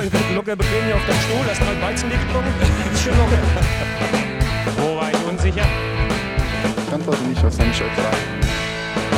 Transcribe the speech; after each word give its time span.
nicht. 0.00 0.12
Hier 0.16 0.36
locker 0.36 0.56
bequem 0.56 0.84
hier 0.84 0.94
auf 0.96 1.06
deinem 1.06 1.20
Stuhl, 1.20 1.46
hast 1.48 1.60
mal 1.60 1.82
Weizenbier 1.82 2.18
getrunken. 2.18 2.52
Ist 2.92 3.02
schön 3.02 3.16
locker. 3.16 3.38
Wo 4.78 4.96
war 4.96 5.10
ich 5.10 5.28
unsicher? 5.28 5.66
Ich 6.86 6.92
antworte 6.92 7.22
nicht, 7.24 7.42
was 7.42 7.56
soll 7.56 7.66
ich 7.66 7.82
euch 7.82 7.96
sagen? 7.96 8.16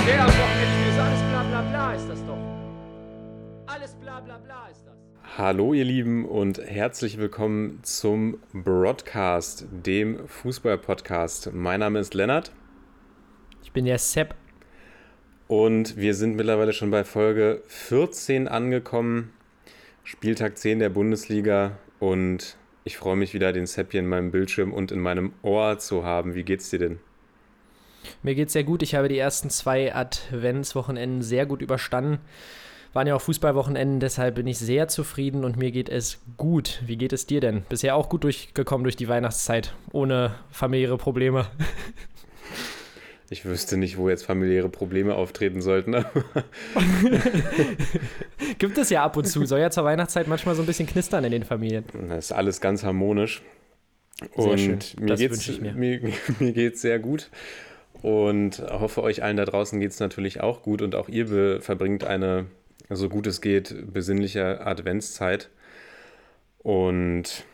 Der 0.06 0.20
am 0.22 0.28
Wochenende 0.28 0.90
ist 0.90 0.98
alles 0.98 1.20
bla 1.30 1.42
bla 1.42 1.62
bla 1.62 1.94
ist 1.94 2.08
das 2.08 2.24
doch. 2.26 2.38
Alles 3.66 3.94
bla 3.94 4.20
bla 4.20 4.38
bla 4.38 4.68
ist 4.70 4.82
das. 4.86 4.94
Hallo 5.38 5.74
ihr 5.74 5.84
Lieben 5.84 6.24
und 6.24 6.58
herzlich 6.58 7.18
willkommen 7.18 7.80
zum 7.82 8.38
Broadcast, 8.52 9.66
dem 9.70 10.26
Fußball-Podcast. 10.28 11.50
Mein 11.52 11.80
Name 11.80 11.98
ist 11.98 12.14
Lennart 12.14 12.52
Ich 13.62 13.72
bin 13.72 13.84
der 13.84 13.98
Sepp. 13.98 14.34
und 15.48 15.96
wir 15.96 16.14
sind 16.14 16.36
mittlerweile 16.36 16.72
schon 16.72 16.90
bei 16.90 17.04
Folge 17.04 17.62
14 17.66 18.48
angekommen, 18.48 19.32
Spieltag 20.06 20.56
10 20.56 20.78
der 20.78 20.88
Bundesliga 20.88 21.78
und 21.98 22.56
ich 22.84 22.96
freue 22.96 23.16
mich 23.16 23.34
wieder, 23.34 23.52
den 23.52 23.66
Sepp 23.66 23.90
hier 23.90 23.98
in 23.98 24.06
meinem 24.06 24.30
Bildschirm 24.30 24.72
und 24.72 24.92
in 24.92 25.00
meinem 25.00 25.32
Ohr 25.42 25.80
zu 25.80 26.04
haben. 26.04 26.36
Wie 26.36 26.44
geht's 26.44 26.70
dir 26.70 26.78
denn? 26.78 27.00
Mir 28.22 28.36
geht's 28.36 28.52
sehr 28.52 28.62
gut. 28.62 28.84
Ich 28.84 28.94
habe 28.94 29.08
die 29.08 29.18
ersten 29.18 29.50
zwei 29.50 29.92
Adventswochenenden 29.92 31.22
sehr 31.22 31.44
gut 31.44 31.60
überstanden. 31.60 32.20
Waren 32.92 33.08
ja 33.08 33.16
auch 33.16 33.20
Fußballwochenenden, 33.20 33.98
deshalb 33.98 34.36
bin 34.36 34.46
ich 34.46 34.58
sehr 34.58 34.86
zufrieden 34.86 35.44
und 35.44 35.56
mir 35.56 35.72
geht 35.72 35.88
es 35.88 36.22
gut. 36.36 36.82
Wie 36.86 36.96
geht 36.96 37.12
es 37.12 37.26
dir 37.26 37.40
denn? 37.40 37.64
Bisher 37.68 37.96
auch 37.96 38.08
gut 38.08 38.22
durchgekommen 38.22 38.84
durch 38.84 38.94
die 38.94 39.08
Weihnachtszeit, 39.08 39.74
ohne 39.90 40.36
familiäre 40.52 40.98
Probleme. 40.98 41.46
Ich 43.28 43.44
wüsste 43.44 43.76
nicht, 43.76 43.98
wo 43.98 44.08
jetzt 44.08 44.24
familiäre 44.24 44.68
Probleme 44.68 45.16
auftreten 45.16 45.60
sollten. 45.60 45.96
Gibt 48.58 48.78
es 48.78 48.90
ja 48.90 49.02
ab 49.04 49.16
und 49.16 49.24
zu. 49.24 49.44
Soll 49.46 49.58
ja 49.58 49.70
zur 49.70 49.84
Weihnachtszeit 49.84 50.28
manchmal 50.28 50.54
so 50.54 50.62
ein 50.62 50.66
bisschen 50.66 50.86
knistern 50.86 51.24
in 51.24 51.32
den 51.32 51.42
Familien. 51.42 51.84
Das 52.08 52.26
ist 52.26 52.32
alles 52.32 52.60
ganz 52.60 52.84
harmonisch. 52.84 53.42
Sehr 54.36 54.44
und 54.44 54.58
schön. 54.58 54.78
mir 55.00 55.06
Das 55.06 55.18
geht's, 55.20 55.32
wünsche 55.32 55.52
ich 55.52 55.60
mir. 55.60 55.72
mir, 55.72 56.00
mir 56.38 56.52
geht's 56.52 56.80
sehr 56.82 57.00
gut. 57.00 57.30
Und 58.00 58.60
hoffe, 58.60 59.02
euch 59.02 59.24
allen 59.24 59.36
da 59.36 59.44
draußen 59.44 59.80
geht's 59.80 59.98
natürlich 59.98 60.40
auch 60.40 60.62
gut. 60.62 60.80
Und 60.80 60.94
auch 60.94 61.08
ihr 61.08 61.60
verbringt 61.60 62.04
eine, 62.04 62.46
so 62.88 63.08
gut 63.08 63.26
es 63.26 63.40
geht, 63.40 63.92
besinnliche 63.92 64.64
Adventszeit. 64.64 65.50
Und 66.58 67.44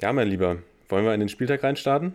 ja, 0.00 0.12
mein 0.12 0.26
Lieber, 0.26 0.58
wollen 0.88 1.04
wir 1.04 1.14
in 1.14 1.20
den 1.20 1.28
Spieltag 1.28 1.62
reinstarten? 1.62 2.14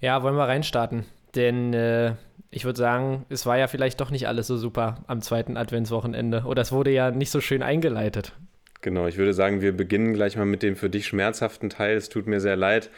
Ja, 0.00 0.22
wollen 0.22 0.36
wir 0.36 0.46
reinstarten. 0.46 1.06
Denn 1.34 1.72
äh, 1.74 2.14
ich 2.50 2.64
würde 2.64 2.78
sagen, 2.78 3.26
es 3.28 3.46
war 3.46 3.58
ja 3.58 3.66
vielleicht 3.66 4.00
doch 4.00 4.10
nicht 4.10 4.28
alles 4.28 4.46
so 4.46 4.56
super 4.56 5.02
am 5.06 5.20
zweiten 5.22 5.56
Adventswochenende. 5.56 6.44
Oder 6.46 6.62
es 6.62 6.72
wurde 6.72 6.90
ja 6.90 7.10
nicht 7.10 7.30
so 7.30 7.40
schön 7.40 7.62
eingeleitet. 7.62 8.32
Genau, 8.80 9.06
ich 9.06 9.16
würde 9.16 9.32
sagen, 9.34 9.60
wir 9.60 9.76
beginnen 9.76 10.12
gleich 10.12 10.36
mal 10.36 10.44
mit 10.44 10.62
dem 10.62 10.76
für 10.76 10.90
dich 10.90 11.06
schmerzhaften 11.06 11.70
Teil. 11.70 11.96
Es 11.96 12.10
tut 12.10 12.26
mir 12.26 12.40
sehr 12.40 12.56
leid, 12.56 12.90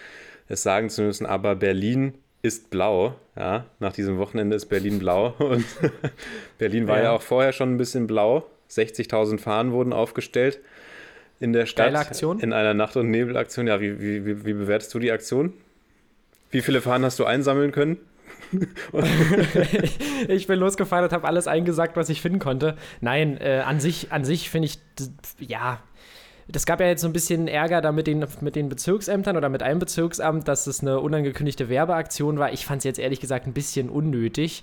es 0.48 0.62
sagen 0.62 0.90
zu 0.90 1.02
müssen, 1.02 1.26
aber 1.26 1.54
Berlin 1.54 2.14
ist 2.42 2.70
blau. 2.70 3.14
Ja, 3.36 3.66
nach 3.78 3.92
diesem 3.92 4.18
Wochenende 4.18 4.56
ist 4.56 4.66
Berlin 4.66 4.98
blau. 4.98 5.34
Und 5.38 5.64
Berlin 6.58 6.86
war 6.88 6.98
ja. 6.98 7.04
Ja. 7.04 7.12
auch 7.12 7.22
vorher 7.22 7.52
schon 7.52 7.74
ein 7.74 7.78
bisschen 7.78 8.06
blau. 8.06 8.46
60.000 8.70 9.38
Fahnen 9.38 9.72
wurden 9.72 9.92
aufgestellt 9.92 10.58
in 11.38 11.52
der 11.52 11.66
Stadt. 11.66 11.86
Geile 11.86 11.98
Aktion. 12.00 12.40
In 12.40 12.52
einer 12.52 12.74
Nacht- 12.74 12.96
und 12.96 13.10
Nebelaktion. 13.10 13.66
Ja, 13.68 13.80
wie, 13.80 14.00
wie, 14.00 14.26
wie, 14.26 14.44
wie 14.44 14.52
bewertest 14.54 14.92
du 14.92 14.98
die 14.98 15.12
Aktion? 15.12 15.52
Wie 16.50 16.62
viele 16.62 16.80
Fahnen 16.80 17.04
hast 17.04 17.18
du 17.18 17.24
einsammeln 17.24 17.72
können? 17.72 17.98
ich 20.28 20.46
bin 20.46 20.58
losgefahren 20.58 21.04
und 21.04 21.12
habe 21.12 21.26
alles 21.26 21.46
eingesagt, 21.46 21.96
was 21.96 22.08
ich 22.08 22.20
finden 22.20 22.38
konnte. 22.38 22.76
Nein, 23.00 23.38
äh, 23.40 23.62
an 23.64 23.80
sich, 23.80 24.12
an 24.12 24.24
sich 24.24 24.50
finde 24.50 24.66
ich, 24.66 24.78
ja, 25.40 25.80
das 26.48 26.64
gab 26.64 26.80
ja 26.80 26.86
jetzt 26.86 27.02
so 27.02 27.08
ein 27.08 27.12
bisschen 27.12 27.48
Ärger 27.48 27.80
da 27.80 27.90
mit 27.90 28.06
den, 28.06 28.24
mit 28.40 28.54
den 28.54 28.68
Bezirksämtern 28.68 29.36
oder 29.36 29.48
mit 29.48 29.62
einem 29.62 29.80
Bezirksamt, 29.80 30.46
dass 30.46 30.66
es 30.66 30.80
eine 30.80 31.00
unangekündigte 31.00 31.68
Werbeaktion 31.68 32.38
war. 32.38 32.52
Ich 32.52 32.64
fand 32.64 32.78
es 32.78 32.84
jetzt 32.84 32.98
ehrlich 32.98 33.20
gesagt 33.20 33.46
ein 33.46 33.52
bisschen 33.52 33.90
unnötig. 33.90 34.62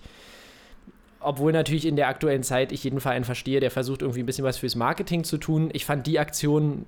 Obwohl 1.20 1.52
natürlich 1.52 1.86
in 1.86 1.96
der 1.96 2.08
aktuellen 2.08 2.44
Zeit 2.44 2.72
ich 2.72 2.84
jeden 2.84 3.00
Verein 3.00 3.24
verstehe, 3.24 3.60
der 3.60 3.72
versucht 3.72 4.02
irgendwie 4.02 4.24
ein 4.24 4.26
bisschen 4.26 4.44
was 4.44 4.58
fürs 4.58 4.76
Marketing 4.76 5.24
zu 5.24 5.38
tun. 5.38 5.70
Ich 5.74 5.86
fand 5.86 6.08
die 6.08 6.20
Aktion 6.20 6.86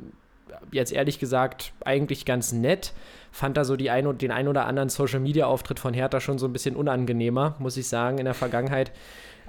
jetzt 0.75 0.91
ehrlich 0.91 1.19
gesagt 1.19 1.73
eigentlich 1.83 2.25
ganz 2.25 2.51
nett. 2.51 2.93
Fand 3.31 3.57
da 3.57 3.65
so 3.65 3.75
die 3.75 3.89
ein, 3.89 4.17
den 4.17 4.31
ein 4.31 4.47
oder 4.47 4.65
anderen 4.65 4.89
Social-Media-Auftritt 4.89 5.79
von 5.79 5.93
Hertha 5.93 6.19
schon 6.19 6.37
so 6.37 6.45
ein 6.45 6.53
bisschen 6.53 6.75
unangenehmer, 6.75 7.55
muss 7.59 7.77
ich 7.77 7.87
sagen, 7.87 8.17
in 8.17 8.25
der 8.25 8.33
Vergangenheit. 8.33 8.91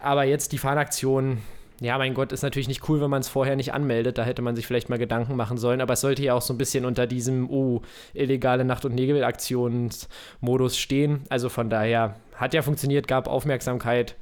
Aber 0.00 0.24
jetzt 0.24 0.52
die 0.52 0.58
Fahnaktion, 0.58 1.38
ja, 1.80 1.98
mein 1.98 2.14
Gott, 2.14 2.32
ist 2.32 2.42
natürlich 2.42 2.68
nicht 2.68 2.88
cool, 2.88 3.00
wenn 3.00 3.10
man 3.10 3.20
es 3.20 3.28
vorher 3.28 3.56
nicht 3.56 3.74
anmeldet. 3.74 4.18
Da 4.18 4.24
hätte 4.24 4.42
man 4.42 4.56
sich 4.56 4.66
vielleicht 4.66 4.88
mal 4.88 4.98
Gedanken 4.98 5.36
machen 5.36 5.58
sollen. 5.58 5.80
Aber 5.80 5.92
es 5.94 6.00
sollte 6.00 6.22
ja 6.22 6.34
auch 6.34 6.42
so 6.42 6.54
ein 6.54 6.58
bisschen 6.58 6.84
unter 6.84 7.06
diesem, 7.06 7.50
oh, 7.50 7.82
illegale 8.14 8.64
Nacht- 8.64 8.84
und 8.84 8.94
Nebelaktionsmodus 8.94 10.78
stehen. 10.78 11.24
Also 11.28 11.48
von 11.48 11.68
daher 11.68 12.16
hat 12.34 12.54
ja 12.54 12.62
funktioniert, 12.62 13.06
gab 13.06 13.28
Aufmerksamkeit. 13.28 14.16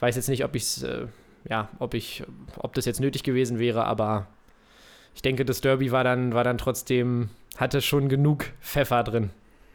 Weiß 0.00 0.16
jetzt 0.16 0.28
nicht, 0.28 0.44
ob 0.44 0.54
ich 0.54 0.82
äh, 0.82 1.06
ja, 1.48 1.68
ob 1.78 1.94
ich, 1.94 2.22
ob 2.58 2.74
das 2.74 2.84
jetzt 2.84 3.00
nötig 3.00 3.22
gewesen 3.22 3.58
wäre, 3.58 3.84
aber 3.84 4.26
ich 5.18 5.22
denke, 5.22 5.44
das 5.44 5.60
Derby 5.60 5.90
war 5.90 6.04
dann, 6.04 6.32
war 6.32 6.44
dann 6.44 6.58
trotzdem, 6.58 7.28
hatte 7.56 7.82
schon 7.82 8.08
genug 8.08 8.44
Pfeffer 8.60 9.02
drin. 9.02 9.30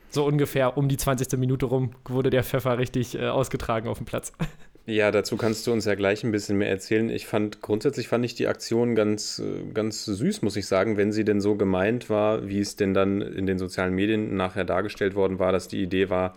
So 0.09 0.25
ungefähr 0.25 0.77
um 0.77 0.87
die 0.87 0.95
20. 0.95 1.37
Minute 1.37 1.65
rum 1.65 1.91
wurde 2.05 2.29
der 2.29 2.45
Pfeffer 2.45 2.77
richtig 2.77 3.19
äh, 3.19 3.27
ausgetragen 3.27 3.89
auf 3.89 3.97
dem 3.97 4.05
Platz. 4.05 4.31
Ja, 4.85 5.11
dazu 5.11 5.37
kannst 5.37 5.65
du 5.65 5.71
uns 5.71 5.85
ja 5.85 5.95
gleich 5.95 6.25
ein 6.25 6.33
bisschen 6.33 6.57
mehr 6.57 6.69
erzählen. 6.69 7.09
Ich 7.09 7.25
fand, 7.25 7.61
grundsätzlich 7.61 8.09
fand 8.09 8.25
ich 8.25 8.35
die 8.35 8.47
Aktion 8.47 8.95
ganz, 8.95 9.39
äh, 9.39 9.71
ganz 9.73 10.03
süß, 10.03 10.41
muss 10.41 10.57
ich 10.57 10.67
sagen, 10.67 10.97
wenn 10.97 11.13
sie 11.13 11.23
denn 11.23 11.39
so 11.39 11.55
gemeint 11.55 12.09
war, 12.09 12.49
wie 12.49 12.59
es 12.59 12.75
denn 12.75 12.93
dann 12.93 13.21
in 13.21 13.45
den 13.45 13.57
sozialen 13.57 13.93
Medien 13.93 14.35
nachher 14.35 14.65
dargestellt 14.65 15.15
worden 15.15 15.39
war, 15.39 15.53
dass 15.53 15.69
die 15.69 15.81
Idee 15.81 16.09
war, 16.09 16.35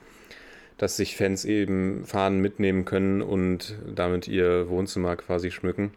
dass 0.79 0.97
sich 0.97 1.17
Fans 1.17 1.45
eben 1.45 2.05
Fahnen 2.05 2.41
mitnehmen 2.41 2.85
können 2.85 3.21
und 3.21 3.75
damit 3.93 4.29
ihr 4.29 4.69
Wohnzimmer 4.69 5.17
quasi 5.17 5.51
schmücken. 5.51 5.91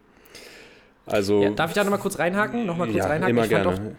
Also, 1.12 1.42
Ja, 1.42 1.50
darf 1.50 1.70
ich 1.70 1.74
da 1.74 1.84
nochmal 1.84 2.00
kurz 2.00 2.18
reinhaken? 2.18 2.66
Nochmal 2.66 2.88
kurz 2.88 2.98
ja, 2.98 3.06
reinhaken? 3.06 3.36
immer 3.36 3.44
ich 3.44 3.50
fand 3.50 3.64
gerne. 3.64 3.76
auch 3.76 3.96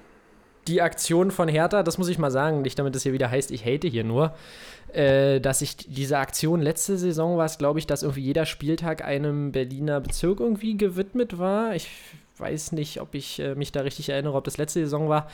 die 0.68 0.82
Aktion 0.82 1.32
von 1.32 1.48
Hertha, 1.48 1.84
das 1.84 1.98
muss 1.98 2.08
ich 2.08 2.18
mal 2.18 2.32
sagen, 2.32 2.62
nicht 2.62 2.78
damit 2.78 2.96
es 2.96 3.04
hier 3.04 3.14
wieder 3.14 3.32
heißt, 3.32 3.52
ich 3.52 3.66
hate 3.66 3.88
hier 3.88 4.04
nur, 4.04 4.34
äh, 4.94 5.40
dass 5.40 5.62
ich 5.62 5.76
diese 5.78 6.18
Aktion 6.18 6.62
letzte 6.62 6.98
Saison 6.98 7.38
war 7.38 7.46
es, 7.46 7.58
glaube 7.58 7.80
ich, 7.80 7.88
dass 7.88 8.04
irgendwie 8.04 8.22
jeder 8.22 8.46
Spieltag 8.46 9.04
einem 9.04 9.52
Berliner 9.52 10.00
Bezirk 10.02 10.40
irgendwie 10.40 10.78
gewidmet 10.78 11.40
war. 11.40 11.76
Ich 11.76 11.90
weiß 12.38 12.74
nicht, 12.74 13.02
ob 13.02 13.16
ich 13.16 13.40
äh, 13.40 13.56
mich 13.56 13.72
da 13.72 13.82
richtig 13.82 14.10
erinnere, 14.10 14.36
ob 14.36 14.44
das 14.44 14.58
letzte 14.58 14.80
Saison 14.82 15.10
war. 15.10 15.28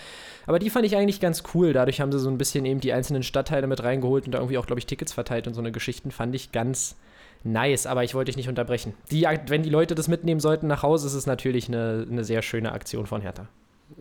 Aber 0.45 0.59
die 0.59 0.69
fand 0.69 0.85
ich 0.85 0.95
eigentlich 0.95 1.19
ganz 1.19 1.43
cool. 1.53 1.73
Dadurch 1.73 2.01
haben 2.01 2.11
sie 2.11 2.19
so 2.19 2.29
ein 2.29 2.37
bisschen 2.37 2.65
eben 2.65 2.81
die 2.81 2.93
einzelnen 2.93 3.23
Stadtteile 3.23 3.67
mit 3.67 3.83
reingeholt 3.83 4.25
und 4.25 4.31
da 4.33 4.39
irgendwie 4.39 4.57
auch, 4.57 4.65
glaube 4.65 4.79
ich, 4.79 4.85
Tickets 4.85 5.13
verteilt 5.13 5.47
und 5.47 5.53
so 5.53 5.61
eine 5.61 5.71
Geschichten 5.71 6.11
fand 6.11 6.35
ich 6.35 6.51
ganz 6.51 6.95
nice. 7.43 7.85
Aber 7.85 8.03
ich 8.03 8.13
wollte 8.15 8.29
dich 8.29 8.37
nicht 8.37 8.49
unterbrechen. 8.49 8.93
Die, 9.11 9.27
wenn 9.47 9.63
die 9.63 9.69
Leute 9.69 9.95
das 9.95 10.07
mitnehmen 10.07 10.39
sollten 10.39 10.67
nach 10.67 10.83
Hause, 10.83 11.07
ist 11.07 11.13
es 11.13 11.25
natürlich 11.25 11.67
eine, 11.67 12.05
eine 12.09 12.23
sehr 12.23 12.41
schöne 12.41 12.71
Aktion 12.71 13.05
von 13.05 13.21
Hertha. 13.21 13.47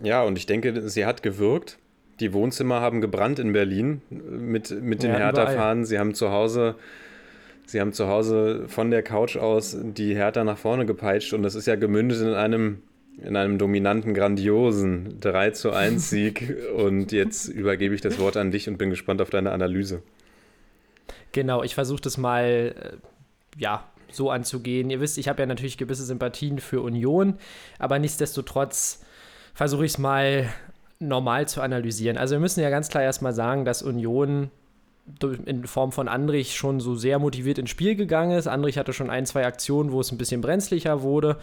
Ja, 0.02 0.22
und 0.22 0.36
ich 0.36 0.46
denke, 0.46 0.88
sie 0.88 1.06
hat 1.06 1.22
gewirkt. 1.22 1.78
Die 2.20 2.32
Wohnzimmer 2.32 2.80
haben 2.80 3.00
gebrannt 3.00 3.38
in 3.38 3.52
Berlin 3.52 4.00
mit, 4.10 4.70
mit 4.82 5.02
den 5.02 5.10
Ja, 5.10 5.18
Hertha-Fahnen. 5.18 5.84
Sie 5.84 5.98
haben 5.98 6.14
zu 6.14 6.30
Hause, 6.30 6.76
sie 7.66 7.80
haben 7.80 7.92
zu 7.92 8.08
Hause 8.08 8.64
von 8.68 8.90
der 8.90 9.02
Couch 9.02 9.36
aus 9.36 9.76
die 9.78 10.14
Hertha 10.14 10.42
nach 10.42 10.56
vorne 10.56 10.86
gepeitscht 10.86 11.34
und 11.34 11.42
das 11.42 11.54
ist 11.54 11.66
ja 11.66 11.76
gemündet 11.76 12.22
in 12.22 12.32
einem, 12.32 12.82
in 13.22 13.36
einem 13.36 13.58
dominanten, 13.58 14.14
grandiosen 14.14 15.20
3 15.20 15.50
zu 15.50 15.72
1 15.72 16.08
Sieg. 16.08 16.56
und 16.76 17.12
jetzt 17.12 17.48
übergebe 17.48 17.94
ich 17.94 18.00
das 18.00 18.18
Wort 18.18 18.38
an 18.38 18.50
dich 18.50 18.66
und 18.66 18.78
bin 18.78 18.88
gespannt 18.88 19.20
auf 19.20 19.28
deine 19.28 19.52
Analyse. 19.52 20.02
Genau, 21.32 21.62
ich 21.62 21.74
versuche 21.74 22.00
das 22.00 22.16
mal, 22.16 22.74
äh, 22.74 22.96
ja, 23.56 23.84
so 24.10 24.30
anzugehen. 24.30 24.90
Ihr 24.90 25.00
wisst, 25.00 25.18
ich 25.18 25.28
habe 25.28 25.42
ja 25.42 25.46
natürlich 25.46 25.78
gewisse 25.78 26.04
Sympathien 26.04 26.58
für 26.58 26.80
Union, 26.80 27.38
aber 27.78 27.98
nichtsdestotrotz 27.98 29.04
versuche 29.54 29.84
ich 29.84 29.92
es 29.92 29.98
mal 29.98 30.48
normal 30.98 31.48
zu 31.48 31.60
analysieren. 31.60 32.16
Also 32.16 32.34
wir 32.34 32.40
müssen 32.40 32.60
ja 32.60 32.70
ganz 32.70 32.88
klar 32.88 33.02
erstmal 33.02 33.32
sagen, 33.32 33.64
dass 33.64 33.82
Union 33.82 34.50
in 35.44 35.66
Form 35.66 35.92
von 35.92 36.08
Andrich 36.08 36.56
schon 36.56 36.80
so 36.80 36.96
sehr 36.96 37.18
motiviert 37.18 37.58
ins 37.58 37.70
Spiel 37.70 37.94
gegangen 37.94 38.36
ist. 38.36 38.48
Andrich 38.48 38.76
hatte 38.76 38.92
schon 38.92 39.10
ein, 39.10 39.24
zwei 39.24 39.46
Aktionen, 39.46 39.92
wo 39.92 40.00
es 40.00 40.10
ein 40.10 40.18
bisschen 40.18 40.40
brenzlicher 40.40 41.02
wurde. 41.02 41.36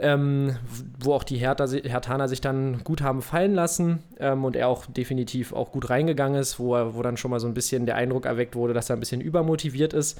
Ähm, 0.00 0.56
wo 0.98 1.12
auch 1.12 1.24
die 1.24 1.36
Hertaner 1.36 2.28
sich 2.28 2.40
dann 2.40 2.82
gut 2.84 3.02
haben 3.02 3.22
fallen 3.22 3.54
lassen 3.54 4.02
ähm, 4.18 4.44
und 4.44 4.56
er 4.56 4.68
auch 4.68 4.86
definitiv 4.86 5.52
auch 5.52 5.72
gut 5.72 5.90
reingegangen 5.90 6.40
ist, 6.40 6.58
wo, 6.58 6.74
er, 6.74 6.94
wo 6.94 7.02
dann 7.02 7.16
schon 7.16 7.30
mal 7.30 7.40
so 7.40 7.46
ein 7.46 7.54
bisschen 7.54 7.86
der 7.86 7.96
Eindruck 7.96 8.24
erweckt 8.24 8.56
wurde, 8.56 8.72
dass 8.72 8.90
er 8.90 8.96
ein 8.96 9.00
bisschen 9.00 9.20
übermotiviert 9.20 9.92
ist. 9.92 10.18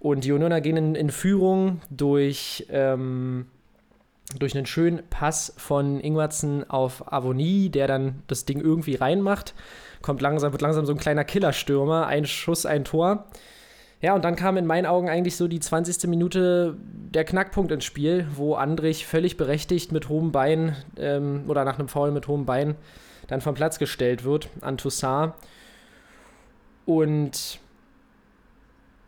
Und 0.00 0.24
die 0.24 0.32
Unioner 0.32 0.60
gehen 0.60 0.76
in, 0.76 0.94
in 0.96 1.10
Führung 1.10 1.80
durch, 1.90 2.66
ähm, 2.70 3.46
durch 4.38 4.56
einen 4.56 4.66
schönen 4.66 5.02
Pass 5.10 5.54
von 5.56 6.00
Ingwertsen 6.00 6.68
auf 6.68 7.12
Avonie, 7.12 7.68
der 7.68 7.86
dann 7.86 8.22
das 8.26 8.44
Ding 8.44 8.60
irgendwie 8.60 8.96
reinmacht. 8.96 9.54
Kommt 10.02 10.22
langsam, 10.22 10.52
wird 10.52 10.62
langsam 10.62 10.86
so 10.86 10.92
ein 10.92 10.98
kleiner 10.98 11.24
Killerstürmer, 11.24 12.06
ein 12.06 12.26
Schuss, 12.26 12.66
ein 12.66 12.84
Tor. 12.84 13.26
Ja, 14.02 14.14
und 14.14 14.24
dann 14.24 14.34
kam 14.34 14.56
in 14.56 14.66
meinen 14.66 14.86
Augen 14.86 15.10
eigentlich 15.10 15.36
so 15.36 15.46
die 15.46 15.60
20. 15.60 16.08
Minute 16.08 16.76
der 16.82 17.24
Knackpunkt 17.24 17.70
ins 17.70 17.84
Spiel, 17.84 18.26
wo 18.34 18.54
Andrich 18.54 19.06
völlig 19.06 19.36
berechtigt 19.36 19.92
mit 19.92 20.08
hohem 20.08 20.32
Bein 20.32 20.74
ähm, 20.96 21.44
oder 21.48 21.64
nach 21.64 21.78
einem 21.78 21.88
Foul 21.88 22.10
mit 22.10 22.26
hohem 22.26 22.46
Bein 22.46 22.76
dann 23.28 23.40
vom 23.40 23.54
Platz 23.54 23.78
gestellt 23.78 24.24
wird 24.24 24.48
an 24.62 24.78
Toussaint. 24.78 25.34
Und 26.86 27.60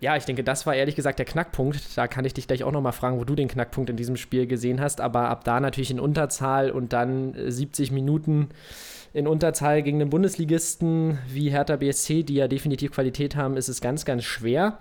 ja, 0.02 0.16
ich 0.16 0.24
denke, 0.24 0.42
das 0.42 0.66
war 0.66 0.74
ehrlich 0.74 0.96
gesagt 0.96 1.20
der 1.20 1.26
Knackpunkt. 1.26 1.96
Da 1.96 2.08
kann 2.08 2.24
ich 2.24 2.34
dich 2.34 2.48
gleich 2.48 2.64
auch 2.64 2.72
nochmal 2.72 2.92
fragen, 2.92 3.20
wo 3.20 3.24
du 3.24 3.36
den 3.36 3.46
Knackpunkt 3.46 3.88
in 3.88 3.96
diesem 3.96 4.16
Spiel 4.16 4.48
gesehen 4.48 4.80
hast. 4.80 5.00
Aber 5.00 5.28
ab 5.28 5.44
da 5.44 5.60
natürlich 5.60 5.92
in 5.92 6.00
Unterzahl 6.00 6.72
und 6.72 6.92
dann 6.92 7.34
70 7.36 7.92
Minuten 7.92 8.48
in 9.14 9.28
Unterzahl 9.28 9.80
gegen 9.80 10.00
den 10.00 10.10
Bundesligisten 10.10 11.18
wie 11.28 11.50
Hertha 11.50 11.76
BSC, 11.76 12.24
die 12.24 12.34
ja 12.34 12.48
definitiv 12.48 12.90
Qualität 12.90 13.36
haben, 13.36 13.56
ist 13.56 13.68
es 13.68 13.80
ganz, 13.80 14.04
ganz 14.04 14.24
schwer. 14.24 14.80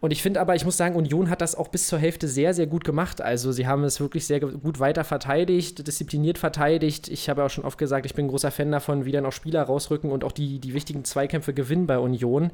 Und 0.00 0.10
ich 0.10 0.22
finde 0.22 0.40
aber, 0.40 0.56
ich 0.56 0.64
muss 0.64 0.76
sagen, 0.76 0.96
Union 0.96 1.30
hat 1.30 1.40
das 1.40 1.54
auch 1.54 1.68
bis 1.68 1.86
zur 1.86 2.00
Hälfte 2.00 2.26
sehr, 2.26 2.54
sehr 2.54 2.66
gut 2.66 2.82
gemacht. 2.82 3.20
Also 3.20 3.52
sie 3.52 3.68
haben 3.68 3.84
es 3.84 4.00
wirklich 4.00 4.26
sehr 4.26 4.40
gut 4.40 4.80
weiter 4.80 5.04
verteidigt, 5.04 5.86
diszipliniert 5.86 6.38
verteidigt. 6.38 7.06
Ich 7.06 7.28
habe 7.28 7.44
auch 7.44 7.50
schon 7.50 7.64
oft 7.64 7.78
gesagt, 7.78 8.06
ich 8.06 8.14
bin 8.14 8.24
ein 8.24 8.30
großer 8.30 8.50
Fan 8.50 8.72
davon, 8.72 9.04
wie 9.04 9.12
dann 9.12 9.26
auch 9.26 9.32
Spieler 9.32 9.62
rausrücken 9.62 10.10
und 10.10 10.24
auch 10.24 10.32
die, 10.32 10.58
die 10.58 10.74
wichtigen 10.74 11.04
Zweikämpfe 11.04 11.54
gewinnen 11.54 11.86
bei 11.86 12.00
Union. 12.00 12.50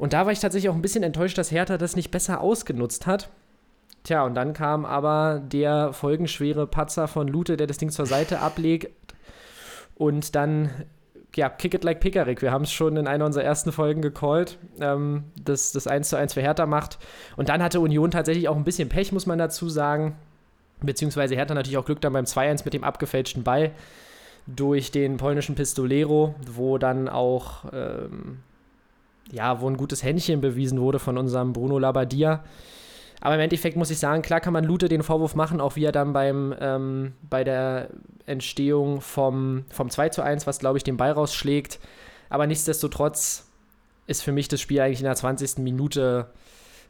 Und 0.00 0.14
da 0.14 0.24
war 0.24 0.32
ich 0.32 0.40
tatsächlich 0.40 0.70
auch 0.70 0.74
ein 0.74 0.82
bisschen 0.82 1.02
enttäuscht, 1.02 1.36
dass 1.36 1.52
Hertha 1.52 1.76
das 1.76 1.94
nicht 1.94 2.10
besser 2.10 2.40
ausgenutzt 2.40 3.06
hat. 3.06 3.28
Tja, 4.02 4.24
und 4.24 4.34
dann 4.34 4.54
kam 4.54 4.86
aber 4.86 5.42
der 5.44 5.92
folgenschwere 5.92 6.66
Patzer 6.66 7.06
von 7.06 7.28
Lute, 7.28 7.58
der 7.58 7.66
das 7.66 7.76
Ding 7.76 7.90
zur 7.90 8.06
Seite 8.06 8.40
ablegt 8.40 8.90
und 9.96 10.34
dann 10.34 10.70
ja, 11.36 11.50
Kick 11.50 11.74
It 11.74 11.84
Like 11.84 12.00
Pickerick. 12.00 12.40
Wir 12.40 12.50
haben 12.50 12.64
es 12.64 12.72
schon 12.72 12.96
in 12.96 13.06
einer 13.06 13.26
unserer 13.26 13.44
ersten 13.44 13.72
Folgen 13.72 14.00
gecallt, 14.00 14.56
ähm, 14.80 15.24
dass 15.38 15.72
das 15.72 15.86
1 15.86 16.08
zu 16.08 16.16
1 16.16 16.32
für 16.32 16.40
Hertha 16.40 16.64
macht. 16.64 16.98
Und 17.36 17.50
dann 17.50 17.62
hatte 17.62 17.78
Union 17.78 18.10
tatsächlich 18.10 18.48
auch 18.48 18.56
ein 18.56 18.64
bisschen 18.64 18.88
Pech, 18.88 19.12
muss 19.12 19.26
man 19.26 19.38
dazu 19.38 19.68
sagen. 19.68 20.16
Beziehungsweise 20.80 21.34
Hertha 21.34 21.54
natürlich 21.54 21.76
auch 21.76 21.84
Glück 21.84 22.00
dann 22.00 22.14
beim 22.14 22.24
2-1 22.24 22.62
mit 22.64 22.72
dem 22.72 22.84
abgefälschten 22.84 23.44
Ball 23.44 23.72
durch 24.46 24.90
den 24.90 25.18
polnischen 25.18 25.54
Pistolero, 25.54 26.34
wo 26.50 26.78
dann 26.78 27.06
auch, 27.06 27.66
ähm, 27.72 28.38
ja, 29.30 29.60
wo 29.60 29.68
ein 29.68 29.76
gutes 29.76 30.02
Händchen 30.02 30.40
bewiesen 30.40 30.80
wurde 30.80 30.98
von 30.98 31.18
unserem 31.18 31.52
Bruno 31.52 31.78
Labbadia. 31.78 32.44
Aber 33.20 33.34
im 33.34 33.40
Endeffekt 33.40 33.76
muss 33.76 33.90
ich 33.90 33.98
sagen, 33.98 34.22
klar 34.22 34.40
kann 34.40 34.52
man 34.52 34.64
Lute 34.64 34.88
den 34.88 35.02
Vorwurf 35.02 35.34
machen, 35.34 35.60
auch 35.60 35.76
wie 35.76 35.84
er 35.84 35.92
dann 35.92 36.12
beim, 36.12 36.54
ähm, 36.58 37.12
bei 37.28 37.44
der 37.44 37.88
Entstehung 38.26 39.00
vom, 39.00 39.64
vom 39.70 39.90
2 39.90 40.08
zu 40.08 40.22
1, 40.22 40.46
was 40.46 40.58
glaube 40.58 40.78
ich 40.78 40.84
den 40.84 40.96
Ball 40.96 41.12
rausschlägt. 41.12 41.78
Aber 42.30 42.46
nichtsdestotrotz 42.46 43.46
ist 44.06 44.22
für 44.22 44.32
mich 44.32 44.48
das 44.48 44.60
Spiel 44.60 44.80
eigentlich 44.80 45.00
in 45.00 45.04
der 45.04 45.16
20. 45.16 45.58
Minute 45.58 46.28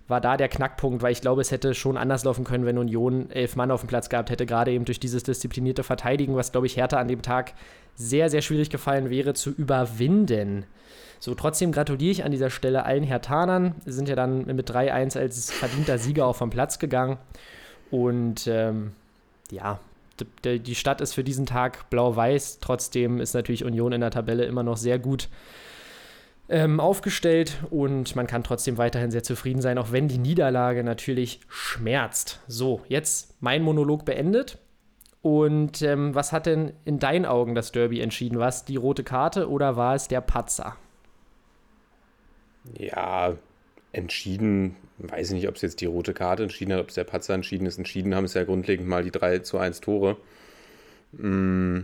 war 0.07 0.21
da 0.21 0.37
der 0.37 0.49
Knackpunkt, 0.49 1.03
weil 1.03 1.13
ich 1.13 1.21
glaube, 1.21 1.41
es 1.41 1.51
hätte 1.51 1.75
schon 1.75 1.97
anders 1.97 2.25
laufen 2.25 2.45
können, 2.45 2.67
wenn 2.67 2.79
Union 2.79 3.31
elf 3.31 3.57
Mann 3.57 3.71
auf 3.71 3.81
dem 3.81 3.89
Platz 3.89 4.09
gehabt 4.09 4.31
hätte, 4.31 4.45
gerade 4.45 4.73
eben 4.73 4.85
durch 4.85 5.01
dieses 5.01 5.23
disziplinierte 5.23 5.85
Verteidigen, 5.85 6.35
was, 6.37 6.53
glaube 6.53 6.67
ich, 6.67 6.77
Hertha 6.77 6.99
an 6.99 7.09
dem 7.09 7.23
Tag 7.23 7.55
sehr, 7.95 8.29
sehr 8.29 8.43
schwierig 8.43 8.71
gefallen 8.71 9.09
wäre 9.11 9.35
zu 9.35 9.51
überwinden. 9.51 10.65
So, 11.21 11.35
trotzdem 11.35 11.71
gratuliere 11.71 12.11
ich 12.11 12.25
an 12.25 12.33
dieser 12.33 12.51
Stelle 12.51 12.85
allen 12.85 13.05
Hertanern. 13.05 13.75
Sind 13.85 14.09
ja 14.09 14.17
dann 14.17 14.47
mit 14.47 14.71
3-1 14.71 15.19
als 15.19 15.53
verdienter 15.53 15.99
Sieger 15.99 16.27
auch 16.27 16.37
vom 16.37 16.51
Platz 16.51 16.79
gegangen. 16.79 17.19
Und 17.91 18.47
ähm, 18.47 18.93
ja, 19.51 19.81
die 20.45 20.75
Stadt 20.75 21.01
ist 21.01 21.13
für 21.13 21.25
diesen 21.25 21.47
Tag 21.47 21.91
blau-weiß. 21.91 22.61
Trotzdem 22.61 23.21
ist 23.21 23.35
natürlich 23.35 23.65
Union 23.65 23.93
in 23.93 24.01
der 24.01 24.11
Tabelle 24.11 24.45
immer 24.45 24.63
noch 24.63 24.79
sehr 24.79 24.99
gut 24.99 25.29
ähm, 26.49 26.81
aufgestellt 26.81 27.59
und 27.71 28.17
man 28.17 28.27
kann 28.27 28.43
trotzdem 28.43 28.77
weiterhin 28.77 29.11
sehr 29.11 29.23
zufrieden 29.23 29.63
sein, 29.63 29.79
auch 29.79 29.93
wenn 29.93 30.09
die 30.09 30.19
Niederlage 30.19 30.83
natürlich 30.83 31.41
schmerzt. 31.49 32.41
So, 32.49 32.83
jetzt 32.89 33.37
mein 33.41 33.63
Monolog 33.63 34.05
beendet. 34.05 34.59
Und 35.23 35.83
ähm, 35.83 36.15
was 36.15 36.33
hat 36.33 36.47
denn 36.47 36.73
in 36.87 36.99
deinen 36.99 37.27
Augen 37.27 37.55
das 37.55 37.73
Derby 37.73 38.01
entschieden? 38.01 38.39
War 38.39 38.49
es 38.49 38.65
die 38.65 38.77
rote 38.77 39.05
Karte 39.05 39.51
oder 39.51 39.77
war 39.77 39.95
es 39.95 40.09
der 40.09 40.23
Patzer? 40.23 40.77
Ja, 42.79 43.37
entschieden, 43.93 44.77
weiß 44.99 45.29
ich 45.29 45.35
nicht, 45.35 45.49
ob 45.49 45.57
es 45.57 45.63
jetzt 45.63 45.81
die 45.81 45.87
rote 45.87 46.15
Karte 46.15 46.45
entschieden 46.45 46.73
hat, 46.73 46.81
ob 46.81 46.89
es 46.89 46.95
der 46.95 47.05
Patzer 47.05 47.35
entschieden 47.35 47.67
ist. 47.67 47.79
Entschieden 47.79 48.15
haben 48.15 48.25
es 48.25 48.35
ja 48.35 48.45
grundlegend 48.45 48.89
mal 48.89 49.03
die 49.03 49.11
3 49.11 49.41
zu 49.41 49.59
1 49.59 49.81
Tore. 49.81 50.17
Mm, 51.13 51.81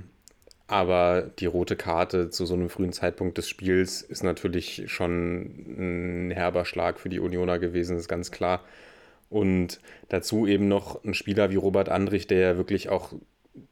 aber 0.69 1.31
die 1.39 1.47
rote 1.47 1.77
Karte 1.77 2.31
zu 2.31 2.45
so 2.47 2.55
einem 2.55 2.69
frühen 2.69 2.93
Zeitpunkt 2.93 3.39
des 3.39 3.49
Spiels 3.49 4.03
ist 4.03 4.25
natürlich 4.25 4.85
schon 4.87 6.29
ein 6.29 6.31
herber 6.33 6.65
Schlag 6.65 6.99
für 7.01 7.09
die 7.09 7.21
Unioner 7.21 7.59
gewesen, 7.59 7.97
ist 7.97 8.09
ganz 8.09 8.31
klar. 8.31 8.63
Und 9.29 9.81
dazu 10.09 10.47
eben 10.47 10.69
noch 10.69 11.03
ein 11.05 11.15
Spieler 11.15 11.51
wie 11.51 11.57
Robert 11.57 11.89
Andrich, 11.89 12.27
der 12.27 12.39
ja 12.39 12.57
wirklich 12.57 12.89
auch 12.89 13.13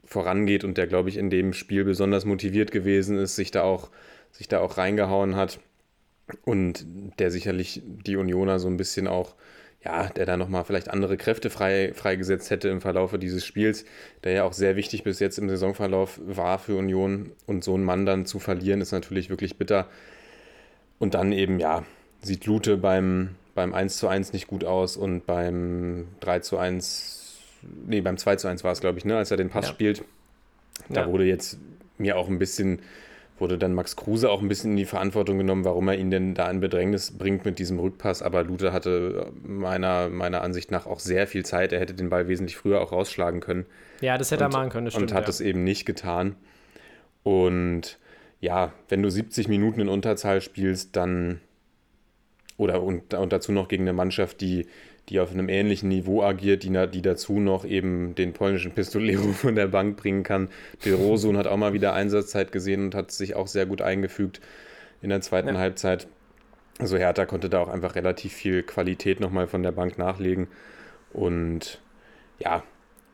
vorangeht 0.04 0.64
und 0.64 0.78
der, 0.78 0.86
glaube 0.86 1.08
ich, 1.08 1.16
in 1.16 1.30
dem 1.30 1.52
Spiel 1.52 1.84
besonders 1.84 2.24
motiviert 2.24 2.70
gewesen 2.72 3.18
ist, 3.18 3.36
sich 3.36 3.50
da 3.50 3.62
auch, 3.62 3.90
sich 4.32 4.48
da 4.48 4.60
auch 4.60 4.78
reingehauen 4.78 5.36
hat 5.36 5.60
und 6.44 6.86
der 7.18 7.30
sicherlich 7.30 7.82
die 7.84 8.16
Unioner 8.16 8.58
so 8.58 8.68
ein 8.68 8.76
bisschen 8.76 9.06
auch, 9.06 9.34
ja, 9.84 10.08
der 10.08 10.24
da 10.24 10.36
nochmal 10.36 10.64
vielleicht 10.64 10.88
andere 10.88 11.16
Kräfte 11.16 11.50
frei, 11.50 11.92
freigesetzt 11.94 12.50
hätte 12.50 12.68
im 12.68 12.80
Verlaufe 12.80 13.18
dieses 13.18 13.44
Spiels, 13.44 13.84
der 14.24 14.32
ja 14.32 14.44
auch 14.44 14.54
sehr 14.54 14.76
wichtig 14.76 15.04
bis 15.04 15.20
jetzt 15.20 15.38
im 15.38 15.48
Saisonverlauf 15.48 16.20
war 16.24 16.58
für 16.58 16.76
Union 16.76 17.32
und 17.46 17.62
so 17.64 17.74
einen 17.74 17.84
Mann 17.84 18.06
dann 18.06 18.24
zu 18.24 18.38
verlieren, 18.38 18.80
ist 18.80 18.92
natürlich 18.92 19.28
wirklich 19.28 19.58
bitter. 19.58 19.88
Und 20.98 21.14
dann 21.14 21.32
eben, 21.32 21.58
ja, 21.58 21.84
sieht 22.22 22.46
Lute 22.46 22.78
beim, 22.78 23.34
beim 23.54 23.74
1 23.74 23.98
zu 23.98 24.08
1 24.08 24.32
nicht 24.32 24.46
gut 24.46 24.64
aus 24.64 24.96
und 24.96 25.26
beim 25.26 26.08
3 26.20 26.38
zu 26.40 26.56
1, 26.56 27.36
nee, 27.86 28.00
beim 28.00 28.16
2 28.16 28.36
zu 28.36 28.48
1 28.48 28.64
war 28.64 28.72
es, 28.72 28.80
glaube 28.80 28.98
ich, 28.98 29.04
ne, 29.04 29.18
als 29.18 29.30
er 29.30 29.36
den 29.36 29.50
Pass 29.50 29.66
ja. 29.66 29.72
spielt. 29.72 30.04
Da 30.88 31.02
ja. 31.02 31.08
wurde 31.08 31.24
jetzt 31.24 31.58
mir 31.98 32.16
auch 32.16 32.28
ein 32.28 32.38
bisschen 32.38 32.80
wurde 33.38 33.58
dann 33.58 33.74
Max 33.74 33.96
Kruse 33.96 34.30
auch 34.30 34.40
ein 34.40 34.48
bisschen 34.48 34.72
in 34.72 34.76
die 34.76 34.84
Verantwortung 34.84 35.38
genommen, 35.38 35.64
warum 35.64 35.88
er 35.88 35.98
ihn 35.98 36.10
denn 36.10 36.34
da 36.34 36.48
in 36.50 36.60
Bedrängnis 36.60 37.10
bringt 37.18 37.44
mit 37.44 37.58
diesem 37.58 37.78
Rückpass. 37.78 38.22
Aber 38.22 38.44
Luther 38.44 38.72
hatte 38.72 39.32
meiner, 39.42 40.08
meiner 40.08 40.42
Ansicht 40.42 40.70
nach 40.70 40.86
auch 40.86 41.00
sehr 41.00 41.26
viel 41.26 41.44
Zeit. 41.44 41.72
Er 41.72 41.80
hätte 41.80 41.94
den 41.94 42.10
Ball 42.10 42.28
wesentlich 42.28 42.56
früher 42.56 42.80
auch 42.80 42.92
rausschlagen 42.92 43.40
können. 43.40 43.66
Ja, 44.00 44.18
das 44.18 44.30
hätte 44.30 44.44
und, 44.44 44.52
er 44.52 44.58
machen 44.58 44.70
können. 44.70 44.90
Stimmt, 44.90 45.10
und 45.10 45.16
hat 45.16 45.28
es 45.28 45.40
ja. 45.40 45.46
eben 45.46 45.64
nicht 45.64 45.84
getan. 45.84 46.36
Und 47.24 47.98
ja, 48.40 48.72
wenn 48.88 49.02
du 49.02 49.10
70 49.10 49.48
Minuten 49.48 49.80
in 49.80 49.88
Unterzahl 49.88 50.40
spielst, 50.40 50.94
dann 50.94 51.40
oder 52.56 52.82
und, 52.82 53.14
und 53.14 53.32
dazu 53.32 53.50
noch 53.50 53.66
gegen 53.66 53.82
eine 53.82 53.92
Mannschaft, 53.92 54.40
die 54.40 54.66
die 55.08 55.20
auf 55.20 55.30
einem 55.30 55.48
ähnlichen 55.48 55.88
Niveau 55.88 56.22
agiert, 56.22 56.62
die, 56.62 56.70
die 56.70 57.02
dazu 57.02 57.38
noch 57.38 57.64
eben 57.64 58.14
den 58.14 58.32
polnischen 58.32 58.72
Pistolero 58.72 59.32
von 59.32 59.54
der 59.54 59.66
Bank 59.66 59.96
bringen 59.96 60.22
kann. 60.22 60.48
Del 60.84 60.94
Rosun 60.94 61.36
hat 61.36 61.46
auch 61.46 61.56
mal 61.56 61.72
wieder 61.72 61.92
Einsatzzeit 61.92 62.52
gesehen 62.52 62.84
und 62.84 62.94
hat 62.94 63.10
sich 63.10 63.34
auch 63.36 63.46
sehr 63.46 63.66
gut 63.66 63.82
eingefügt 63.82 64.40
in 65.02 65.10
der 65.10 65.20
zweiten 65.20 65.48
ja. 65.48 65.58
Halbzeit. 65.58 66.06
Also 66.78 66.96
Hertha 66.96 67.26
konnte 67.26 67.48
da 67.48 67.60
auch 67.60 67.68
einfach 67.68 67.94
relativ 67.94 68.32
viel 68.32 68.62
Qualität 68.62 69.20
nochmal 69.20 69.46
von 69.46 69.62
der 69.62 69.72
Bank 69.72 69.98
nachlegen. 69.98 70.48
Und 71.12 71.80
ja, 72.38 72.64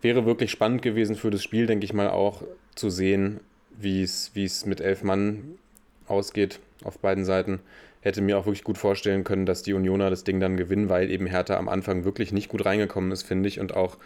wäre 0.00 0.24
wirklich 0.24 0.50
spannend 0.50 0.82
gewesen 0.82 1.16
für 1.16 1.30
das 1.30 1.42
Spiel, 1.42 1.66
denke 1.66 1.84
ich 1.84 1.92
mal, 1.92 2.08
auch 2.08 2.42
zu 2.74 2.88
sehen, 2.88 3.40
wie 3.76 4.02
es 4.02 4.64
mit 4.64 4.80
elf 4.80 5.02
Mann 5.02 5.58
ausgeht 6.06 6.60
auf 6.84 6.98
beiden 6.98 7.24
Seiten 7.24 7.60
hätte 8.00 8.22
mir 8.22 8.38
auch 8.38 8.46
wirklich 8.46 8.64
gut 8.64 8.78
vorstellen 8.78 9.24
können, 9.24 9.46
dass 9.46 9.62
die 9.62 9.74
Unioner 9.74 10.10
das 10.10 10.24
Ding 10.24 10.40
dann 10.40 10.56
gewinnen, 10.56 10.88
weil 10.88 11.10
eben 11.10 11.26
Hertha 11.26 11.56
am 11.56 11.68
Anfang 11.68 12.04
wirklich 12.04 12.32
nicht 12.32 12.48
gut 12.48 12.64
reingekommen 12.64 13.12
ist, 13.12 13.22
finde 13.22 13.48
ich, 13.48 13.60
und 13.60 13.76
auch 13.76 13.98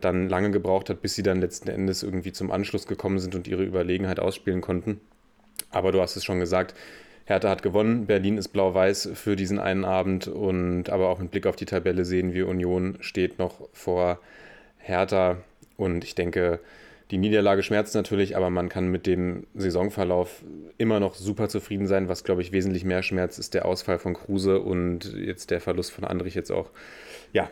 dann 0.00 0.28
lange 0.28 0.50
gebraucht 0.50 0.90
hat, 0.90 1.00
bis 1.00 1.14
sie 1.14 1.22
dann 1.22 1.40
letzten 1.40 1.68
Endes 1.68 2.02
irgendwie 2.02 2.32
zum 2.32 2.50
Anschluss 2.50 2.86
gekommen 2.86 3.18
sind 3.18 3.34
und 3.34 3.48
ihre 3.48 3.64
Überlegenheit 3.64 4.20
ausspielen 4.20 4.60
konnten. 4.60 5.00
Aber 5.70 5.92
du 5.92 6.00
hast 6.00 6.16
es 6.16 6.24
schon 6.24 6.40
gesagt, 6.40 6.74
Hertha 7.24 7.48
hat 7.48 7.62
gewonnen, 7.62 8.06
Berlin 8.06 8.38
ist 8.38 8.48
blau-weiß 8.48 9.10
für 9.14 9.36
diesen 9.36 9.58
einen 9.58 9.84
Abend 9.84 10.28
und 10.28 10.90
aber 10.90 11.08
auch 11.08 11.18
mit 11.18 11.30
Blick 11.30 11.46
auf 11.46 11.56
die 11.56 11.64
Tabelle 11.64 12.04
sehen 12.04 12.34
wir, 12.34 12.46
Union 12.46 12.98
steht 13.00 13.38
noch 13.38 13.68
vor 13.72 14.20
Hertha 14.78 15.38
und 15.76 16.04
ich 16.04 16.14
denke, 16.14 16.60
die 17.10 17.18
Niederlage 17.18 17.62
schmerzt 17.62 17.94
natürlich, 17.94 18.36
aber 18.36 18.50
man 18.50 18.68
kann 18.68 18.88
mit 18.88 19.06
dem 19.06 19.46
Saisonverlauf 19.54 20.44
immer 20.76 20.98
noch 20.98 21.14
super 21.14 21.48
zufrieden 21.48 21.86
sein. 21.86 22.08
Was, 22.08 22.24
glaube 22.24 22.42
ich, 22.42 22.50
wesentlich 22.50 22.84
mehr 22.84 23.02
schmerzt, 23.02 23.38
ist 23.38 23.54
der 23.54 23.64
Ausfall 23.64 23.98
von 23.98 24.14
Kruse 24.14 24.60
und 24.60 25.14
jetzt 25.14 25.50
der 25.50 25.60
Verlust 25.60 25.92
von 25.92 26.04
Andrich 26.04 26.34
jetzt 26.34 26.50
auch. 26.50 26.70
Ja, 27.32 27.48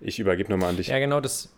ich 0.00 0.18
übergebe 0.18 0.50
nochmal 0.50 0.70
an 0.70 0.76
dich. 0.76 0.88
Ja, 0.88 0.98
genau, 0.98 1.20
das. 1.20 1.52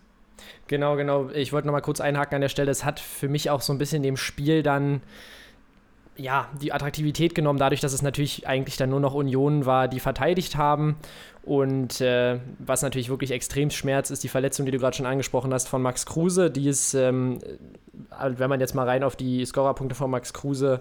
Genau, 0.66 0.96
genau. 0.96 1.30
Ich 1.30 1.52
wollte 1.52 1.68
nochmal 1.68 1.82
kurz 1.82 2.00
einhaken 2.00 2.34
an 2.34 2.40
der 2.40 2.48
Stelle. 2.48 2.70
Es 2.70 2.84
hat 2.84 2.98
für 2.98 3.28
mich 3.28 3.48
auch 3.48 3.60
so 3.60 3.72
ein 3.72 3.78
bisschen 3.78 4.02
dem 4.02 4.16
Spiel 4.16 4.62
dann 4.62 5.00
ja, 6.16 6.48
die 6.60 6.72
Attraktivität 6.72 7.34
genommen, 7.34 7.58
dadurch, 7.58 7.80
dass 7.80 7.92
es 7.92 8.02
natürlich 8.02 8.46
eigentlich 8.46 8.76
dann 8.76 8.90
nur 8.90 9.00
noch 9.00 9.14
Unionen 9.14 9.66
war, 9.66 9.88
die 9.88 10.00
verteidigt 10.00 10.56
haben. 10.56 10.96
Und 11.46 12.00
äh, 12.00 12.40
was 12.58 12.82
natürlich 12.82 13.08
wirklich 13.08 13.30
extrem 13.30 13.70
schmerzt, 13.70 14.10
ist 14.10 14.24
die 14.24 14.28
Verletzung, 14.28 14.66
die 14.66 14.72
du 14.72 14.78
gerade 14.78 14.96
schon 14.96 15.06
angesprochen 15.06 15.54
hast, 15.54 15.68
von 15.68 15.80
Max 15.80 16.04
Kruse. 16.04 16.50
Die 16.50 16.68
ist 16.68 16.92
ähm, 16.92 17.38
wenn 18.20 18.50
man 18.50 18.60
jetzt 18.60 18.74
mal 18.74 18.88
rein 18.88 19.02
auf 19.02 19.16
die 19.16 19.44
Scorerpunkte 19.44 19.94
von 19.94 20.10
Max 20.10 20.32
Kruse 20.32 20.80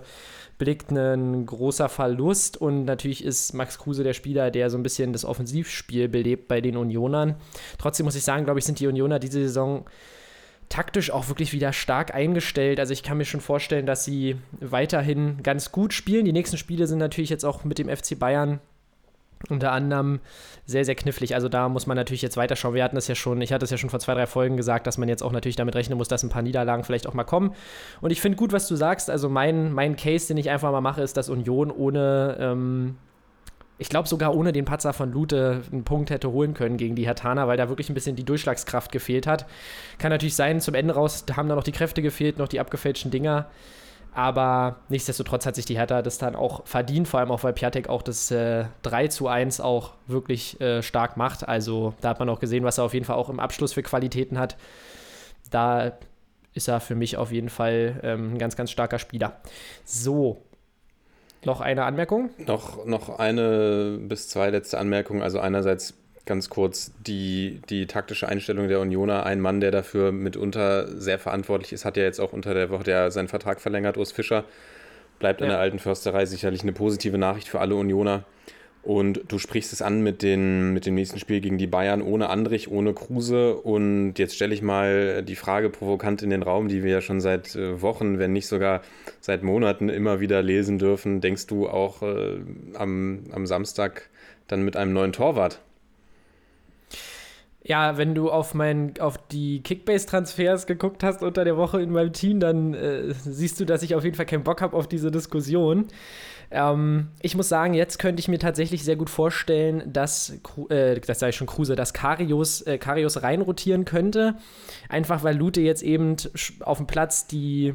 blickt, 0.58 0.92
ein 0.92 1.46
großer 1.46 1.90
Verlust. 1.90 2.58
Und 2.58 2.86
natürlich 2.86 3.24
ist 3.24 3.54
Max 3.54 3.78
Kruse 3.78 4.04
der 4.04 4.14
Spieler, 4.14 4.52
der 4.52 4.70
so 4.70 4.78
ein 4.78 4.84
bisschen 4.84 5.14
das 5.14 5.26
Offensivspiel 5.26 6.08
belebt 6.08 6.48
bei 6.48 6.62
den 6.62 6.78
Unionern. 6.78 7.36
Trotzdem 7.78 8.06
muss 8.06 8.16
ich 8.16 8.24
sagen, 8.24 8.46
glaube 8.46 8.60
ich, 8.60 8.66
sind 8.66 8.80
die 8.80 8.88
Unioner 8.88 9.20
diese 9.20 9.42
Saison 9.42 9.86
taktisch 10.68 11.12
auch 11.12 11.28
wirklich 11.28 11.54
wieder 11.54 11.74
stark 11.74 12.16
eingestellt. 12.16 12.80
Also 12.80 12.92
ich 12.92 13.04
kann 13.04 13.18
mir 13.18 13.26
schon 13.26 13.42
vorstellen, 13.42 13.86
dass 13.86 14.04
sie 14.04 14.38
weiterhin 14.60 15.44
ganz 15.44 15.72
gut 15.72 15.94
spielen. 15.94 16.26
Die 16.26 16.34
nächsten 16.34 16.58
Spiele 16.58 16.88
sind 16.88 16.98
natürlich 16.98 17.30
jetzt 17.30 17.46
auch 17.46 17.64
mit 17.64 17.78
dem 17.78 17.90
FC 17.90 18.18
Bayern 18.18 18.60
unter 19.50 19.72
anderem 19.72 20.20
sehr, 20.66 20.86
sehr 20.86 20.96
knifflig. 20.96 21.36
Also 21.36 21.50
da 21.50 21.70
muss 21.70 21.88
man 21.88 21.96
natürlich 21.96 22.22
jetzt 22.22 22.38
weiterschauen. 22.38 22.74
Wir 22.74 22.84
hatten 22.84 22.96
das 22.96 23.08
ja 23.08 23.16
schon, 23.16 23.42
ich 23.42 23.54
hatte 23.54 23.66
es 23.66 23.72
ja 23.72 23.78
schon 23.78 23.90
vor 23.90 24.00
zwei, 24.00 24.14
drei 24.14 24.26
Folgen 24.26 24.58
gesagt, 24.58 24.88
dass 24.88 24.98
man 24.98 25.10
jetzt 25.10 25.22
auch 25.24 25.32
natürlich 25.32 25.56
damit 25.56 25.76
rechnen 25.76 25.98
muss, 25.98 26.08
dass 26.08 26.24
ein 26.24 26.30
paar 26.30 26.42
Niederlagen 26.42 26.84
vielleicht 26.84 27.08
auch 27.08 27.14
mal 27.14 27.24
kommen. 27.24 27.54
Und 28.02 28.12
ich 28.12 28.22
finde 28.22 28.38
gut, 28.38 28.52
was 28.52 28.68
du 28.68 28.76
sagst. 28.76 29.10
Also 29.10 29.30
mein, 29.30 29.72
mein 29.72 29.96
Case, 29.96 30.28
den 30.28 30.38
ich 30.38 30.50
einfach 30.50 30.72
mal 30.72 30.82
mache, 30.82 31.02
ist, 31.02 31.18
dass 31.18 31.30
Union 31.30 31.72
ohne, 31.72 32.38
ähm, 32.40 32.96
ich 33.78 33.90
glaube 33.90 34.08
sogar 34.08 34.36
ohne 34.36 34.52
den 34.52 34.66
Patzer 34.66 34.94
von 34.94 35.12
Lute 35.12 35.62
einen 35.72 35.84
Punkt 35.84 36.10
hätte 36.10 36.32
holen 36.32 36.54
können 36.54 36.78
gegen 36.78 36.96
die 36.96 37.06
Hertaner, 37.06 37.48
weil 37.48 37.58
da 37.58 37.70
wirklich 37.70 37.90
ein 37.90 37.94
bisschen 37.94 38.16
die 38.16 38.24
Durchschlagskraft 38.24 38.92
gefehlt 38.92 39.28
hat. 39.28 39.46
Kann 40.00 40.12
natürlich 40.12 40.36
sein, 40.36 40.62
zum 40.62 40.74
Ende 40.74 40.96
raus 40.96 41.26
haben 41.36 41.50
da 41.50 41.56
noch 41.56 41.64
die 41.64 41.72
Kräfte 41.72 42.02
gefehlt, 42.02 42.38
noch 42.38 42.48
die 42.48 42.60
abgefälschten 42.60 43.12
Dinger. 43.12 43.48
Aber 44.16 44.78
nichtsdestotrotz 44.88 45.46
hat 45.46 45.56
sich 45.56 45.66
die 45.66 45.78
Hertha 45.78 46.02
das 46.02 46.18
dann 46.18 46.38
auch 46.38 46.66
verdient, 46.66 47.06
vor 47.06 47.20
allem 47.20 47.32
auch, 47.32 47.44
weil 47.44 47.52
Piatek 47.52 47.90
auch 47.90 48.02
das 48.02 48.32
äh, 48.32 48.64
3 48.84 49.10
zu 49.10 49.28
1 49.28 49.60
auch 49.60 49.92
wirklich 50.08 50.60
äh, 50.62 50.82
stark 50.82 51.18
macht. 51.18 51.46
Also 51.46 51.94
da 52.00 52.10
hat 52.10 52.20
man 52.20 52.30
auch 52.30 52.40
gesehen, 52.40 52.64
was 52.64 52.78
er 52.78 52.86
auf 52.86 52.94
jeden 52.94 53.06
Fall 53.06 53.18
auch 53.18 53.28
im 53.28 53.42
Abschluss 53.42 53.74
für 53.74 53.84
Qualitäten 53.84 54.40
hat. 54.40 54.56
Da 55.52 55.92
ist 56.54 56.70
er 56.70 56.80
für 56.80 56.96
mich 56.96 57.18
auf 57.18 57.34
jeden 57.34 57.50
Fall 57.50 58.00
ähm, 58.04 58.36
ein 58.36 58.38
ganz, 58.38 58.56
ganz 58.56 58.72
starker 58.72 59.00
Spieler. 59.00 59.42
So. 59.84 60.42
Noch 61.44 61.60
eine 61.60 61.84
Anmerkung? 61.84 62.30
Noch, 62.38 62.86
noch 62.86 63.20
eine 63.20 64.00
bis 64.02 64.30
zwei 64.30 64.50
letzte 64.50 64.78
Anmerkungen. 64.78 65.24
Also 65.24 65.42
einerseits 65.42 65.94
ganz 66.26 66.50
kurz 66.50 66.92
die, 67.06 67.62
die 67.70 67.86
taktische 67.88 68.28
Einstellung 68.28 68.68
der 68.68 68.80
Unioner. 68.80 69.26
Ein 69.26 69.42
Mann, 69.42 69.62
der 69.62 69.72
dafür 69.72 70.12
mitunter 70.12 70.88
sehr 71.00 71.20
verantwortlich 71.20 71.74
ist, 71.74 71.86
hat 71.86 71.98
ja 71.98 72.04
jetzt 72.04 72.20
auch 72.20 72.34
unter 72.34 72.54
der 72.54 72.70
Woche 72.70 72.84
der 72.84 73.12
seinen 73.12 73.28
Vertrag 73.28 73.62
verlängert, 73.62 73.98
Urs 73.98 74.12
Fischer. 74.12 74.44
Bleibt 75.20 75.42
ja. 75.42 75.48
in 75.48 75.52
der 75.52 75.60
alten 75.60 75.80
Försterei 75.80 76.26
sicherlich 76.26 76.64
eine 76.64 76.74
positive 76.74 77.18
Nachricht 77.18 77.48
für 77.48 77.60
alle 77.60 77.76
Unioner. 77.76 78.26
Und 78.86 79.22
du 79.30 79.40
sprichst 79.40 79.74
es 79.74 79.82
an 79.82 80.02
mit, 80.02 80.22
den, 80.22 80.72
mit 80.72 80.86
dem 80.86 80.94
nächsten 80.94 81.18
Spiel 81.18 81.42
gegen 81.42 81.58
die 81.58 81.66
Bayern 81.66 82.04
ohne 82.04 82.30
Andrich, 82.30 82.70
ohne 82.70 82.94
Kruse. 82.94 83.56
Und 83.56 84.14
jetzt 84.20 84.36
stelle 84.36 84.54
ich 84.54 84.62
mal 84.62 85.24
die 85.24 85.36
Frage 85.36 85.72
provokant 85.72 86.22
in 86.22 86.30
den 86.30 86.44
Raum, 86.44 86.68
die 86.68 86.84
wir 86.84 86.92
ja 86.92 87.02
schon 87.02 87.20
seit 87.20 87.56
äh, 87.56 87.82
Wochen, 87.82 88.20
wenn 88.20 88.32
nicht 88.32 88.46
sogar 88.46 88.82
seit 89.22 89.42
Monaten 89.42 89.90
immer 89.90 90.20
wieder 90.20 90.44
lesen 90.44 90.78
dürfen. 90.78 91.20
Denkst 91.20 91.48
du 91.48 91.68
auch 91.68 92.04
äh, 92.04 92.38
am, 92.76 93.24
am 93.32 93.48
Samstag 93.48 94.10
dann 94.46 94.62
mit 94.64 94.78
einem 94.78 94.94
neuen 94.94 95.14
Torwart? 95.14 95.62
Ja, 97.68 97.98
wenn 97.98 98.14
du 98.14 98.30
auf, 98.30 98.54
mein, 98.54 98.94
auf 99.00 99.18
die 99.28 99.64
Kickbase-Transfers 99.64 100.68
geguckt 100.68 101.04
hast 101.04 101.24
unter 101.24 101.44
der 101.44 101.58
Woche 101.58 101.82
in 101.82 101.92
meinem 101.92 102.14
Team, 102.14 102.40
dann 102.40 102.76
äh, 102.76 103.12
siehst 103.12 103.60
du, 103.60 103.66
dass 103.66 103.82
ich 103.82 103.96
auf 103.96 104.04
jeden 104.04 104.16
Fall 104.16 104.28
keinen 104.28 104.44
Bock 104.44 104.62
habe 104.62 104.78
auf 104.78 104.88
diese 104.88 105.10
Diskussion. 105.10 105.88
Ähm, 106.52 107.08
ich 107.24 107.36
muss 107.36 107.50
sagen, 107.50 107.74
jetzt 107.74 107.98
könnte 107.98 108.20
ich 108.20 108.28
mir 108.28 108.38
tatsächlich 108.38 108.84
sehr 108.84 108.96
gut 108.96 109.10
vorstellen, 109.10 109.92
dass, 109.92 110.38
äh, 110.70 111.00
das 111.00 111.18
sage 111.18 111.32
ich 111.32 111.36
schon 111.38 111.48
Kruse, 111.48 111.76
dass 111.76 111.94
Karius, 111.94 112.62
äh, 112.62 112.78
Karius 112.78 113.24
reinrotieren 113.24 113.84
könnte. 113.84 114.36
Einfach 114.88 115.24
weil 115.24 115.36
Lute 115.36 115.62
jetzt 115.62 115.82
eben 115.82 116.18
auf 116.60 116.78
dem 116.78 116.86
Platz 116.86 117.26
die 117.26 117.74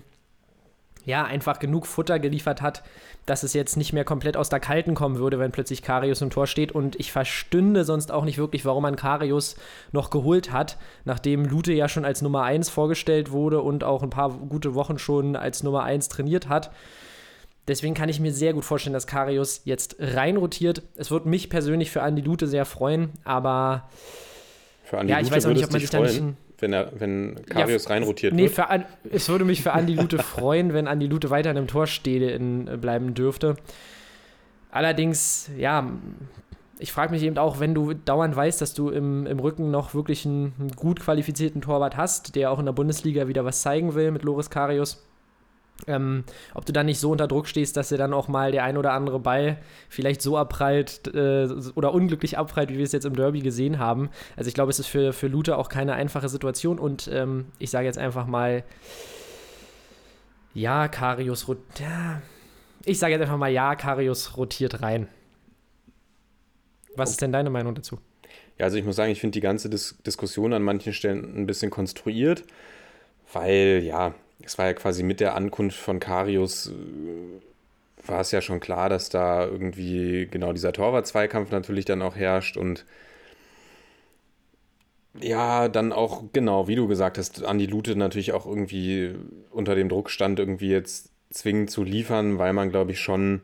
ja, 1.05 1.25
einfach 1.25 1.59
genug 1.59 1.87
Futter 1.87 2.19
geliefert 2.19 2.63
hat, 2.63 2.83
dass 3.31 3.45
es 3.45 3.55
jetzt 3.55 3.77
nicht 3.77 3.93
mehr 3.93 4.05
komplett 4.05 4.37
aus 4.37 4.49
der 4.49 4.59
Kalten 4.59 4.97
kommen 4.97 5.19
würde, 5.19 5.39
wenn 5.39 5.53
plötzlich 5.53 5.83
Karius 5.83 6.21
im 6.21 6.31
Tor 6.31 6.49
steht. 6.49 6.73
Und 6.73 6.99
ich 6.99 7.13
verstünde 7.13 7.85
sonst 7.85 8.11
auch 8.11 8.25
nicht 8.25 8.39
wirklich, 8.39 8.65
warum 8.65 8.83
man 8.83 8.97
Karius 8.97 9.55
noch 9.93 10.11
geholt 10.11 10.51
hat, 10.51 10.79
nachdem 11.05 11.45
Lute 11.45 11.73
ja 11.73 11.89
schon 11.89 12.05
als 12.05 12.23
Nummer 12.23 12.43
1 12.43 12.71
vorgestellt 12.71 13.31
wurde 13.31 13.63
und 13.63 13.85
auch 13.85 14.03
ein 14.03 14.11
paar 14.11 14.31
gute 14.31 14.75
Wochen 14.75 14.99
schon 14.99 15.37
als 15.37 15.63
Nummer 15.63 15.85
1 15.85 16.09
trainiert 16.09 16.49
hat. 16.49 16.73
Deswegen 17.69 17.95
kann 17.95 18.09
ich 18.09 18.19
mir 18.19 18.33
sehr 18.33 18.53
gut 18.53 18.65
vorstellen, 18.65 18.95
dass 18.95 19.07
Karius 19.07 19.61
jetzt 19.65 19.95
reinrotiert. 20.01 20.83
Es 20.97 21.13
wird 21.13 21.25
mich 21.25 21.51
persönlich 21.51 21.93
für 21.93 22.03
Andi 22.03 22.23
Lute 22.23 22.49
sehr 22.49 22.65
freuen, 22.65 23.11
aber 23.23 23.89
für 24.83 24.99
Andi 24.99 25.13
ja, 25.13 25.21
ich 25.21 25.27
Lute 25.27 25.37
weiß 25.37 25.47
auch 25.47 25.53
nicht, 25.53 25.65
ob 25.65 25.71
man 25.71 25.81
sich 25.81 25.91
da 25.91 26.01
nicht 26.01 26.21
wenn 26.63 26.73
er, 26.73 26.93
wenn 26.99 27.41
Karius 27.47 27.85
ja, 27.85 27.91
reinrotiert 27.91 28.35
nee, 28.35 28.45
wird. 28.45 28.53
Für 28.53 28.69
an, 28.69 28.85
es 29.11 29.29
würde 29.29 29.45
mich 29.45 29.63
für 29.63 29.73
Andi 29.73 29.95
Lute 29.95 30.19
freuen, 30.19 30.73
wenn 30.73 30.87
Andi 30.87 31.07
Lute 31.07 31.31
weiter 31.31 31.51
in 31.51 31.57
einem 31.57 31.67
Tor 31.67 31.87
stehen 31.87 32.69
äh, 32.69 32.77
bleiben 32.77 33.15
dürfte. 33.15 33.57
Allerdings, 34.71 35.51
ja, 35.57 35.91
ich 36.79 36.93
frage 36.93 37.13
mich 37.13 37.23
eben 37.23 37.37
auch, 37.39 37.61
wenn 37.61 37.75
du 37.75 37.93
dauernd 37.93 38.35
weißt, 38.35 38.61
dass 38.61 38.75
du 38.75 38.91
im, 38.91 39.27
im 39.27 39.39
Rücken 39.39 39.71
noch 39.71 39.95
wirklich 39.95 40.25
einen, 40.25 40.55
einen 40.59 40.73
gut 40.73 41.01
qualifizierten 41.01 41.61
Torwart 41.61 41.97
hast, 41.97 42.35
der 42.37 42.51
auch 42.51 42.59
in 42.59 42.67
der 42.67 42.73
Bundesliga 42.73 43.29
wieder 43.29 43.45
was 43.45 43.63
zeigen 43.63 43.95
will 43.95 44.11
mit 44.11 44.23
Loris 44.23 44.49
Karius 44.51 45.05
ähm, 45.87 46.25
ob 46.55 46.67
du 46.67 46.73
dann 46.73 46.87
nicht 46.87 47.01
so 47.01 47.11
unter 47.11 47.27
Druck 47.27 47.49
stehst, 47.49 47.77
dass 47.77 47.89
dir 47.89 47.99
dann 47.99 48.13
auch 48.13 48.29
mal 48.29 48.53
der 48.53 48.65
ein 48.65 48.77
oder 48.77 48.93
andere 48.93 49.19
Ball 49.21 49.59
vielleicht 49.89 50.23
so 50.23 50.37
abprallt 50.37 51.07
äh, 51.15 51.49
oder 51.75 51.95
unglücklich 51.95 52.39
abprallt, 52.39 52.71
wie 52.71 52.77
wir 52.77 52.85
es 52.85 52.93
jetzt 52.93 53.07
im 53.07 53.17
Derby 53.17 53.41
gesehen 53.41 53.79
haben. 53.79 54.11
Also 54.37 54.49
ich 54.49 54.55
glaube, 54.55 54.71
es 54.71 54.79
ist 54.79 54.87
für, 54.87 55.13
für 55.13 55.29
Luther 55.29 55.59
auch 55.59 55.69
keine 55.69 55.95
einfache 55.95 56.29
Situation 56.29 56.79
und 56.79 57.09
ähm, 57.13 57.47
ich 57.59 57.71
sage 57.71 57.87
jetzt 57.87 57.99
einfach 57.99 58.27
mal, 58.27 58.65
ja, 60.55 60.89
Karius, 60.89 61.47
ja, 61.79 62.21
ich 62.85 62.99
sage 62.99 63.13
jetzt 63.13 63.23
einfach 63.23 63.39
mal, 63.39 63.51
ja, 63.51 63.75
Karius 63.77 64.37
rotiert 64.37 64.83
rein. 64.83 65.09
Was 66.97 67.11
ist 67.11 67.23
denn 67.23 67.33
deine 67.33 67.51
Meinung 67.51 67.75
dazu? 67.75 67.99
Ja, 68.59 68.65
also 68.65 68.77
ich 68.77 68.85
muss 68.85 68.97
sagen, 68.97 69.13
ich 69.13 69.21
finde 69.21 69.33
die 69.33 69.41
ganze 69.41 69.71
Dis 69.71 69.97
Diskussion 70.05 70.53
an 70.53 70.63
manchen 70.63 70.93
Stellen 70.93 71.37
ein 71.37 71.47
bisschen 71.47 71.71
konstruiert, 71.71 72.45
weil 73.33 73.81
ja, 73.85 74.15
es 74.45 74.59
war 74.59 74.67
ja 74.67 74.75
quasi 74.75 75.03
mit 75.03 75.21
der 75.21 75.35
Ankunft 75.35 75.79
von 75.79 76.01
Karius, 76.01 76.69
äh, 76.69 78.09
war 78.09 78.21
es 78.21 78.31
ja 78.33 78.41
schon 78.41 78.61
klar, 78.61 78.89
dass 78.89 79.09
da 79.11 79.45
irgendwie 79.45 80.27
genau 80.31 80.53
dieser 80.53 80.73
Torwart-Zweikampf 80.73 81.51
natürlich 81.51 81.85
dann 81.85 82.03
auch 82.03 82.17
herrscht 82.17 82.57
und 82.57 82.85
ja, 85.21 85.69
dann 85.69 85.93
auch, 85.93 86.25
genau, 86.33 86.69
wie 86.69 86.77
du 86.77 86.87
gesagt 86.87 87.19
hast, 87.19 87.45
Andi 87.45 87.67
Lute 87.67 87.97
natürlich 87.97 88.33
auch 88.33 88.47
irgendwie 88.47 89.15
unter 89.51 89.75
dem 89.75 89.89
Druck 89.89 90.11
stand, 90.11 90.39
irgendwie 90.39 90.71
jetzt 90.71 91.11
zwingend 91.31 91.71
zu 91.71 91.83
liefern, 91.85 92.39
weil 92.39 92.53
man, 92.53 92.71
glaube 92.71 92.93
ich, 92.93 93.01
schon 93.01 93.43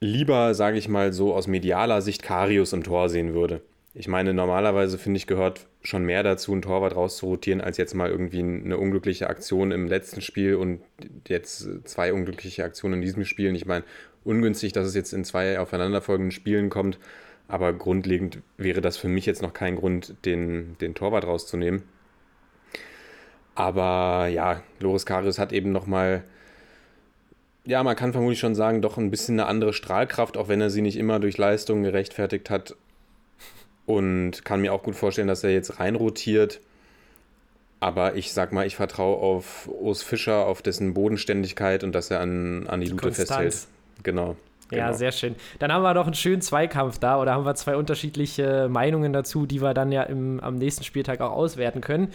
lieber, 0.00 0.54
sage 0.54 0.78
ich 0.78 0.88
mal, 0.88 1.12
so 1.12 1.34
aus 1.34 1.46
medialer 1.46 2.02
Sicht 2.02 2.22
Karius 2.22 2.72
im 2.72 2.84
Tor 2.84 3.08
sehen 3.08 3.34
würde. 3.34 3.60
Ich 3.96 4.08
meine, 4.08 4.34
normalerweise 4.34 4.98
finde 4.98 5.18
ich, 5.18 5.28
gehört 5.28 5.68
schon 5.82 6.04
mehr 6.04 6.24
dazu, 6.24 6.50
einen 6.50 6.62
Torwart 6.62 6.96
rauszurotieren, 6.96 7.60
als 7.60 7.76
jetzt 7.76 7.94
mal 7.94 8.10
irgendwie 8.10 8.40
eine 8.40 8.76
unglückliche 8.76 9.28
Aktion 9.28 9.70
im 9.70 9.86
letzten 9.86 10.20
Spiel 10.20 10.56
und 10.56 10.80
jetzt 11.28 11.68
zwei 11.84 12.12
unglückliche 12.12 12.64
Aktionen 12.64 12.94
in 12.94 13.02
diesem 13.02 13.24
Spiel. 13.24 13.54
Ich 13.54 13.66
meine, 13.66 13.84
ungünstig, 14.24 14.72
dass 14.72 14.88
es 14.88 14.96
jetzt 14.96 15.12
in 15.12 15.24
zwei 15.24 15.60
aufeinanderfolgenden 15.60 16.32
Spielen 16.32 16.70
kommt, 16.70 16.98
aber 17.46 17.72
grundlegend 17.72 18.40
wäre 18.56 18.80
das 18.80 18.96
für 18.96 19.08
mich 19.08 19.26
jetzt 19.26 19.42
noch 19.42 19.52
kein 19.52 19.76
Grund, 19.76 20.16
den, 20.24 20.76
den 20.80 20.96
Torwart 20.96 21.24
rauszunehmen. 21.24 21.82
Aber 23.54 24.26
ja, 24.26 24.62
Loris 24.80 25.06
Karius 25.06 25.38
hat 25.38 25.52
eben 25.52 25.70
nochmal, 25.70 26.24
ja, 27.64 27.84
man 27.84 27.94
kann 27.94 28.12
vermutlich 28.12 28.40
schon 28.40 28.56
sagen, 28.56 28.82
doch 28.82 28.98
ein 28.98 29.12
bisschen 29.12 29.38
eine 29.38 29.48
andere 29.48 29.72
Strahlkraft, 29.72 30.36
auch 30.36 30.48
wenn 30.48 30.60
er 30.60 30.70
sie 30.70 30.82
nicht 30.82 30.96
immer 30.96 31.20
durch 31.20 31.38
Leistungen 31.38 31.84
gerechtfertigt 31.84 32.50
hat, 32.50 32.74
und 33.86 34.44
kann 34.44 34.60
mir 34.60 34.72
auch 34.72 34.82
gut 34.82 34.94
vorstellen, 34.94 35.28
dass 35.28 35.44
er 35.44 35.50
jetzt 35.50 35.78
reinrotiert. 35.78 36.60
Aber 37.80 38.14
ich 38.14 38.32
sag 38.32 38.52
mal, 38.52 38.66
ich 38.66 38.76
vertraue 38.76 39.18
auf 39.18 39.68
Urs 39.68 40.02
Fischer, 40.02 40.46
auf 40.46 40.62
dessen 40.62 40.94
Bodenständigkeit 40.94 41.84
und 41.84 41.92
dass 41.92 42.10
er 42.10 42.20
an, 42.20 42.66
an 42.66 42.80
die, 42.80 42.88
Lute 42.88 43.12
festhält. 43.12 43.66
Genau. 44.02 44.36
Ja, 44.70 44.86
genau. 44.86 44.96
sehr 44.96 45.12
schön. 45.12 45.34
Dann 45.58 45.70
haben 45.70 45.82
wir 45.82 45.92
doch 45.92 46.06
einen 46.06 46.14
schönen 46.14 46.40
Zweikampf 46.40 46.98
da 46.98 47.20
oder 47.20 47.34
haben 47.34 47.44
wir 47.44 47.54
zwei 47.54 47.76
unterschiedliche 47.76 48.68
Meinungen 48.70 49.12
dazu, 49.12 49.44
die 49.44 49.60
wir 49.60 49.74
dann 49.74 49.92
ja 49.92 50.02
im, 50.04 50.40
am 50.40 50.56
nächsten 50.56 50.84
Spieltag 50.84 51.20
auch 51.20 51.32
auswerten 51.32 51.82
können. 51.82 52.12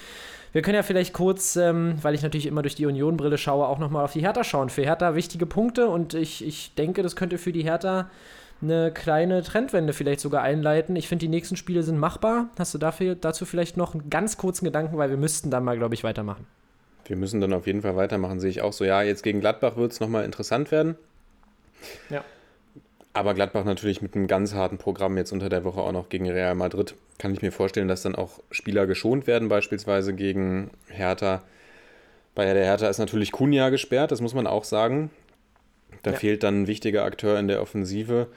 Wir 0.52 0.64
können 0.64 0.76
ja 0.76 0.84
vielleicht 0.84 1.14
kurz, 1.14 1.56
ähm, 1.56 2.00
weil 2.02 2.16
ich 2.16 2.24
natürlich 2.24 2.48
immer 2.48 2.64
durch 2.64 2.74
die 2.74 2.88
Union-Brille 2.88 3.38
schaue, 3.38 3.68
auch 3.68 3.78
nochmal 3.78 4.04
auf 4.04 4.14
die 4.14 4.22
Hertha 4.22 4.44
schauen. 4.44 4.70
Für 4.70 4.82
Hertha 4.82 5.14
wichtige 5.14 5.46
Punkte 5.46 5.88
und 5.88 6.16
ich, 6.16 6.44
ich 6.44 6.74
denke, 6.74 7.04
das 7.04 7.16
könnte 7.16 7.38
für 7.38 7.52
die 7.52 7.64
Hertha 7.64 8.10
eine 8.62 8.92
kleine 8.92 9.42
Trendwende 9.44 9.94
vielleicht 9.94 10.20
sogar 10.20 10.42
einleiten. 10.42 10.96
Ich 10.96 11.08
finde, 11.08 11.26
die 11.26 11.30
nächsten 11.30 11.56
Spiele 11.56 11.84
sind 11.84 11.98
machbar. 11.98 12.50
Hast 12.58 12.74
du 12.74 12.78
dafür, 12.78 13.16
dazu 13.16 13.46
vielleicht 13.46 13.78
noch 13.78 13.94
einen 13.94 14.10
ganz 14.10 14.38
kurzen 14.38 14.66
Gedanken, 14.66 14.98
weil 14.98 15.10
wir 15.10 15.18
müssten 15.18 15.50
dann 15.50 15.64
mal, 15.64 15.78
glaube 15.78 15.96
ich, 15.96 16.04
weitermachen. 16.04 16.46
Wir 17.06 17.16
müssen 17.16 17.42
dann 17.42 17.54
auf 17.54 17.66
jeden 17.66 17.82
Fall 17.82 17.96
weitermachen, 17.96 18.40
sehe 18.40 18.50
ich 18.50 18.62
auch 18.62 18.74
so. 18.74 18.86
Ja, 18.86 19.02
jetzt 19.02 19.24
gegen 19.24 19.40
Gladbach 19.40 19.78
wird 19.78 19.92
es 19.92 20.00
nochmal 20.00 20.26
interessant 20.26 20.72
werden. 20.72 20.96
Ja. 22.10 22.24
Aber 23.14 23.34
Gladbach 23.34 23.66
natürlich 23.66 24.02
mit 24.02 24.16
einem 24.16 24.28
ganz 24.28 24.54
harten 24.54 24.78
Programm 24.78 25.18
jetzt 25.18 25.32
unter 25.32 25.50
der 25.50 25.64
Woche 25.64 25.82
auch 25.82 25.92
noch 25.92 26.10
gegen 26.10 26.30
Real 26.30 26.54
Madrid. 26.54 26.96
Kann 27.18 27.34
ich 27.34 27.42
mir 27.42 27.52
vorstellen, 27.52 27.88
dass 27.88 28.04
dann 28.04 28.16
auch 28.16 28.40
Spieler 28.52 28.86
geschont 28.86 29.26
werden, 29.26 29.50
beispielsweise 29.50 30.14
gegen 30.14 30.70
Hertha. 30.88 31.42
Bei 32.36 32.46
der 32.54 32.64
Hertha 32.64 32.88
ist 32.88 33.00
natürlich 33.00 33.32
Kunja 33.32 33.70
gesperrt, 33.70 34.12
das 34.12 34.22
muss 34.22 34.36
man 34.36 34.46
auch 34.46 34.64
sagen. 34.64 35.10
Da 36.04 36.12
Ja. 36.12 36.18
fehlt 36.18 36.44
dann 36.44 36.64
ein 36.64 36.68
wichtiger 36.68 37.04
Akteur 37.04 37.40
in 37.40 37.48
der 37.48 37.62
Offensive. 37.62 38.28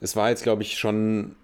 Es 0.00 0.16
war 0.16 0.30
jetzt, 0.30 0.42
glaube 0.42 0.62
ich, 0.62 0.78
schon 0.78 1.34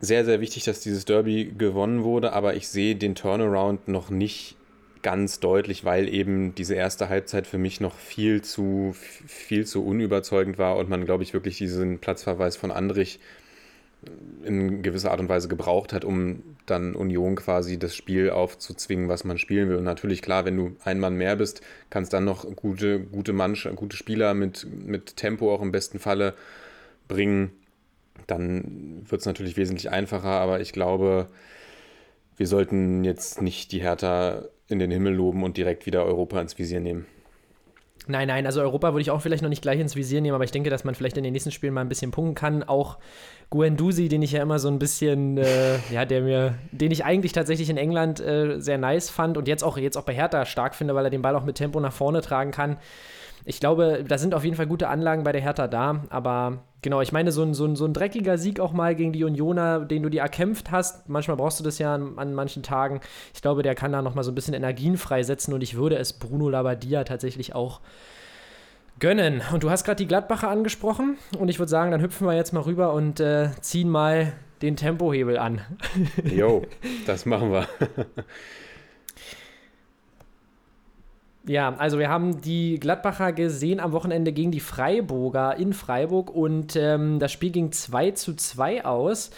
sehr, 0.00 0.24
sehr 0.24 0.40
wichtig, 0.40 0.64
dass 0.64 0.80
dieses 0.80 1.04
Derby 1.04 1.52
gewonnen 1.56 2.02
wurde, 2.02 2.32
aber 2.32 2.54
ich 2.54 2.68
sehe 2.68 2.96
den 2.96 3.14
Turnaround 3.14 3.88
noch 3.88 4.10
nicht 4.10 4.56
ganz 5.02 5.40
deutlich, 5.40 5.84
weil 5.84 6.12
eben 6.12 6.54
diese 6.54 6.74
erste 6.74 7.08
Halbzeit 7.08 7.46
für 7.46 7.58
mich 7.58 7.80
noch 7.80 7.94
viel 7.94 8.42
zu, 8.42 8.94
viel 9.26 9.66
zu 9.66 9.84
unüberzeugend 9.84 10.58
war 10.58 10.76
und 10.76 10.88
man, 10.90 11.04
glaube 11.04 11.22
ich, 11.22 11.32
wirklich 11.32 11.56
diesen 11.56 11.98
Platzverweis 11.98 12.56
von 12.56 12.70
Andrich 12.70 13.18
in 14.44 14.82
gewisser 14.82 15.10
Art 15.10 15.20
und 15.20 15.28
Weise 15.28 15.48
gebraucht 15.48 15.92
hat, 15.92 16.04
um 16.04 16.42
dann 16.66 16.94
Union 16.94 17.36
quasi 17.36 17.78
das 17.78 17.94
Spiel 17.94 18.30
aufzuzwingen, 18.30 19.08
was 19.08 19.24
man 19.24 19.38
spielen 19.38 19.68
will. 19.68 19.76
Und 19.76 19.84
natürlich, 19.84 20.22
klar, 20.22 20.44
wenn 20.44 20.56
du 20.56 20.76
ein 20.84 20.98
Mann 20.98 21.16
mehr 21.16 21.36
bist, 21.36 21.60
kannst 21.90 22.12
dann 22.12 22.24
noch 22.24 22.44
gute, 22.56 23.00
gute 23.00 23.32
Mannschaft, 23.32 23.76
gute 23.76 23.96
Spieler 23.96 24.34
mit, 24.34 24.66
mit 24.70 25.16
Tempo 25.16 25.52
auch 25.52 25.60
im 25.60 25.72
besten 25.72 25.98
Falle 25.98 26.34
bringen. 27.08 27.52
Dann 28.26 29.02
wird 29.08 29.20
es 29.20 29.26
natürlich 29.26 29.56
wesentlich 29.56 29.90
einfacher, 29.90 30.28
aber 30.28 30.60
ich 30.60 30.72
glaube, 30.72 31.28
wir 32.36 32.46
sollten 32.46 33.04
jetzt 33.04 33.42
nicht 33.42 33.72
die 33.72 33.82
Hertha 33.82 34.44
in 34.68 34.78
den 34.78 34.90
Himmel 34.90 35.14
loben 35.14 35.42
und 35.42 35.56
direkt 35.56 35.84
wieder 35.84 36.04
Europa 36.04 36.40
ins 36.40 36.58
Visier 36.58 36.80
nehmen. 36.80 37.06
Nein, 38.06 38.28
nein, 38.28 38.46
also 38.46 38.60
Europa 38.62 38.92
würde 38.92 39.02
ich 39.02 39.10
auch 39.10 39.20
vielleicht 39.20 39.42
noch 39.42 39.50
nicht 39.50 39.62
gleich 39.62 39.78
ins 39.78 39.94
Visier 39.94 40.20
nehmen, 40.20 40.34
aber 40.34 40.44
ich 40.44 40.50
denke, 40.50 40.70
dass 40.70 40.84
man 40.84 40.94
vielleicht 40.94 41.16
in 41.16 41.24
den 41.24 41.32
nächsten 41.32 41.50
Spielen 41.50 41.74
mal 41.74 41.82
ein 41.82 41.88
bisschen 41.88 42.10
punkten 42.10 42.34
kann. 42.34 42.62
Auch 42.62 42.98
Guendouzi, 43.50 44.08
den 44.08 44.22
ich 44.22 44.32
ja 44.32 44.42
immer 44.42 44.58
so 44.58 44.68
ein 44.68 44.78
bisschen, 44.78 45.36
äh, 45.38 45.76
ja, 45.92 46.04
der 46.04 46.22
mir, 46.22 46.54
den 46.72 46.90
ich 46.90 47.04
eigentlich 47.04 47.32
tatsächlich 47.32 47.68
in 47.68 47.76
England 47.76 48.20
äh, 48.20 48.58
sehr 48.58 48.78
nice 48.78 49.10
fand 49.10 49.36
und 49.36 49.48
jetzt 49.48 49.62
auch, 49.62 49.76
jetzt 49.76 49.96
auch 49.96 50.04
bei 50.04 50.14
Hertha 50.14 50.44
stark 50.46 50.74
finde, 50.74 50.94
weil 50.94 51.04
er 51.04 51.10
den 51.10 51.22
Ball 51.22 51.36
auch 51.36 51.44
mit 51.44 51.56
Tempo 51.56 51.78
nach 51.78 51.92
vorne 51.92 52.20
tragen 52.20 52.52
kann. 52.52 52.78
Ich 53.44 53.60
glaube, 53.60 54.04
da 54.06 54.18
sind 54.18 54.34
auf 54.34 54.44
jeden 54.44 54.56
Fall 54.56 54.66
gute 54.66 54.88
Anlagen 54.88 55.24
bei 55.24 55.32
der 55.32 55.40
Hertha 55.40 55.66
da, 55.66 56.04
aber 56.10 56.62
genau, 56.82 57.00
ich 57.00 57.12
meine, 57.12 57.32
so 57.32 57.42
ein, 57.42 57.54
so, 57.54 57.64
ein, 57.64 57.76
so 57.76 57.84
ein 57.84 57.92
dreckiger 57.92 58.38
Sieg 58.38 58.60
auch 58.60 58.72
mal 58.72 58.94
gegen 58.94 59.12
die 59.12 59.24
Unioner, 59.24 59.80
den 59.80 60.02
du 60.02 60.08
dir 60.08 60.22
erkämpft 60.22 60.70
hast, 60.70 61.08
manchmal 61.08 61.36
brauchst 61.36 61.60
du 61.60 61.64
das 61.64 61.78
ja 61.78 61.94
an, 61.94 62.18
an 62.18 62.34
manchen 62.34 62.62
Tagen. 62.62 63.00
Ich 63.34 63.42
glaube, 63.42 63.62
der 63.62 63.74
kann 63.74 63.92
da 63.92 64.02
nochmal 64.02 64.24
so 64.24 64.30
ein 64.30 64.34
bisschen 64.34 64.54
Energien 64.54 64.96
freisetzen 64.96 65.54
und 65.54 65.62
ich 65.62 65.76
würde 65.76 65.96
es 65.96 66.12
Bruno 66.12 66.48
Labbadia 66.48 67.04
tatsächlich 67.04 67.54
auch 67.54 67.80
gönnen. 68.98 69.42
Und 69.52 69.62
du 69.62 69.70
hast 69.70 69.84
gerade 69.84 69.96
die 69.96 70.06
Gladbacher 70.06 70.48
angesprochen 70.48 71.16
und 71.38 71.48
ich 71.48 71.58
würde 71.58 71.70
sagen, 71.70 71.90
dann 71.90 72.02
hüpfen 72.02 72.26
wir 72.26 72.34
jetzt 72.34 72.52
mal 72.52 72.60
rüber 72.60 72.92
und 72.92 73.20
äh, 73.20 73.50
ziehen 73.60 73.88
mal 73.88 74.32
den 74.62 74.76
Tempohebel 74.76 75.38
an. 75.38 75.62
Jo, 76.24 76.62
das 77.06 77.26
machen 77.26 77.50
wir. 77.50 77.66
Ja, 81.50 81.74
also 81.78 81.98
wir 81.98 82.08
haben 82.08 82.40
die 82.42 82.78
Gladbacher 82.78 83.32
gesehen 83.32 83.80
am 83.80 83.90
Wochenende 83.90 84.30
gegen 84.30 84.52
die 84.52 84.60
Freiburger 84.60 85.56
in 85.56 85.72
Freiburg 85.72 86.30
und 86.30 86.76
ähm, 86.76 87.18
das 87.18 87.32
Spiel 87.32 87.50
ging 87.50 87.72
2 87.72 88.12
zu 88.12 88.36
2 88.36 88.84
aus. 88.84 89.32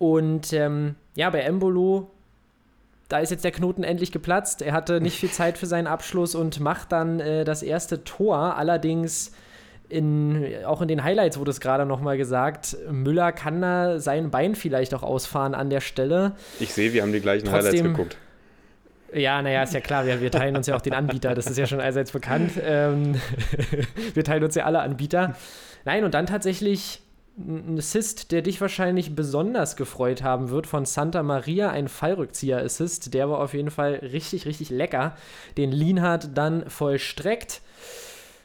Und 0.00 0.52
ähm, 0.52 0.96
ja, 1.14 1.30
bei 1.30 1.42
Embolo, 1.42 2.10
da 3.08 3.20
ist 3.20 3.30
jetzt 3.30 3.44
der 3.44 3.52
Knoten 3.52 3.84
endlich 3.84 4.10
geplatzt. 4.10 4.62
Er 4.62 4.72
hatte 4.72 5.00
nicht 5.00 5.16
viel 5.16 5.30
Zeit 5.30 5.56
für 5.56 5.66
seinen 5.66 5.86
Abschluss 5.86 6.34
und 6.34 6.58
macht 6.58 6.90
dann 6.90 7.20
äh, 7.20 7.44
das 7.44 7.62
erste 7.62 8.02
Tor. 8.02 8.56
Allerdings 8.56 9.30
in, 9.88 10.44
auch 10.66 10.82
in 10.82 10.88
den 10.88 11.04
Highlights 11.04 11.38
wurde 11.38 11.52
es 11.52 11.60
gerade 11.60 11.86
nochmal 11.86 12.16
gesagt, 12.16 12.76
Müller 12.90 13.30
kann 13.30 13.60
da 13.60 14.00
sein 14.00 14.32
Bein 14.32 14.56
vielleicht 14.56 14.92
auch 14.92 15.04
ausfahren 15.04 15.54
an 15.54 15.70
der 15.70 15.80
Stelle. 15.80 16.32
Ich 16.58 16.74
sehe, 16.74 16.92
wir 16.92 17.02
haben 17.02 17.12
die 17.12 17.20
gleichen 17.20 17.46
Trotzdem- 17.46 17.66
Highlights 17.66 17.82
geguckt. 17.82 18.16
Ja, 19.14 19.40
naja, 19.40 19.62
ist 19.62 19.74
ja 19.74 19.80
klar, 19.80 20.06
wir, 20.06 20.20
wir 20.20 20.30
teilen 20.30 20.56
uns 20.56 20.66
ja 20.66 20.74
auch 20.74 20.80
den 20.80 20.92
Anbieter, 20.92 21.34
das 21.34 21.46
ist 21.46 21.56
ja 21.56 21.66
schon 21.66 21.80
allseits 21.80 22.10
bekannt. 22.10 22.52
Ähm, 22.62 23.14
wir 24.14 24.24
teilen 24.24 24.42
uns 24.42 24.56
ja 24.56 24.64
alle 24.64 24.80
Anbieter. 24.80 25.36
Nein, 25.84 26.04
und 26.04 26.14
dann 26.14 26.26
tatsächlich 26.26 27.00
ein 27.36 27.78
Assist, 27.78 28.32
der 28.32 28.42
dich 28.42 28.60
wahrscheinlich 28.60 29.14
besonders 29.14 29.76
gefreut 29.76 30.22
haben 30.22 30.50
wird, 30.50 30.66
von 30.66 30.84
Santa 30.84 31.22
Maria, 31.22 31.70
ein 31.70 31.88
Fallrückzieher-Assist. 31.88 33.14
Der 33.14 33.28
war 33.28 33.40
auf 33.40 33.54
jeden 33.54 33.70
Fall 33.70 33.94
richtig, 33.94 34.46
richtig 34.46 34.70
lecker. 34.70 35.16
Den 35.56 35.72
Lienhardt 35.72 36.30
dann 36.34 36.68
vollstreckt. 36.68 37.60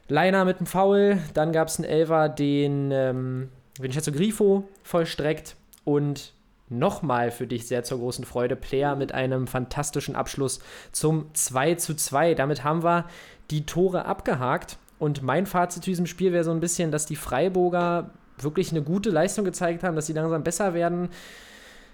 Leiner 0.07 0.43
mit 0.43 0.59
dem 0.59 0.65
Foul, 0.65 1.19
dann 1.35 1.51
gab 1.51 1.67
es 1.67 1.77
einen 1.77 1.87
Elfer, 1.87 2.29
den 2.29 2.89
ähm, 2.91 3.49
Vincenzo 3.79 4.11
Grifo 4.11 4.67
vollstreckt 4.83 5.55
und 5.83 6.33
nochmal 6.69 7.31
für 7.31 7.47
dich 7.47 7.67
sehr 7.67 7.83
zur 7.83 7.99
großen 7.99 8.25
Freude 8.25 8.55
Player 8.55 8.95
mit 8.95 9.11
einem 9.11 9.47
fantastischen 9.47 10.15
Abschluss 10.15 10.59
zum 10.91 11.33
2 11.33 11.75
zu 11.75 11.95
2. 11.95 12.35
Damit 12.35 12.63
haben 12.63 12.83
wir 12.83 13.05
die 13.51 13.65
Tore 13.65 14.05
abgehakt 14.05 14.77
und 14.99 15.21
mein 15.23 15.45
Fazit 15.45 15.83
zu 15.83 15.89
diesem 15.89 16.05
Spiel 16.05 16.33
wäre 16.33 16.43
so 16.43 16.51
ein 16.51 16.59
bisschen, 16.59 16.91
dass 16.91 17.05
die 17.05 17.15
Freiburger 17.15 18.11
wirklich 18.37 18.71
eine 18.71 18.81
gute 18.81 19.09
Leistung 19.09 19.45
gezeigt 19.45 19.83
haben, 19.83 19.95
dass 19.95 20.05
sie 20.05 20.13
langsam 20.13 20.43
besser 20.43 20.73
werden. 20.73 21.09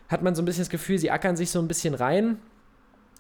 Hat 0.10 0.22
man 0.22 0.36
so 0.36 0.42
ein 0.42 0.46
bisschen 0.46 0.64
das 0.64 0.70
Gefühl, 0.70 1.00
sie 1.00 1.12
ackern 1.12 1.36
sich 1.36 1.50
so 1.52 1.60
ein 1.60 1.68
bisschen 1.68 1.94
rein. 1.94 2.40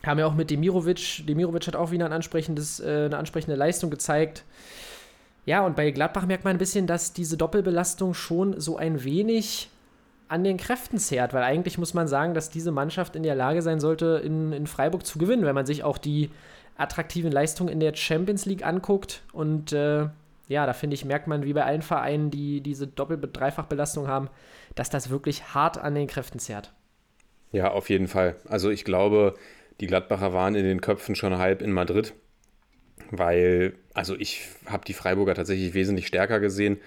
Haben 0.05 0.19
ja 0.19 0.27
auch 0.27 0.35
mit 0.35 0.51
Demirovic, 0.51 1.25
Demirovic 1.25 1.65
hat 1.67 1.75
auch 1.75 1.91
wieder 1.91 2.05
ein 2.05 2.13
ansprechendes, 2.13 2.79
äh, 2.79 3.05
eine 3.05 3.17
ansprechende 3.17 3.55
Leistung 3.55 3.89
gezeigt. 3.89 4.43
Ja, 5.45 5.65
und 5.65 5.75
bei 5.75 5.91
Gladbach 5.91 6.25
merkt 6.25 6.43
man 6.43 6.55
ein 6.55 6.59
bisschen, 6.59 6.87
dass 6.87 7.13
diese 7.13 7.37
Doppelbelastung 7.37 8.13
schon 8.13 8.59
so 8.59 8.77
ein 8.77 9.03
wenig 9.03 9.69
an 10.27 10.43
den 10.43 10.57
Kräften 10.57 10.97
zehrt, 10.97 11.33
weil 11.33 11.43
eigentlich 11.43 11.77
muss 11.77 11.93
man 11.93 12.07
sagen, 12.07 12.33
dass 12.33 12.49
diese 12.49 12.71
Mannschaft 12.71 13.15
in 13.15 13.23
der 13.23 13.35
Lage 13.35 13.61
sein 13.61 13.79
sollte, 13.79 14.21
in, 14.23 14.51
in 14.51 14.67
Freiburg 14.67 15.05
zu 15.05 15.19
gewinnen, 15.19 15.45
wenn 15.45 15.55
man 15.55 15.65
sich 15.65 15.83
auch 15.83 15.97
die 15.97 16.31
attraktiven 16.77 17.31
Leistungen 17.31 17.69
in 17.69 17.79
der 17.79 17.95
Champions 17.95 18.45
League 18.45 18.65
anguckt. 18.65 19.21
Und 19.31 19.71
äh, 19.71 20.07
ja, 20.47 20.65
da 20.65 20.73
finde 20.73 20.95
ich, 20.95 21.05
merkt 21.05 21.27
man, 21.27 21.43
wie 21.43 21.53
bei 21.53 21.63
allen 21.63 21.81
Vereinen, 21.81 22.31
die 22.31 22.61
diese 22.61 22.88
Doppel- 22.88 23.19
Dreifachbelastung 23.19 24.07
haben, 24.07 24.29
dass 24.75 24.89
das 24.89 25.09
wirklich 25.09 25.53
hart 25.53 25.77
an 25.77 25.95
den 25.95 26.07
Kräften 26.07 26.39
zehrt. 26.39 26.73
Ja, 27.51 27.71
auf 27.71 27.89
jeden 27.89 28.07
Fall. 28.07 28.35
Also 28.49 28.69
ich 28.69 28.83
glaube, 28.83 29.35
die 29.79 29.88
Gladbacher 29.88 30.33
waren 30.33 30.55
in 30.55 30.65
den 30.65 30.81
Köpfen 30.81 31.15
schon 31.15 31.38
halb 31.38 31.61
in 31.61 31.71
Madrid, 31.71 32.13
weil, 33.11 33.75
also 33.93 34.15
ich 34.15 34.49
habe 34.65 34.85
die 34.85 34.93
Freiburger 34.93 35.35
tatsächlich 35.35 35.73
wesentlich 35.73 36.07
stärker 36.07 36.39
gesehen. 36.39 36.79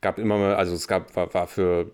Gab 0.00 0.18
immer 0.18 0.38
mal, 0.38 0.54
also 0.56 0.74
es 0.74 0.88
gab, 0.88 1.14
war, 1.14 1.32
war 1.34 1.46
für, 1.46 1.92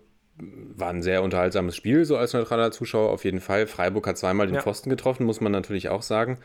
war 0.76 0.90
ein 0.90 1.02
sehr 1.02 1.22
unterhaltsames 1.22 1.76
Spiel, 1.76 2.04
so 2.04 2.16
als 2.16 2.32
neutraler 2.32 2.70
Zuschauer 2.70 3.10
auf 3.10 3.24
jeden 3.24 3.40
Fall. 3.40 3.66
Freiburg 3.66 4.06
hat 4.06 4.18
zweimal 4.18 4.46
den 4.46 4.56
Ja. 4.56 4.62
Pfosten 4.62 4.90
getroffen, 4.90 5.24
muss 5.26 5.40
man 5.40 5.52
natürlich 5.52 5.88
auch 5.88 6.02
sagen. 6.02 6.38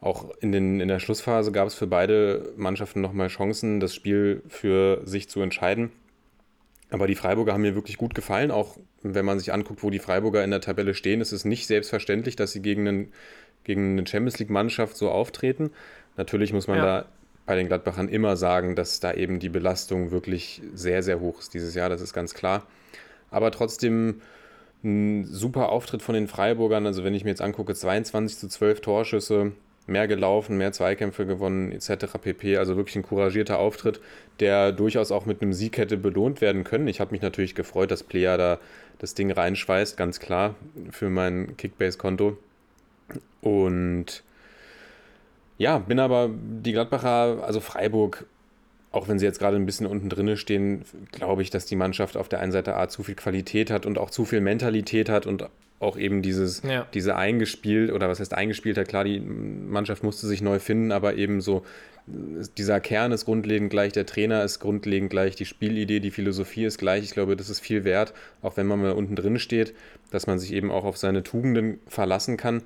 Auch 0.00 0.30
in, 0.40 0.52
den, 0.52 0.80
in 0.80 0.88
der 0.88 1.00
Schlussphase 1.00 1.50
gab 1.52 1.66
es 1.66 1.74
für 1.74 1.86
beide 1.88 2.52
Mannschaften 2.56 3.00
nochmal 3.00 3.28
Chancen, 3.28 3.80
das 3.80 3.94
Spiel 3.94 4.42
für 4.48 5.02
sich 5.04 5.28
zu 5.28 5.40
entscheiden. 5.40 5.90
Aber 6.90 7.06
die 7.06 7.16
Freiburger 7.16 7.52
haben 7.52 7.62
mir 7.62 7.74
wirklich 7.74 7.98
gut 7.98 8.14
gefallen. 8.14 8.50
Auch 8.50 8.78
wenn 9.02 9.24
man 9.24 9.38
sich 9.38 9.52
anguckt, 9.52 9.82
wo 9.82 9.90
die 9.90 9.98
Freiburger 9.98 10.42
in 10.44 10.50
der 10.50 10.60
Tabelle 10.60 10.94
stehen, 10.94 11.20
ist 11.20 11.32
es 11.32 11.44
nicht 11.44 11.66
selbstverständlich, 11.66 12.36
dass 12.36 12.52
sie 12.52 12.62
gegen, 12.62 12.86
einen, 12.88 13.12
gegen 13.64 13.92
eine 13.98 14.06
Champions 14.06 14.38
League-Mannschaft 14.38 14.96
so 14.96 15.10
auftreten. 15.10 15.70
Natürlich 16.16 16.52
muss 16.52 16.66
man 16.66 16.78
Ja. 16.78 16.84
da 16.84 17.04
bei 17.44 17.56
den 17.56 17.66
Gladbachern 17.66 18.08
immer 18.08 18.36
sagen, 18.36 18.74
dass 18.76 19.00
da 19.00 19.12
eben 19.12 19.38
die 19.40 19.48
Belastung 19.48 20.10
wirklich 20.10 20.62
sehr, 20.74 21.02
sehr 21.02 21.20
hoch 21.20 21.40
ist 21.40 21.54
dieses 21.54 21.74
Jahr. 21.74 21.88
Das 21.88 22.00
ist 22.00 22.12
ganz 22.12 22.34
klar. 22.34 22.66
Aber 23.30 23.50
trotzdem 23.50 24.20
ein 24.84 25.24
super 25.24 25.70
Auftritt 25.70 26.02
von 26.02 26.14
den 26.14 26.28
Freiburgern. 26.28 26.86
Also 26.86 27.04
wenn 27.04 27.14
ich 27.14 27.24
mir 27.24 27.30
jetzt 27.30 27.42
angucke, 27.42 27.74
22 27.74 28.38
zu 28.38 28.48
12 28.48 28.80
Torschüsse, 28.80 29.52
mehr 29.88 30.06
gelaufen, 30.06 30.58
mehr 30.58 30.72
Zweikämpfe 30.72 31.26
gewonnen, 31.26 31.72
etc. 31.72 32.18
pp. 32.20 32.58
Also 32.58 32.76
wirklich 32.76 32.96
ein 32.96 33.02
couragierter 33.02 33.58
Auftritt, 33.58 34.00
der 34.38 34.70
durchaus 34.72 35.10
auch 35.10 35.26
mit 35.26 35.42
einem 35.42 35.52
Sieg 35.52 35.78
hätte 35.78 35.96
belohnt 35.96 36.40
werden 36.40 36.62
können. 36.62 36.88
Ich 36.88 37.00
habe 37.00 37.12
mich 37.12 37.22
natürlich 37.22 37.54
gefreut, 37.54 37.90
dass 37.90 38.02
Player 38.02 38.36
da 38.36 38.58
das 38.98 39.14
Ding 39.14 39.30
reinschweißt, 39.30 39.96
ganz 39.96 40.20
klar, 40.20 40.54
für 40.90 41.08
mein 41.08 41.56
Kickbase-Konto. 41.56 42.36
Und 43.40 44.22
ja, 45.56 45.78
bin 45.78 45.98
aber 45.98 46.30
die 46.32 46.72
Gladbacher, 46.72 47.42
also 47.42 47.60
Freiburg, 47.60 48.26
auch 48.90 49.08
wenn 49.08 49.18
sie 49.18 49.26
jetzt 49.26 49.38
gerade 49.38 49.56
ein 49.56 49.66
bisschen 49.66 49.86
unten 49.86 50.08
drinne 50.08 50.36
stehen, 50.36 50.84
glaube 51.12 51.42
ich, 51.42 51.50
dass 51.50 51.66
die 51.66 51.76
Mannschaft 51.76 52.16
auf 52.16 52.28
der 52.28 52.40
einen 52.40 52.52
Seite 52.52 52.76
A 52.76 52.88
zu 52.88 53.02
viel 53.02 53.14
Qualität 53.14 53.70
hat 53.70 53.86
und 53.86 53.98
auch 53.98 54.10
zu 54.10 54.24
viel 54.24 54.40
Mentalität 54.40 55.08
hat 55.08 55.26
und 55.26 55.48
auch 55.80 55.96
eben 55.96 56.22
dieses, 56.22 56.62
Ja. 56.62 56.86
diese 56.94 57.16
eingespielt, 57.16 57.92
oder 57.92 58.08
was 58.08 58.18
heißt 58.18 58.34
eingespielt 58.34 58.78
hat, 58.78 58.88
klar, 58.88 59.04
die 59.04 59.20
Mannschaft 59.20 60.02
musste 60.02 60.26
sich 60.26 60.42
neu 60.42 60.58
finden, 60.58 60.90
aber 60.90 61.14
eben 61.14 61.40
so, 61.40 61.64
dieser 62.56 62.80
Kern 62.80 63.12
ist 63.12 63.26
grundlegend 63.26 63.70
gleich, 63.70 63.92
der 63.92 64.06
Trainer 64.06 64.42
ist 64.42 64.60
grundlegend 64.60 65.10
gleich, 65.10 65.36
die 65.36 65.44
Spielidee, 65.44 66.00
die 66.00 66.10
Philosophie 66.10 66.64
ist 66.64 66.78
gleich. 66.78 67.04
Ich 67.04 67.10
glaube, 67.10 67.36
das 67.36 67.50
ist 67.50 67.60
viel 67.60 67.84
wert, 67.84 68.14
auch 68.40 68.56
wenn 68.56 68.66
man 68.66 68.80
mal 68.80 68.92
unten 68.92 69.14
drin 69.14 69.38
steht, 69.38 69.74
dass 70.10 70.26
man 70.26 70.38
sich 70.38 70.52
eben 70.52 70.70
auch 70.70 70.84
auf 70.84 70.96
seine 70.96 71.22
Tugenden 71.22 71.80
verlassen 71.86 72.38
kann. 72.38 72.62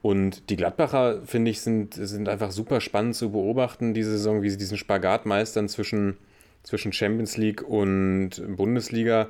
Und 0.00 0.48
die 0.50 0.56
Gladbacher, 0.56 1.22
finde 1.26 1.50
ich, 1.50 1.60
sind, 1.60 1.94
sind 1.94 2.28
einfach 2.28 2.52
super 2.52 2.80
spannend 2.80 3.16
zu 3.16 3.32
beobachten, 3.32 3.94
diese 3.94 4.12
Saison, 4.12 4.42
wie 4.42 4.50
sie 4.50 4.56
diesen 4.56 4.78
Spagat 4.78 5.26
meistern 5.26 5.68
zwischen, 5.68 6.16
zwischen 6.62 6.92
Champions 6.92 7.36
League 7.36 7.62
und 7.62 8.42
Bundesliga. 8.56 9.28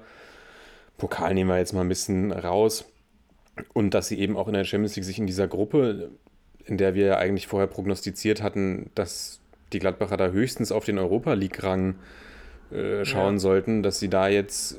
Pokal 0.98 1.34
nehmen 1.34 1.48
wir 1.48 1.58
jetzt 1.58 1.72
mal 1.72 1.80
ein 1.80 1.88
bisschen 1.88 2.32
raus. 2.32 2.84
Und 3.72 3.94
dass 3.94 4.08
sie 4.08 4.18
eben 4.18 4.36
auch 4.36 4.46
in 4.46 4.54
der 4.54 4.64
Champions 4.64 4.94
League 4.96 5.04
sich 5.04 5.18
in 5.18 5.26
dieser 5.26 5.48
Gruppe 5.48 6.10
in 6.68 6.76
der 6.76 6.94
wir 6.94 7.06
ja 7.06 7.16
eigentlich 7.16 7.46
vorher 7.46 7.66
prognostiziert 7.66 8.42
hatten, 8.42 8.90
dass 8.94 9.40
die 9.72 9.78
Gladbacher 9.78 10.16
da 10.16 10.28
höchstens 10.28 10.70
auf 10.70 10.84
den 10.84 10.98
Europa 10.98 11.32
League-Rang 11.32 11.96
äh, 12.70 13.04
schauen 13.04 13.34
ja. 13.34 13.40
sollten, 13.40 13.82
dass 13.82 13.98
sie 13.98 14.08
da 14.08 14.28
jetzt 14.28 14.78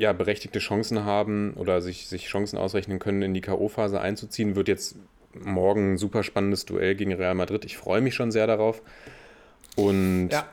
ja, 0.00 0.14
berechtigte 0.14 0.60
Chancen 0.60 1.04
haben 1.04 1.52
oder 1.56 1.82
sich, 1.82 2.06
sich 2.06 2.26
Chancen 2.26 2.56
ausrechnen 2.56 2.98
können, 2.98 3.20
in 3.20 3.34
die 3.34 3.42
K.O.-Phase 3.42 3.98
einzuziehen, 3.98 4.56
wird 4.56 4.66
jetzt 4.66 4.96
morgen 5.38 5.92
ein 5.92 5.98
super 5.98 6.22
spannendes 6.22 6.64
Duell 6.64 6.94
gegen 6.94 7.12
Real 7.12 7.34
Madrid. 7.34 7.66
Ich 7.66 7.76
freue 7.76 8.00
mich 8.00 8.14
schon 8.14 8.32
sehr 8.32 8.46
darauf. 8.46 8.80
Und 9.76 10.30
ja, 10.30 10.48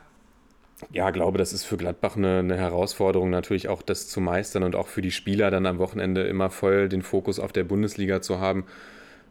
ja 0.92 1.10
glaube, 1.12 1.38
das 1.38 1.54
ist 1.54 1.64
für 1.64 1.78
Gladbach 1.78 2.14
eine, 2.14 2.40
eine, 2.40 2.58
Herausforderung, 2.58 3.30
natürlich 3.30 3.70
auch 3.70 3.80
das 3.80 4.06
zu 4.06 4.20
meistern 4.20 4.64
und 4.64 4.76
auch 4.76 4.86
für 4.86 5.00
die 5.00 5.10
Spieler 5.10 5.50
dann 5.50 5.64
am 5.64 5.78
Wochenende 5.78 6.24
immer 6.24 6.50
voll 6.50 6.90
den 6.90 7.00
Fokus 7.00 7.40
auf 7.40 7.52
der 7.52 7.64
Bundesliga 7.64 8.20
zu 8.20 8.40
haben. 8.40 8.66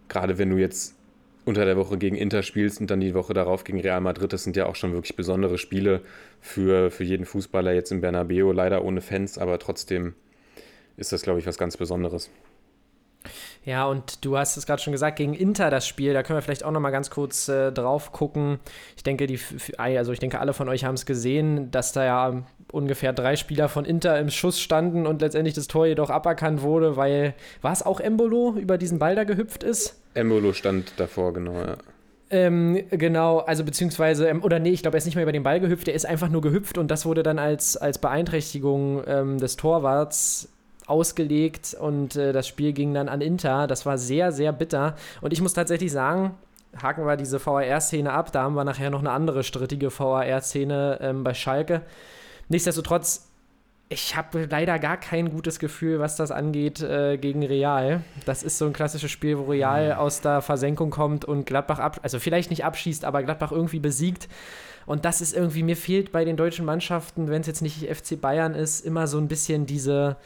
Gerade 0.07 0.39
wenn 0.39 0.49
du 0.49 0.57
jetzt 0.57 0.95
unter 1.47 1.65
der 1.65 1.77
Woche 1.77 1.97
gegen 1.97 2.15
Inter 2.15 2.43
spielst 2.43 2.81
und 2.81 2.91
dann 2.91 2.99
die 2.99 3.13
Woche 3.13 3.33
darauf 3.33 3.63
gegen 3.63 3.79
Real 3.79 4.01
Madrid, 4.01 4.33
das 4.33 4.43
sind 4.43 4.55
ja 4.55 4.65
auch 4.65 4.75
schon 4.75 4.93
wirklich 4.93 5.15
besondere 5.15 5.57
Spiele 5.57 6.01
für, 6.41 6.91
für 6.91 7.03
jeden 7.03 7.25
Fußballer 7.25 7.71
jetzt 7.71 7.91
in 7.91 8.01
Bernabeu, 8.01 8.51
leider 8.51 8.83
ohne 8.83 9.01
Fans, 9.01 9.37
aber 9.37 9.57
trotzdem 9.57 10.13
ist 10.97 11.11
das, 11.11 11.21
glaube 11.21 11.39
ich, 11.39 11.47
was 11.47 11.57
ganz 11.57 11.77
Besonderes. 11.77 12.29
Ja, 13.63 13.85
und 13.85 14.23
du 14.23 14.37
hast 14.37 14.55
es 14.55 14.65
gerade 14.65 14.81
schon 14.81 14.93
gesagt, 14.93 15.17
gegen 15.17 15.33
Inter 15.33 15.69
das 15.69 15.85
Spiel, 15.85 16.13
da 16.13 16.23
können 16.23 16.37
wir 16.37 16.41
vielleicht 16.41 16.63
auch 16.63 16.71
noch 16.71 16.79
mal 16.79 16.91
ganz 16.91 17.09
kurz 17.09 17.49
äh, 17.49 17.71
drauf 17.71 18.13
gucken. 18.13 18.59
Ich 18.95 19.03
denke, 19.03 19.27
die, 19.27 19.39
also 19.77 20.13
ich 20.13 20.19
denke, 20.19 20.39
alle 20.39 20.53
von 20.53 20.69
euch 20.69 20.85
haben 20.85 20.95
es 20.95 21.05
gesehen, 21.05 21.69
dass 21.69 21.91
da 21.91 22.05
ja 22.05 22.43
ungefähr 22.71 23.11
drei 23.11 23.35
Spieler 23.35 23.67
von 23.67 23.83
Inter 23.83 24.19
im 24.19 24.29
Schuss 24.29 24.61
standen 24.61 25.05
und 25.05 25.21
letztendlich 25.21 25.53
das 25.53 25.67
Tor 25.67 25.85
jedoch 25.85 26.09
aberkannt 26.09 26.61
wurde, 26.61 26.95
weil, 26.95 27.33
war 27.61 27.73
es 27.73 27.83
auch 27.83 27.99
Embolo, 27.99 28.55
über 28.57 28.77
diesen 28.77 28.99
Ball 28.99 29.15
da 29.15 29.25
gehüpft 29.25 29.63
ist? 29.63 30.01
Embolo 30.17 30.53
stand 30.53 30.93
davor, 30.97 31.33
genau, 31.33 31.53
ja. 31.53 31.77
Ähm, 32.29 32.83
genau, 32.89 33.39
also 33.39 33.63
beziehungsweise, 33.63 34.27
ähm, 34.27 34.43
oder 34.43 34.59
nee, 34.59 34.71
ich 34.71 34.81
glaube, 34.81 34.97
er 34.97 34.99
ist 34.99 35.05
nicht 35.05 35.15
mehr 35.15 35.23
über 35.23 35.31
den 35.31 35.43
Ball 35.43 35.61
gehüpft, 35.61 35.87
er 35.87 35.93
ist 35.93 36.05
einfach 36.05 36.27
nur 36.27 36.41
gehüpft 36.41 36.77
und 36.77 36.91
das 36.91 37.05
wurde 37.05 37.23
dann 37.23 37.39
als, 37.39 37.77
als 37.77 37.99
Beeinträchtigung 37.99 39.03
ähm, 39.07 39.37
des 39.37 39.55
Torwarts 39.55 40.49
ausgelegt 40.87 41.75
und 41.79 42.15
äh, 42.15 42.33
das 42.33 42.47
Spiel 42.47 42.73
ging 42.73 42.93
dann 42.93 43.07
an 43.07 43.21
Inter. 43.21 43.67
Das 43.67 43.85
war 43.85 43.97
sehr, 43.97 44.31
sehr 44.31 44.51
bitter. 44.51 44.95
Und 45.21 45.31
ich 45.33 45.41
muss 45.41 45.53
tatsächlich 45.53 45.91
sagen, 45.91 46.37
haken 46.81 47.05
wir 47.05 47.17
diese 47.17 47.45
VAR-Szene 47.45 48.11
ab. 48.11 48.31
Da 48.31 48.43
haben 48.43 48.55
wir 48.55 48.63
nachher 48.63 48.89
noch 48.89 48.99
eine 48.99 49.11
andere 49.11 49.43
strittige 49.43 49.89
VAR-Szene 49.97 50.99
ähm, 51.01 51.23
bei 51.23 51.33
Schalke. 51.33 51.81
Nichtsdestotrotz, 52.49 53.26
ich 53.89 54.17
habe 54.17 54.47
leider 54.49 54.79
gar 54.79 54.97
kein 54.97 55.29
gutes 55.29 55.59
Gefühl, 55.59 55.99
was 55.99 56.17
das 56.17 56.31
angeht 56.31 56.81
äh, 56.81 57.17
gegen 57.17 57.43
Real. 57.43 58.03
Das 58.25 58.43
ist 58.43 58.57
so 58.57 58.65
ein 58.65 58.73
klassisches 58.73 59.09
Spiel, 59.09 59.37
wo 59.37 59.45
Real 59.45 59.93
aus 59.93 60.19
der 60.19 60.41
Versenkung 60.41 60.89
kommt 60.89 61.23
und 61.23 61.45
Gladbach 61.45 61.79
ab, 61.79 61.99
also 62.03 62.19
vielleicht 62.19 62.49
nicht 62.49 62.65
abschießt, 62.65 63.05
aber 63.05 63.23
Gladbach 63.23 63.53
irgendwie 63.53 63.79
besiegt. 63.79 64.27
Und 64.85 65.05
das 65.05 65.21
ist 65.21 65.33
irgendwie, 65.33 65.63
mir 65.63 65.77
fehlt 65.77 66.11
bei 66.11 66.25
den 66.25 66.35
deutschen 66.35 66.65
Mannschaften, 66.65 67.29
wenn 67.29 67.41
es 67.41 67.47
jetzt 67.47 67.61
nicht 67.61 67.87
FC 67.89 68.19
Bayern 68.19 68.55
ist, 68.55 68.85
immer 68.85 69.07
so 69.07 69.17
ein 69.17 69.27
bisschen 69.29 69.65
diese, 69.65 70.17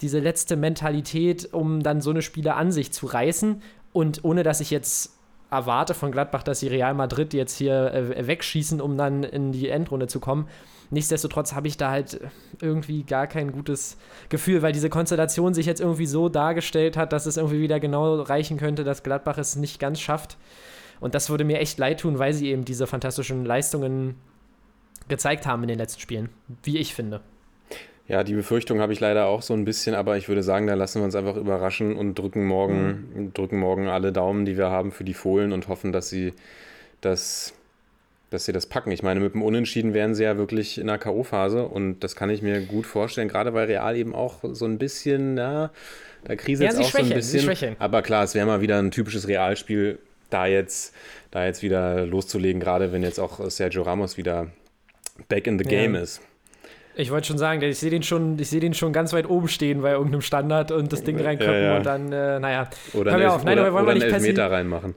diese 0.00 0.18
letzte 0.18 0.56
Mentalität, 0.56 1.52
um 1.52 1.82
dann 1.82 2.00
so 2.00 2.10
eine 2.10 2.22
Spiele 2.22 2.54
an 2.54 2.72
sich 2.72 2.92
zu 2.92 3.06
reißen. 3.06 3.62
Und 3.92 4.24
ohne 4.24 4.44
dass 4.44 4.60
ich 4.60 4.70
jetzt 4.70 5.12
erwarte 5.50 5.94
von 5.94 6.12
Gladbach, 6.12 6.42
dass 6.42 6.60
sie 6.60 6.68
Real 6.68 6.94
Madrid 6.94 7.34
jetzt 7.34 7.56
hier 7.56 7.92
äh, 7.92 8.26
wegschießen, 8.26 8.80
um 8.80 8.96
dann 8.96 9.24
in 9.24 9.52
die 9.52 9.68
Endrunde 9.68 10.06
zu 10.06 10.20
kommen. 10.20 10.48
Nichtsdestotrotz 10.90 11.54
habe 11.54 11.68
ich 11.68 11.76
da 11.76 11.90
halt 11.90 12.20
irgendwie 12.60 13.04
gar 13.04 13.26
kein 13.26 13.52
gutes 13.52 13.96
Gefühl, 14.28 14.62
weil 14.62 14.72
diese 14.72 14.90
Konstellation 14.90 15.54
sich 15.54 15.66
jetzt 15.66 15.80
irgendwie 15.80 16.06
so 16.06 16.28
dargestellt 16.28 16.96
hat, 16.96 17.12
dass 17.12 17.26
es 17.26 17.36
irgendwie 17.36 17.60
wieder 17.60 17.78
genau 17.78 18.20
reichen 18.22 18.56
könnte, 18.56 18.82
dass 18.82 19.02
Gladbach 19.02 19.38
es 19.38 19.56
nicht 19.56 19.78
ganz 19.78 20.00
schafft. 20.00 20.36
Und 20.98 21.14
das 21.14 21.30
würde 21.30 21.44
mir 21.44 21.60
echt 21.60 21.78
leid 21.78 22.00
tun, 22.00 22.18
weil 22.18 22.32
sie 22.32 22.48
eben 22.48 22.64
diese 22.64 22.86
fantastischen 22.86 23.44
Leistungen 23.44 24.16
gezeigt 25.08 25.46
haben 25.46 25.62
in 25.62 25.68
den 25.68 25.78
letzten 25.78 26.00
Spielen, 26.00 26.28
wie 26.62 26.78
ich 26.78 26.94
finde. 26.94 27.20
Ja, 28.10 28.24
die 28.24 28.34
Befürchtung 28.34 28.80
habe 28.80 28.92
ich 28.92 28.98
leider 28.98 29.26
auch 29.26 29.40
so 29.40 29.54
ein 29.54 29.64
bisschen, 29.64 29.94
aber 29.94 30.16
ich 30.16 30.28
würde 30.28 30.42
sagen, 30.42 30.66
da 30.66 30.74
lassen 30.74 31.00
wir 31.00 31.04
uns 31.04 31.14
einfach 31.14 31.36
überraschen 31.36 31.94
und 31.94 32.18
drücken 32.18 32.44
morgen, 32.44 33.08
mhm. 33.14 33.32
drücken 33.32 33.60
morgen 33.60 33.86
alle 33.86 34.10
Daumen, 34.10 34.44
die 34.44 34.56
wir 34.56 34.68
haben 34.68 34.90
für 34.90 35.04
die 35.04 35.14
Fohlen 35.14 35.52
und 35.52 35.68
hoffen, 35.68 35.92
dass 35.92 36.08
sie 36.08 36.32
das, 37.00 37.54
dass 38.30 38.44
sie 38.44 38.52
das 38.52 38.66
packen. 38.66 38.92
Ich 38.92 39.02
meine, 39.02 39.20
mit 39.20 39.34
dem 39.34 39.42
Unentschieden 39.42 39.92
wären 39.92 40.14
sie 40.14 40.24
ja 40.24 40.38
wirklich 40.38 40.78
in 40.78 40.86
der 40.86 40.98
K.O.-Phase 40.98 41.62
und 41.62 42.00
das 42.00 42.16
kann 42.16 42.30
ich 42.30 42.42
mir 42.42 42.60
gut 42.60 42.86
vorstellen, 42.86 43.28
gerade 43.28 43.52
weil 43.54 43.66
Real 43.66 43.96
eben 43.96 44.14
auch 44.14 44.38
so 44.42 44.64
ein 44.64 44.78
bisschen, 44.78 45.36
ja, 45.36 45.70
da 46.24 46.36
kriselt 46.36 46.70
es 46.70 46.78
ja, 46.78 46.84
auch 46.84 46.88
schwächeln, 46.88 47.22
so 47.22 47.38
ein 47.38 47.46
bisschen. 47.46 47.76
Aber 47.78 48.02
klar, 48.02 48.24
es 48.24 48.34
wäre 48.34 48.46
mal 48.46 48.60
wieder 48.60 48.78
ein 48.78 48.90
typisches 48.90 49.26
Realspiel, 49.26 49.98
da 50.30 50.46
jetzt, 50.46 50.94
da 51.32 51.44
jetzt 51.44 51.62
wieder 51.62 52.06
loszulegen, 52.06 52.60
gerade 52.60 52.92
wenn 52.92 53.02
jetzt 53.02 53.18
auch 53.18 53.50
Sergio 53.50 53.82
Ramos 53.82 54.16
wieder 54.16 54.48
back 55.28 55.46
in 55.46 55.58
the 55.58 55.64
game 55.64 55.94
ja. 55.94 56.02
ist. 56.02 56.20
Ich 56.94 57.10
wollte 57.10 57.28
schon 57.28 57.38
sagen, 57.38 57.62
ich 57.62 57.78
sehe 57.78 57.90
den 57.90 58.02
schon, 58.02 58.38
ich 58.38 58.50
sehe 58.50 58.60
den 58.60 58.74
schon 58.74 58.92
ganz 58.92 59.12
weit 59.12 59.28
oben 59.28 59.48
stehen 59.48 59.80
bei 59.80 59.92
irgendeinem 59.92 60.20
Standard 60.20 60.70
und 60.70 60.92
das 60.92 61.02
Ding 61.02 61.18
reinköpfen 61.20 61.54
ja, 61.54 61.60
ja. 61.60 61.76
und 61.78 61.86
dann, 61.86 62.12
äh, 62.12 62.38
naja. 62.38 62.68
Oder, 62.92 63.14
einen, 63.14 63.26
auf. 63.26 63.44
Nein, 63.44 63.58
oder, 63.58 63.72
wollen 63.72 63.84
oder 63.84 63.94
wir 63.94 63.94
nicht 63.94 64.04
einen 64.04 64.14
Elfmeter 64.14 64.50
reinmachen. 64.50 64.94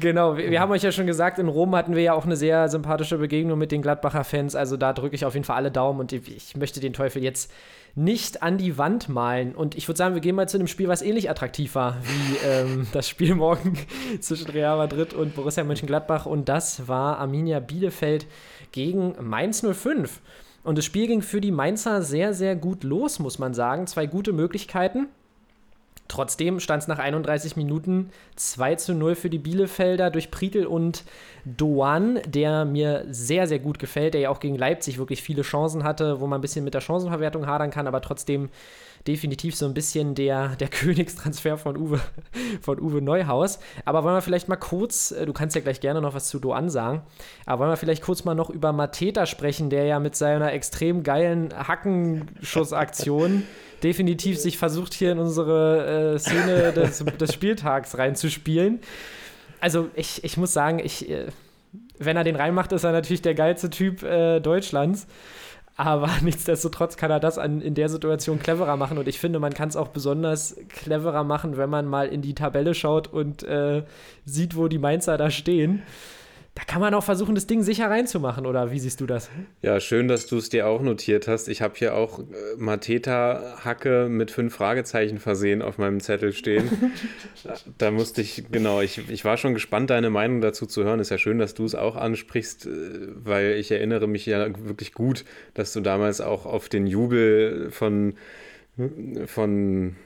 Genau, 0.00 0.36
wir, 0.36 0.50
wir, 0.50 0.60
haben 0.60 0.72
euch 0.72 0.82
ja 0.82 0.90
schon 0.90 1.06
gesagt, 1.06 1.38
in 1.38 1.48
Rom 1.48 1.74
hatten 1.76 1.94
wir 1.94 2.02
ja 2.02 2.14
auch 2.14 2.24
eine 2.24 2.36
sehr 2.36 2.68
sympathische 2.68 3.18
Begegnung 3.18 3.58
mit 3.58 3.70
den 3.70 3.82
Gladbacher 3.82 4.24
Fans. 4.24 4.56
Also 4.56 4.76
da 4.76 4.92
drücke 4.92 5.14
ich 5.14 5.24
auf 5.24 5.34
jeden 5.34 5.44
Fall 5.44 5.56
alle 5.56 5.70
Daumen 5.70 6.00
und 6.00 6.12
ich 6.12 6.56
möchte 6.56 6.80
den 6.80 6.92
Teufel 6.92 7.22
jetzt 7.22 7.52
nicht 7.94 8.42
an 8.42 8.58
die 8.58 8.76
Wand 8.76 9.08
malen. 9.08 9.54
Und 9.54 9.76
ich 9.76 9.86
würde 9.88 9.98
sagen, 9.98 10.14
wir 10.14 10.20
gehen 10.20 10.34
mal 10.34 10.48
zu 10.48 10.56
einem 10.56 10.66
Spiel, 10.66 10.88
was 10.88 11.02
ähnlich 11.02 11.30
attraktiv 11.30 11.74
war 11.74 11.96
wie 12.02 12.36
ähm, 12.46 12.86
das 12.92 13.08
Spiel 13.08 13.34
morgen 13.34 13.78
zwischen 14.20 14.50
Real 14.50 14.76
Madrid 14.76 15.14
und 15.14 15.36
Borussia 15.36 15.62
Mönchengladbach. 15.62 16.26
Und 16.26 16.48
das 16.48 16.88
war 16.88 17.18
Arminia 17.18 17.60
Bielefeld 17.60 18.26
gegen 18.72 19.14
Mainz 19.20 19.64
05. 19.64 20.20
Und 20.64 20.78
das 20.78 20.84
Spiel 20.84 21.06
ging 21.06 21.22
für 21.22 21.40
die 21.40 21.52
Mainzer 21.52 22.02
sehr, 22.02 22.34
sehr 22.34 22.56
gut 22.56 22.84
los, 22.84 23.18
muss 23.18 23.38
man 23.38 23.54
sagen. 23.54 23.86
Zwei 23.86 24.06
gute 24.06 24.32
Möglichkeiten. 24.32 25.08
Trotzdem 26.06 26.60
stand 26.60 26.82
es 26.82 26.88
nach 26.88 26.98
31 26.98 27.56
Minuten 27.56 28.10
2 28.36 28.74
zu 28.76 28.94
0 28.94 29.14
für 29.14 29.30
die 29.30 29.38
Bielefelder 29.38 30.10
durch 30.10 30.30
Prietl 30.30 30.66
und 30.66 31.04
Doan, 31.46 32.20
der 32.26 32.64
mir 32.66 33.06
sehr, 33.08 33.46
sehr 33.46 33.58
gut 33.58 33.78
gefällt, 33.78 34.14
der 34.14 34.20
ja 34.20 34.30
auch 34.30 34.40
gegen 34.40 34.56
Leipzig 34.56 34.98
wirklich 34.98 35.22
viele 35.22 35.42
Chancen 35.42 35.82
hatte, 35.82 36.20
wo 36.20 36.26
man 36.26 36.38
ein 36.38 36.42
bisschen 36.42 36.64
mit 36.64 36.74
der 36.74 36.82
Chancenverwertung 36.82 37.46
hadern 37.46 37.70
kann, 37.70 37.86
aber 37.86 38.02
trotzdem 38.02 38.50
definitiv 39.06 39.54
so 39.54 39.66
ein 39.66 39.74
bisschen 39.74 40.14
der, 40.14 40.56
der 40.56 40.68
Königstransfer 40.70 41.58
von 41.58 41.76
Uwe, 41.76 42.00
von 42.60 42.80
Uwe 42.80 43.02
Neuhaus. 43.02 43.58
Aber 43.84 44.04
wollen 44.04 44.14
wir 44.14 44.22
vielleicht 44.22 44.48
mal 44.48 44.56
kurz, 44.56 45.10
äh, 45.10 45.26
du 45.26 45.32
kannst 45.32 45.56
ja 45.56 45.62
gleich 45.62 45.80
gerne 45.80 46.00
noch 46.00 46.14
was 46.14 46.28
zu 46.28 46.38
Doan 46.38 46.70
sagen, 46.70 47.02
aber 47.46 47.60
wollen 47.60 47.72
wir 47.72 47.76
vielleicht 47.76 48.02
kurz 48.02 48.24
mal 48.24 48.34
noch 48.34 48.50
über 48.50 48.72
Mateta 48.72 49.26
sprechen, 49.26 49.70
der 49.70 49.84
ja 49.84 49.98
mit 50.00 50.16
seiner 50.16 50.52
extrem 50.52 51.02
geilen 51.02 51.52
Hackenschussaktion 51.56 53.44
definitiv 53.84 54.38
sich 54.38 54.58
versucht, 54.58 54.94
hier 54.94 55.12
in 55.12 55.18
unsere 55.18 56.14
äh, 56.14 56.18
Szene 56.18 56.72
des, 56.74 57.04
des 57.04 57.32
Spieltags 57.32 57.98
reinzuspielen. 57.98 58.80
Also 59.60 59.88
ich, 59.94 60.24
ich 60.24 60.36
muss 60.36 60.52
sagen, 60.52 60.78
ich, 60.78 61.08
äh, 61.08 61.26
wenn 61.98 62.16
er 62.16 62.24
den 62.24 62.36
reinmacht, 62.36 62.72
ist 62.72 62.84
er 62.84 62.92
natürlich 62.92 63.22
der 63.22 63.34
geilste 63.34 63.70
Typ 63.70 64.02
äh, 64.02 64.40
Deutschlands. 64.40 65.06
Aber 65.76 66.08
nichtsdestotrotz 66.22 66.96
kann 66.96 67.10
er 67.10 67.20
das 67.20 67.38
an, 67.38 67.60
in 67.60 67.74
der 67.74 67.88
Situation 67.88 68.38
cleverer 68.38 68.76
machen. 68.76 68.98
Und 68.98 69.08
ich 69.08 69.18
finde, 69.18 69.38
man 69.38 69.52
kann 69.52 69.68
es 69.68 69.76
auch 69.76 69.88
besonders 69.88 70.56
cleverer 70.68 71.24
machen, 71.24 71.56
wenn 71.56 71.70
man 71.70 71.86
mal 71.86 72.08
in 72.08 72.22
die 72.22 72.34
Tabelle 72.34 72.74
schaut 72.74 73.08
und 73.08 73.42
äh, 73.42 73.82
sieht, 74.24 74.56
wo 74.56 74.68
die 74.68 74.78
Mainzer 74.78 75.18
da 75.18 75.30
stehen. 75.30 75.82
Da 76.54 76.62
kann 76.62 76.80
man 76.80 76.94
auch 76.94 77.02
versuchen, 77.02 77.34
das 77.34 77.48
Ding 77.48 77.62
sicher 77.62 77.90
reinzumachen, 77.90 78.46
oder 78.46 78.70
wie 78.70 78.78
siehst 78.78 79.00
du 79.00 79.06
das? 79.06 79.28
Ja, 79.60 79.80
schön, 79.80 80.06
dass 80.06 80.26
du 80.26 80.36
es 80.36 80.50
dir 80.50 80.68
auch 80.68 80.82
notiert 80.82 81.26
hast. 81.26 81.48
Ich 81.48 81.60
habe 81.60 81.74
hier 81.76 81.96
auch 81.96 82.20
äh, 82.20 82.24
Mateta-Hacke 82.56 84.06
mit 84.08 84.30
fünf 84.30 84.54
Fragezeichen 84.54 85.18
versehen 85.18 85.62
auf 85.62 85.78
meinem 85.78 85.98
Zettel 85.98 86.32
stehen. 86.32 86.92
da 87.78 87.90
musste 87.90 88.20
ich, 88.20 88.44
genau, 88.52 88.80
ich, 88.82 89.10
ich 89.10 89.24
war 89.24 89.36
schon 89.36 89.54
gespannt, 89.54 89.90
deine 89.90 90.10
Meinung 90.10 90.40
dazu 90.40 90.66
zu 90.66 90.84
hören. 90.84 91.00
Ist 91.00 91.10
ja 91.10 91.18
schön, 91.18 91.40
dass 91.40 91.54
du 91.54 91.64
es 91.64 91.74
auch 91.74 91.96
ansprichst, 91.96 92.66
äh, 92.66 92.70
weil 93.16 93.54
ich 93.54 93.72
erinnere 93.72 94.06
mich 94.06 94.24
ja 94.24 94.46
wirklich 94.64 94.92
gut, 94.92 95.24
dass 95.54 95.72
du 95.72 95.80
damals 95.80 96.20
auch 96.20 96.46
auf 96.46 96.68
den 96.68 96.86
Jubel 96.86 97.72
von, 97.72 98.14
von 99.26 99.96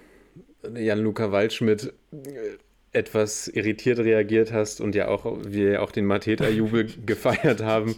Jan-Luca 0.75 1.31
Waldschmidt 1.31 1.93
äh, 2.13 2.57
etwas 2.93 3.49
irritiert 3.49 3.99
reagiert 3.99 4.53
hast 4.53 4.81
und 4.81 4.95
ja 4.95 5.09
auch 5.09 5.39
wir 5.45 5.83
auch 5.83 5.93
den 5.93 6.07
Mateta-Jubel 6.07 6.89
gefeiert 7.07 7.63
haben. 7.63 7.97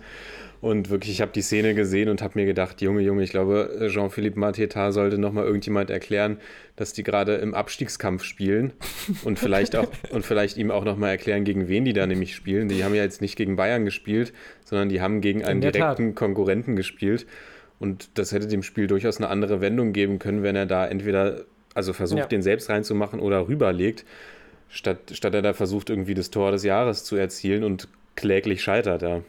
Und 0.61 0.91
wirklich, 0.91 1.13
ich 1.13 1.21
habe 1.23 1.33
die 1.33 1.41
Szene 1.41 1.75
gesehen 1.75 2.11
und 2.11 2.21
habe 2.21 2.39
mir 2.39 2.45
gedacht, 2.45 2.83
Junge, 2.83 3.01
Junge, 3.01 3.23
ich 3.23 3.31
glaube, 3.31 3.89
Jean-Philippe 3.91 4.39
Mateta 4.39 4.93
sollte 4.93 5.17
nochmal 5.17 5.47
irgendjemand 5.47 5.89
erklären, 5.89 6.37
dass 6.77 6.93
die 6.93 7.03
gerade 7.03 7.37
im 7.37 7.55
Abstiegskampf 7.55 8.25
spielen 8.25 8.75
und 9.25 9.39
vielleicht 9.39 9.75
auch 9.75 9.89
und 10.11 10.27
vielleicht 10.27 10.59
ihm 10.59 10.71
auch 10.71 10.85
nochmal 10.85 11.11
erklären, 11.13 11.45
gegen 11.45 11.69
wen 11.69 11.87
die 11.87 11.95
da 11.95 12.07
nämlich 12.07 12.37
spielen. 12.37 12.69
Die 12.69 12.85
haben 12.85 12.95
ja 12.95 13.03
jetzt 13.03 13.23
nicht 13.23 13.37
gegen 13.37 13.57
Bayern 13.57 13.87
gespielt, 13.87 14.35
sondern 14.65 14.91
die 14.91 15.01
haben 15.01 15.23
gegen 15.23 15.45
einen 15.47 15.63
direkten 15.63 16.09
Tat. 16.09 16.17
Konkurrenten 16.17 16.77
gespielt. 16.77 17.27
Und 17.79 18.19
das 18.19 18.33
hätte 18.33 18.47
dem 18.47 18.63
Spiel 18.63 18.87
durchaus 18.87 19.17
eine 19.17 19.29
andere 19.29 19.63
Wendung 19.63 19.95
geben 19.95 20.19
können, 20.19 20.43
wenn 20.43 20.57
er 20.57 20.67
da 20.67 20.87
entweder 20.87 21.47
also 21.73 21.95
versucht, 21.95 22.19
ja. 22.19 22.27
den 22.27 22.43
selbst 22.43 22.69
reinzumachen 22.69 23.21
oder 23.21 23.49
rüberlegt. 23.49 24.05
Statt, 24.71 24.99
statt 25.13 25.35
er 25.35 25.43
da 25.43 25.53
versucht, 25.53 25.91
irgendwie 25.91 26.15
das 26.15 26.31
Tor 26.31 26.53
des 26.53 26.65
Jahres 26.65 27.05
zu 27.05 27.17
erzielen 27.17 27.65
und 27.65 27.89
kläglich 28.17 28.63
scheitert, 28.63 29.03
ja. 29.03 29.21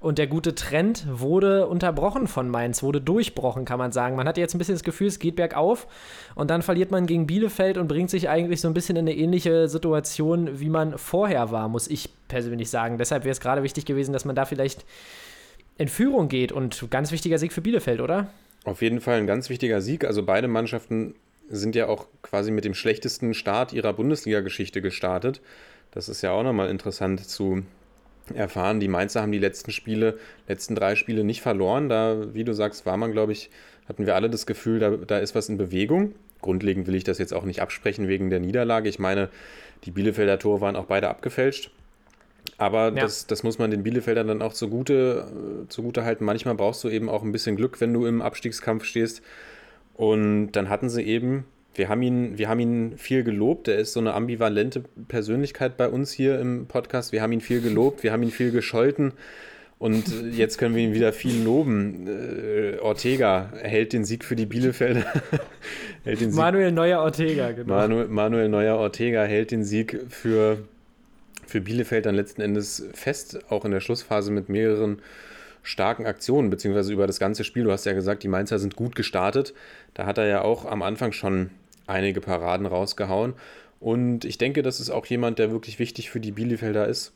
Und 0.00 0.18
der 0.18 0.26
gute 0.26 0.54
Trend 0.54 1.06
wurde 1.10 1.66
unterbrochen 1.66 2.26
von 2.26 2.48
Mainz, 2.48 2.82
wurde 2.82 3.00
durchbrochen, 3.00 3.64
kann 3.64 3.78
man 3.78 3.90
sagen. 3.90 4.16
Man 4.16 4.28
hat 4.28 4.36
jetzt 4.36 4.54
ein 4.54 4.58
bisschen 4.58 4.74
das 4.74 4.84
Gefühl, 4.84 5.06
es 5.06 5.18
geht 5.18 5.36
bergauf 5.36 5.86
und 6.34 6.50
dann 6.50 6.62
verliert 6.62 6.90
man 6.90 7.06
gegen 7.06 7.26
Bielefeld 7.26 7.78
und 7.78 7.88
bringt 7.88 8.10
sich 8.10 8.28
eigentlich 8.28 8.60
so 8.60 8.68
ein 8.68 8.74
bisschen 8.74 8.96
in 8.96 9.08
eine 9.08 9.16
ähnliche 9.16 9.68
Situation, 9.68 10.60
wie 10.60 10.68
man 10.68 10.98
vorher 10.98 11.50
war, 11.50 11.68
muss 11.68 11.88
ich 11.88 12.10
persönlich 12.28 12.68
sagen. 12.68 12.98
Deshalb 12.98 13.24
wäre 13.24 13.32
es 13.32 13.40
gerade 13.40 13.62
wichtig 13.62 13.86
gewesen, 13.86 14.12
dass 14.12 14.26
man 14.26 14.36
da 14.36 14.44
vielleicht 14.44 14.84
in 15.78 15.88
Führung 15.88 16.28
geht 16.28 16.52
und 16.52 16.86
ganz 16.90 17.10
wichtiger 17.10 17.38
Sieg 17.38 17.52
für 17.52 17.62
Bielefeld, 17.62 18.00
oder? 18.00 18.28
Auf 18.64 18.82
jeden 18.82 19.00
Fall 19.00 19.18
ein 19.18 19.26
ganz 19.26 19.48
wichtiger 19.48 19.80
Sieg. 19.80 20.04
Also 20.04 20.22
beide 20.22 20.48
Mannschaften 20.48 21.14
sind 21.48 21.74
ja 21.76 21.88
auch 21.88 22.06
quasi 22.22 22.50
mit 22.50 22.64
dem 22.64 22.74
schlechtesten 22.74 23.34
Start 23.34 23.72
ihrer 23.72 23.92
Bundesliga-Geschichte 23.92 24.80
gestartet. 24.82 25.40
Das 25.90 26.08
ist 26.08 26.22
ja 26.22 26.32
auch 26.32 26.42
nochmal 26.42 26.70
interessant 26.70 27.26
zu 27.26 27.62
erfahren. 28.32 28.80
Die 28.80 28.88
Mainzer 28.88 29.20
haben 29.20 29.32
die 29.32 29.38
letzten 29.38 29.70
Spiele, 29.70 30.18
letzten 30.48 30.74
drei 30.74 30.96
Spiele 30.96 31.24
nicht 31.24 31.42
verloren. 31.42 31.88
Da, 31.88 32.34
wie 32.34 32.44
du 32.44 32.54
sagst, 32.54 32.86
war 32.86 32.96
man, 32.96 33.12
glaube 33.12 33.32
ich, 33.32 33.50
hatten 33.88 34.06
wir 34.06 34.14
alle 34.14 34.30
das 34.30 34.46
Gefühl, 34.46 34.78
da, 34.78 34.90
da 34.90 35.18
ist 35.18 35.34
was 35.34 35.48
in 35.48 35.58
Bewegung. 35.58 36.14
Grundlegend 36.40 36.86
will 36.86 36.94
ich 36.94 37.04
das 37.04 37.18
jetzt 37.18 37.34
auch 37.34 37.44
nicht 37.44 37.60
absprechen 37.60 38.08
wegen 38.08 38.30
der 38.30 38.40
Niederlage. 38.40 38.88
Ich 38.88 38.98
meine, 38.98 39.28
die 39.84 39.90
Bielefelder 39.90 40.38
Tore 40.38 40.60
waren 40.60 40.76
auch 40.76 40.86
beide 40.86 41.08
abgefälscht. 41.08 41.70
Aber 42.58 42.86
ja. 42.86 43.02
das, 43.02 43.26
das 43.26 43.42
muss 43.42 43.58
man 43.58 43.70
den 43.70 43.82
Bielefeldern 43.82 44.28
dann 44.28 44.42
auch 44.42 44.52
zugute, 44.52 45.66
zugute 45.68 46.04
halten. 46.04 46.24
Manchmal 46.24 46.54
brauchst 46.54 46.84
du 46.84 46.88
eben 46.88 47.08
auch 47.08 47.22
ein 47.22 47.32
bisschen 47.32 47.56
Glück, 47.56 47.80
wenn 47.80 47.92
du 47.92 48.06
im 48.06 48.22
Abstiegskampf 48.22 48.84
stehst. 48.84 49.22
Und 49.94 50.52
dann 50.52 50.68
hatten 50.68 50.88
sie 50.88 51.02
eben 51.02 51.44
wir 51.76 51.88
haben 51.88 52.02
ihn, 52.02 52.38
wir 52.38 52.48
haben 52.48 52.60
ihn 52.60 52.94
viel 52.96 53.24
gelobt. 53.24 53.68
Er 53.68 53.78
ist 53.78 53.92
so 53.92 54.00
eine 54.00 54.14
ambivalente 54.14 54.84
Persönlichkeit 55.08 55.76
bei 55.76 55.88
uns 55.88 56.12
hier 56.12 56.38
im 56.38 56.66
Podcast. 56.66 57.12
Wir 57.12 57.22
haben 57.22 57.32
ihn 57.32 57.40
viel 57.40 57.60
gelobt, 57.60 58.02
wir 58.02 58.12
haben 58.12 58.22
ihn 58.22 58.30
viel 58.30 58.52
gescholten. 58.52 59.12
Und 59.78 60.04
jetzt 60.32 60.56
können 60.56 60.76
wir 60.76 60.82
ihn 60.82 60.94
wieder 60.94 61.12
viel 61.12 61.42
loben. 61.42 62.06
Äh, 62.06 62.78
Ortega 62.78 63.50
hält 63.60 63.92
den 63.92 64.04
Sieg 64.04 64.24
für 64.24 64.36
die 64.36 64.46
Bielefelder. 64.46 65.04
Manuel 66.30 66.70
Neuer 66.70 67.00
Ortega, 67.00 67.50
genau. 67.50 67.74
Manu, 67.74 68.04
Manuel 68.08 68.48
Neuer 68.48 68.76
Ortega 68.76 69.24
hält 69.24 69.50
den 69.50 69.64
Sieg 69.64 70.06
für, 70.08 70.58
für 71.44 71.60
Bielefeld 71.60 72.06
dann 72.06 72.14
letzten 72.14 72.40
Endes 72.40 72.86
fest, 72.94 73.40
auch 73.50 73.64
in 73.64 73.72
der 73.72 73.80
Schlussphase 73.80 74.30
mit 74.30 74.48
mehreren 74.48 75.00
starken 75.64 76.06
Aktionen, 76.06 76.50
beziehungsweise 76.50 76.92
über 76.92 77.08
das 77.08 77.18
ganze 77.18 77.42
Spiel. 77.42 77.64
Du 77.64 77.72
hast 77.72 77.86
ja 77.86 77.94
gesagt, 77.94 78.22
die 78.22 78.28
Mainzer 78.28 78.60
sind 78.60 78.76
gut 78.76 78.94
gestartet. 78.94 79.54
Da 79.94 80.06
hat 80.06 80.18
er 80.18 80.26
ja 80.26 80.42
auch 80.42 80.66
am 80.66 80.82
Anfang 80.82 81.10
schon 81.12 81.50
einige 81.86 82.20
Paraden 82.20 82.66
rausgehauen. 82.66 83.32
Und 83.80 84.24
ich 84.24 84.38
denke, 84.38 84.62
das 84.62 84.78
ist 84.78 84.90
auch 84.90 85.06
jemand, 85.06 85.38
der 85.38 85.50
wirklich 85.50 85.78
wichtig 85.78 86.10
für 86.10 86.20
die 86.20 86.32
Bielefelder 86.32 86.86
ist. 86.86 87.12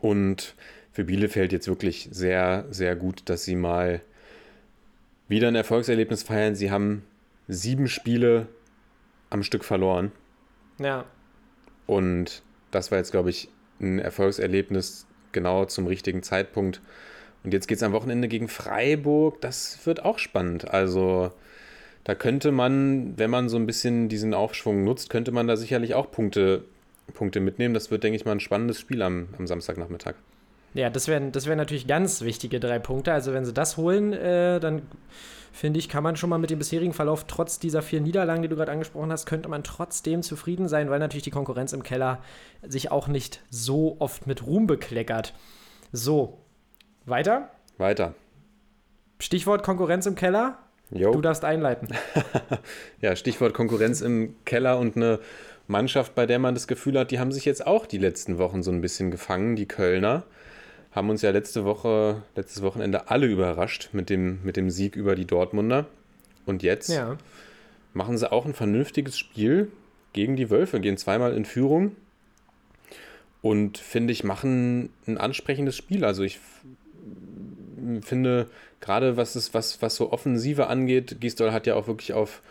Und 0.00 0.54
für 0.92 1.04
Bielefeld 1.04 1.52
jetzt 1.52 1.68
wirklich 1.68 2.08
sehr, 2.12 2.64
sehr 2.70 2.96
gut, 2.96 3.22
dass 3.26 3.44
sie 3.44 3.56
mal 3.56 4.00
wieder 5.28 5.48
ein 5.48 5.54
Erfolgserlebnis 5.54 6.22
feiern. 6.22 6.54
Sie 6.54 6.70
haben 6.70 7.04
sieben 7.48 7.88
Spiele 7.88 8.46
am 9.30 9.42
Stück 9.42 9.64
verloren. 9.64 10.12
Ja. 10.78 11.06
Und 11.86 12.42
das 12.70 12.90
war 12.90 12.98
jetzt, 12.98 13.10
glaube 13.10 13.30
ich, 13.30 13.48
ein 13.80 13.98
Erfolgserlebnis 13.98 15.06
genau 15.32 15.64
zum 15.64 15.86
richtigen 15.86 16.22
Zeitpunkt. 16.22 16.80
Und 17.44 17.52
jetzt 17.52 17.66
geht 17.66 17.78
es 17.78 17.82
am 17.82 17.92
Wochenende 17.92 18.28
gegen 18.28 18.48
Freiburg. 18.48 19.40
Das 19.40 19.78
wird 19.84 20.04
auch 20.04 20.18
spannend. 20.18 20.70
Also 20.70 21.32
da 22.04 22.14
könnte 22.14 22.52
man, 22.52 23.18
wenn 23.18 23.30
man 23.30 23.48
so 23.48 23.56
ein 23.56 23.66
bisschen 23.66 24.08
diesen 24.08 24.34
Aufschwung 24.34 24.84
nutzt, 24.84 25.10
könnte 25.10 25.32
man 25.32 25.46
da 25.46 25.56
sicherlich 25.56 25.94
auch 25.94 26.10
Punkte, 26.10 26.64
Punkte 27.14 27.40
mitnehmen. 27.40 27.74
Das 27.74 27.90
wird, 27.90 28.04
denke 28.04 28.16
ich 28.16 28.24
mal, 28.24 28.32
ein 28.32 28.40
spannendes 28.40 28.80
Spiel 28.80 29.02
am, 29.02 29.28
am 29.38 29.46
Samstagnachmittag. 29.46 30.14
Ja, 30.74 30.88
das 30.88 31.06
wären 31.06 31.32
das 31.32 31.46
wär 31.46 31.56
natürlich 31.56 31.86
ganz 31.86 32.22
wichtige 32.22 32.58
drei 32.58 32.78
Punkte. 32.78 33.12
Also 33.12 33.32
wenn 33.34 33.44
sie 33.44 33.52
das 33.52 33.76
holen, 33.76 34.12
äh, 34.12 34.58
dann 34.58 34.82
finde 35.52 35.78
ich, 35.78 35.88
kann 35.88 36.02
man 36.02 36.16
schon 36.16 36.30
mal 36.30 36.38
mit 36.38 36.50
dem 36.50 36.58
bisherigen 36.58 36.94
Verlauf, 36.94 37.24
trotz 37.24 37.58
dieser 37.58 37.82
vier 37.82 38.00
Niederlagen, 38.00 38.40
die 38.40 38.48
du 38.48 38.56
gerade 38.56 38.72
angesprochen 38.72 39.12
hast, 39.12 39.26
könnte 39.26 39.50
man 39.50 39.62
trotzdem 39.62 40.22
zufrieden 40.22 40.68
sein, 40.68 40.88
weil 40.88 40.98
natürlich 40.98 41.24
die 41.24 41.30
Konkurrenz 41.30 41.74
im 41.74 41.82
Keller 41.82 42.22
sich 42.62 42.90
auch 42.90 43.06
nicht 43.06 43.42
so 43.50 43.96
oft 43.98 44.26
mit 44.26 44.46
Ruhm 44.46 44.66
bekleckert. 44.66 45.34
So, 45.92 46.38
weiter? 47.06 47.50
Weiter. 47.78 48.14
Stichwort 49.18 49.62
Konkurrenz 49.62 50.06
im 50.06 50.14
Keller. 50.14 50.58
Jo. 50.90 51.12
Du 51.12 51.20
darfst 51.20 51.44
einleiten. 51.44 51.88
ja, 53.00 53.16
Stichwort 53.16 53.54
Konkurrenz 53.54 54.00
im 54.00 54.34
Keller 54.44 54.78
und 54.78 54.96
eine 54.96 55.20
Mannschaft, 55.68 56.14
bei 56.14 56.26
der 56.26 56.38
man 56.38 56.54
das 56.54 56.66
Gefühl 56.66 56.98
hat, 56.98 57.10
die 57.10 57.18
haben 57.18 57.32
sich 57.32 57.44
jetzt 57.44 57.66
auch 57.66 57.86
die 57.86 57.98
letzten 57.98 58.38
Wochen 58.38 58.62
so 58.62 58.70
ein 58.70 58.80
bisschen 58.80 59.10
gefangen, 59.10 59.56
die 59.56 59.66
Kölner. 59.66 60.24
Haben 60.90 61.08
uns 61.08 61.22
ja 61.22 61.30
letzte 61.30 61.64
Woche, 61.64 62.22
letztes 62.36 62.62
Wochenende 62.62 63.08
alle 63.08 63.26
überrascht 63.26 63.90
mit 63.92 64.10
dem, 64.10 64.40
mit 64.42 64.56
dem 64.56 64.70
Sieg 64.70 64.96
über 64.96 65.14
die 65.14 65.24
Dortmunder. 65.24 65.86
Und 66.44 66.62
jetzt 66.62 66.90
ja. 66.90 67.16
machen 67.94 68.18
sie 68.18 68.30
auch 68.30 68.44
ein 68.44 68.52
vernünftiges 68.52 69.18
Spiel 69.18 69.72
gegen 70.12 70.36
die 70.36 70.50
Wölfe, 70.50 70.80
gehen 70.80 70.98
zweimal 70.98 71.34
in 71.34 71.46
Führung 71.46 71.96
und 73.40 73.78
finde 73.78 74.12
ich, 74.12 74.24
machen 74.24 74.90
ein 75.06 75.18
ansprechendes 75.18 75.76
Spiel. 75.76 76.04
Also 76.04 76.22
ich 76.22 76.38
finde, 78.02 78.48
gerade 78.80 79.16
was 79.16 79.34
es, 79.34 79.54
was, 79.54 79.82
was 79.82 79.96
so 79.96 80.12
Offensive 80.12 80.66
angeht, 80.66 81.20
Gisdol 81.20 81.52
hat 81.52 81.66
ja 81.66 81.74
auch 81.74 81.86
wirklich 81.86 82.12
auf, 82.12 82.42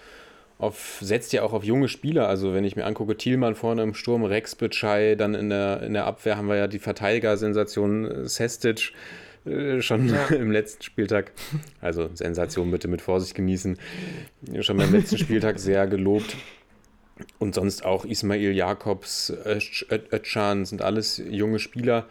auf, 0.57 0.99
setzt 1.01 1.33
ja 1.33 1.43
auch 1.43 1.53
auf 1.53 1.63
junge 1.63 1.87
Spieler. 1.87 2.27
Also 2.27 2.53
wenn 2.53 2.63
ich 2.63 2.75
mir 2.75 2.85
angucke, 2.85 3.17
Thielmann 3.17 3.55
vorne 3.55 3.83
im 3.83 3.93
Sturm, 3.93 4.23
Rex 4.23 4.55
Bitschei, 4.55 5.15
dann 5.15 5.33
in 5.33 5.49
der, 5.49 5.83
in 5.83 5.93
der 5.93 6.05
Abwehr 6.05 6.37
haben 6.37 6.47
wir 6.47 6.55
ja 6.55 6.67
die 6.67 6.79
Verteidiger-Sensation 6.79 8.27
Sestic 8.27 8.93
äh, 9.45 9.81
schon 9.81 10.07
ja. 10.07 10.27
im 10.29 10.51
letzten 10.51 10.83
Spieltag. 10.83 11.31
Also 11.81 12.09
Sensation 12.13 12.71
bitte 12.71 12.87
mit 12.87 13.01
Vorsicht 13.01 13.35
genießen. 13.35 13.77
Schon 14.61 14.77
beim 14.77 14.91
letzten 14.91 15.17
Spieltag 15.17 15.59
sehr 15.59 15.87
gelobt. 15.87 16.35
Und 17.39 17.55
sonst 17.55 17.85
auch 17.85 18.05
Ismail 18.05 18.51
Jakobs, 18.51 19.31
Özcan 20.11 20.65
sind 20.65 20.81
alles 20.81 21.21
junge 21.29 21.59
Spieler. 21.59 22.07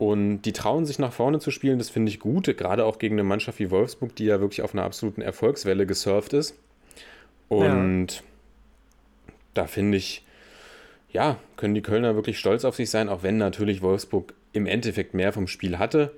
Und 0.00 0.42
die 0.42 0.54
trauen 0.54 0.86
sich 0.86 0.98
nach 0.98 1.12
vorne 1.12 1.40
zu 1.40 1.50
spielen, 1.50 1.76
das 1.76 1.90
finde 1.90 2.08
ich 2.08 2.20
gut, 2.20 2.46
gerade 2.56 2.86
auch 2.86 2.98
gegen 2.98 3.16
eine 3.16 3.22
Mannschaft 3.22 3.58
wie 3.58 3.70
Wolfsburg, 3.70 4.16
die 4.16 4.24
ja 4.24 4.40
wirklich 4.40 4.62
auf 4.62 4.72
einer 4.72 4.84
absoluten 4.84 5.20
Erfolgswelle 5.20 5.84
gesurft 5.84 6.32
ist. 6.32 6.54
Und 7.48 8.06
ja. 8.14 9.32
da 9.52 9.66
finde 9.66 9.98
ich, 9.98 10.24
ja, 11.12 11.36
können 11.56 11.74
die 11.74 11.82
Kölner 11.82 12.14
wirklich 12.14 12.38
stolz 12.38 12.64
auf 12.64 12.76
sich 12.76 12.88
sein, 12.88 13.10
auch 13.10 13.22
wenn 13.22 13.36
natürlich 13.36 13.82
Wolfsburg 13.82 14.32
im 14.54 14.64
Endeffekt 14.64 15.12
mehr 15.12 15.34
vom 15.34 15.46
Spiel 15.46 15.78
hatte, 15.78 16.12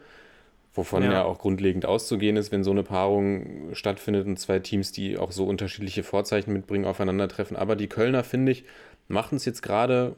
wovon 0.75 1.03
ja. 1.03 1.15
ja 1.15 1.25
auch 1.25 1.41
grundlegend 1.41 1.85
auszugehen 1.85 2.37
ist, 2.37 2.53
wenn 2.53 2.63
so 2.63 2.71
eine 2.71 2.85
Paarung 2.85 3.75
stattfindet 3.75 4.29
und 4.29 4.39
zwei 4.39 4.61
Teams, 4.61 4.93
die 4.93 5.19
auch 5.19 5.33
so 5.33 5.45
unterschiedliche 5.45 6.05
Vorzeichen 6.05 6.53
mitbringen, 6.53 6.85
aufeinandertreffen. 6.85 7.57
Aber 7.57 7.75
die 7.75 7.89
Kölner, 7.89 8.23
finde 8.23 8.53
ich, 8.53 8.65
machen 9.09 9.35
es 9.35 9.45
jetzt 9.45 9.61
gerade 9.61 10.15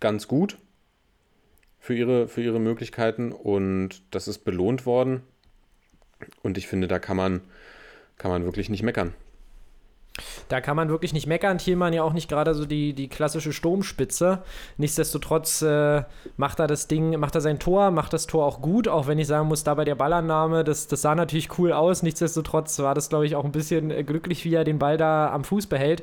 ganz 0.00 0.26
gut 0.26 0.56
für 1.84 1.94
ihre, 1.94 2.28
für 2.28 2.40
ihre 2.40 2.60
Möglichkeiten 2.60 3.30
und 3.30 4.00
das 4.10 4.26
ist 4.26 4.38
belohnt 4.38 4.86
worden. 4.86 5.20
Und 6.42 6.56
ich 6.56 6.66
finde, 6.66 6.88
da 6.88 6.98
kann 6.98 7.14
man, 7.14 7.42
kann 8.16 8.30
man 8.30 8.46
wirklich 8.46 8.70
nicht 8.70 8.82
meckern. 8.82 9.12
Da 10.48 10.62
kann 10.62 10.76
man 10.76 10.88
wirklich 10.88 11.12
nicht 11.12 11.26
meckern. 11.26 11.58
Thielmann 11.58 11.92
ja 11.92 12.02
auch 12.02 12.14
nicht 12.14 12.30
gerade 12.30 12.54
so 12.54 12.64
die, 12.64 12.94
die 12.94 13.08
klassische 13.08 13.52
Sturmspitze. 13.52 14.42
Nichtsdestotrotz 14.78 15.60
äh, 15.60 16.04
macht 16.38 16.58
er 16.58 16.68
das 16.68 16.88
Ding, 16.88 17.20
macht 17.20 17.34
er 17.34 17.42
sein 17.42 17.58
Tor, 17.58 17.90
macht 17.90 18.14
das 18.14 18.26
Tor 18.26 18.46
auch 18.46 18.62
gut, 18.62 18.88
auch 18.88 19.06
wenn 19.06 19.18
ich 19.18 19.26
sagen 19.26 19.48
muss, 19.48 19.62
da 19.62 19.74
bei 19.74 19.84
der 19.84 19.94
Ballannahme, 19.94 20.64
das, 20.64 20.86
das 20.86 21.02
sah 21.02 21.14
natürlich 21.14 21.58
cool 21.58 21.74
aus. 21.74 22.02
Nichtsdestotrotz 22.02 22.78
war 22.78 22.94
das, 22.94 23.10
glaube 23.10 23.26
ich, 23.26 23.36
auch 23.36 23.44
ein 23.44 23.52
bisschen 23.52 23.90
äh, 23.90 24.04
glücklich, 24.04 24.46
wie 24.46 24.54
er 24.54 24.64
den 24.64 24.78
Ball 24.78 24.96
da 24.96 25.30
am 25.30 25.44
Fuß 25.44 25.66
behält. 25.66 26.02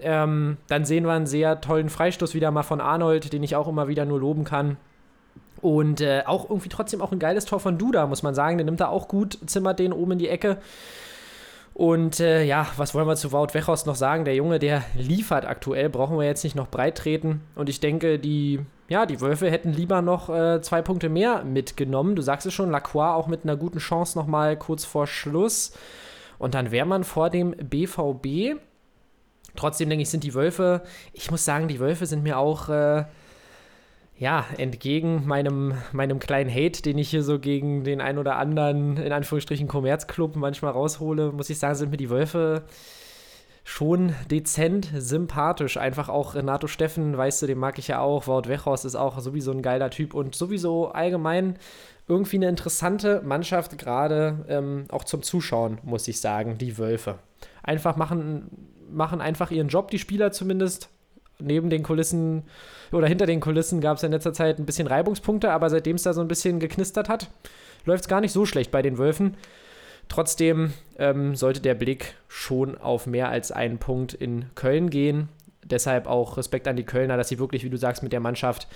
Ähm, 0.00 0.56
dann 0.68 0.86
sehen 0.86 1.04
wir 1.04 1.12
einen 1.12 1.26
sehr 1.26 1.60
tollen 1.60 1.90
Freistoß 1.90 2.32
wieder 2.32 2.50
mal 2.50 2.62
von 2.62 2.80
Arnold, 2.80 3.34
den 3.34 3.42
ich 3.42 3.54
auch 3.54 3.68
immer 3.68 3.86
wieder 3.86 4.06
nur 4.06 4.18
loben 4.18 4.44
kann. 4.44 4.78
Und 5.64 6.02
äh, 6.02 6.24
auch 6.26 6.50
irgendwie 6.50 6.68
trotzdem 6.68 7.00
auch 7.00 7.10
ein 7.10 7.18
geiles 7.18 7.46
Tor 7.46 7.58
von 7.58 7.78
Duda, 7.78 8.06
muss 8.06 8.22
man 8.22 8.34
sagen. 8.34 8.58
Der 8.58 8.66
nimmt 8.66 8.80
da 8.80 8.88
auch 8.88 9.08
gut, 9.08 9.38
zimmert 9.46 9.78
den 9.78 9.94
oben 9.94 10.12
in 10.12 10.18
die 10.18 10.28
Ecke. 10.28 10.58
Und 11.72 12.20
äh, 12.20 12.44
ja, 12.44 12.66
was 12.76 12.94
wollen 12.94 13.08
wir 13.08 13.16
zu 13.16 13.32
Wout 13.32 13.54
Wechhorst 13.54 13.86
noch 13.86 13.94
sagen? 13.94 14.26
Der 14.26 14.34
Junge, 14.34 14.58
der 14.58 14.84
liefert 14.94 15.46
aktuell, 15.46 15.88
brauchen 15.88 16.18
wir 16.18 16.26
jetzt 16.26 16.44
nicht 16.44 16.54
noch 16.54 16.68
breit 16.68 16.98
treten. 16.98 17.40
Und 17.54 17.70
ich 17.70 17.80
denke, 17.80 18.18
die, 18.18 18.60
ja, 18.90 19.06
die 19.06 19.22
Wölfe 19.22 19.50
hätten 19.50 19.72
lieber 19.72 20.02
noch 20.02 20.28
äh, 20.28 20.60
zwei 20.60 20.82
Punkte 20.82 21.08
mehr 21.08 21.44
mitgenommen. 21.44 22.14
Du 22.14 22.20
sagst 22.20 22.46
es 22.46 22.52
schon, 22.52 22.70
Lacroix 22.70 23.14
auch 23.14 23.26
mit 23.26 23.44
einer 23.44 23.56
guten 23.56 23.78
Chance 23.78 24.18
nochmal 24.18 24.58
kurz 24.58 24.84
vor 24.84 25.06
Schluss. 25.06 25.72
Und 26.38 26.52
dann 26.52 26.72
wäre 26.72 26.84
man 26.84 27.04
vor 27.04 27.30
dem 27.30 27.52
BVB. 27.52 28.60
Trotzdem 29.56 29.88
denke 29.88 30.02
ich, 30.02 30.10
sind 30.10 30.24
die 30.24 30.34
Wölfe, 30.34 30.82
ich 31.14 31.30
muss 31.30 31.46
sagen, 31.46 31.68
die 31.68 31.80
Wölfe 31.80 32.04
sind 32.04 32.22
mir 32.22 32.36
auch 32.36 32.68
äh, 32.68 33.04
ja, 34.16 34.46
entgegen 34.58 35.26
meinem, 35.26 35.74
meinem 35.92 36.18
kleinen 36.20 36.50
Hate, 36.50 36.82
den 36.82 36.98
ich 36.98 37.10
hier 37.10 37.22
so 37.22 37.38
gegen 37.38 37.84
den 37.84 38.00
ein 38.00 38.18
oder 38.18 38.36
anderen, 38.36 38.96
in 38.96 39.12
Anführungsstrichen, 39.12 39.66
Kommerzclub 39.66 40.36
manchmal 40.36 40.72
raushole, 40.72 41.32
muss 41.32 41.50
ich 41.50 41.58
sagen, 41.58 41.74
sind 41.74 41.90
mir 41.90 41.96
die 41.96 42.10
Wölfe 42.10 42.64
schon 43.64 44.14
dezent 44.30 44.90
sympathisch. 44.94 45.78
Einfach 45.78 46.08
auch 46.08 46.34
Renato 46.34 46.66
Steffen, 46.66 47.16
weißt 47.16 47.42
du, 47.42 47.46
den 47.46 47.58
mag 47.58 47.78
ich 47.78 47.88
ja 47.88 48.00
auch. 48.00 48.26
Wout 48.28 48.46
Wechhorst 48.46 48.84
ist 48.84 48.94
auch 48.94 49.18
sowieso 49.18 49.50
ein 49.50 49.62
geiler 49.62 49.90
Typ 49.90 50.14
und 50.14 50.34
sowieso 50.34 50.88
allgemein 50.88 51.58
irgendwie 52.06 52.36
eine 52.36 52.50
interessante 52.50 53.22
Mannschaft, 53.24 53.78
gerade 53.78 54.44
ähm, 54.48 54.84
auch 54.90 55.04
zum 55.04 55.22
Zuschauen, 55.22 55.78
muss 55.82 56.06
ich 56.06 56.20
sagen, 56.20 56.58
die 56.58 56.76
Wölfe. 56.76 57.18
Einfach 57.62 57.96
machen, 57.96 58.68
machen 58.90 59.22
einfach 59.22 59.50
ihren 59.50 59.68
Job, 59.68 59.90
die 59.90 59.98
Spieler 59.98 60.30
zumindest. 60.30 60.90
Neben 61.38 61.70
den 61.70 61.82
Kulissen 61.82 62.44
oder 62.92 63.08
hinter 63.08 63.26
den 63.26 63.40
Kulissen 63.40 63.80
gab 63.80 63.96
es 63.96 64.02
in 64.02 64.12
letzter 64.12 64.32
Zeit 64.32 64.58
ein 64.58 64.66
bisschen 64.66 64.86
Reibungspunkte, 64.86 65.50
aber 65.50 65.68
seitdem 65.68 65.96
es 65.96 66.04
da 66.04 66.12
so 66.12 66.20
ein 66.20 66.28
bisschen 66.28 66.60
geknistert 66.60 67.08
hat, 67.08 67.28
läuft 67.84 68.04
es 68.04 68.08
gar 68.08 68.20
nicht 68.20 68.32
so 68.32 68.46
schlecht 68.46 68.70
bei 68.70 68.82
den 68.82 68.98
Wölfen. 68.98 69.36
Trotzdem 70.08 70.72
ähm, 70.98 71.34
sollte 71.34 71.60
der 71.60 71.74
Blick 71.74 72.14
schon 72.28 72.78
auf 72.78 73.06
mehr 73.06 73.30
als 73.30 73.50
einen 73.50 73.78
Punkt 73.78 74.14
in 74.14 74.46
Köln 74.54 74.90
gehen. 74.90 75.28
Deshalb 75.64 76.06
auch 76.06 76.36
Respekt 76.36 76.68
an 76.68 76.76
die 76.76 76.84
Kölner, 76.84 77.16
dass 77.16 77.28
sie 77.28 77.38
wirklich, 77.38 77.64
wie 77.64 77.70
du 77.70 77.78
sagst, 77.78 78.02
mit 78.02 78.12
der 78.12 78.20
Mannschaft 78.20 78.68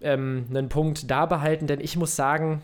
ähm, 0.00 0.46
einen 0.50 0.68
Punkt 0.68 1.10
da 1.10 1.26
behalten. 1.26 1.66
Denn 1.66 1.80
ich 1.80 1.96
muss 1.96 2.14
sagen, 2.14 2.62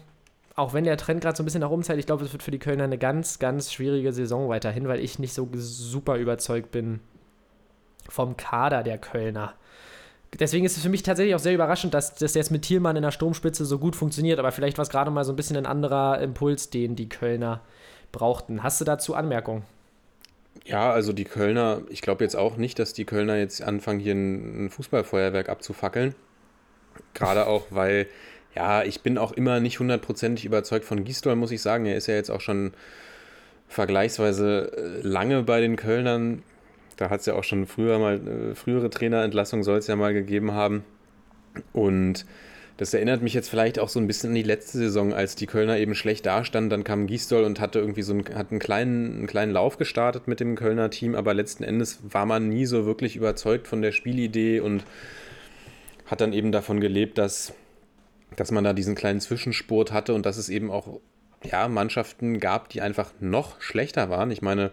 auch 0.54 0.74
wenn 0.74 0.84
der 0.84 0.96
Trend 0.96 1.20
gerade 1.20 1.36
so 1.36 1.42
ein 1.42 1.44
bisschen 1.44 1.60
nach 1.60 1.70
oben 1.70 1.82
zeigt, 1.82 1.98
ich 1.98 2.06
glaube, 2.06 2.24
es 2.24 2.32
wird 2.32 2.42
für 2.42 2.52
die 2.52 2.60
Kölner 2.60 2.84
eine 2.84 2.98
ganz, 2.98 3.40
ganz 3.40 3.72
schwierige 3.72 4.12
Saison 4.12 4.48
weiterhin, 4.48 4.86
weil 4.88 5.00
ich 5.00 5.18
nicht 5.18 5.34
so 5.34 5.48
super 5.54 6.16
überzeugt 6.16 6.70
bin 6.70 7.00
vom 8.08 8.36
Kader 8.36 8.82
der 8.82 8.98
Kölner. 8.98 9.54
Deswegen 10.38 10.66
ist 10.66 10.76
es 10.76 10.82
für 10.82 10.90
mich 10.90 11.02
tatsächlich 11.02 11.34
auch 11.34 11.40
sehr 11.40 11.54
überraschend, 11.54 11.94
dass 11.94 12.14
das 12.14 12.34
jetzt 12.34 12.50
mit 12.50 12.62
Thielmann 12.62 12.96
in 12.96 13.02
der 13.02 13.12
Sturmspitze 13.12 13.64
so 13.64 13.78
gut 13.78 13.96
funktioniert, 13.96 14.38
aber 14.38 14.52
vielleicht 14.52 14.76
war 14.76 14.82
es 14.82 14.90
gerade 14.90 15.10
mal 15.10 15.24
so 15.24 15.32
ein 15.32 15.36
bisschen 15.36 15.56
ein 15.56 15.66
anderer 15.66 16.20
Impuls, 16.20 16.68
den 16.68 16.96
die 16.96 17.08
Kölner 17.08 17.60
brauchten. 18.12 18.62
Hast 18.62 18.80
du 18.80 18.84
dazu 18.84 19.14
Anmerkungen? 19.14 19.64
Ja, 20.64 20.90
also 20.92 21.12
die 21.12 21.24
Kölner, 21.24 21.82
ich 21.88 22.02
glaube 22.02 22.24
jetzt 22.24 22.36
auch 22.36 22.56
nicht, 22.56 22.78
dass 22.78 22.92
die 22.92 23.06
Kölner 23.06 23.36
jetzt 23.38 23.62
anfangen, 23.62 24.00
hier 24.00 24.14
ein 24.14 24.68
Fußballfeuerwerk 24.70 25.48
abzufackeln. 25.48 26.14
Gerade 27.14 27.46
auch, 27.46 27.66
weil, 27.70 28.06
ja, 28.54 28.82
ich 28.82 29.02
bin 29.02 29.18
auch 29.18 29.32
immer 29.32 29.60
nicht 29.60 29.78
hundertprozentig 29.78 30.44
überzeugt 30.44 30.84
von 30.84 31.04
Gistol, 31.04 31.36
muss 31.36 31.52
ich 31.52 31.62
sagen. 31.62 31.86
Er 31.86 31.96
ist 31.96 32.06
ja 32.06 32.14
jetzt 32.14 32.30
auch 32.30 32.40
schon 32.40 32.72
vergleichsweise 33.68 34.72
äh, 34.76 35.06
lange 35.06 35.42
bei 35.42 35.60
den 35.60 35.76
Kölnern. 35.76 36.42
Da 36.98 37.10
hat 37.10 37.20
es 37.20 37.26
ja 37.26 37.34
auch 37.34 37.44
schon 37.44 37.66
früher 37.66 37.98
mal, 37.98 38.16
äh, 38.16 38.54
frühere 38.56 38.90
Trainerentlassung 38.90 39.62
soll 39.62 39.78
es 39.78 39.86
ja 39.86 39.96
mal 39.96 40.12
gegeben 40.12 40.52
haben. 40.52 40.84
Und 41.72 42.26
das 42.76 42.92
erinnert 42.92 43.22
mich 43.22 43.34
jetzt 43.34 43.48
vielleicht 43.48 43.78
auch 43.78 43.88
so 43.88 44.00
ein 44.00 44.08
bisschen 44.08 44.30
an 44.30 44.34
die 44.34 44.42
letzte 44.42 44.78
Saison, 44.78 45.14
als 45.14 45.36
die 45.36 45.46
Kölner 45.46 45.78
eben 45.78 45.94
schlecht 45.94 46.26
dastanden. 46.26 46.70
Dann 46.70 46.84
kam 46.84 47.06
Gisdol 47.06 47.44
und 47.44 47.60
hatte 47.60 47.78
irgendwie 47.78 48.02
so 48.02 48.12
einen, 48.12 48.24
hat 48.34 48.50
einen, 48.50 48.58
kleinen, 48.58 49.18
einen 49.18 49.26
kleinen 49.28 49.52
Lauf 49.52 49.78
gestartet 49.78 50.26
mit 50.26 50.40
dem 50.40 50.56
Kölner 50.56 50.90
Team, 50.90 51.14
aber 51.14 51.34
letzten 51.34 51.62
Endes 51.62 52.00
war 52.02 52.26
man 52.26 52.48
nie 52.48 52.66
so 52.66 52.84
wirklich 52.84 53.14
überzeugt 53.14 53.68
von 53.68 53.80
der 53.80 53.92
Spielidee 53.92 54.58
und 54.58 54.82
hat 56.06 56.20
dann 56.20 56.32
eben 56.32 56.50
davon 56.50 56.80
gelebt, 56.80 57.16
dass, 57.16 57.52
dass 58.34 58.50
man 58.50 58.64
da 58.64 58.72
diesen 58.72 58.96
kleinen 58.96 59.20
Zwischenspurt 59.20 59.92
hatte 59.92 60.14
und 60.14 60.26
dass 60.26 60.36
es 60.36 60.48
eben 60.48 60.72
auch 60.72 61.00
ja, 61.44 61.68
Mannschaften 61.68 62.40
gab, 62.40 62.68
die 62.70 62.80
einfach 62.80 63.12
noch 63.20 63.60
schlechter 63.60 64.10
waren. 64.10 64.32
Ich 64.32 64.42
meine, 64.42 64.72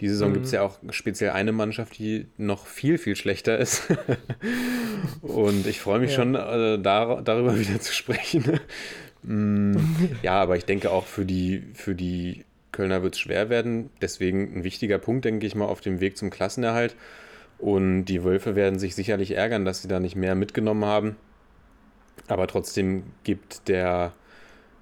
die 0.00 0.08
Saison 0.08 0.30
mhm. 0.30 0.34
gibt 0.34 0.46
es 0.46 0.52
ja 0.52 0.62
auch 0.62 0.78
speziell 0.90 1.30
eine 1.30 1.52
Mannschaft, 1.52 1.98
die 1.98 2.26
noch 2.36 2.66
viel, 2.66 2.98
viel 2.98 3.16
schlechter 3.16 3.58
ist. 3.58 3.84
und 5.22 5.66
ich 5.66 5.80
freue 5.80 6.00
mich 6.00 6.10
ja. 6.10 6.16
schon, 6.16 6.34
äh, 6.34 6.78
dar 6.78 7.22
darüber 7.22 7.58
wieder 7.58 7.80
zu 7.80 7.92
sprechen. 7.92 8.60
mm, 9.22 9.76
ja, 10.22 10.34
aber 10.34 10.56
ich 10.56 10.66
denke 10.66 10.90
auch 10.90 11.06
für 11.06 11.24
die, 11.24 11.64
für 11.74 11.94
die 11.94 12.44
Kölner 12.72 13.02
wird 13.02 13.14
es 13.14 13.20
schwer 13.20 13.48
werden. 13.48 13.88
Deswegen 14.02 14.58
ein 14.58 14.64
wichtiger 14.64 14.98
Punkt, 14.98 15.24
denke 15.24 15.46
ich 15.46 15.54
mal, 15.54 15.64
auf 15.64 15.80
dem 15.80 16.00
Weg 16.00 16.18
zum 16.18 16.28
Klassenerhalt. 16.28 16.94
Und 17.58 18.04
die 18.04 18.22
Wölfe 18.22 18.54
werden 18.54 18.78
sich 18.78 18.94
sicherlich 18.94 19.30
ärgern, 19.30 19.64
dass 19.64 19.80
sie 19.80 19.88
da 19.88 19.98
nicht 19.98 20.14
mehr 20.14 20.34
mitgenommen 20.34 20.84
haben. 20.84 21.16
Aber 22.28 22.46
trotzdem 22.46 23.04
gibt 23.24 23.68
der, 23.68 24.12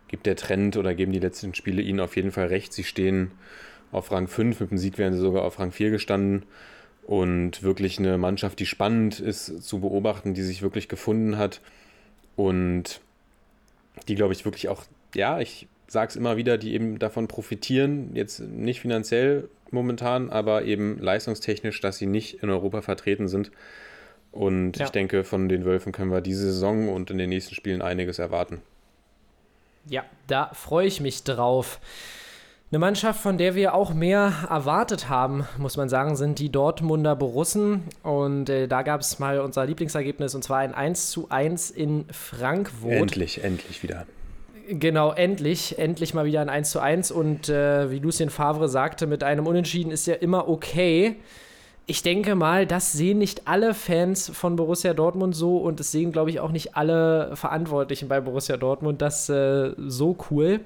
gibt 0.09 0.27
der 0.27 0.35
Trend 0.35 0.77
oder 0.77 0.95
geben 0.95 1.13
die 1.13 1.21
letzten 1.21 1.55
Spiele 1.55 1.83
ihnen 1.83 2.01
auf 2.01 2.17
jeden 2.17 2.33
Fall 2.33 2.49
recht. 2.49 2.73
Sie 2.73 2.83
stehen 2.83 3.31
auf 3.95 4.11
Rang 4.13 4.29
5. 4.29 4.61
Mit 4.61 4.71
dem 4.71 4.79
Sieg 4.79 4.99
wären 4.99 5.13
sie 5.13 5.21
sogar 5.21 5.43
auf 5.43 5.59
Rang 5.59 5.73
4 5.73 5.91
gestanden. 5.91 6.45
Und 7.07 7.63
wirklich 7.63 7.99
eine 7.99 8.17
Mannschaft, 8.17 8.59
die 8.61 8.67
spannend 8.67 9.21
ist 9.21 9.63
zu 9.63 9.81
beobachten, 9.81 10.35
die 10.35 10.43
sich 10.43 10.63
wirklich 10.63 10.89
gefunden 10.89 11.37
hat. 11.37 11.61
Und 12.37 13.01
die, 14.09 14.15
glaube 14.15 14.33
ich, 14.33 14.45
wirklich 14.45 14.69
auch, 14.69 14.85
ja, 15.15 15.39
ich 15.41 15.69
sage 15.87 16.09
es 16.09 16.17
immer 16.17 16.37
wieder, 16.37 16.59
die 16.59 16.73
eben 16.75 16.99
davon 16.99 17.29
profitieren, 17.29 18.11
jetzt 18.15 18.41
nicht 18.41 18.81
finanziell 18.81 19.49
momentan, 19.71 20.31
aber 20.31 20.65
eben 20.65 20.99
leistungstechnisch, 20.99 21.81
dass 21.81 21.99
sie 21.99 22.07
nicht 22.07 22.43
in 22.43 22.51
Europa 22.51 22.81
vertreten 22.81 23.29
sind. 23.29 23.51
Und 24.33 24.79
ja. 24.79 24.87
ich 24.87 24.91
denke, 24.91 25.25
von 25.25 25.49
den 25.49 25.65
Wölfen 25.65 25.93
können 25.93 26.11
wir 26.11 26.21
diese 26.21 26.47
Saison 26.53 26.89
und 26.89 27.11
in 27.11 27.19
den 27.19 27.29
nächsten 27.29 27.55
Spielen 27.55 27.83
einiges 27.83 28.19
erwarten. 28.19 28.63
Ja, 29.89 30.05
da 30.27 30.51
freue 30.55 30.87
ich 30.87 31.01
mich 31.01 31.23
drauf. 31.23 31.79
Eine 32.75 32.81
Mannschaft, 32.81 33.21
von 33.21 33.39
der 33.39 33.55
wir 33.55 33.73
auch 33.73 33.95
mehr 33.95 34.33
erwartet 34.51 35.09
haben, 35.09 35.47
muss 35.59 35.77
man 35.77 35.89
sagen, 35.89 36.17
sind 36.17 36.41
die 36.41 36.51
Dortmunder 36.51 37.15
Borussen. 37.15 37.85
Und 38.03 38.49
äh, 38.49 38.67
da 38.67 38.83
gab 38.83 39.01
es 39.01 39.21
mal 39.21 39.39
unser 39.39 39.65
Lieblingsergebnis, 39.65 40.35
und 40.35 40.43
zwar 40.43 40.59
ein 40.59 40.75
1 40.75 41.13
zu 41.13 41.31
1 41.31 41.71
in 41.71 42.07
Frankfurt. 42.11 42.91
Endlich, 42.91 43.45
endlich 43.45 43.85
wieder. 43.85 44.07
Genau, 44.69 45.13
endlich, 45.13 45.79
endlich 45.79 46.15
mal 46.15 46.25
wieder 46.25 46.41
ein 46.41 46.49
1 46.49 46.71
zu 46.71 46.81
1. 46.81 47.13
Und 47.13 47.49
äh, 47.49 47.93
wie 47.93 48.01
Lucien 48.01 48.29
Favre 48.29 48.69
sagte, 48.69 49.07
mit 49.07 49.23
einem 49.23 49.47
Unentschieden 49.47 49.93
ist 49.93 50.09
ja 50.09 50.15
immer 50.15 50.49
okay. 50.49 51.15
Ich 51.87 52.03
denke 52.03 52.35
mal, 52.35 52.67
das 52.67 52.91
sehen 52.91 53.19
nicht 53.19 53.47
alle 53.47 53.75
Fans 53.75 54.33
von 54.35 54.57
Borussia 54.57 54.95
Dortmund 54.95 55.37
so 55.37 55.59
und 55.59 55.79
das 55.79 55.93
sehen, 55.93 56.11
glaube 56.11 56.31
ich, 56.31 56.41
auch 56.41 56.51
nicht 56.51 56.77
alle 56.77 57.37
Verantwortlichen 57.37 58.09
bei 58.09 58.21
Borussia 58.21 58.57
Dortmund 58.57 59.01
das 59.01 59.29
äh, 59.29 59.71
so 59.79 60.17
cool. 60.29 60.59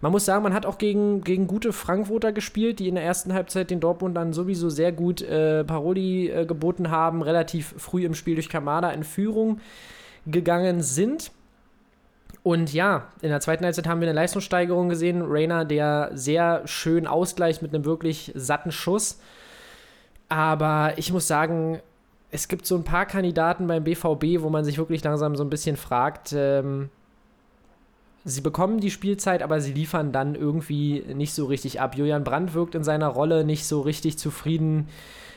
Man 0.00 0.12
muss 0.12 0.24
sagen, 0.24 0.44
man 0.44 0.54
hat 0.54 0.64
auch 0.64 0.78
gegen, 0.78 1.22
gegen 1.22 1.48
gute 1.48 1.72
Frankfurter 1.72 2.32
gespielt, 2.32 2.78
die 2.78 2.88
in 2.88 2.94
der 2.94 3.04
ersten 3.04 3.34
Halbzeit 3.34 3.70
den 3.70 3.80
Dortmund 3.80 4.16
dann 4.16 4.32
sowieso 4.32 4.68
sehr 4.68 4.92
gut 4.92 5.22
äh, 5.22 5.64
Paroli 5.64 6.28
äh, 6.28 6.46
geboten 6.46 6.90
haben, 6.90 7.22
relativ 7.22 7.74
früh 7.78 8.04
im 8.04 8.14
Spiel 8.14 8.36
durch 8.36 8.48
Kamada 8.48 8.90
in 8.90 9.02
Führung 9.02 9.60
gegangen 10.26 10.82
sind. 10.82 11.32
Und 12.44 12.72
ja, 12.72 13.08
in 13.22 13.30
der 13.30 13.40
zweiten 13.40 13.64
Halbzeit 13.64 13.88
haben 13.88 14.00
wir 14.00 14.08
eine 14.08 14.14
Leistungssteigerung 14.14 14.88
gesehen. 14.88 15.22
Rainer, 15.22 15.64
der 15.64 16.10
sehr 16.14 16.62
schön 16.66 17.06
ausgleicht 17.06 17.62
mit 17.62 17.74
einem 17.74 17.84
wirklich 17.84 18.32
satten 18.36 18.70
Schuss. 18.70 19.20
Aber 20.28 20.92
ich 20.96 21.12
muss 21.12 21.26
sagen, 21.26 21.80
es 22.30 22.46
gibt 22.46 22.66
so 22.66 22.76
ein 22.76 22.84
paar 22.84 23.06
Kandidaten 23.06 23.66
beim 23.66 23.84
BVB, 23.84 24.42
wo 24.42 24.50
man 24.50 24.64
sich 24.64 24.78
wirklich 24.78 25.02
langsam 25.02 25.34
so 25.34 25.42
ein 25.42 25.50
bisschen 25.50 25.76
fragt, 25.76 26.32
ähm, 26.36 26.90
sie 28.28 28.40
bekommen 28.40 28.80
die 28.80 28.90
Spielzeit, 28.90 29.42
aber 29.42 29.60
sie 29.60 29.72
liefern 29.72 30.12
dann 30.12 30.34
irgendwie 30.34 31.04
nicht 31.14 31.32
so 31.32 31.46
richtig 31.46 31.80
ab. 31.80 31.96
Julian 31.96 32.24
Brandt 32.24 32.54
wirkt 32.54 32.74
in 32.74 32.84
seiner 32.84 33.08
Rolle 33.08 33.44
nicht 33.44 33.66
so 33.66 33.80
richtig 33.80 34.18
zufrieden. 34.18 34.88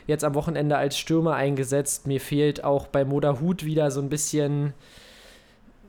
Jetzt 0.08 0.24
am 0.24 0.36
Wochenende 0.36 0.78
als 0.78 0.98
Stürmer 0.98 1.36
eingesetzt. 1.36 2.08
Mir 2.08 2.20
fehlt 2.20 2.64
auch 2.64 2.88
bei 2.88 3.06
Moda 3.06 3.40
Hut 3.40 3.66
wieder 3.66 3.92
so 3.92 4.02
ein 4.02 4.10
bisschen 4.10 4.74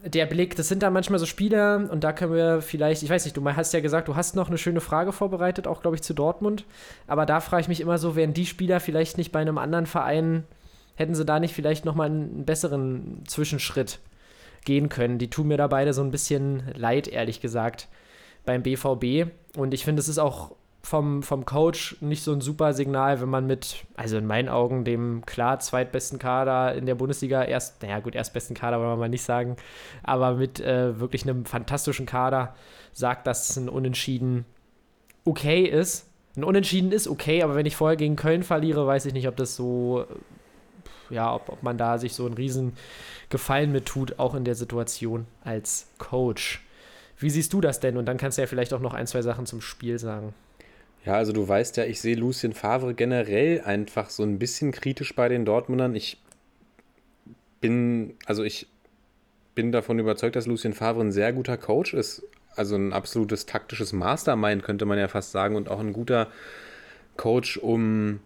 der 0.05 0.27
Blick. 0.27 0.57
Das 0.57 0.69
sind 0.69 0.83
da 0.83 0.91
manchmal 0.91 1.19
so 1.19 1.27
Spieler 1.27 1.89
und 1.91 2.05
da 2.05 2.13
können 2.13 2.35
wir 2.35 2.63
vielleicht, 2.63 3.03
ich 3.03 3.11
weiß 3.11 3.25
nicht, 3.25 3.37
du 3.37 3.45
hast 3.45 3.73
ja 3.73 3.81
gesagt, 3.81 4.09
du 4.09 4.17
hast 4.17 4.37
noch 4.37 4.49
eine 4.49 4.59
schöne 4.59 4.81
Frage 4.81 5.13
vorbereitet, 5.13 5.67
auch 5.67 5.83
glaube 5.83 5.97
ich 5.97 6.03
zu 6.03 6.15
Dortmund. 6.15 6.65
Aber 7.07 7.27
da 7.27 7.41
frage 7.41 7.63
ich 7.63 7.69
mich 7.69 7.81
immer 7.81 7.99
so, 7.99 8.17
wären 8.17 8.35
die 8.35 8.47
Spieler 8.47 8.81
vielleicht 8.81 9.19
nicht 9.19 9.33
bei 9.33 9.41
einem 9.41 9.59
anderen 9.59 9.87
Verein, 9.87 10.45
hätten 10.95 11.15
sie 11.15 11.25
da 11.25 11.41
nicht 11.41 11.55
vielleicht 11.55 11.85
nochmal 11.85 12.11
einen 12.11 12.45
besseren 12.45 13.23
Zwischenschritt 13.27 13.99
gehen 14.65 14.89
können. 14.89 15.19
Die 15.19 15.31
tun 15.31 15.49
mir 15.49 15.57
da 15.57 15.67
beide 15.67 15.93
so 15.93 16.03
ein 16.03 16.11
bisschen 16.11 16.63
leid, 16.75 17.09
ehrlich 17.09 17.41
gesagt, 17.41 17.89
beim 18.45 18.63
BVB. 18.63 19.31
Und 19.57 19.75
ich 19.75 19.85
finde, 19.85 20.01
es 20.01 20.09
ist 20.09 20.19
auch 20.19 20.53
vom, 20.83 21.23
vom 21.23 21.45
Coach 21.45 21.97
nicht 22.01 22.25
so 22.25 22.33
ein 22.33 22.41
super 22.41 22.73
Signal, 22.73 23.21
wenn 23.21 23.29
man 23.29 23.47
mit, 23.47 23.85
also 23.95 24.19
in 24.19 24.27
meinen 24.27 24.49
Augen, 24.49 24.85
dem 24.85 25.25
klar 25.25 25.61
zweitbesten 25.61 26.19
Kader 26.19 26.75
in 26.75 26.87
der 26.87 26.97
Bundesliga, 26.97 27.45
erst, 27.45 27.83
naja 27.83 28.01
gut, 28.01 28.15
erstbesten 28.15 28.57
Kader 28.57 28.79
wollen 28.79 28.91
wir 28.91 28.97
mal 28.97 29.09
nicht 29.09 29.23
sagen, 29.23 29.57
aber 30.03 30.35
mit 30.35 30.61
äh, 30.61 30.99
wirklich 30.99 31.23
einem 31.23 31.45
fantastischen 31.45 32.07
Kader 32.07 32.55
sagt, 32.93 33.27
dass 33.27 33.57
ein 33.57 33.69
Unentschieden 33.69 34.45
okay 35.25 35.63
ist. 35.63 36.09
Ein 36.37 36.45
Unentschieden 36.45 36.93
ist 36.93 37.07
okay, 37.07 37.43
aber 37.43 37.55
wenn 37.55 37.67
ich 37.67 37.77
vorher 37.77 37.97
gegen 37.97 38.17
Köln 38.17 38.43
verliere, 38.43 38.87
weiß 38.87 39.07
ich 39.07 39.13
nicht, 39.13 39.29
ob 39.29 39.37
das 39.37 39.55
so, 39.55 40.05
ja, 41.13 41.35
ob, 41.35 41.49
ob 41.49 41.63
man 41.63 41.79
da 41.79 41.99
sich 41.99 42.15
so 42.15 42.27
einen 42.27 42.35
riesen 42.35 42.73
Gefallen 43.29 43.73
mit 43.73 43.87
tut, 43.87 44.19
auch 44.19 44.35
in 44.35 44.45
der 44.45 44.55
Situation 44.55 45.27
als 45.45 45.87
Coach. 45.99 46.63
Wie 47.19 47.31
siehst 47.31 47.53
du 47.53 47.61
das 47.61 47.81
denn? 47.81 47.97
Und 47.97 48.07
dann 48.07 48.17
kannst 48.17 48.39
du 48.39 48.43
ja 48.43 48.49
vielleicht 48.49 48.75
auch 48.75 48.81
noch 48.81 48.95
ein, 48.95 49.07
zwei 49.07 49.23
Sachen 49.23 49.47
zum 49.47 49.61
Spiel 49.61 49.99
sagen. 49.99 50.35
Ja, 51.05 51.15
also 51.15 51.33
du 51.33 51.47
weißt 51.47 51.77
ja, 51.77 51.85
ich 51.85 52.01
sehe 52.01 52.17
Lucien 52.17 52.53
Favre 52.53 52.95
generell 52.95 53.61
einfach 53.63 54.11
so 54.11 54.23
ein 54.23 54.39
bisschen 54.39 54.73
kritisch 54.73 55.15
bei 55.15 55.29
den 55.29 55.45
Dortmundern. 55.45 55.95
Ich 55.95 56.21
bin, 57.61 58.15
also 58.27 58.45
ich 58.45 58.69
bin 59.55 59.73
davon 59.73 59.99
überzeugt, 59.99 60.37
dass 60.37 60.47
Lucien 60.47 60.73
Favre 60.73 61.01
ein 61.01 61.13
sehr 61.13 61.33
guter 61.33 61.57
Coach 61.57 61.95
ist. 61.95 62.23
Also 62.55 62.77
ein 62.77 62.93
absolutes 62.93 63.47
taktisches 63.47 63.93
Mastermind, 63.93 64.63
könnte 64.63 64.85
man 64.85 64.99
ja 64.99 65.09
fast 65.09 65.33
sagen, 65.33 65.57
und 65.57 65.71
auch 65.71 65.81
ein 65.81 65.93
guter 65.93 66.29
Coach, 67.17 67.57
um 67.57 68.21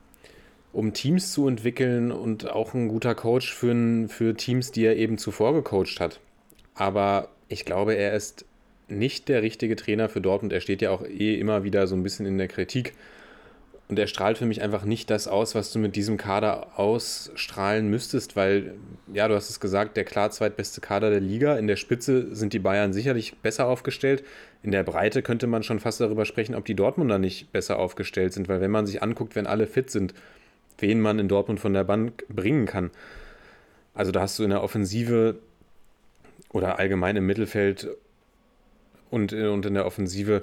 um 0.77 0.93
Teams 0.93 1.33
zu 1.33 1.49
entwickeln 1.49 2.13
und 2.13 2.51
auch 2.51 2.75
ein 2.75 2.89
guter 2.89 3.15
Coach 3.15 3.51
für, 3.55 4.07
für 4.09 4.35
Teams, 4.35 4.73
die 4.73 4.85
er 4.85 4.97
eben 4.97 5.17
zuvor 5.17 5.55
gecoacht 5.55 6.01
hat. 6.01 6.21
Aber 6.75 7.31
ich 7.49 7.65
glaube, 7.65 7.95
er 7.95 8.13
ist 8.13 8.45
nicht 8.87 9.31
der 9.31 9.41
richtige 9.41 9.75
Trainer 9.75 10.11
für 10.11 10.21
Dortmund. 10.21 10.53
Er 10.53 10.61
steht 10.61 10.83
ja 10.83 10.91
auch 10.91 11.03
eh 11.03 11.41
immer 11.41 11.65
wieder 11.65 11.87
so 11.87 11.97
ein 11.97 12.03
bisschen 12.03 12.27
in 12.27 12.37
der 12.37 12.49
Kritik. 12.49 12.93
Und 13.89 13.99
er 13.99 14.07
strahlt 14.07 14.37
für 14.37 14.45
mich 14.45 14.61
einfach 14.61 14.85
nicht 14.85 15.09
das 15.09 15.29
aus, 15.29 15.55
was 15.55 15.73
du 15.73 15.79
mit 15.79 15.97
diesem 15.97 16.19
Kader 16.19 16.79
ausstrahlen 16.79 17.89
müsstest, 17.89 18.37
weil, 18.37 18.75
ja, 19.15 19.29
du 19.29 19.35
hast 19.35 19.49
es 19.49 19.61
gesagt, 19.61 19.97
der 19.97 20.05
klar 20.05 20.31
zweitbeste 20.31 20.83
Kader 20.83 21.09
der 21.09 21.21
Liga. 21.21 21.57
In 21.57 21.69
der 21.69 21.77
Spitze 21.77 22.35
sind 22.35 22.53
die 22.53 22.59
Bayern 22.59 22.93
sicherlich 22.93 23.35
besser 23.39 23.67
aufgestellt. 23.67 24.25
In 24.63 24.73
der 24.73 24.83
Breite 24.83 25.23
könnte 25.23 25.47
man 25.47 25.63
schon 25.63 25.81
fast 25.81 26.03
darüber 26.03 26.27
sprechen, 26.27 26.55
ob 26.55 26.67
die 26.67 26.75
Dortmunder 26.75 27.19
nicht 27.19 27.51
besser 27.53 27.79
aufgestellt 27.79 28.35
sind, 28.35 28.49
weil 28.51 28.61
wenn 28.61 28.71
man 28.71 28.87
sich 28.87 29.03
anguckt, 29.03 29.37
wenn 29.37 29.47
alle 29.47 29.67
fit 29.67 29.89
sind, 29.91 30.13
wen 30.79 31.01
man 31.01 31.19
in 31.19 31.29
Dortmund 31.29 31.61
von 31.61 31.73
der 31.73 31.85
Bank 31.85 32.25
bringen 32.29 32.67
kann. 32.67 32.91
Also 33.95 34.13
da 34.13 34.21
hast 34.21 34.39
du 34.39 34.45
in 34.45 34.51
der 34.51 34.63
Offensive 34.63 35.37
oder 36.51 36.79
allgemein 36.79 37.17
im 37.17 37.27
Mittelfeld 37.27 37.89
und, 39.11 39.33
und 39.33 39.67
in 39.67 39.75
der 39.75 39.87
Offensive 39.87 40.43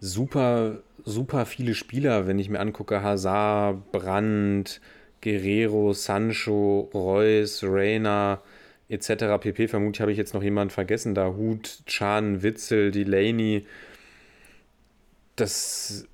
super, 0.00 0.82
super 1.04 1.46
viele 1.46 1.74
Spieler, 1.74 2.26
wenn 2.26 2.38
ich 2.38 2.50
mir 2.50 2.60
angucke, 2.60 3.02
Hazard, 3.02 3.90
Brandt, 3.92 4.80
Guerrero, 5.22 5.92
Sancho, 5.94 6.90
Reus, 6.92 7.62
Reina 7.64 8.42
etc. 8.88 9.38
pp. 9.40 9.68
Vermutlich 9.68 10.00
habe 10.00 10.12
ich 10.12 10.18
jetzt 10.18 10.34
noch 10.34 10.42
jemanden 10.42 10.70
vergessen, 10.70 11.14
da 11.14 11.28
Hut, 11.34 11.78
Chan, 11.86 12.42
Witzel, 12.42 12.90
Delaney. 12.90 13.66
Das 15.36 16.06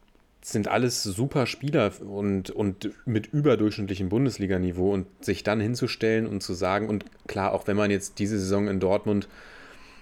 sind 0.52 0.68
alles 0.68 1.02
super 1.02 1.46
Spieler 1.46 1.92
und, 2.00 2.50
und 2.50 2.90
mit 3.06 3.26
überdurchschnittlichem 3.26 4.08
Bundesliganiveau 4.08 4.92
und 4.92 5.06
sich 5.20 5.42
dann 5.42 5.60
hinzustellen 5.60 6.26
und 6.26 6.42
zu 6.42 6.54
sagen, 6.54 6.88
und 6.88 7.04
klar, 7.26 7.52
auch 7.52 7.66
wenn 7.66 7.76
man 7.76 7.90
jetzt 7.90 8.18
diese 8.18 8.38
Saison 8.38 8.68
in 8.68 8.80
Dortmund 8.80 9.28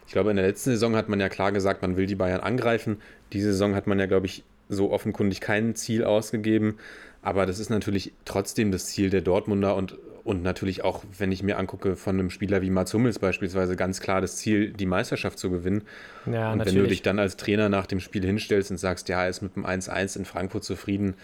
ich 0.08 0.12
glaube, 0.12 0.30
in 0.30 0.36
der 0.36 0.46
letzten 0.46 0.70
Saison 0.70 0.96
hat 0.96 1.10
man 1.10 1.20
ja 1.20 1.28
klar 1.28 1.52
gesagt, 1.52 1.82
man 1.82 1.98
will 1.98 2.06
die 2.06 2.14
Bayern 2.14 2.40
angreifen. 2.40 2.96
Diese 3.34 3.52
Saison 3.52 3.74
hat 3.74 3.86
man 3.86 3.98
ja, 3.98 4.06
glaube 4.06 4.24
ich, 4.24 4.42
so 4.70 4.90
offenkundig 4.90 5.42
kein 5.42 5.74
Ziel 5.74 6.02
ausgegeben. 6.02 6.78
Aber 7.20 7.44
das 7.44 7.58
ist 7.58 7.68
natürlich 7.68 8.14
trotzdem 8.24 8.72
das 8.72 8.86
Ziel 8.86 9.10
der 9.10 9.20
Dortmunder 9.20 9.76
und, 9.76 9.98
und 10.28 10.42
natürlich 10.42 10.84
auch, 10.84 11.04
wenn 11.16 11.32
ich 11.32 11.42
mir 11.42 11.56
angucke, 11.56 11.96
von 11.96 12.18
einem 12.18 12.28
Spieler 12.28 12.60
wie 12.60 12.68
Mats 12.68 12.92
Hummels 12.92 13.18
beispielsweise 13.18 13.76
ganz 13.76 13.98
klar 13.98 14.20
das 14.20 14.36
Ziel, 14.36 14.74
die 14.74 14.84
Meisterschaft 14.84 15.38
zu 15.38 15.50
gewinnen. 15.50 15.84
Ja, 16.26 16.52
und 16.52 16.58
natürlich. 16.58 16.76
wenn 16.76 16.82
du 16.82 16.88
dich 16.90 17.00
dann 17.00 17.18
als 17.18 17.38
Trainer 17.38 17.70
nach 17.70 17.86
dem 17.86 17.98
Spiel 17.98 18.22
hinstellst 18.26 18.70
und 18.70 18.76
sagst, 18.76 19.08
ja, 19.08 19.22
er 19.22 19.30
ist 19.30 19.40
mit 19.40 19.56
dem 19.56 19.64
1-1 19.64 20.18
in 20.18 20.26
Frankfurt 20.26 20.64
zufrieden, 20.64 21.14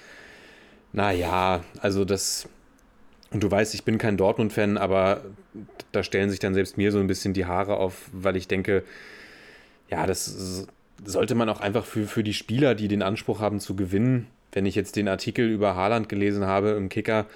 naja, 0.94 1.62
also 1.80 2.06
das, 2.06 2.48
und 3.30 3.42
du 3.42 3.50
weißt, 3.50 3.74
ich 3.74 3.84
bin 3.84 3.98
kein 3.98 4.16
Dortmund-Fan, 4.16 4.78
aber 4.78 5.20
da 5.92 6.02
stellen 6.02 6.30
sich 6.30 6.38
dann 6.38 6.54
selbst 6.54 6.78
mir 6.78 6.90
so 6.90 6.98
ein 6.98 7.06
bisschen 7.06 7.34
die 7.34 7.44
Haare 7.44 7.76
auf, 7.76 8.08
weil 8.10 8.36
ich 8.36 8.48
denke, 8.48 8.84
ja, 9.90 10.06
das 10.06 10.66
sollte 11.04 11.34
man 11.34 11.50
auch 11.50 11.60
einfach 11.60 11.84
für, 11.84 12.06
für 12.06 12.24
die 12.24 12.32
Spieler, 12.32 12.74
die 12.74 12.88
den 12.88 13.02
Anspruch 13.02 13.40
haben 13.40 13.60
zu 13.60 13.76
gewinnen, 13.76 14.28
wenn 14.52 14.64
ich 14.64 14.74
jetzt 14.74 14.96
den 14.96 15.08
Artikel 15.08 15.50
über 15.50 15.74
Haaland 15.74 16.08
gelesen 16.08 16.46
habe 16.46 16.70
im 16.70 16.88
Kicker, 16.88 17.26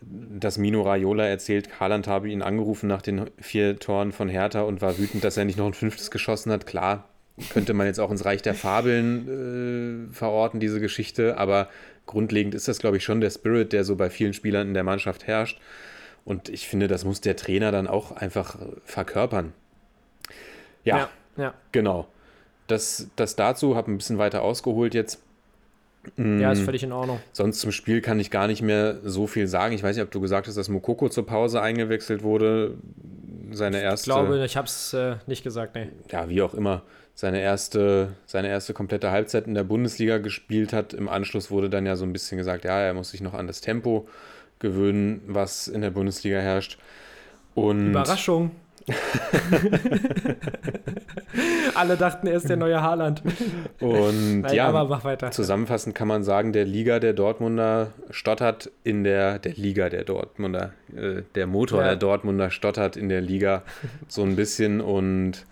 dass 0.00 0.58
Mino 0.58 0.82
Raiola 0.82 1.26
erzählt, 1.26 1.80
Haaland 1.80 2.06
habe 2.06 2.28
ihn 2.28 2.42
angerufen 2.42 2.86
nach 2.86 3.02
den 3.02 3.30
vier 3.40 3.78
Toren 3.78 4.12
von 4.12 4.28
Hertha 4.28 4.62
und 4.62 4.80
war 4.82 4.98
wütend, 4.98 5.24
dass 5.24 5.36
er 5.36 5.44
nicht 5.44 5.58
noch 5.58 5.66
ein 5.66 5.74
fünftes 5.74 6.10
geschossen 6.10 6.52
hat. 6.52 6.66
Klar, 6.66 7.08
könnte 7.50 7.74
man 7.74 7.86
jetzt 7.86 7.98
auch 7.98 8.10
ins 8.10 8.24
Reich 8.24 8.42
der 8.42 8.54
Fabeln 8.54 10.08
äh, 10.10 10.14
verorten, 10.14 10.60
diese 10.60 10.80
Geschichte, 10.80 11.38
aber 11.38 11.68
grundlegend 12.06 12.54
ist 12.54 12.68
das, 12.68 12.78
glaube 12.78 12.96
ich, 12.98 13.04
schon 13.04 13.20
der 13.20 13.30
Spirit, 13.30 13.72
der 13.72 13.84
so 13.84 13.96
bei 13.96 14.10
vielen 14.10 14.32
Spielern 14.32 14.68
in 14.68 14.74
der 14.74 14.84
Mannschaft 14.84 15.26
herrscht. 15.26 15.60
Und 16.24 16.48
ich 16.48 16.68
finde, 16.68 16.88
das 16.88 17.04
muss 17.04 17.20
der 17.20 17.36
Trainer 17.36 17.70
dann 17.72 17.86
auch 17.86 18.12
einfach 18.12 18.56
verkörpern. 18.84 19.52
Ja, 20.84 20.98
ja, 20.98 21.08
ja. 21.36 21.54
genau. 21.72 22.08
Das, 22.66 23.08
das 23.16 23.36
dazu, 23.36 23.76
habe 23.76 23.92
ein 23.92 23.98
bisschen 23.98 24.18
weiter 24.18 24.42
ausgeholt 24.42 24.94
jetzt. 24.94 25.22
Ja, 26.16 26.52
ist 26.52 26.62
mm. 26.62 26.64
völlig 26.64 26.82
in 26.82 26.92
Ordnung. 26.92 27.20
Sonst 27.32 27.60
zum 27.60 27.72
Spiel 27.72 28.00
kann 28.00 28.20
ich 28.20 28.30
gar 28.30 28.46
nicht 28.46 28.62
mehr 28.62 28.98
so 29.04 29.26
viel 29.26 29.46
sagen. 29.46 29.74
Ich 29.74 29.82
weiß 29.82 29.96
nicht, 29.96 30.04
ob 30.04 30.10
du 30.10 30.20
gesagt 30.20 30.46
hast, 30.46 30.56
dass 30.56 30.68
Mokoko 30.68 31.08
zur 31.08 31.26
Pause 31.26 31.60
eingewechselt 31.60 32.22
wurde. 32.22 32.74
Seine 33.52 33.80
erste. 33.80 34.10
Ich 34.10 34.16
glaube, 34.16 34.44
ich 34.44 34.56
habe 34.56 34.66
es 34.66 34.92
äh, 34.92 35.16
nicht 35.26 35.44
gesagt, 35.44 35.74
nee. 35.74 35.88
Ja, 36.10 36.28
wie 36.28 36.42
auch 36.42 36.54
immer 36.54 36.82
seine 37.16 37.40
erste, 37.40 38.14
seine 38.26 38.48
erste 38.48 38.74
komplette 38.74 39.10
Halbzeit 39.10 39.46
in 39.46 39.54
der 39.54 39.64
Bundesliga 39.64 40.18
gespielt 40.18 40.74
hat. 40.74 40.92
Im 40.92 41.08
Anschluss 41.08 41.50
wurde 41.50 41.70
dann 41.70 41.86
ja 41.86 41.96
so 41.96 42.04
ein 42.04 42.12
bisschen 42.12 42.36
gesagt, 42.36 42.64
ja, 42.64 42.78
er 42.78 42.92
muss 42.92 43.10
sich 43.10 43.22
noch 43.22 43.32
an 43.32 43.46
das 43.46 43.62
Tempo 43.62 44.06
gewöhnen, 44.58 45.22
was 45.26 45.66
in 45.66 45.80
der 45.80 45.90
Bundesliga 45.90 46.38
herrscht. 46.38 46.78
Und 47.54 47.90
Überraschung. 47.90 48.50
Alle 51.74 51.96
dachten, 51.96 52.26
er 52.26 52.34
ist 52.34 52.48
der 52.48 52.56
neue 52.56 52.82
Haaland. 52.82 53.22
Und 53.80 54.40
Nein, 54.40 54.54
ja, 54.54 54.68
aber 54.68 54.84
mach 54.84 55.04
weiter. 55.04 55.30
zusammenfassend 55.30 55.94
kann 55.94 56.08
man 56.08 56.24
sagen, 56.24 56.52
der 56.52 56.64
Liga 56.64 56.98
der 56.98 57.12
Dortmunder 57.12 57.92
stottert 58.10 58.70
in 58.84 59.04
der, 59.04 59.38
der 59.38 59.54
Liga 59.54 59.88
der 59.88 60.04
Dortmunder, 60.04 60.72
äh, 60.94 61.22
der 61.34 61.46
Motor 61.46 61.80
ja. 61.80 61.88
der 61.88 61.96
Dortmunder 61.96 62.50
stottert 62.50 62.96
in 62.96 63.08
der 63.08 63.20
Liga 63.20 63.62
so 64.08 64.22
ein 64.22 64.36
bisschen 64.36 64.80
und 64.80 65.46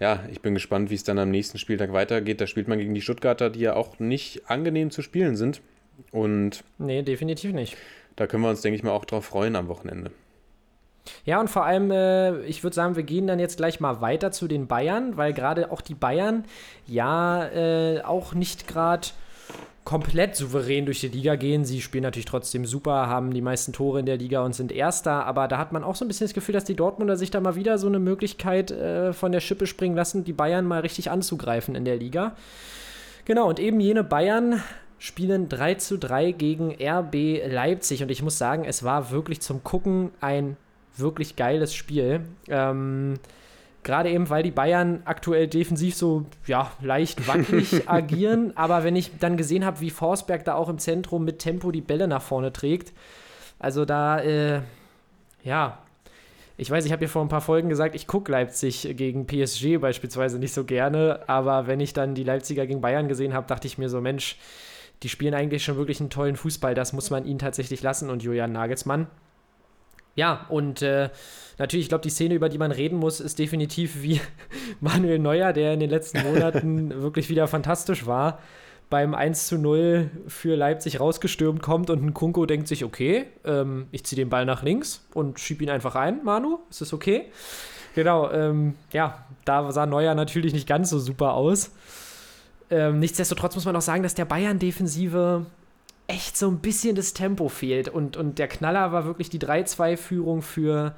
ja, 0.00 0.24
ich 0.30 0.40
bin 0.40 0.54
gespannt, 0.54 0.90
wie 0.90 0.96
es 0.96 1.04
dann 1.04 1.18
am 1.18 1.30
nächsten 1.30 1.58
Spieltag 1.58 1.92
weitergeht. 1.92 2.40
Da 2.40 2.46
spielt 2.46 2.68
man 2.68 2.78
gegen 2.78 2.94
die 2.94 3.00
Stuttgarter, 3.00 3.48
die 3.48 3.60
ja 3.60 3.74
auch 3.74 4.00
nicht 4.00 4.42
angenehm 4.50 4.90
zu 4.90 5.02
spielen 5.02 5.36
sind. 5.36 5.62
Und 6.10 6.64
nee, 6.78 7.02
definitiv 7.02 7.52
nicht. 7.52 7.76
Da 8.16 8.26
können 8.26 8.42
wir 8.42 8.50
uns, 8.50 8.60
denke 8.60 8.76
ich 8.76 8.82
mal, 8.82 8.90
auch 8.90 9.04
drauf 9.04 9.24
freuen 9.24 9.56
am 9.56 9.68
Wochenende. 9.68 10.10
Ja, 11.24 11.40
und 11.40 11.48
vor 11.48 11.64
allem, 11.64 11.90
äh, 11.90 12.40
ich 12.42 12.62
würde 12.62 12.74
sagen, 12.74 12.96
wir 12.96 13.02
gehen 13.02 13.26
dann 13.26 13.38
jetzt 13.38 13.56
gleich 13.56 13.80
mal 13.80 14.00
weiter 14.00 14.32
zu 14.32 14.48
den 14.48 14.66
Bayern, 14.66 15.16
weil 15.16 15.32
gerade 15.32 15.70
auch 15.70 15.80
die 15.80 15.94
Bayern 15.94 16.44
ja 16.86 17.46
äh, 17.46 18.02
auch 18.02 18.34
nicht 18.34 18.66
gerade 18.66 19.08
komplett 19.84 20.34
souverän 20.34 20.86
durch 20.86 21.00
die 21.00 21.08
Liga 21.08 21.36
gehen. 21.36 21.64
Sie 21.64 21.82
spielen 21.82 22.02
natürlich 22.02 22.24
trotzdem 22.24 22.64
super, 22.64 23.06
haben 23.06 23.34
die 23.34 23.42
meisten 23.42 23.72
Tore 23.72 24.00
in 24.00 24.06
der 24.06 24.16
Liga 24.16 24.42
und 24.42 24.54
sind 24.54 24.72
Erster, 24.72 25.26
aber 25.26 25.46
da 25.46 25.58
hat 25.58 25.72
man 25.72 25.84
auch 25.84 25.94
so 25.94 26.04
ein 26.04 26.08
bisschen 26.08 26.26
das 26.26 26.34
Gefühl, 26.34 26.54
dass 26.54 26.64
die 26.64 26.74
Dortmunder 26.74 27.16
sich 27.16 27.30
da 27.30 27.40
mal 27.40 27.54
wieder 27.54 27.76
so 27.76 27.86
eine 27.86 27.98
Möglichkeit 27.98 28.70
äh, 28.70 29.12
von 29.12 29.30
der 29.30 29.40
Schippe 29.40 29.66
springen 29.66 29.94
lassen, 29.94 30.24
die 30.24 30.32
Bayern 30.32 30.64
mal 30.64 30.80
richtig 30.80 31.10
anzugreifen 31.10 31.74
in 31.74 31.84
der 31.84 31.96
Liga. 31.96 32.34
Genau, 33.26 33.48
und 33.48 33.60
eben 33.60 33.78
jene 33.78 34.04
Bayern 34.04 34.62
spielen 34.98 35.50
3 35.50 35.74
zu 35.74 35.98
3 35.98 36.32
gegen 36.32 36.74
RB 36.80 37.42
Leipzig 37.46 38.02
und 38.02 38.10
ich 38.10 38.22
muss 38.22 38.38
sagen, 38.38 38.64
es 38.64 38.84
war 38.84 39.10
wirklich 39.10 39.42
zum 39.42 39.62
Gucken 39.64 40.12
ein 40.20 40.56
wirklich 40.96 41.36
geiles 41.36 41.74
Spiel. 41.74 42.22
Ähm, 42.48 43.14
Gerade 43.82 44.10
eben, 44.10 44.30
weil 44.30 44.42
die 44.42 44.50
Bayern 44.50 45.02
aktuell 45.04 45.46
defensiv 45.46 45.94
so 45.94 46.24
ja, 46.46 46.70
leicht 46.80 47.28
wackelig 47.28 47.86
agieren. 47.88 48.56
Aber 48.56 48.82
wenn 48.82 48.96
ich 48.96 49.18
dann 49.18 49.36
gesehen 49.36 49.64
habe, 49.64 49.80
wie 49.80 49.90
Forsberg 49.90 50.44
da 50.44 50.54
auch 50.54 50.70
im 50.70 50.78
Zentrum 50.78 51.24
mit 51.24 51.38
Tempo 51.38 51.70
die 51.70 51.82
Bälle 51.82 52.08
nach 52.08 52.22
vorne 52.22 52.52
trägt, 52.52 52.94
also 53.58 53.84
da, 53.84 54.20
äh, 54.20 54.62
ja, 55.42 55.78
ich 56.56 56.70
weiß, 56.70 56.86
ich 56.86 56.92
habe 56.92 57.02
ja 57.02 57.08
vor 57.08 57.20
ein 57.20 57.28
paar 57.28 57.42
Folgen 57.42 57.68
gesagt, 57.68 57.94
ich 57.94 58.06
gucke 58.06 58.32
Leipzig 58.32 58.88
gegen 58.96 59.26
PSG 59.26 59.78
beispielsweise 59.80 60.38
nicht 60.38 60.54
so 60.54 60.64
gerne. 60.64 61.20
Aber 61.26 61.66
wenn 61.66 61.80
ich 61.80 61.92
dann 61.92 62.14
die 62.14 62.24
Leipziger 62.24 62.66
gegen 62.66 62.80
Bayern 62.80 63.08
gesehen 63.08 63.34
habe, 63.34 63.46
dachte 63.48 63.66
ich 63.66 63.76
mir 63.76 63.90
so, 63.90 64.00
Mensch, 64.00 64.38
die 65.02 65.08
spielen 65.10 65.34
eigentlich 65.34 65.64
schon 65.64 65.76
wirklich 65.76 66.00
einen 66.00 66.10
tollen 66.10 66.36
Fußball. 66.36 66.74
Das 66.74 66.94
muss 66.94 67.10
man 67.10 67.26
ihnen 67.26 67.38
tatsächlich 67.38 67.82
lassen. 67.82 68.08
Und 68.08 68.22
Julian 68.22 68.52
Nagelsmann 68.52 69.08
ja, 70.14 70.46
und 70.48 70.82
äh, 70.82 71.10
natürlich, 71.58 71.86
ich 71.86 71.88
glaube, 71.88 72.02
die 72.02 72.10
Szene, 72.10 72.34
über 72.34 72.48
die 72.48 72.58
man 72.58 72.70
reden 72.70 72.98
muss, 72.98 73.20
ist 73.20 73.38
definitiv 73.38 74.02
wie 74.02 74.20
Manuel 74.80 75.18
Neuer, 75.18 75.52
der 75.52 75.74
in 75.74 75.80
den 75.80 75.90
letzten 75.90 76.22
Monaten 76.22 76.90
wirklich 77.02 77.28
wieder 77.28 77.48
fantastisch 77.48 78.06
war, 78.06 78.38
beim 78.90 79.14
1 79.14 79.48
zu 79.48 79.58
0 79.58 80.10
für 80.28 80.56
Leipzig 80.56 81.00
rausgestürmt 81.00 81.62
kommt 81.62 81.90
und 81.90 82.04
ein 82.04 82.14
Kunko 82.14 82.46
denkt 82.46 82.68
sich, 82.68 82.84
okay, 82.84 83.26
ähm, 83.44 83.86
ich 83.90 84.04
ziehe 84.04 84.20
den 84.20 84.28
Ball 84.28 84.44
nach 84.44 84.62
links 84.62 85.06
und 85.14 85.40
schiebe 85.40 85.64
ihn 85.64 85.70
einfach 85.70 85.96
ein, 85.96 86.22
Manu, 86.22 86.60
ist 86.70 86.80
das 86.80 86.92
okay? 86.92 87.26
Genau, 87.94 88.30
ähm, 88.30 88.74
ja, 88.92 89.24
da 89.44 89.70
sah 89.72 89.86
Neuer 89.86 90.14
natürlich 90.14 90.52
nicht 90.52 90.68
ganz 90.68 90.90
so 90.90 90.98
super 90.98 91.34
aus. 91.34 91.72
Ähm, 92.70 92.98
nichtsdestotrotz 92.98 93.54
muss 93.54 93.64
man 93.64 93.76
auch 93.76 93.82
sagen, 93.82 94.02
dass 94.02 94.14
der 94.14 94.24
Bayern-Defensive 94.24 95.46
echt 96.06 96.36
so 96.36 96.48
ein 96.48 96.58
bisschen 96.58 96.96
das 96.96 97.14
Tempo 97.14 97.48
fehlt. 97.48 97.88
Und, 97.88 98.16
und 98.16 98.38
der 98.38 98.48
Knaller 98.48 98.92
war 98.92 99.04
wirklich 99.04 99.30
die 99.30 99.38
3-2-Führung 99.38 100.42
für, 100.42 100.94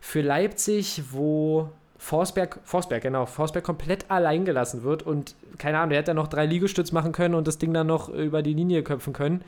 für 0.00 0.20
Leipzig, 0.20 1.02
wo 1.10 1.70
Forsberg, 2.04 2.60
Forsberg, 2.64 3.02
genau, 3.02 3.24
Forsberg 3.24 3.64
komplett 3.64 4.10
allein 4.10 4.44
gelassen 4.44 4.82
wird 4.82 5.04
und 5.04 5.34
keine 5.56 5.78
Ahnung, 5.78 5.90
der 5.90 6.00
hätte 6.00 6.10
ja 6.10 6.14
noch 6.14 6.28
drei 6.28 6.44
Liegestütz 6.44 6.92
machen 6.92 7.12
können 7.12 7.34
und 7.34 7.48
das 7.48 7.56
Ding 7.56 7.72
dann 7.72 7.86
noch 7.86 8.10
über 8.10 8.42
die 8.42 8.52
Linie 8.52 8.82
köpfen 8.82 9.14
können. 9.14 9.42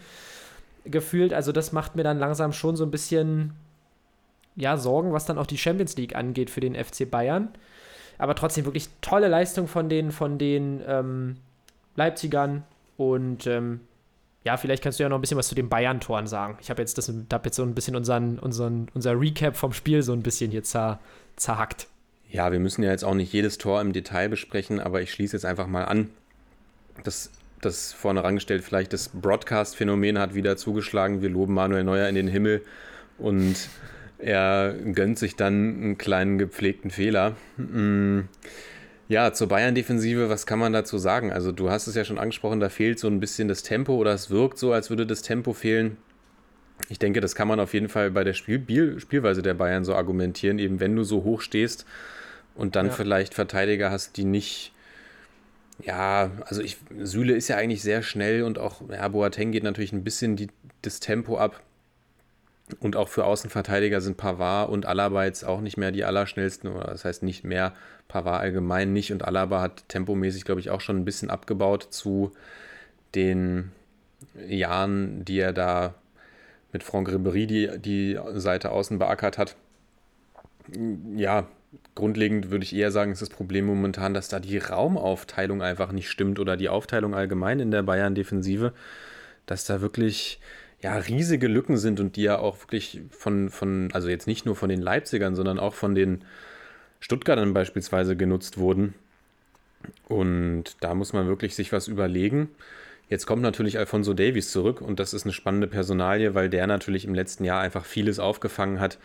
Gefühlt, 0.86 1.34
also 1.34 1.52
das 1.52 1.72
macht 1.72 1.96
mir 1.96 2.02
dann 2.02 2.18
langsam 2.18 2.52
schon 2.52 2.76
so 2.76 2.84
ein 2.84 2.90
bisschen, 2.90 3.52
ja, 4.54 4.78
Sorgen, 4.78 5.12
was 5.12 5.26
dann 5.26 5.36
auch 5.36 5.46
die 5.46 5.58
Champions 5.58 5.96
League 5.96 6.16
angeht 6.16 6.48
für 6.48 6.60
den 6.60 6.74
FC 6.74 7.10
Bayern. 7.10 7.48
Aber 8.16 8.34
trotzdem 8.34 8.64
wirklich 8.64 8.88
tolle 9.02 9.28
Leistung 9.28 9.68
von 9.68 9.90
den, 9.90 10.10
von 10.10 10.38
den 10.38 10.80
ähm, 10.86 11.36
Leipzigern 11.96 12.62
und 12.96 13.46
ähm, 13.46 13.80
ja, 14.46 14.56
vielleicht 14.56 14.80
kannst 14.80 15.00
du 15.00 15.02
ja 15.02 15.08
noch 15.08 15.18
ein 15.18 15.20
bisschen 15.20 15.36
was 15.36 15.48
zu 15.48 15.56
den 15.56 15.68
Bayern-Toren 15.68 16.28
sagen. 16.28 16.56
Ich 16.60 16.70
habe 16.70 16.80
jetzt, 16.80 16.96
hab 17.32 17.44
jetzt 17.44 17.56
so 17.56 17.64
ein 17.64 17.74
bisschen 17.74 17.96
unseren, 17.96 18.38
unseren, 18.38 18.86
unser 18.94 19.20
Recap 19.20 19.56
vom 19.56 19.72
Spiel 19.72 20.04
so 20.04 20.12
ein 20.12 20.22
bisschen 20.22 20.52
hier 20.52 20.62
zer, 20.62 21.00
zerhackt. 21.34 21.88
Ja, 22.30 22.52
wir 22.52 22.60
müssen 22.60 22.84
ja 22.84 22.92
jetzt 22.92 23.04
auch 23.04 23.14
nicht 23.14 23.32
jedes 23.32 23.58
Tor 23.58 23.80
im 23.80 23.92
Detail 23.92 24.28
besprechen, 24.28 24.78
aber 24.78 25.02
ich 25.02 25.10
schließe 25.10 25.36
jetzt 25.36 25.44
einfach 25.44 25.66
mal 25.66 25.86
an. 25.86 26.10
Das, 27.02 27.32
das 27.60 27.92
vorne 27.92 28.22
rangestellt, 28.22 28.62
vielleicht 28.62 28.92
das 28.92 29.08
Broadcast-Phänomen 29.08 30.16
hat 30.16 30.36
wieder 30.36 30.56
zugeschlagen. 30.56 31.22
Wir 31.22 31.28
loben 31.28 31.52
Manuel 31.52 31.82
Neuer 31.82 32.08
in 32.08 32.14
den 32.14 32.28
Himmel 32.28 32.62
und 33.18 33.68
er 34.18 34.76
gönnt 34.92 35.18
sich 35.18 35.34
dann 35.34 35.54
einen 35.54 35.98
kleinen 35.98 36.38
gepflegten 36.38 36.92
Fehler. 36.92 37.34
Mm. 37.56 38.20
Ja, 39.08 39.32
zur 39.32 39.48
Bayern-Defensive, 39.48 40.28
was 40.28 40.46
kann 40.46 40.58
man 40.58 40.72
dazu 40.72 40.98
sagen? 40.98 41.32
Also, 41.32 41.52
du 41.52 41.70
hast 41.70 41.86
es 41.86 41.94
ja 41.94 42.04
schon 42.04 42.18
angesprochen, 42.18 42.58
da 42.58 42.68
fehlt 42.68 42.98
so 42.98 43.06
ein 43.06 43.20
bisschen 43.20 43.46
das 43.46 43.62
Tempo 43.62 43.94
oder 43.94 44.12
es 44.12 44.30
wirkt 44.30 44.58
so, 44.58 44.72
als 44.72 44.90
würde 44.90 45.06
das 45.06 45.22
Tempo 45.22 45.52
fehlen. 45.52 45.96
Ich 46.88 46.98
denke, 46.98 47.20
das 47.20 47.34
kann 47.34 47.48
man 47.48 47.60
auf 47.60 47.72
jeden 47.72 47.88
Fall 47.88 48.10
bei 48.10 48.24
der 48.24 48.34
Spiel 48.34 48.98
Spielweise 49.00 49.42
der 49.42 49.54
Bayern 49.54 49.84
so 49.84 49.94
argumentieren, 49.94 50.58
eben 50.58 50.80
wenn 50.80 50.94
du 50.94 51.04
so 51.04 51.24
hoch 51.24 51.40
stehst 51.40 51.86
und 52.54 52.76
dann 52.76 52.86
ja. 52.86 52.92
vielleicht 52.92 53.34
Verteidiger 53.34 53.90
hast, 53.90 54.16
die 54.16 54.24
nicht. 54.24 54.72
Ja, 55.82 56.30
also 56.46 56.62
ich, 56.62 56.78
Süle 56.98 57.34
ist 57.34 57.48
ja 57.48 57.56
eigentlich 57.56 57.82
sehr 57.82 58.02
schnell 58.02 58.42
und 58.42 58.58
auch 58.58 58.82
ja, 58.90 59.06
Boateng 59.08 59.52
geht 59.52 59.62
natürlich 59.62 59.92
ein 59.92 60.04
bisschen 60.04 60.36
die, 60.36 60.48
das 60.82 61.00
Tempo 61.00 61.38
ab. 61.38 61.62
Und 62.80 62.96
auch 62.96 63.08
für 63.08 63.24
Außenverteidiger 63.24 64.00
sind 64.00 64.16
Pavard 64.16 64.70
und 64.70 64.86
Alaba 64.86 65.24
jetzt 65.24 65.44
auch 65.44 65.60
nicht 65.60 65.76
mehr 65.76 65.92
die 65.92 66.04
allerschnellsten, 66.04 66.72
oder 66.72 66.86
das 66.86 67.04
heißt 67.04 67.22
nicht 67.22 67.44
mehr, 67.44 67.74
Pavard 68.08 68.40
allgemein 68.40 68.92
nicht 68.92 69.12
und 69.12 69.24
Alaba 69.24 69.60
hat 69.60 69.88
tempomäßig, 69.88 70.44
glaube 70.44 70.60
ich, 70.60 70.70
auch 70.70 70.80
schon 70.80 70.96
ein 70.96 71.04
bisschen 71.04 71.30
abgebaut 71.30 71.88
zu 71.90 72.32
den 73.14 73.72
Jahren, 74.48 75.24
die 75.24 75.38
er 75.38 75.52
da 75.52 75.94
mit 76.72 76.82
Franck 76.82 77.08
Ribéry 77.08 77.46
die, 77.46 77.70
die 77.78 78.18
Seite 78.34 78.70
außen 78.70 78.98
beackert 78.98 79.38
hat. 79.38 79.56
Ja, 81.14 81.48
grundlegend 81.94 82.50
würde 82.50 82.64
ich 82.64 82.74
eher 82.74 82.90
sagen, 82.90 83.12
ist 83.12 83.22
das 83.22 83.30
Problem 83.30 83.66
momentan, 83.66 84.14
dass 84.14 84.28
da 84.28 84.40
die 84.40 84.58
Raumaufteilung 84.58 85.62
einfach 85.62 85.92
nicht 85.92 86.10
stimmt 86.10 86.38
oder 86.38 86.56
die 86.56 86.68
Aufteilung 86.68 87.14
allgemein 87.14 87.60
in 87.60 87.70
der 87.70 87.82
Bayern-Defensive, 87.82 88.72
dass 89.46 89.64
da 89.64 89.80
wirklich 89.80 90.40
ja, 90.80 90.96
riesige 90.96 91.48
Lücken 91.48 91.78
sind 91.78 92.00
und 92.00 92.16
die 92.16 92.22
ja 92.22 92.38
auch 92.38 92.60
wirklich 92.60 93.00
von, 93.10 93.48
von, 93.48 93.90
also 93.92 94.08
jetzt 94.08 94.26
nicht 94.26 94.44
nur 94.44 94.56
von 94.56 94.68
den 94.68 94.80
Leipzigern, 94.80 95.34
sondern 95.34 95.58
auch 95.58 95.74
von 95.74 95.94
den 95.94 96.24
Stuttgartern 97.00 97.54
beispielsweise 97.54 98.16
genutzt 98.16 98.58
wurden. 98.58 98.94
Und 100.08 100.76
da 100.80 100.94
muss 100.94 101.12
man 101.12 101.26
wirklich 101.26 101.54
sich 101.54 101.72
was 101.72 101.88
überlegen. 101.88 102.48
Jetzt 103.08 103.26
kommt 103.26 103.42
natürlich 103.42 103.78
Alfonso 103.78 104.14
Davies 104.14 104.50
zurück 104.50 104.80
und 104.80 104.98
das 104.98 105.14
ist 105.14 105.24
eine 105.24 105.32
spannende 105.32 105.68
Personalie, 105.68 106.34
weil 106.34 106.48
der 106.48 106.66
natürlich 106.66 107.04
im 107.04 107.14
letzten 107.14 107.44
Jahr 107.44 107.60
einfach 107.60 107.84
vieles 107.84 108.18
aufgefangen 108.18 108.80
hat, 108.80 108.98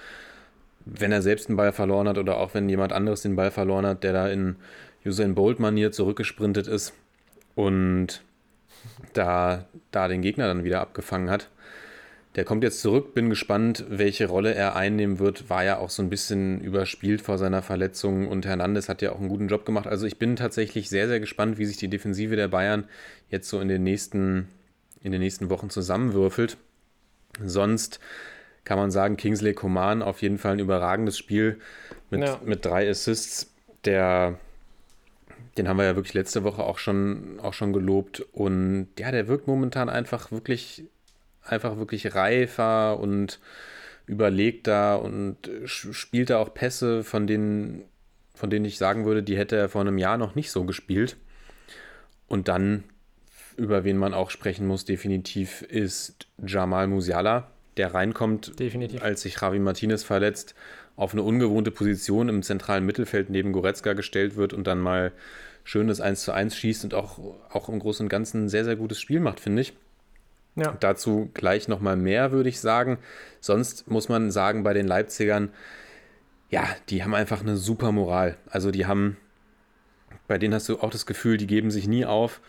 wenn 0.86 1.12
er 1.12 1.22
selbst 1.22 1.50
den 1.50 1.56
Ball 1.56 1.72
verloren 1.72 2.08
hat 2.08 2.18
oder 2.18 2.38
auch 2.38 2.56
wenn 2.56 2.68
jemand 2.68 2.94
anderes 2.94 3.22
den 3.22 3.36
Ball 3.36 3.52
verloren 3.52 3.86
hat, 3.86 4.04
der 4.04 4.14
da 4.14 4.28
in 4.28 4.56
Usain 5.06 5.36
Bolt-Manier 5.36 5.92
zurückgesprintet 5.92 6.68
ist 6.68 6.94
und 7.54 8.24
da, 9.14 9.66
da 9.92 10.08
den 10.08 10.24
Gegner 10.24 10.48
dann 10.48 10.64
wieder 10.64 10.82
abgefangen 10.82 11.30
hat. 11.30 11.50
Der 12.36 12.46
kommt 12.46 12.64
jetzt 12.64 12.80
zurück, 12.80 13.14
bin 13.14 13.30
gespannt, 13.30 13.86
welche 13.90 14.28
Rolle 14.28 14.54
er 14.54 14.78
einnehmen 14.78 15.20
wird. 15.20 15.50
War 15.50 15.66
ja 15.66 15.78
auch 15.80 15.90
so 15.90 16.02
ein 16.02 16.10
bisschen 16.10 16.62
überspielt 16.62 17.22
vor 17.22 17.38
seiner 17.38 17.62
Verletzung 17.62 18.28
und 18.28 18.46
Hernandez 18.46 18.88
hat 18.88 19.02
ja 19.02 19.12
auch 19.12 19.20
einen 19.20 19.28
guten 19.28 19.50
Job 19.50 19.66
gemacht. 19.66 19.86
Also 19.86 20.06
ich 20.06 20.18
bin 20.18 20.38
tatsächlich 20.38 20.90
sehr, 20.90 21.10
sehr 21.10 21.20
gespannt, 21.20 21.58
wie 21.58 21.66
sich 21.66 21.76
die 21.76 21.90
Defensive 21.90 22.38
der 22.38 22.48
Bayern 22.48 22.86
jetzt 23.30 23.50
so 23.50 23.60
in 23.60 23.68
den 23.68 23.84
nächsten, 23.84 24.48
in 25.02 25.12
den 25.12 25.20
nächsten 25.20 25.50
Wochen 25.50 25.70
zusammenwürfelt. 25.70 26.56
Sonst 27.44 28.00
kann 28.64 28.78
man 28.78 28.92
sagen, 28.92 29.18
Kingsley 29.18 29.54
Coman 29.54 30.02
auf 30.02 30.22
jeden 30.22 30.38
Fall 30.38 30.54
ein 30.54 30.60
überragendes 30.60 31.18
Spiel 31.18 31.60
mit, 32.10 32.22
ja. 32.22 32.40
mit 32.46 32.64
drei 32.64 32.90
Assists. 32.90 33.52
Der, 33.84 34.38
den 35.58 35.68
haben 35.68 35.78
wir 35.78 35.86
ja 35.86 35.96
wirklich 35.98 36.14
letzte 36.14 36.46
Woche 36.46 36.64
auch 36.64 36.78
schon, 36.78 37.42
auch 37.42 37.54
schon 37.54 37.74
gelobt. 37.74 38.22
Und 38.32 38.88
ja, 38.98 39.12
der 39.12 39.28
wirkt 39.28 39.48
momentan 39.48 39.90
einfach 39.90 40.32
wirklich 40.32 40.86
einfach 41.44 41.78
wirklich 41.78 42.16
reifer 42.16 43.00
und 43.00 43.40
überlegter 44.06 45.02
und 45.02 45.38
spielt 45.66 46.30
da 46.30 46.38
auch 46.38 46.54
Pässe, 46.54 47.04
von 47.04 47.28
denen, 47.28 47.84
von 48.34 48.50
denen 48.50 48.66
ich 48.66 48.78
sagen 48.78 49.06
würde, 49.06 49.24
die 49.24 49.38
hätte 49.38 49.56
er 49.56 49.70
vor 49.70 49.82
einem 49.82 49.98
Jahr 49.98 50.18
noch 50.18 50.36
nicht 50.36 50.52
so 50.52 50.66
gespielt. 50.66 51.18
Und 52.28 52.48
dann, 52.48 52.84
über 53.58 53.84
wen 53.84 53.98
man 53.98 54.14
auch 54.14 54.30
sprechen 54.30 54.68
muss, 54.68 54.86
definitiv 54.86 55.62
ist 55.62 56.28
Jamal 56.46 56.88
Musiala, 56.88 57.50
der 57.78 57.94
reinkommt, 57.94 58.60
definitiv. 58.60 59.02
als 59.02 59.22
sich 59.22 59.40
Javi 59.40 59.60
Martinez 59.60 60.04
verletzt, 60.04 60.56
auf 60.96 61.14
eine 61.14 61.24
ungewohnte 61.24 61.72
Position 61.72 62.30
im 62.30 62.44
zentralen 62.44 62.86
Mittelfeld 62.86 63.30
neben 63.30 63.54
Goretzka 63.54 63.94
gestellt 63.94 64.36
wird 64.36 64.54
und 64.54 64.68
dann 64.68 64.80
mal 64.80 65.12
schönes 65.64 66.02
1 66.02 66.24
zu 66.24 66.34
1 66.34 66.56
schießt 66.56 66.84
und 66.84 66.94
auch, 66.94 67.18
auch 67.50 67.70
im 67.70 67.80
Großen 67.80 68.06
und 68.06 68.10
Ganzen 68.10 68.46
ein 68.46 68.50
sehr, 68.50 68.66
sehr 68.66 68.76
gutes 68.76 69.00
Spiel 69.00 69.20
macht, 69.20 69.40
finde 69.40 69.62
ich. 69.62 69.74
Ja. 70.56 70.76
Dazu 70.80 71.30
gleich 71.34 71.68
nochmal 71.68 71.96
mehr, 71.96 72.32
würde 72.32 72.50
ich 72.50 72.60
sagen. 72.60 72.98
Sonst 73.40 73.90
muss 73.90 74.10
man 74.10 74.32
sagen, 74.32 74.64
bei 74.64 74.74
den 74.74 74.88
Leipzigern, 74.88 75.50
ja, 76.50 76.68
die 76.90 77.04
haben 77.04 77.16
einfach 77.16 77.42
eine 77.42 77.58
super 77.58 77.92
Moral. 77.92 78.38
Also 78.50 78.72
die 78.72 78.86
haben, 78.86 79.18
bei 80.28 80.38
denen 80.38 80.54
hast 80.54 80.68
du 80.68 80.80
auch 80.80 80.90
das 80.90 81.06
Gefühl, 81.06 81.38
die 81.38 81.48
geben 81.48 81.72
sich 81.72 81.88
nie 81.88 82.06
auf. 82.06 82.42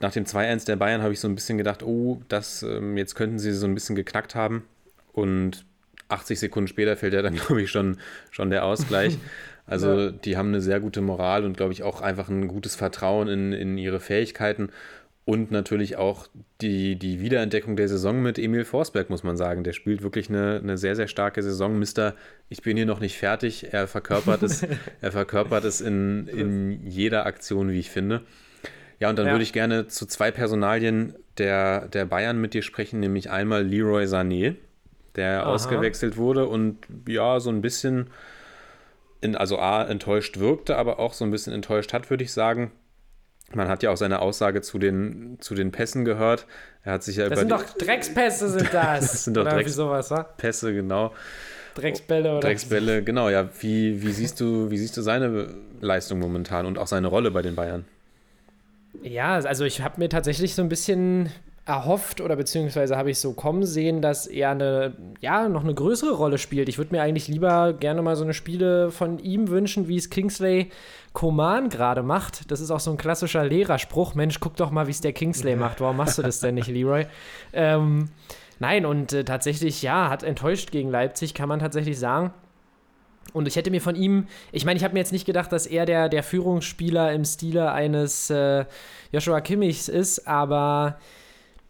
Nach 0.00 0.12
dem 0.12 0.24
2-1 0.24 0.66
der 0.66 0.76
Bayern 0.76 1.02
habe 1.02 1.12
ich 1.12 1.20
so 1.20 1.28
ein 1.28 1.34
bisschen 1.34 1.58
gedacht, 1.58 1.82
oh, 1.82 2.20
das, 2.28 2.62
ähm, 2.62 2.96
jetzt 2.96 3.14
könnten 3.14 3.38
sie 3.38 3.52
so 3.52 3.66
ein 3.66 3.74
bisschen 3.74 3.96
geknackt 3.96 4.34
haben. 4.34 4.64
Und 5.12 5.64
80 6.08 6.38
Sekunden 6.38 6.68
später 6.68 6.96
fällt 6.96 7.14
ja 7.14 7.22
dann, 7.22 7.34
glaube 7.36 7.62
ich, 7.62 7.70
schon, 7.70 7.98
schon 8.30 8.50
der 8.50 8.64
Ausgleich. 8.64 9.18
Also 9.64 9.96
ja. 9.96 10.10
die 10.10 10.36
haben 10.36 10.48
eine 10.48 10.60
sehr 10.60 10.80
gute 10.80 11.00
Moral 11.00 11.44
und, 11.44 11.56
glaube 11.56 11.72
ich, 11.72 11.84
auch 11.84 12.00
einfach 12.00 12.28
ein 12.28 12.48
gutes 12.48 12.74
Vertrauen 12.74 13.28
in, 13.28 13.52
in 13.52 13.78
ihre 13.78 14.00
Fähigkeiten. 14.00 14.70
Und 15.24 15.52
natürlich 15.52 15.96
auch 15.96 16.26
die, 16.60 16.96
die 16.96 17.20
Wiederentdeckung 17.20 17.76
der 17.76 17.88
Saison 17.88 18.22
mit 18.22 18.38
Emil 18.38 18.64
Forsberg, 18.64 19.08
muss 19.08 19.22
man 19.22 19.36
sagen. 19.36 19.62
Der 19.62 19.72
spielt 19.72 20.02
wirklich 20.02 20.28
eine, 20.28 20.58
eine 20.60 20.76
sehr, 20.76 20.96
sehr 20.96 21.06
starke 21.06 21.42
Saison. 21.44 21.78
Mister, 21.78 22.16
ich 22.48 22.62
bin 22.62 22.76
hier 22.76 22.86
noch 22.86 22.98
nicht 22.98 23.16
fertig. 23.16 23.72
Er 23.72 23.86
verkörpert 23.86 24.42
es, 24.42 24.66
er 25.00 25.12
verkörpert 25.12 25.64
es 25.64 25.80
in, 25.80 26.26
in 26.26 26.86
jeder 26.86 27.24
Aktion, 27.26 27.70
wie 27.70 27.78
ich 27.78 27.90
finde. 27.90 28.22
Ja, 28.98 29.10
und 29.10 29.18
dann 29.18 29.26
ja. 29.26 29.32
würde 29.32 29.44
ich 29.44 29.52
gerne 29.52 29.86
zu 29.86 30.06
zwei 30.06 30.32
Personalien 30.32 31.14
der, 31.38 31.88
der 31.88 32.04
Bayern 32.04 32.40
mit 32.40 32.54
dir 32.54 32.62
sprechen, 32.62 32.98
nämlich 33.00 33.30
einmal 33.30 33.64
Leroy 33.64 34.04
Sané, 34.04 34.56
der 35.14 35.42
Aha. 35.42 35.52
ausgewechselt 35.52 36.16
wurde 36.16 36.46
und 36.46 36.78
ja, 37.08 37.38
so 37.38 37.50
ein 37.50 37.62
bisschen, 37.62 38.10
in, 39.20 39.36
also 39.36 39.58
A, 39.58 39.84
enttäuscht 39.84 40.38
wirkte, 40.38 40.76
aber 40.76 40.98
auch 40.98 41.14
so 41.14 41.24
ein 41.24 41.30
bisschen 41.30 41.52
enttäuscht 41.52 41.92
hat, 41.92 42.10
würde 42.10 42.24
ich 42.24 42.32
sagen. 42.32 42.72
Man 43.54 43.68
hat 43.68 43.82
ja 43.82 43.90
auch 43.90 43.96
seine 43.96 44.20
Aussage 44.20 44.62
zu 44.62 44.78
den, 44.78 45.36
zu 45.40 45.54
den 45.54 45.72
Pässen 45.72 46.04
gehört. 46.04 46.46
Er 46.84 46.94
hat 46.94 47.02
sich 47.02 47.16
ja 47.16 47.28
das 47.28 47.40
sind 47.40 47.50
doch 47.50 47.64
Dreckspässe, 47.64 48.48
sind 48.48 48.68
das. 48.72 49.12
das 49.12 49.24
sind 49.24 49.36
doch 49.36 49.42
oder 49.42 49.52
Drecks 49.52 49.74
sowas, 49.74 50.10
wa? 50.10 50.22
Pässe, 50.22 50.72
genau. 50.72 51.12
Drecksbälle 51.74 52.30
oder 52.32 52.40
Drecksbälle, 52.40 53.02
genau, 53.02 53.28
ja. 53.28 53.48
Wie, 53.60 54.02
wie, 54.02 54.12
siehst 54.12 54.40
du, 54.40 54.70
wie 54.70 54.78
siehst 54.78 54.96
du 54.96 55.02
seine 55.02 55.54
Leistung 55.80 56.18
momentan 56.18 56.66
und 56.66 56.78
auch 56.78 56.86
seine 56.86 57.08
Rolle 57.08 57.30
bei 57.30 57.42
den 57.42 57.54
Bayern? 57.54 57.84
Ja, 59.02 59.34
also 59.36 59.64
ich 59.64 59.80
habe 59.80 59.98
mir 59.98 60.08
tatsächlich 60.08 60.54
so 60.54 60.62
ein 60.62 60.68
bisschen 60.68 61.30
erhofft 61.64 62.20
oder 62.20 62.34
beziehungsweise 62.34 62.96
habe 62.96 63.10
ich 63.10 63.20
so 63.20 63.34
kommen 63.34 63.64
sehen, 63.64 64.02
dass 64.02 64.26
er 64.26 64.50
eine, 64.50 64.94
ja, 65.20 65.48
noch 65.48 65.62
eine 65.62 65.74
größere 65.74 66.12
Rolle 66.12 66.38
spielt. 66.38 66.68
Ich 66.68 66.76
würde 66.76 66.92
mir 66.92 67.02
eigentlich 67.02 67.28
lieber 67.28 67.72
gerne 67.72 68.02
mal 68.02 68.16
so 68.16 68.24
eine 68.24 68.34
Spiele 68.34 68.90
von 68.90 69.20
ihm 69.20 69.48
wünschen, 69.48 69.86
wie 69.86 69.96
es 69.96 70.10
Kingsley 70.10 70.70
Coman 71.12 71.68
gerade 71.68 72.02
macht. 72.02 72.50
Das 72.50 72.60
ist 72.60 72.72
auch 72.72 72.80
so 72.80 72.90
ein 72.90 72.96
klassischer 72.96 73.44
Lehrerspruch. 73.44 74.14
Mensch, 74.14 74.40
guck 74.40 74.56
doch 74.56 74.72
mal, 74.72 74.88
wie 74.88 74.90
es 74.90 75.02
der 75.02 75.12
Kingsley 75.12 75.54
macht. 75.54 75.80
Warum 75.80 75.98
machst 75.98 76.18
du 76.18 76.22
das 76.22 76.40
denn 76.40 76.54
nicht, 76.56 76.68
Leroy? 76.68 77.06
Ähm, 77.54 78.08
nein, 78.60 78.86
und 78.86 79.12
äh, 79.12 79.24
tatsächlich, 79.24 79.82
ja, 79.82 80.08
hat 80.08 80.22
enttäuscht 80.22 80.70
gegen 80.70 80.90
Leipzig, 80.90 81.34
kann 81.34 81.48
man 81.48 81.60
tatsächlich 81.60 81.98
sagen. 81.98 82.32
Und 83.34 83.46
ich 83.46 83.56
hätte 83.56 83.70
mir 83.70 83.80
von 83.80 83.94
ihm, 83.94 84.26
ich 84.52 84.64
meine, 84.64 84.78
ich 84.78 84.84
habe 84.84 84.94
mir 84.94 85.00
jetzt 85.00 85.12
nicht 85.12 85.26
gedacht, 85.26 85.52
dass 85.52 85.66
er 85.66 85.84
der, 85.84 86.08
der 86.08 86.22
Führungsspieler 86.22 87.12
im 87.12 87.24
Stile 87.24 87.72
eines 87.72 88.30
äh, 88.30 88.64
Joshua 89.12 89.40
Kimmichs 89.42 89.88
ist, 89.88 90.26
aber 90.26 90.98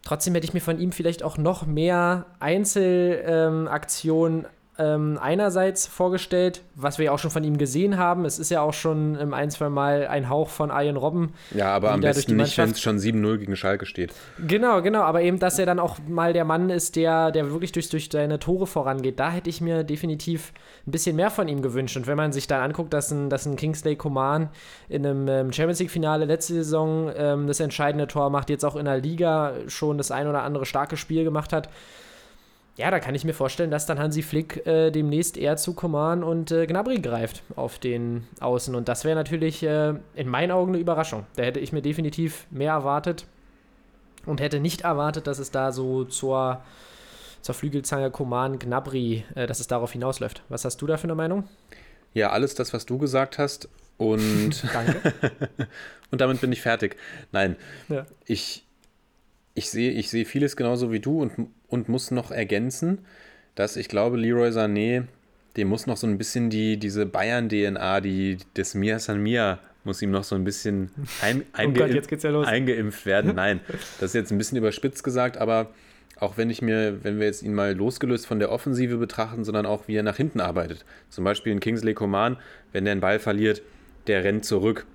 trotzdem 0.05 0.35
hätte 0.35 0.47
ich 0.47 0.55
mir 0.55 0.61
von 0.61 0.79
ihm 0.79 0.93
vielleicht 0.93 1.23
auch 1.23 1.39
noch 1.39 1.67
mehr 1.67 2.27
Einzelaktionen 2.41 4.45
ähm, 4.45 4.51
ähm, 4.79 5.19
einerseits 5.21 5.87
vorgestellt, 5.87 6.63
was 6.75 6.97
wir 6.97 7.07
ja 7.07 7.13
auch 7.13 7.19
schon 7.19 7.31
von 7.31 7.45
ihm 7.45 7.59
gesehen 7.59 7.99
haben. 7.99 8.25
Es 8.25 8.39
ist 8.39 8.51
ja 8.51 8.63
auch 8.63 8.73
schon 8.73 9.19
ähm, 9.21 9.35
ein, 9.35 9.51
zwei 9.51 9.69
Mal 9.69 10.07
ein 10.07 10.31
Hauch 10.31 10.49
von 10.49 10.71
Ian 10.71 10.97
Robben. 10.97 11.35
Ja, 11.55 11.75
aber 11.75 11.91
am 11.91 12.01
wieder 12.01 12.15
durch 12.15 12.25
die 12.25 12.35
besten 12.35 12.43
nicht, 12.43 12.59
wenn 12.59 12.71
es 12.71 12.81
schon 12.81 12.99
7-0 12.99 13.37
gegen 13.37 13.55
Schalke 13.55 13.85
steht. 13.85 14.15
Genau, 14.47 14.81
genau, 14.81 15.03
aber 15.03 15.21
eben, 15.21 15.39
dass 15.39 15.59
er 15.59 15.67
dann 15.67 15.79
auch 15.79 15.99
mal 16.09 16.33
der 16.33 16.47
Mann 16.47 16.71
ist, 16.71 16.97
der, 16.97 17.33
der 17.33 17.51
wirklich 17.51 17.73
durch, 17.73 17.91
durch 17.91 18.09
seine 18.11 18.39
Tore 18.39 18.67
vorangeht. 18.67 19.21
Da 19.21 19.31
hätte 19.31 19.51
ich 19.51 19.61
mir 19.61 19.85
definitiv 19.85 20.55
ein 20.87 20.91
bisschen 20.91 21.17
mehr 21.17 21.31
von 21.31 21.49
ihm 21.49 21.61
gewünscht. 21.61 21.99
Und 21.99 22.07
wenn 22.07 22.17
man 22.17 22.33
sich 22.33 22.47
dann 22.47 22.63
anguckt, 22.63 22.95
dass 22.95 23.11
ein, 23.11 23.29
dass 23.29 23.45
ein 23.45 23.57
Kingsley 23.57 23.97
Coman 23.97 24.49
in 24.89 25.05
einem 25.05 25.29
ähm, 25.29 25.53
Champions 25.53 25.81
League-Finale 25.81 26.25
letzte 26.25 26.55
Saison 26.55 27.13
ähm, 27.15 27.47
das 27.47 27.61
entscheidende 27.61 28.07
Tor 28.07 28.31
macht, 28.31 28.49
jetzt 28.49 28.65
auch 28.65 28.77
in 28.77 28.87
der 28.87 28.99
Liga 28.99 29.53
schon 29.67 29.99
das 29.99 30.11
ein 30.11 30.27
oder 30.27 30.43
andere 30.43 30.65
starke 30.65 30.97
Spiel 30.97 31.25
gemacht 31.25 31.53
hat, 31.53 31.69
ja, 32.77 32.91
da 32.91 33.01
kann 33.01 33.15
ich 33.15 33.25
mir 33.25 33.35
vorstellen, 33.35 33.71
dass 33.71 33.85
dann 33.87 33.99
Hansi 33.99 34.23
Flick 34.23 34.67
äh, 34.67 34.91
demnächst 34.91 35.37
eher 35.37 35.57
zu 35.57 35.75
Coman 35.75 36.23
und 36.25 36.51
äh, 36.51 36.67
Gnabry 36.67 37.01
greift 37.01 37.43
auf 37.55 37.79
den 37.79 38.27
Außen. 38.41 38.75
Und 38.75 38.89
das 38.89 39.05
wäre 39.05 39.15
natürlich 39.15 39.63
äh, 39.63 39.95
in 40.15 40.29
meinen 40.29 40.51
Augen 40.51 40.73
eine 40.73 40.79
Überraschung. 40.81 41.27
Da 41.37 41.43
hätte 41.43 41.61
ich 41.61 41.73
mir 41.73 41.83
definitiv 41.83 42.47
mehr 42.51 42.73
erwartet 42.73 43.27
und 44.25 44.41
hätte 44.41 44.59
nicht 44.59 44.83
erwartet, 44.83 45.27
dass 45.27 45.39
es 45.39 45.51
da 45.51 45.71
so 45.73 46.05
zur, 46.05 46.63
zur 47.43 47.55
Flügelzange 47.55 48.11
Coman 48.11 48.59
Gnabry, 48.59 49.25
äh, 49.35 49.47
dass 49.47 49.61
es 49.61 49.67
darauf 49.67 49.93
hinausläuft. 49.93 50.43
Was 50.49 50.65
hast 50.65 50.79
du 50.81 50.87
da 50.87 50.97
für 50.97 51.05
eine 51.05 51.15
Meinung? 51.15 51.45
Ja, 52.15 52.31
alles 52.31 52.55
das, 52.55 52.73
was 52.73 52.87
du 52.87 52.97
gesagt 52.99 53.39
hast. 53.39 53.69
Und, 53.99 54.65
Danke. 54.73 55.13
und 56.11 56.21
damit 56.23 56.41
bin 56.41 56.51
ich 56.53 56.63
fertig. 56.63 56.97
Nein, 57.33 57.57
Ja. 57.91 58.07
ich, 58.25 58.65
ich 59.55 59.69
sehe 59.71 59.91
ich 59.91 60.09
sehe 60.09 60.25
vieles 60.25 60.57
genauso 60.57 60.91
wie 60.91 61.01
du 61.01 61.21
und, 61.21 61.49
und 61.73 61.89
muss 61.89 62.11
noch 62.11 62.31
ergänzen, 62.31 62.99
dass 63.55 63.77
ich 63.77 63.89
glaube, 63.89 64.17
Leroy 64.17 64.51
Sané, 64.51 65.05
dem 65.57 65.69
muss 65.69 65.87
noch 65.87 65.97
so 65.97 66.07
ein 66.07 66.19
bisschen 66.19 66.51
die, 66.51 66.77
diese 66.77 67.07
Bayern-DNA, 67.07 68.01
die 68.01 68.39
des 68.57 68.75
Mia 68.75 68.99
San 68.99 69.23
Mia, 69.23 69.59
muss 69.85 70.01
ihm 70.01 70.11
noch 70.11 70.25
so 70.25 70.35
ein 70.35 70.45
bisschen 70.45 70.91
ein, 71.23 71.43
Oh 71.59 71.71
Gott, 71.71 71.91
ja 72.23 72.41
eingeimpft 72.43 73.07
werden. 73.07 73.33
Nein, 73.37 73.61
das 73.99 74.11
ist 74.11 74.15
jetzt 74.15 74.31
ein 74.31 74.39
bisschen 74.39 74.59
überspitzt 74.59 75.03
gesagt, 75.03 75.39
aber 75.39 75.71
auch 76.21 76.37
wenn 76.37 76.51
ich 76.51 76.63
mir, 76.63 77.03
wenn 77.03 77.19
wir 77.19 77.27
jetzt 77.27 77.43
ihn 77.43 77.55
mal 77.55 77.75
losgelöst 77.75 78.27
von 78.27 78.39
der 78.39 78.53
Offensive 78.53 78.97
betrachten, 78.97 79.45
sondern 79.45 79.67
auch 79.67 79.89
wie 79.89 79.97
er 79.97 80.05
nach 80.05 80.17
hinten 80.17 80.41
arbeitet. 80.41 80.85
Zum 81.09 81.25
Beispiel 81.25 81.53
in 81.53 81.59
Kingsley 81.59 81.95
Coman, 81.95 82.37
wenn 82.73 82.85
der 82.85 82.93
einen 82.93 83.01
Ball 83.01 83.19
verliert, 83.19 83.63
der 84.07 84.23
rennt 84.23 84.45
zurück. 84.45 84.87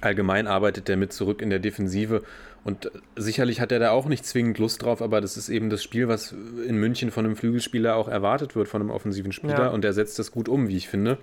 Allgemein 0.00 0.46
arbeitet 0.46 0.88
der 0.88 0.96
mit 0.96 1.12
zurück 1.12 1.40
in 1.40 1.48
der 1.48 1.58
Defensive 1.58 2.22
und 2.64 2.90
sicherlich 3.16 3.60
hat 3.60 3.72
er 3.72 3.80
da 3.80 3.90
auch 3.90 4.06
nicht 4.06 4.24
zwingend 4.24 4.58
Lust 4.58 4.82
drauf, 4.82 5.02
aber 5.02 5.20
das 5.20 5.36
ist 5.36 5.48
eben 5.48 5.68
das 5.68 5.82
Spiel, 5.82 6.06
was 6.06 6.32
in 6.66 6.76
München 6.76 7.10
von 7.10 7.24
einem 7.24 7.36
Flügelspieler 7.36 7.96
auch 7.96 8.08
erwartet 8.08 8.54
wird, 8.54 8.68
von 8.68 8.80
einem 8.80 8.90
offensiven 8.90 9.32
Spieler 9.32 9.64
Ja. 9.64 9.68
und 9.68 9.84
er 9.84 9.92
setzt 9.92 10.18
das 10.18 10.30
gut 10.30 10.48
um, 10.48 10.68
wie 10.68 10.76
ich 10.76 10.88
finde. 10.88 11.18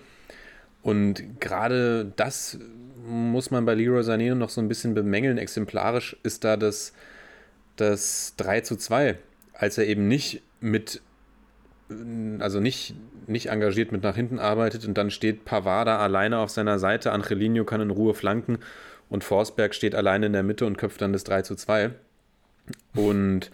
Und 0.82 1.40
gerade 1.40 2.12
das 2.16 2.60
muss 3.06 3.52
man 3.52 3.66
bei 3.66 3.74
Leroy 3.74 4.02
Sané 4.02 4.36
noch 4.36 4.50
so 4.50 4.62
ein 4.62 4.68
bisschen 4.68 4.94
bemängeln. 4.94 5.38
Exemplarisch 5.38 6.18
ist 6.24 6.44
da 6.44 6.58
das, 6.58 6.94
das 7.76 8.34
3 8.38 8.62
zu 8.62 8.76
2, 8.76 9.18
als 9.54 9.78
er 9.78 9.88
eben 9.88 10.08
nicht 10.08 10.42
mit, 10.60 11.02
also 12.40 12.60
nicht, 12.60 12.96
nicht 13.28 13.48
engagiert 13.48 13.92
mit 13.92 14.04
nach 14.04 14.16
hinten 14.16 14.40
arbeitet 14.40 14.86
und 14.86 14.98
dann 14.98 15.10
steht 15.12 15.46
Pavard 15.46 15.88
da 15.88 16.00
alleine 16.00 16.40
auf 16.40 16.50
seiner 16.50 16.80
Seite, 16.80 17.12
Angelino 17.14 17.64
kann 17.64 17.82
in 17.82 17.92
Ruhe 17.92 18.14
flanken 18.14 18.60
und 19.10 19.24
Forsberg 19.24 19.74
steht 19.74 19.96
alleine 19.96 20.28
in 20.28 20.34
der 20.34 20.44
Mitte 20.44 20.66
und 20.66 20.78
köpft 20.78 21.02
dann 21.02 21.14
das 21.14 21.24
3 21.24 21.42
zu 21.42 21.56
2. 21.56 21.92
Und 22.96 23.52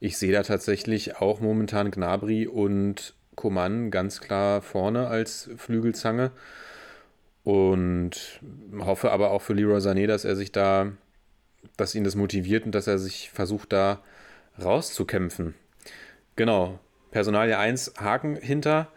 ich 0.00 0.18
sehe 0.18 0.32
da 0.32 0.42
tatsächlich 0.42 1.16
auch 1.16 1.40
momentan 1.40 1.90
Gnabry 1.90 2.46
und 2.46 3.14
Coman 3.36 3.90
ganz 3.90 4.20
klar 4.20 4.62
vorne 4.62 5.06
als 5.06 5.50
Flügelzange. 5.56 6.32
Und 7.44 8.40
hoffe 8.80 9.12
aber 9.12 9.30
auch 9.30 9.42
für 9.42 9.54
Leroy 9.54 9.78
Sané, 9.78 10.08
dass 10.08 10.24
er 10.24 10.34
sich 10.34 10.50
da, 10.50 10.92
dass 11.76 11.94
ihn 11.94 12.02
das 12.02 12.16
motiviert 12.16 12.66
und 12.66 12.74
dass 12.74 12.88
er 12.88 12.98
sich 12.98 13.30
versucht, 13.30 13.72
da 13.72 14.02
rauszukämpfen. 14.60 15.54
Genau. 16.34 16.80
Personalie 17.12 17.56
1, 17.56 17.94
Haken 17.98 18.36
hinter. 18.36 18.88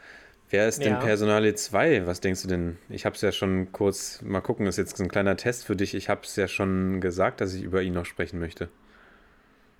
Wer 0.50 0.68
ist 0.68 0.84
denn 0.84 0.94
Ja. 0.94 1.00
Personalie 1.00 1.54
2? 1.54 2.08
Was 2.08 2.22
denkst 2.22 2.42
du 2.42 2.48
denn? 2.48 2.78
Ich 2.90 3.06
habe 3.06 3.16
es 3.16 3.22
ja 3.22 3.32
schon 3.32 3.72
kurz, 3.72 4.22
mal 4.24 4.42
gucken, 4.42 4.66
ist 4.66 4.78
jetzt 4.78 5.00
ein 5.00 5.08
kleiner 5.08 5.38
Test 5.38 5.66
für 5.66 5.76
dich. 5.76 5.94
Ich 5.94 6.10
habe 6.10 6.22
es 6.24 6.36
ja 6.36 6.48
schon 6.48 7.02
gesagt, 7.02 7.42
dass 7.42 7.54
ich 7.54 7.62
über 7.62 7.82
ihn 7.84 7.94
noch 7.94 8.06
sprechen 8.06 8.40
möchte. 8.40 8.70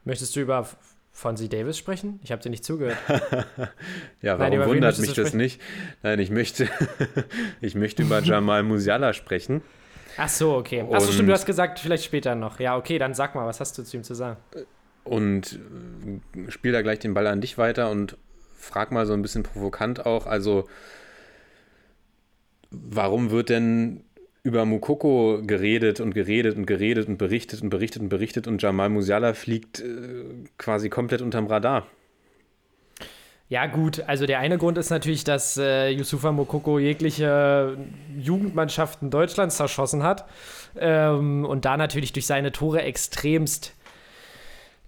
Möchtest 0.06 0.36
du 0.36 0.42
über 0.42 0.68
Fonzie 1.12 1.50
Davis 1.50 1.78
sprechen? 1.78 2.20
Ich 2.24 2.32
habe 2.32 2.42
dir 2.42 2.50
nicht 2.50 2.64
zugehört. 2.64 2.98
Ja, 4.22 4.38
Nein, 4.38 4.60
warum 4.60 4.76
wundert 4.76 5.00
mich 5.00 5.14
das 5.14 5.34
nicht? 5.34 5.62
Nein, 6.04 6.20
ich 6.20 6.30
möchte, 6.30 6.68
ich 7.62 7.74
möchte 7.74 8.04
über 8.04 8.22
Jamal 8.22 8.64
Musiala 8.64 9.14
sprechen. 9.14 9.62
Ach 10.18 10.28
so, 10.28 10.56
okay. 10.56 10.86
Ach 10.92 11.00
so, 11.00 11.12
stimmt, 11.12 11.30
du 11.30 11.34
hast 11.34 11.46
gesagt, 11.46 11.80
vielleicht 11.80 12.04
später 12.04 12.36
noch. 12.36 12.60
Ja, 12.60 12.76
okay, 12.76 13.00
dann 13.00 13.14
sag 13.14 13.34
mal, 13.34 13.46
was 13.46 13.60
hast 13.62 13.78
du 13.78 13.84
zu 13.84 13.98
ihm 13.98 14.04
zu 14.04 14.14
sagen? 14.14 14.38
und 15.10 15.60
spiel 16.50 16.72
da 16.72 16.82
gleich 16.82 17.00
den 17.00 17.14
Ball 17.14 17.28
an 17.28 17.42
dich 17.42 17.58
weiter 17.58 17.90
und 17.90 18.16
frag 18.60 18.92
mal 18.92 19.06
so 19.06 19.14
ein 19.14 19.22
bisschen 19.22 19.44
provokant 19.44 20.06
auch, 20.06 20.28
also 20.28 20.68
warum 22.70 23.32
wird 23.32 23.50
denn 23.50 24.04
über 24.44 24.66
Mukoko 24.66 25.42
geredet 25.44 26.00
und 26.00 26.14
geredet 26.14 26.56
und 26.56 26.66
geredet 26.66 27.08
und 27.08 27.18
berichtet 27.18 27.62
und 27.62 27.70
berichtet 27.70 28.02
und 28.02 28.10
berichtet 28.10 28.48
und 28.48 28.62
Jamal 28.62 28.90
Musiala 28.90 29.34
fliegt 29.34 29.80
äh, 29.80 30.24
quasi 30.58 30.90
komplett 30.90 31.22
unterm 31.22 31.48
Radar? 31.48 31.88
Ja, 33.50 33.66
gut, 33.66 34.02
also 34.02 34.28
der 34.28 34.40
eine 34.40 34.60
Grund 34.60 34.78
ist 34.78 34.92
natürlich, 34.92 35.24
dass 35.24 35.58
äh, 35.58 35.90
Yusufa 35.90 36.32
Mokoko 36.32 36.78
jegliche 36.78 37.78
Jugendmannschaften 38.16 39.10
Deutschlands 39.10 39.58
zerschossen 39.58 40.04
hat 40.04 40.26
ähm, 40.78 41.46
und 41.46 41.66
da 41.66 41.76
natürlich 41.76 42.14
durch 42.14 42.28
seine 42.28 42.52
Tore 42.52 42.84
extremst 42.84 43.74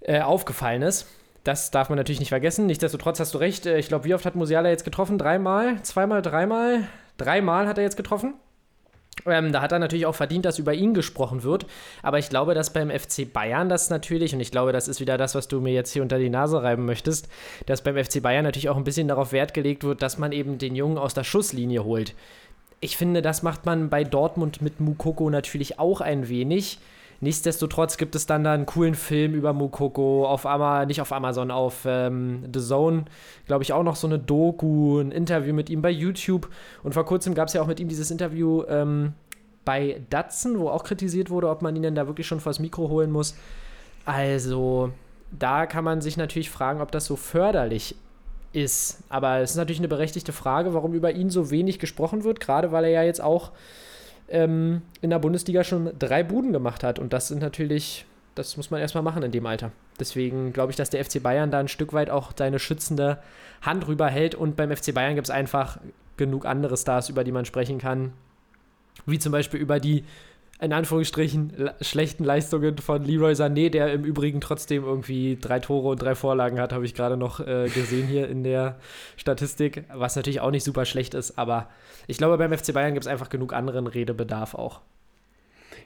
äh, 0.01 0.21
aufgefallen 0.21 0.83
ist. 0.83 1.07
Das 1.43 1.71
darf 1.71 1.89
man 1.89 1.97
natürlich 1.97 2.19
nicht 2.19 2.29
vergessen. 2.29 2.67
Nichtsdestotrotz 2.67 3.19
hast 3.19 3.33
du 3.33 3.39
recht. 3.39 3.65
Äh, 3.65 3.79
ich 3.79 3.87
glaube, 3.87 4.05
wie 4.05 4.13
oft 4.13 4.25
hat 4.25 4.35
Musiala 4.35 4.69
jetzt 4.69 4.83
getroffen? 4.83 5.17
Dreimal? 5.17 5.81
Zweimal? 5.83 6.21
Dreimal? 6.21 6.87
Dreimal 7.17 7.67
hat 7.67 7.77
er 7.77 7.83
jetzt 7.83 7.97
getroffen. 7.97 8.35
Ähm, 9.25 9.51
da 9.51 9.61
hat 9.61 9.71
er 9.71 9.79
natürlich 9.79 10.05
auch 10.05 10.15
verdient, 10.15 10.45
dass 10.45 10.59
über 10.59 10.73
ihn 10.73 10.93
gesprochen 10.93 11.43
wird. 11.43 11.65
Aber 12.01 12.17
ich 12.19 12.29
glaube, 12.29 12.53
dass 12.53 12.73
beim 12.73 12.89
FC 12.89 13.31
Bayern 13.31 13.69
das 13.69 13.89
natürlich, 13.89 14.33
und 14.33 14.39
ich 14.39 14.51
glaube, 14.51 14.71
das 14.71 14.87
ist 14.87 14.99
wieder 14.99 15.17
das, 15.17 15.35
was 15.35 15.47
du 15.47 15.59
mir 15.59 15.73
jetzt 15.73 15.91
hier 15.91 16.01
unter 16.01 16.17
die 16.17 16.29
Nase 16.29 16.61
reiben 16.63 16.85
möchtest, 16.85 17.27
dass 17.65 17.83
beim 17.83 18.01
FC 18.03 18.21
Bayern 18.21 18.43
natürlich 18.43 18.69
auch 18.69 18.77
ein 18.77 18.83
bisschen 18.83 19.07
darauf 19.07 19.31
Wert 19.31 19.53
gelegt 19.53 19.83
wird, 19.83 20.01
dass 20.01 20.17
man 20.17 20.31
eben 20.31 20.57
den 20.57 20.75
Jungen 20.75 20.97
aus 20.97 21.13
der 21.13 21.23
Schusslinie 21.23 21.83
holt. 21.83 22.15
Ich 22.79 22.97
finde, 22.97 23.21
das 23.21 23.43
macht 23.43 23.65
man 23.65 23.89
bei 23.89 24.03
Dortmund 24.03 24.61
mit 24.61 24.79
Mukoko 24.79 25.29
natürlich 25.29 25.77
auch 25.77 26.01
ein 26.01 26.29
wenig. 26.29 26.79
Nichtsdestotrotz 27.23 27.97
gibt 27.97 28.15
es 28.15 28.25
dann 28.25 28.43
da 28.43 28.53
einen 28.53 28.65
coolen 28.65 28.95
Film 28.95 29.35
über 29.35 29.53
Mukoko 29.53 30.27
auf 30.27 30.47
Ama 30.47 30.85
nicht 30.85 31.01
auf 31.01 31.11
Amazon, 31.11 31.51
auf 31.51 31.83
ähm, 31.85 32.43
The 32.51 32.59
Zone, 32.59 33.05
glaube 33.45 33.63
ich, 33.63 33.73
auch 33.73 33.83
noch 33.83 33.95
so 33.95 34.07
eine 34.07 34.17
Doku, 34.17 34.99
ein 34.99 35.11
Interview 35.11 35.53
mit 35.53 35.69
ihm 35.69 35.83
bei 35.83 35.91
YouTube. 35.91 36.49
Und 36.81 36.93
vor 36.93 37.05
kurzem 37.05 37.35
gab 37.35 37.47
es 37.47 37.53
ja 37.53 37.61
auch 37.61 37.67
mit 37.67 37.79
ihm 37.79 37.87
dieses 37.87 38.09
Interview 38.09 38.63
ähm, 38.67 39.13
bei 39.63 40.01
Datsun, 40.09 40.59
wo 40.59 40.69
auch 40.69 40.83
kritisiert 40.83 41.29
wurde, 41.29 41.49
ob 41.49 41.61
man 41.61 41.75
ihn 41.75 41.83
denn 41.83 41.93
da 41.93 42.07
wirklich 42.07 42.25
schon 42.25 42.39
vors 42.39 42.57
Mikro 42.57 42.89
holen 42.89 43.11
muss. 43.11 43.35
Also, 44.03 44.91
da 45.37 45.67
kann 45.67 45.83
man 45.83 46.01
sich 46.01 46.17
natürlich 46.17 46.49
fragen, 46.49 46.81
ob 46.81 46.91
das 46.91 47.05
so 47.05 47.15
förderlich 47.15 47.95
ist. 48.51 49.03
Aber 49.09 49.37
es 49.41 49.51
ist 49.51 49.57
natürlich 49.57 49.79
eine 49.79 49.87
berechtigte 49.87 50.33
Frage, 50.33 50.73
warum 50.73 50.95
über 50.95 51.11
ihn 51.11 51.29
so 51.29 51.51
wenig 51.51 51.77
gesprochen 51.77 52.23
wird, 52.23 52.39
gerade 52.39 52.71
weil 52.71 52.85
er 52.85 52.89
ja 52.89 53.03
jetzt 53.03 53.21
auch 53.21 53.51
ähm, 54.31 54.81
in 55.01 55.09
der 55.09 55.19
Bundesliga 55.19 55.63
schon 55.63 55.91
drei 55.97 56.23
Buden 56.23 56.53
gemacht 56.53 56.83
hat. 56.83 56.99
Und 56.99 57.13
das 57.13 57.27
sind 57.27 57.41
natürlich, 57.41 58.05
das 58.35 58.57
muss 58.57 58.71
man 58.71 58.81
erstmal 58.81 59.03
machen 59.03 59.23
in 59.23 59.31
dem 59.31 59.45
Alter. 59.45 59.71
Deswegen 59.99 60.53
glaube 60.53 60.71
ich, 60.71 60.77
dass 60.77 60.89
der 60.89 61.03
FC 61.03 61.21
Bayern 61.21 61.51
da 61.51 61.59
ein 61.59 61.67
Stück 61.67 61.93
weit 61.93 62.09
auch 62.09 62.31
seine 62.35 62.59
schützende 62.59 63.19
Hand 63.61 63.87
rüber 63.87 64.07
hält. 64.07 64.35
Und 64.35 64.55
beim 64.55 64.75
FC 64.75 64.93
Bayern 64.93 65.15
gibt 65.15 65.27
es 65.27 65.31
einfach 65.31 65.79
genug 66.17 66.45
andere 66.45 66.77
Stars, 66.77 67.09
über 67.09 67.23
die 67.23 67.31
man 67.31 67.45
sprechen 67.45 67.77
kann. 67.77 68.13
Wie 69.05 69.19
zum 69.19 69.31
Beispiel 69.31 69.59
über 69.59 69.79
die, 69.79 70.03
in 70.61 70.73
Anführungsstrichen, 70.73 71.53
le- 71.57 71.75
schlechten 71.81 72.23
Leistungen 72.23 72.77
von 72.77 73.03
Leroy 73.03 73.33
Sané, 73.33 73.69
der 73.69 73.91
im 73.93 74.03
Übrigen 74.05 74.39
trotzdem 74.41 74.83
irgendwie 74.83 75.37
drei 75.41 75.59
Tore 75.59 75.89
und 75.89 76.01
drei 76.01 76.15
Vorlagen 76.15 76.59
hat, 76.59 76.71
habe 76.71 76.85
ich 76.85 76.93
gerade 76.93 77.17
noch 77.17 77.39
äh, 77.39 77.67
gesehen 77.69 78.07
hier 78.07 78.29
in 78.29 78.43
der 78.43 78.77
Statistik, 79.17 79.85
was 79.93 80.15
natürlich 80.15 80.39
auch 80.39 80.51
nicht 80.51 80.63
super 80.63 80.85
schlecht 80.85 81.13
ist, 81.15 81.37
aber 81.37 81.67
ich 82.07 82.17
glaube, 82.17 82.37
beim 82.37 82.57
FC 82.57 82.73
Bayern 82.73 82.93
gibt 82.93 83.05
es 83.05 83.11
einfach 83.11 83.29
genug 83.29 83.53
anderen 83.53 83.87
Redebedarf 83.87 84.53
auch. 84.53 84.81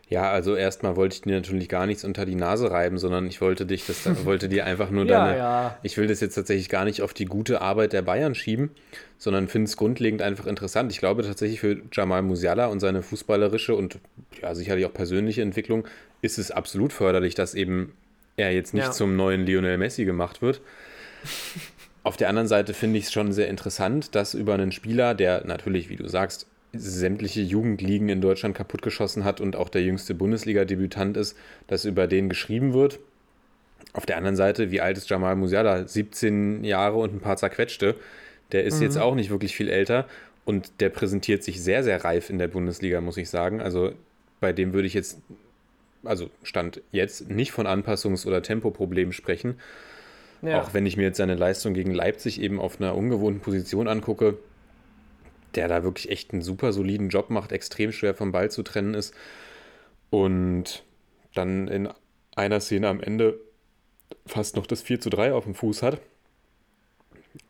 Ja, 0.07 0.29
also 0.31 0.55
erstmal 0.55 0.95
wollte 0.95 1.15
ich 1.15 1.21
dir 1.23 1.33
natürlich 1.33 1.67
gar 1.67 1.87
nichts 1.87 2.03
unter 2.03 2.25
die 2.27 2.35
Nase 2.35 2.69
reiben, 2.69 2.99
sondern 2.99 3.25
ich 3.25 3.41
wollte 3.41 3.65
dich, 3.65 3.87
das 3.87 4.05
wollte 4.25 4.49
dir 4.49 4.65
einfach 4.65 4.91
nur 4.91 5.05
Ja, 5.05 5.25
deine. 5.25 5.37
ja. 5.37 5.77
Ich 5.81 5.97
will 5.97 6.05
das 6.07 6.19
jetzt 6.19 6.35
tatsächlich 6.35 6.69
gar 6.69 6.85
nicht 6.85 7.01
auf 7.01 7.13
die 7.13 7.25
gute 7.25 7.59
Arbeit 7.61 7.91
der 7.93 8.03
Bayern 8.03 8.35
schieben, 8.35 8.69
sondern 9.17 9.47
finde 9.47 9.65
es 9.67 9.77
grundlegend 9.77 10.21
einfach 10.21 10.45
interessant. 10.45 10.91
Ich 10.91 10.99
glaube 10.99 11.23
tatsächlich 11.23 11.59
für 11.59 11.81
Jamal 11.91 12.21
Musiala 12.21 12.67
und 12.67 12.81
seine 12.81 13.01
fußballerische 13.01 13.73
und 13.75 13.97
ja 14.41 14.53
sicherlich 14.53 14.85
auch 14.85 14.93
persönliche 14.93 15.41
Entwicklung 15.41 15.87
ist 16.21 16.37
es 16.37 16.51
absolut 16.51 16.93
förderlich, 16.93 17.33
dass 17.33 17.55
eben 17.55 17.93
er 18.37 18.51
jetzt 18.53 18.73
nicht 18.75 18.85
Ja. 18.85 18.91
zum 18.91 19.15
neuen 19.15 19.45
Lionel 19.45 19.77
Messi 19.79 20.05
gemacht 20.05 20.41
wird. 20.43 20.61
Auf 22.03 22.17
der 22.17 22.29
anderen 22.29 22.47
Seite 22.47 22.75
finde 22.75 22.99
ich 22.99 23.05
es 23.05 23.11
schon 23.11 23.33
sehr 23.33 23.47
interessant, 23.47 24.13
dass 24.13 24.35
über 24.35 24.53
einen 24.53 24.71
Spieler, 24.71 25.15
der 25.15 25.43
natürlich, 25.47 25.89
wie 25.89 25.95
du 25.95 26.07
sagst, 26.07 26.45
sämtliche 26.77 27.41
Jugendligen 27.41 28.09
in 28.09 28.21
Deutschland 28.21 28.55
kaputtgeschossen 28.55 29.23
hat 29.23 29.41
und 29.41 29.55
auch 29.55 29.69
der 29.69 29.83
jüngste 29.83 30.13
Bundesliga-Debütant 30.13 31.17
ist, 31.17 31.37
dass 31.67 31.85
über 31.85 32.07
den 32.07 32.29
geschrieben 32.29 32.73
wird. 32.73 32.99
Auf 33.93 34.05
der 34.05 34.17
anderen 34.17 34.35
Seite, 34.35 34.71
wie 34.71 34.81
alt 34.81 34.97
ist 34.97 35.09
Jamal 35.09 35.35
Musiala? 35.35 35.87
17 35.87 36.63
Jahre 36.63 36.97
und 36.97 37.13
ein 37.13 37.19
paar 37.19 37.37
zerquetschte. 37.37 37.95
Der 38.51 38.63
ist 38.63 38.77
mhm. 38.77 38.83
jetzt 38.83 38.97
auch 38.97 39.15
nicht 39.15 39.29
wirklich 39.29 39.55
viel 39.55 39.69
älter 39.69 40.05
und 40.43 40.79
der 40.79 40.89
präsentiert 40.89 41.43
sich 41.43 41.61
sehr, 41.61 41.83
sehr 41.83 42.03
reif 42.03 42.29
in 42.29 42.37
der 42.37 42.47
Bundesliga, 42.47 43.01
muss 43.01 43.17
ich 43.17 43.29
sagen. 43.29 43.61
Also 43.61 43.93
bei 44.39 44.53
dem 44.53 44.73
würde 44.73 44.87
ich 44.87 44.93
jetzt, 44.93 45.19
also 46.03 46.29
Stand 46.43 46.81
jetzt, 46.91 47.29
nicht 47.29 47.51
von 47.51 47.67
Anpassungs- 47.67 48.27
oder 48.27 48.41
Tempoproblemen 48.41 49.13
sprechen. 49.13 49.55
Ja. 50.41 50.61
Auch 50.61 50.73
wenn 50.73 50.85
ich 50.85 50.97
mir 50.97 51.03
jetzt 51.03 51.17
seine 51.17 51.35
Leistung 51.35 51.73
gegen 51.73 51.93
Leipzig 51.93 52.39
eben 52.39 52.59
auf 52.59 52.79
einer 52.79 52.95
ungewohnten 52.95 53.41
Position 53.41 53.87
angucke, 53.87 54.37
der 55.55 55.67
da 55.67 55.83
wirklich 55.83 56.09
echt 56.09 56.33
einen 56.33 56.41
super 56.41 56.73
soliden 56.73 57.09
Job 57.09 57.29
macht, 57.29 57.51
extrem 57.51 57.91
schwer 57.91 58.13
vom 58.13 58.31
Ball 58.31 58.51
zu 58.51 58.63
trennen 58.63 58.93
ist. 58.93 59.13
Und 60.09 60.83
dann 61.33 61.67
in 61.67 61.89
einer 62.35 62.59
Szene 62.59 62.87
am 62.87 63.01
Ende 63.01 63.39
fast 64.25 64.55
noch 64.55 64.67
das 64.67 64.81
4 64.81 64.99
zu 64.99 65.09
3 65.09 65.33
auf 65.33 65.45
dem 65.45 65.55
Fuß 65.55 65.81
hat, 65.83 65.99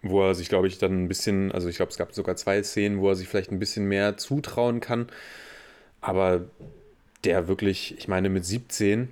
wo 0.01 0.23
er 0.23 0.35
sich, 0.35 0.49
glaube 0.49 0.67
ich, 0.67 0.77
dann 0.77 1.03
ein 1.03 1.07
bisschen, 1.07 1.51
also 1.51 1.67
ich 1.67 1.77
glaube, 1.77 1.91
es 1.91 1.97
gab 1.97 2.13
sogar 2.13 2.35
zwei 2.35 2.61
Szenen, 2.63 2.99
wo 2.99 3.09
er 3.09 3.15
sich 3.15 3.27
vielleicht 3.27 3.51
ein 3.51 3.59
bisschen 3.59 3.85
mehr 3.85 4.17
zutrauen 4.17 4.79
kann. 4.79 5.07
Aber 6.01 6.45
der 7.23 7.47
wirklich, 7.47 7.97
ich 7.97 8.07
meine, 8.07 8.29
mit 8.29 8.45
17 8.45 9.09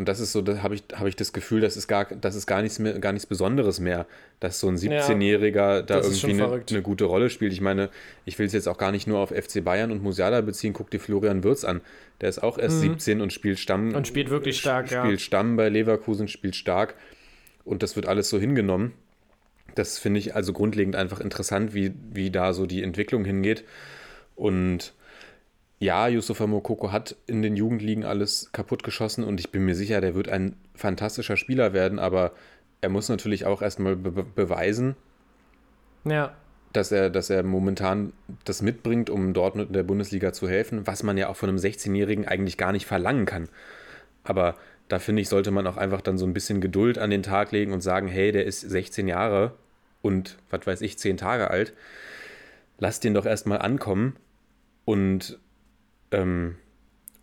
und 0.00 0.06
das 0.06 0.18
ist 0.18 0.32
so, 0.32 0.40
da 0.40 0.62
habe 0.62 0.76
ich, 0.76 0.82
hab 0.94 1.06
ich 1.06 1.14
das 1.14 1.34
Gefühl, 1.34 1.60
das 1.60 1.76
ist 1.76 1.86
gar, 1.86 2.06
das 2.06 2.34
ist 2.34 2.46
gar 2.46 2.62
nichts 2.62 2.78
mehr, 2.78 2.98
gar 3.00 3.12
nichts 3.12 3.26
Besonderes 3.26 3.80
mehr, 3.80 4.06
dass 4.40 4.58
so 4.58 4.66
ein 4.66 4.78
17-Jähriger 4.78 5.54
ja, 5.54 5.82
da 5.82 5.98
irgendwie 5.98 6.42
eine, 6.42 6.64
eine, 6.66 6.80
gute 6.80 7.04
Rolle 7.04 7.28
spielt. 7.28 7.52
Ich 7.52 7.60
meine, 7.60 7.90
ich 8.24 8.38
will 8.38 8.46
es 8.46 8.54
jetzt 8.54 8.66
auch 8.66 8.78
gar 8.78 8.92
nicht 8.92 9.06
nur 9.06 9.18
auf 9.18 9.28
FC 9.28 9.62
Bayern 9.62 9.92
und 9.92 10.02
Musiala 10.02 10.40
beziehen, 10.40 10.72
guck 10.72 10.90
dir 10.90 11.00
Florian 11.00 11.44
Wirtz 11.44 11.64
an. 11.64 11.82
Der 12.22 12.30
ist 12.30 12.42
auch 12.42 12.56
erst 12.56 12.76
mhm. 12.76 12.94
17 12.94 13.20
und 13.20 13.34
spielt 13.34 13.58
Stamm. 13.58 13.94
Und 13.94 14.06
spielt 14.06 14.30
wirklich 14.30 14.58
stark, 14.58 14.86
spielt 14.86 14.96
ja. 14.96 15.04
Spielt 15.04 15.20
Stamm 15.20 15.56
bei 15.56 15.68
Leverkusen, 15.68 16.28
spielt 16.28 16.56
stark. 16.56 16.94
Und 17.66 17.82
das 17.82 17.94
wird 17.94 18.08
alles 18.08 18.30
so 18.30 18.40
hingenommen. 18.40 18.94
Das 19.74 19.98
finde 19.98 20.18
ich 20.18 20.34
also 20.34 20.54
grundlegend 20.54 20.96
einfach 20.96 21.20
interessant, 21.20 21.74
wie, 21.74 21.92
wie 22.10 22.30
da 22.30 22.54
so 22.54 22.64
die 22.64 22.82
Entwicklung 22.82 23.26
hingeht. 23.26 23.64
Und 24.34 24.94
ja, 25.80 26.08
Yusufa 26.08 26.46
Mokoko 26.46 26.92
hat 26.92 27.16
in 27.26 27.40
den 27.40 27.56
Jugendligen 27.56 28.04
alles 28.04 28.50
kaputt 28.52 28.82
geschossen 28.82 29.24
und 29.24 29.40
ich 29.40 29.50
bin 29.50 29.64
mir 29.64 29.74
sicher, 29.74 30.02
der 30.02 30.14
wird 30.14 30.28
ein 30.28 30.54
fantastischer 30.74 31.38
Spieler 31.38 31.72
werden, 31.72 31.98
aber 31.98 32.32
er 32.82 32.90
muss 32.90 33.08
natürlich 33.08 33.46
auch 33.46 33.62
erstmal 33.62 33.96
be 33.96 34.10
beweisen, 34.22 34.94
ja. 36.04 36.34
dass, 36.74 36.92
er, 36.92 37.08
dass 37.08 37.30
er 37.30 37.42
momentan 37.44 38.12
das 38.44 38.60
mitbringt, 38.60 39.08
um 39.08 39.32
dort 39.32 39.56
in 39.56 39.72
der 39.72 39.82
Bundesliga 39.82 40.34
zu 40.34 40.48
helfen, 40.50 40.86
was 40.86 41.02
man 41.02 41.16
ja 41.16 41.28
auch 41.28 41.36
von 41.36 41.48
einem 41.48 41.58
16-Jährigen 41.58 42.28
eigentlich 42.28 42.58
gar 42.58 42.72
nicht 42.72 42.86
verlangen 42.86 43.24
kann. 43.24 43.48
Aber 44.22 44.56
da 44.88 44.98
finde 44.98 45.22
ich, 45.22 45.30
sollte 45.30 45.50
man 45.50 45.66
auch 45.66 45.78
einfach 45.78 46.02
dann 46.02 46.18
so 46.18 46.26
ein 46.26 46.34
bisschen 46.34 46.60
Geduld 46.60 46.98
an 46.98 47.08
den 47.08 47.22
Tag 47.22 47.52
legen 47.52 47.72
und 47.72 47.80
sagen, 47.80 48.06
hey, 48.06 48.32
der 48.32 48.44
ist 48.44 48.60
16 48.60 49.08
Jahre 49.08 49.54
und 50.02 50.36
was 50.50 50.66
weiß 50.66 50.82
ich, 50.82 50.98
10 50.98 51.16
Tage 51.16 51.50
alt. 51.50 51.72
Lass 52.78 53.00
den 53.00 53.14
doch 53.14 53.24
erstmal 53.24 53.60
ankommen 53.60 54.16
und 54.84 55.38
ähm, 56.12 56.56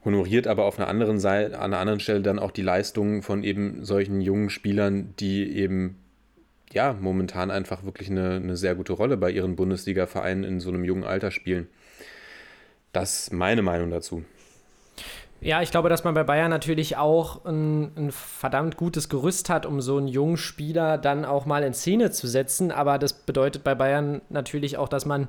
honoriert 0.03 0.47
aber 0.47 0.65
auf 0.65 0.79
einer 0.79 0.87
anderen 0.87 1.19
Seite, 1.19 1.57
an 1.59 1.73
einer 1.73 1.79
anderen 1.79 1.99
Stelle 1.99 2.21
dann 2.21 2.39
auch 2.39 2.51
die 2.51 2.61
Leistungen 2.61 3.21
von 3.21 3.43
eben 3.43 3.83
solchen 3.83 4.21
jungen 4.21 4.49
Spielern, 4.49 5.13
die 5.19 5.55
eben 5.55 5.97
ja 6.71 6.93
momentan 6.99 7.51
einfach 7.51 7.83
wirklich 7.83 8.09
eine, 8.09 8.35
eine 8.35 8.57
sehr 8.57 8.75
gute 8.75 8.93
Rolle 8.93 9.17
bei 9.17 9.31
ihren 9.31 9.55
Bundesliga-Vereinen 9.55 10.43
in 10.43 10.59
so 10.59 10.69
einem 10.69 10.83
jungen 10.83 11.03
Alter 11.03 11.31
spielen. 11.31 11.67
Das 12.93 13.21
ist 13.21 13.33
meine 13.33 13.61
Meinung 13.61 13.89
dazu. 13.89 14.23
Ja, 15.39 15.61
ich 15.61 15.69
glaube, 15.69 15.89
dass 15.89 16.03
man 16.03 16.15
bei 16.15 16.23
Bayern 16.23 16.49
natürlich 16.49 16.97
auch 16.97 17.45
ein, 17.45 17.91
ein, 17.95 18.11
verdammt 18.11 18.75
gutes 18.75 19.07
Gerüst 19.07 19.49
hat, 19.49 19.67
um 19.67 19.81
so 19.81 19.97
einen 19.97 20.07
jungen 20.07 20.37
Spieler 20.37 20.97
dann 20.97 21.25
auch 21.25 21.45
mal 21.45 21.63
in 21.63 21.75
Szene 21.75 22.09
zu 22.09 22.27
setzen. 22.27 22.71
Aber 22.71 22.97
das 22.97 23.13
bedeutet 23.13 23.63
bei 23.63 23.75
Bayern 23.75 24.21
natürlich 24.29 24.77
auch, 24.77 24.89
dass 24.89 25.05
man 25.05 25.27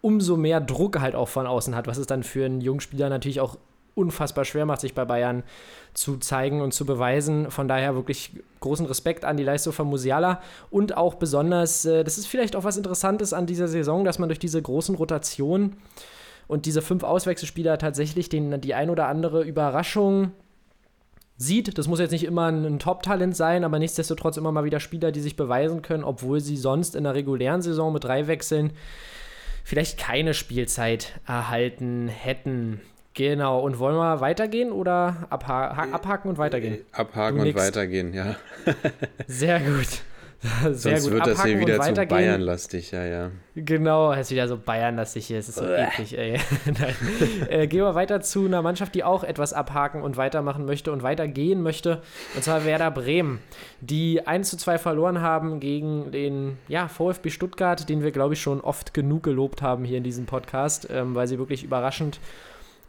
umso 0.00 0.38
mehr 0.38 0.60
Druck 0.60 1.00
halt 1.00 1.14
auch 1.14 1.28
von 1.28 1.46
außen 1.46 1.76
hat, 1.76 1.86
was 1.86 1.98
es 1.98 2.06
dann 2.06 2.22
für 2.22 2.46
einen 2.46 2.62
jungen 2.62 2.80
Spieler 2.80 3.10
natürlich 3.10 3.40
auch 3.40 3.58
unfassbar 3.94 4.46
schwer 4.46 4.64
macht, 4.64 4.80
sich 4.80 4.94
bei 4.94 5.04
Bayern 5.04 5.42
zu 5.92 6.16
zeigen 6.16 6.62
und 6.62 6.72
zu 6.72 6.86
beweisen. 6.86 7.50
Von 7.50 7.68
daher 7.68 7.94
wirklich 7.94 8.32
großen 8.60 8.86
Respekt 8.86 9.26
an 9.26 9.36
die 9.36 9.44
Leistung 9.44 9.74
von 9.74 9.88
Musiala 9.88 10.40
und 10.70 10.96
auch 10.96 11.14
besonders, 11.14 11.84
äh, 11.84 12.02
das 12.02 12.16
ist 12.16 12.26
vielleicht 12.26 12.56
auch 12.56 12.64
was 12.64 12.78
Interessantes 12.78 13.32
an 13.34 13.46
dieser 13.46 13.68
Saison, 13.68 14.04
dass 14.04 14.18
man 14.18 14.28
durch 14.28 14.38
diese 14.38 14.62
großen 14.62 14.94
Rotationen 14.94 15.76
und 16.50 16.66
diese 16.66 16.82
fünf 16.82 17.04
Auswechselspieler 17.04 17.78
tatsächlich 17.78 18.28
den, 18.28 18.60
die 18.60 18.74
ein 18.74 18.90
oder 18.90 19.06
andere 19.06 19.44
Überraschung 19.44 20.32
sieht. 21.36 21.78
Das 21.78 21.86
muss 21.86 22.00
jetzt 22.00 22.10
nicht 22.10 22.24
immer 22.24 22.46
ein, 22.46 22.64
ein 22.64 22.78
Top-Talent 22.80 23.36
sein, 23.36 23.62
aber 23.62 23.78
nichtsdestotrotz 23.78 24.36
immer 24.36 24.50
mal 24.50 24.64
wieder 24.64 24.80
Spieler, 24.80 25.12
die 25.12 25.20
sich 25.20 25.36
beweisen 25.36 25.80
können, 25.80 26.02
obwohl 26.02 26.40
sie 26.40 26.56
sonst 26.56 26.96
in 26.96 27.04
der 27.04 27.14
regulären 27.14 27.62
Saison 27.62 27.92
mit 27.92 28.02
drei 28.02 28.26
Wechseln 28.26 28.72
vielleicht 29.62 29.96
keine 29.96 30.34
Spielzeit 30.34 31.20
erhalten 31.24 32.08
hätten. 32.08 32.80
Genau, 33.14 33.60
und 33.60 33.78
wollen 33.78 33.96
wir 33.96 34.20
weitergehen 34.20 34.72
oder 34.72 35.28
abha 35.30 35.68
abhaken 35.92 36.30
und 36.30 36.38
weitergehen? 36.38 36.78
Abhaken 36.90 37.40
und 37.40 37.54
weitergehen, 37.54 38.12
ja. 38.12 38.34
Sehr 39.28 39.60
gut. 39.60 40.02
Sehr 40.62 40.74
Sonst 40.74 41.04
gut. 41.04 41.12
wird 41.12 41.26
das 41.26 41.44
hier 41.44 41.60
wieder 41.60 41.78
zu 41.80 41.92
Bayern-lastig, 42.06 42.92
ja, 42.92 43.04
ja. 43.04 43.30
Genau, 43.54 44.10
es 44.12 44.20
ist 44.20 44.30
wieder 44.30 44.48
so 44.48 44.56
Bayern-lastig 44.56 45.26
hier, 45.26 45.38
es 45.38 45.50
ist 45.50 45.58
so 45.58 45.66
eklig, 45.66 46.16
ey. 46.16 46.40
äh, 47.50 47.66
gehen 47.66 47.80
wir 47.80 47.94
weiter 47.94 48.22
zu 48.22 48.46
einer 48.46 48.62
Mannschaft, 48.62 48.94
die 48.94 49.04
auch 49.04 49.22
etwas 49.22 49.52
abhaken 49.52 50.02
und 50.02 50.16
weitermachen 50.16 50.64
möchte 50.64 50.92
und 50.92 51.02
weitergehen 51.02 51.62
möchte, 51.62 52.00
und 52.34 52.42
zwar 52.42 52.64
Werder 52.64 52.90
Bremen, 52.90 53.40
die 53.82 54.26
1 54.26 54.48
zu 54.48 54.56
2 54.56 54.78
verloren 54.78 55.20
haben 55.20 55.60
gegen 55.60 56.10
den 56.10 56.56
ja, 56.68 56.88
VfB 56.88 57.28
Stuttgart, 57.28 57.86
den 57.90 58.02
wir, 58.02 58.10
glaube 58.10 58.32
ich, 58.32 58.40
schon 58.40 58.62
oft 58.62 58.94
genug 58.94 59.22
gelobt 59.24 59.60
haben 59.60 59.84
hier 59.84 59.98
in 59.98 60.04
diesem 60.04 60.24
Podcast, 60.24 60.88
ähm, 60.90 61.14
weil 61.14 61.26
sie 61.26 61.38
wirklich 61.38 61.64
überraschend 61.64 62.18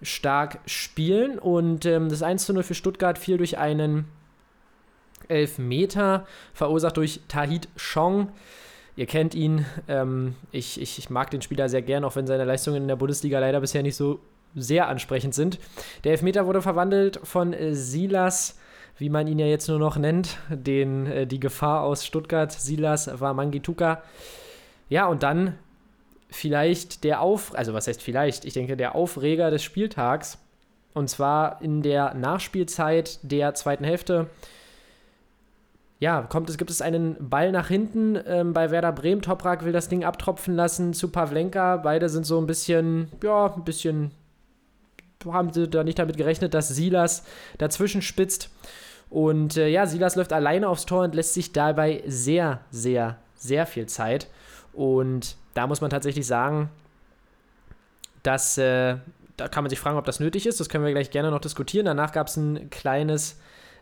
stark 0.01 0.59
spielen. 0.65 1.37
Und 1.37 1.85
ähm, 1.85 2.07
das 2.07 2.23
1 2.23 2.45
zu 2.45 2.53
0 2.53 2.63
für 2.63 2.75
Stuttgart 2.75 3.17
fiel 3.17 3.37
durch 3.37 3.57
einen 3.57 4.05
Elfmeter, 5.29 6.25
verursacht 6.53 6.97
durch 6.97 7.21
Tahit 7.27 7.67
Chong. 7.77 8.29
Ihr 8.95 9.05
kennt 9.05 9.35
ihn. 9.35 9.65
Ähm, 9.87 10.35
ich, 10.51 10.81
ich, 10.81 10.97
ich 10.97 11.09
mag 11.09 11.31
den 11.31 11.41
Spieler 11.41 11.69
sehr 11.69 11.81
gern, 11.81 12.03
auch 12.03 12.15
wenn 12.15 12.27
seine 12.27 12.45
Leistungen 12.45 12.83
in 12.83 12.87
der 12.87 12.95
Bundesliga 12.95 13.39
leider 13.39 13.61
bisher 13.61 13.83
nicht 13.83 13.95
so 13.95 14.19
sehr 14.55 14.87
ansprechend 14.87 15.33
sind. 15.33 15.59
Der 16.03 16.11
Elfmeter 16.11 16.45
wurde 16.45 16.61
verwandelt 16.61 17.19
von 17.23 17.53
äh, 17.53 17.73
Silas, 17.73 18.59
wie 18.97 19.09
man 19.09 19.27
ihn 19.27 19.39
ja 19.39 19.47
jetzt 19.47 19.67
nur 19.67 19.79
noch 19.79 19.97
nennt, 19.97 20.37
den, 20.49 21.07
äh, 21.07 21.25
die 21.25 21.39
Gefahr 21.39 21.83
aus 21.83 22.05
Stuttgart. 22.05 22.51
Silas 22.51 23.19
war 23.19 23.33
Mangituka. 23.33 24.03
Ja, 24.89 25.07
und 25.07 25.23
dann 25.23 25.57
vielleicht 26.29 27.03
der 27.03 27.21
Auf, 27.21 27.55
also 27.55 27.73
was 27.73 27.87
heißt 27.87 28.01
vielleicht? 28.01 28.45
Ich 28.45 28.53
denke, 28.53 28.75
der 28.75 28.95
Aufreger 28.95 29.51
des 29.51 29.63
Spieltags. 29.63 30.37
Und 30.93 31.09
zwar 31.09 31.61
in 31.61 31.81
der 31.81 32.13
Nachspielzeit 32.13 33.19
der 33.23 33.53
zweiten 33.53 33.85
Hälfte 33.85 34.29
ja, 36.01 36.23
kommt 36.23 36.49
es, 36.49 36.57
gibt 36.57 36.71
es 36.71 36.81
einen 36.81 37.15
Ball 37.19 37.51
nach 37.51 37.67
hinten 37.67 38.19
ähm, 38.25 38.53
bei 38.53 38.71
Werder 38.71 38.91
Bremen. 38.91 39.21
Toprak 39.21 39.63
will 39.63 39.71
das 39.71 39.87
Ding 39.87 40.03
abtropfen 40.03 40.55
lassen 40.55 40.95
zu 40.95 41.09
Pavlenka. 41.09 41.77
Beide 41.77 42.09
sind 42.09 42.25
so 42.25 42.39
ein 42.41 42.47
bisschen, 42.47 43.11
ja, 43.23 43.53
ein 43.53 43.63
bisschen, 43.63 44.09
haben 45.23 45.53
sie 45.53 45.67
da 45.67 45.83
nicht 45.83 45.99
damit 45.99 46.17
gerechnet, 46.17 46.55
dass 46.55 46.69
Silas 46.69 47.23
dazwischen 47.59 48.01
spitzt. 48.01 48.49
Und 49.11 49.57
äh, 49.57 49.67
ja, 49.67 49.85
Silas 49.85 50.15
läuft 50.15 50.33
alleine 50.33 50.69
aufs 50.69 50.87
Tor 50.87 51.03
und 51.03 51.13
lässt 51.13 51.35
sich 51.35 51.53
dabei 51.53 52.01
sehr, 52.07 52.61
sehr, 52.71 53.17
sehr 53.35 53.67
viel 53.67 53.85
Zeit. 53.85 54.25
Und 54.73 55.35
da 55.53 55.67
muss 55.67 55.81
man 55.81 55.91
tatsächlich 55.91 56.25
sagen, 56.25 56.71
dass, 58.23 58.57
äh, 58.57 58.97
da 59.37 59.47
kann 59.49 59.63
man 59.63 59.69
sich 59.69 59.79
fragen, 59.79 59.99
ob 59.99 60.05
das 60.05 60.19
nötig 60.19 60.47
ist. 60.47 60.59
Das 60.59 60.67
können 60.67 60.83
wir 60.83 60.93
gleich 60.93 61.11
gerne 61.11 61.29
noch 61.29 61.41
diskutieren. 61.41 61.85
Danach 61.85 62.11
gab 62.11 62.25
es 62.25 62.37
ein 62.37 62.71
kleines 62.71 63.37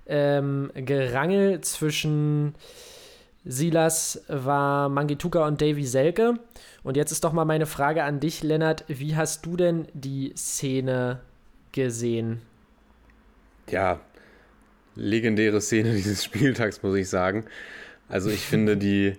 ähm, 0.09 0.71
Gerangel 0.73 1.61
zwischen 1.61 2.55
Silas 3.45 4.23
war 4.27 4.89
Mangituka 4.89 5.47
und 5.47 5.61
Davy 5.61 5.85
Selke. 5.85 6.35
Und 6.83 6.97
jetzt 6.97 7.11
ist 7.11 7.23
doch 7.23 7.33
mal 7.33 7.45
meine 7.45 7.65
Frage 7.65 8.03
an 8.03 8.19
dich, 8.19 8.43
Lennart. 8.43 8.83
Wie 8.87 9.15
hast 9.15 9.45
du 9.45 9.55
denn 9.55 9.87
die 9.93 10.33
Szene 10.35 11.19
gesehen? 11.71 12.41
Ja, 13.69 13.99
legendäre 14.95 15.61
Szene 15.61 15.93
dieses 15.95 16.23
Spieltags, 16.23 16.83
muss 16.83 16.97
ich 16.97 17.09
sagen. 17.09 17.45
Also 18.07 18.29
ich 18.29 18.41
finde 18.41 18.75
die, 18.75 19.13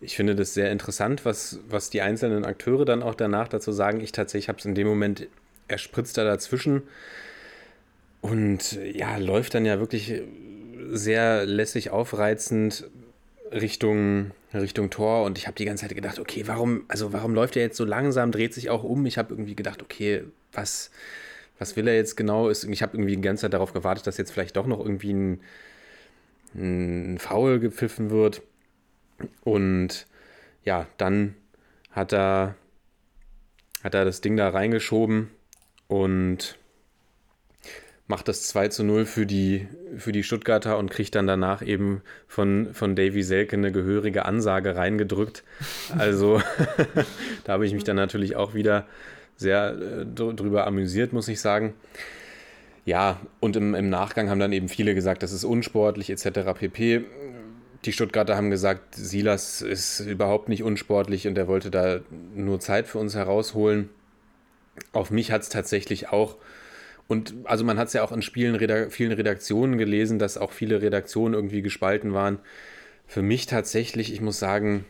ich 0.00 0.16
finde 0.16 0.34
das 0.34 0.54
sehr 0.54 0.72
interessant, 0.72 1.24
was, 1.24 1.60
was 1.68 1.90
die 1.90 2.00
einzelnen 2.00 2.44
Akteure 2.44 2.84
dann 2.84 3.02
auch 3.02 3.14
danach 3.14 3.48
dazu 3.48 3.72
sagen. 3.72 4.00
Ich 4.00 4.12
tatsächlich 4.12 4.48
habe 4.48 4.58
es 4.58 4.64
in 4.64 4.74
dem 4.74 4.86
Moment, 4.86 5.26
er 5.68 5.78
spritzt 5.78 6.18
da 6.18 6.24
dazwischen. 6.24 6.82
Und 8.24 8.78
ja, 8.94 9.18
läuft 9.18 9.52
dann 9.52 9.66
ja 9.66 9.78
wirklich 9.78 10.22
sehr 10.90 11.44
lässig 11.44 11.90
aufreizend 11.90 12.88
Richtung, 13.52 14.30
Richtung 14.54 14.88
Tor 14.88 15.24
und 15.24 15.36
ich 15.36 15.46
habe 15.46 15.56
die 15.56 15.66
ganze 15.66 15.82
Zeit 15.82 15.94
gedacht, 15.94 16.18
okay, 16.18 16.44
warum, 16.46 16.84
also 16.88 17.12
warum 17.12 17.34
läuft 17.34 17.54
er 17.56 17.62
jetzt 17.62 17.76
so 17.76 17.84
langsam, 17.84 18.32
dreht 18.32 18.54
sich 18.54 18.70
auch 18.70 18.82
um? 18.82 19.04
Ich 19.04 19.18
habe 19.18 19.34
irgendwie 19.34 19.54
gedacht, 19.54 19.82
okay, 19.82 20.24
was, 20.54 20.90
was 21.58 21.76
will 21.76 21.86
er 21.86 21.96
jetzt 21.96 22.16
genau? 22.16 22.48
Ich 22.48 22.80
habe 22.80 22.96
irgendwie 22.96 23.14
die 23.14 23.20
ganze 23.20 23.42
Zeit 23.42 23.52
darauf 23.52 23.74
gewartet, 23.74 24.06
dass 24.06 24.16
jetzt 24.16 24.30
vielleicht 24.30 24.56
doch 24.56 24.66
noch 24.66 24.80
irgendwie 24.80 25.12
ein, 25.12 25.40
ein 26.54 27.18
Foul 27.18 27.60
gepfiffen 27.60 28.08
wird. 28.08 28.40
Und 29.42 30.06
ja, 30.64 30.86
dann 30.96 31.34
hat 31.90 32.14
er, 32.14 32.54
hat 33.82 33.92
er 33.92 34.06
das 34.06 34.22
Ding 34.22 34.38
da 34.38 34.48
reingeschoben 34.48 35.28
und 35.88 36.56
macht 38.06 38.28
das 38.28 38.42
2 38.48 38.68
zu 38.68 38.84
0 38.84 39.06
für 39.06 39.24
die, 39.24 39.66
für 39.96 40.12
die 40.12 40.22
Stuttgarter 40.22 40.76
und 40.78 40.90
kriegt 40.90 41.14
dann 41.14 41.26
danach 41.26 41.62
eben 41.62 42.02
von, 42.28 42.74
von 42.74 42.96
Davy 42.96 43.22
Selke 43.22 43.56
eine 43.56 43.72
gehörige 43.72 44.26
Ansage 44.26 44.76
reingedrückt. 44.76 45.42
Also 45.96 46.40
da 47.44 47.54
habe 47.54 47.66
ich 47.66 47.72
mich 47.72 47.84
dann 47.84 47.96
natürlich 47.96 48.36
auch 48.36 48.54
wieder 48.54 48.86
sehr 49.36 49.74
äh, 49.74 50.04
drüber 50.06 50.66
amüsiert, 50.66 51.12
muss 51.12 51.28
ich 51.28 51.40
sagen. 51.40 51.74
Ja, 52.84 53.20
und 53.40 53.56
im, 53.56 53.74
im 53.74 53.88
Nachgang 53.88 54.28
haben 54.28 54.38
dann 54.38 54.52
eben 54.52 54.68
viele 54.68 54.94
gesagt, 54.94 55.22
das 55.22 55.32
ist 55.32 55.44
unsportlich 55.44 56.10
etc. 56.10 56.40
pp. 56.54 57.04
Die 57.86 57.92
Stuttgarter 57.92 58.36
haben 58.36 58.50
gesagt, 58.50 58.94
Silas 58.94 59.62
ist 59.62 60.00
überhaupt 60.00 60.50
nicht 60.50 60.62
unsportlich 60.62 61.26
und 61.26 61.38
er 61.38 61.48
wollte 61.48 61.70
da 61.70 62.00
nur 62.34 62.60
Zeit 62.60 62.86
für 62.86 62.98
uns 62.98 63.14
herausholen. 63.14 63.88
Auf 64.92 65.10
mich 65.10 65.32
hat 65.32 65.42
es 65.42 65.48
tatsächlich 65.48 66.10
auch 66.10 66.36
und 67.06 67.34
also 67.44 67.64
man 67.64 67.78
hat 67.78 67.88
es 67.88 67.92
ja 67.92 68.02
auch 68.02 68.12
in 68.12 68.22
Spielen, 68.22 68.90
vielen 68.90 69.12
Redaktionen 69.12 69.78
gelesen, 69.78 70.18
dass 70.18 70.38
auch 70.38 70.52
viele 70.52 70.80
Redaktionen 70.80 71.34
irgendwie 71.34 71.62
gespalten 71.62 72.14
waren. 72.14 72.38
Für 73.06 73.22
mich 73.22 73.46
tatsächlich, 73.46 74.12
ich 74.12 74.20
muss 74.22 74.38
sagen, 74.38 74.86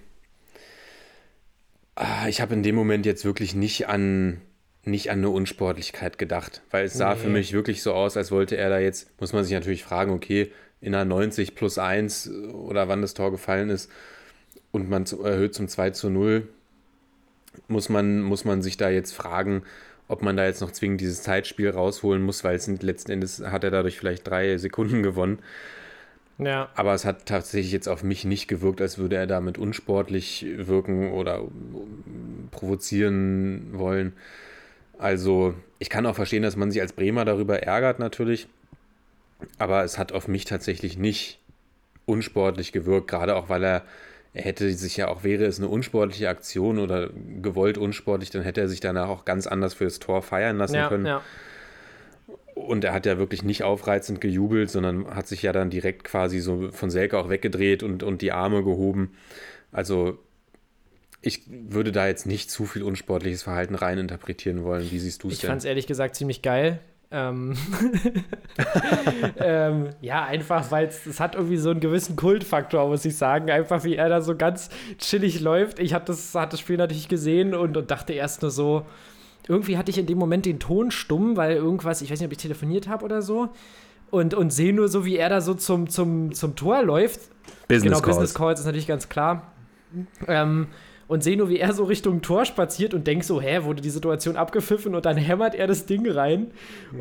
ah, 1.97 2.29
ich 2.29 2.41
habe 2.41 2.55
in 2.55 2.63
dem 2.63 2.77
Moment 2.77 3.05
jetzt 3.07 3.25
wirklich 3.25 3.55
nicht 3.55 3.89
an, 3.89 4.41
nicht 4.85 5.11
an 5.11 5.19
eine 5.19 5.31
Unsportlichkeit 5.31 6.19
gedacht, 6.19 6.63
weil 6.71 6.85
es 6.85 6.95
sah 6.95 7.15
nee. 7.15 7.21
für 7.21 7.29
mich 7.29 7.53
wirklich 7.53 7.83
so 7.83 7.93
aus, 7.95 8.17
als 8.17 8.31
wollte 8.31 8.57
er 8.57 8.69
da 8.69 8.79
jetzt, 8.79 9.21
muss 9.21 9.33
man 9.33 9.43
sich 9.43 9.53
natürlich 9.53 9.83
fragen, 9.83 10.13
okay, 10.13 10.53
in 10.81 10.95
einer 10.95 11.05
90 11.05 11.55
plus 11.55 11.79
1 11.79 12.31
oder 12.53 12.89
wann 12.89 13.03
das 13.03 13.15
Tor 13.15 13.33
gefallen 13.33 13.71
ist 13.71 13.91
und 14.71 14.89
man 14.89 15.05
erhöht 15.25 15.55
zum 15.55 15.67
2 15.67 15.91
zu 15.91 16.11
0, 16.11 16.47
muss 17.67 17.89
man, 17.89 18.21
muss 18.21 18.45
man 18.45 18.63
sich 18.63 18.77
da 18.77 18.91
jetzt 18.91 19.13
fragen, 19.13 19.63
ob 20.09 20.23
man 20.23 20.37
da 20.37 20.45
jetzt 20.45 20.61
noch 20.61 20.71
zwingend 20.71 21.01
dieses 21.01 21.23
Zeitspiel 21.23 21.71
rausholen 21.71 22.23
muss, 22.23 22.45
weil 22.45 22.57
es 22.57 22.65
sind, 22.65 22.83
letzten 22.83 23.13
Endes 23.13 23.41
hat 23.41 23.65
er 23.65 23.71
dadurch 23.71 23.99
vielleicht 23.99 24.29
drei 24.29 24.57
Sekunden 24.59 25.03
gewonnen. 25.03 25.39
Ja. 26.39 26.69
Aber 26.75 26.95
es 26.95 27.05
hat 27.05 27.27
tatsächlich 27.27 27.73
jetzt 27.73 27.89
auf 27.89 28.03
mich 28.03 28.25
nicht 28.25 28.49
gewirkt, 28.49 28.81
als 28.81 28.99
würde 28.99 29.17
er 29.17 29.27
damit 29.27 29.57
unsportlich 29.57 30.45
wirken 30.57 31.13
oder 31.13 31.43
provozieren 32.51 33.71
wollen. 33.73 34.13
Also, 34.99 35.55
ich 35.79 35.91
kann 35.91 36.07
auch 36.07 36.17
verstehen, 36.17 36.43
dass 36.43 36.57
man 36.57 36.71
sich 36.71 36.81
als 36.81 36.93
Bremer 36.93 37.25
darüber 37.25 37.63
ärgert, 37.63 37.99
natürlich. 37.99 38.49
Aber 39.59 39.85
es 39.85 39.99
hat 39.99 40.13
auf 40.13 40.29
mich 40.29 40.45
tatsächlich 40.45 40.99
nicht 40.99 41.39
unsportlich 42.07 42.73
gewirkt, 42.73 43.09
gerade 43.09 43.37
auch 43.37 43.49
weil 43.49 43.65
er 43.65 43.83
er 44.35 44.43
hätte 44.43 44.73
sich 44.73 44.97
ja 44.97 45.09
auch, 45.09 45.23
wäre 45.23 45.45
es 45.45 45.59
eine 45.59 45.69
unsportliche 45.69 46.29
Aktion 46.29 46.81
oder 46.81 47.09
gewollt 47.41 47.79
unsportlich, 47.79 48.31
dann 48.31 48.43
hätte 48.43 48.61
er 48.61 48.69
sich 48.69 48.81
danach 48.81 49.09
auch 49.09 49.25
ganz 49.25 49.47
anders 49.47 49.75
für 49.75 49.85
das 49.85 50.01
Tor 50.01 50.23
feiern 50.23 50.59
lassen 50.59 50.75
ja, 50.75 50.89
können. 50.89 51.07
Ja. 51.07 51.23
Und 52.57 52.83
er 52.83 52.93
hat 52.93 53.07
ja 53.07 53.17
wirklich 53.17 53.45
nicht 53.45 53.63
aufreizend 53.63 54.21
gejubelt, 54.21 54.71
sondern 54.71 55.15
hat 55.15 55.29
sich 55.29 55.43
ja 55.43 55.53
dann 55.53 55.71
direkt 55.71 56.03
quasi 56.03 56.41
so 56.41 56.71
von 56.73 56.91
Selke 56.91 57.17
auch 57.17 57.31
weggedreht 57.31 57.85
und, 57.85 58.03
und 58.03 58.23
die 58.23 58.33
Arme 58.33 58.65
gehoben. 58.65 59.17
Also 59.71 60.19
ich 61.23 61.43
würde 61.49 61.93
da 61.93 62.09
jetzt 62.09 62.27
nicht 62.27 62.51
zu 62.51 62.67
viel 62.67 62.83
unsportliches 62.83 63.45
Verhalten 63.45 63.77
reininterpretieren 63.77 64.65
wollen. 64.65 64.91
Wie 64.91 64.99
siehst 64.99 65.23
du 65.23 65.29
es 65.29 65.39
denn? 65.39 65.47
Ich 65.47 65.49
fand 65.49 65.59
es 65.61 65.65
ehrlich 65.65 65.87
gesagt 65.87 66.17
ziemlich 66.17 66.43
geil. 66.43 66.81
Ähm, 67.17 67.55
ähm, 69.37 69.91
ja, 70.01 70.25
einfach, 70.25 70.73
weil 70.73 70.89
es 70.89 71.21
hat 71.21 71.37
irgendwie 71.37 71.59
so 71.59 71.71
einen 71.71 71.79
gewissen 71.79 72.17
Kultfaktor, 72.17 72.89
muss 72.89 73.05
ich 73.05 73.17
sagen. 73.17 73.53
Einfach 73.53 73.85
wie 73.85 73.95
er 73.95 74.09
da 74.09 74.21
so 74.21 74.35
ganz 74.37 74.69
chillig 74.99 75.41
läuft. 75.41 75.79
Ich 75.79 75.95
hatte 75.95 76.07
das, 76.07 76.35
hat 76.35 76.53
das 76.53 76.59
Spiel 76.59 76.77
natürlich 76.77 77.07
gesehen 77.07 77.55
und, 77.55 77.77
und 77.77 77.89
dachte 77.93 78.15
erst 78.15 78.43
nur 78.43 78.51
so, 78.51 78.85
irgendwie 79.47 79.79
hatte 79.79 79.93
ich 79.93 79.99
in 79.99 80.07
dem 80.07 80.19
Moment 80.19 80.45
den 80.45 80.59
Ton 80.59 80.91
stumm, 80.91 81.37
weil 81.37 81.55
irgendwas, 81.55 82.03
ich 82.03 82.11
weiß 82.11 82.19
nicht, 82.19 82.27
ob 82.27 82.33
ich 82.33 82.39
telefoniert 82.39 82.89
habe 82.89 83.05
oder 83.05 83.23
so. 83.23 83.51
Und, 84.11 84.35
und 84.35 84.53
sehe 84.53 84.75
nur 84.75 84.89
so, 84.89 85.05
wie 85.05 85.17
er 85.17 85.29
da 85.29 85.41
so 85.41 85.55
zum, 85.55 85.89
zum, 85.89 86.33
zum 86.33 86.57
Tor 86.57 86.83
läuft. 86.83 87.21
Business 87.69 87.83
genau, 87.85 88.01
Calls. 88.01 88.17
Business 88.17 88.35
Calls 88.35 88.61
ist 88.61 88.67
natürlich 88.67 88.89
ganz 88.89 89.09
klar. 89.09 89.53
Ähm, 90.27 90.67
und 91.07 91.23
sehe 91.23 91.37
nur, 91.37 91.49
wie 91.49 91.59
er 91.59 91.73
so 91.73 91.85
Richtung 91.85 92.23
Tor 92.23 92.45
spaziert 92.45 92.95
und 92.95 93.07
denke 93.07 93.25
so, 93.25 93.41
hä, 93.41 93.65
wurde 93.65 93.83
die 93.83 93.91
Situation 93.91 94.37
abgepfiffen 94.37 94.95
und 94.95 95.05
dann 95.05 95.17
hämmert 95.17 95.55
er 95.55 95.67
das 95.67 95.87
Ding 95.87 96.09
rein. 96.11 96.49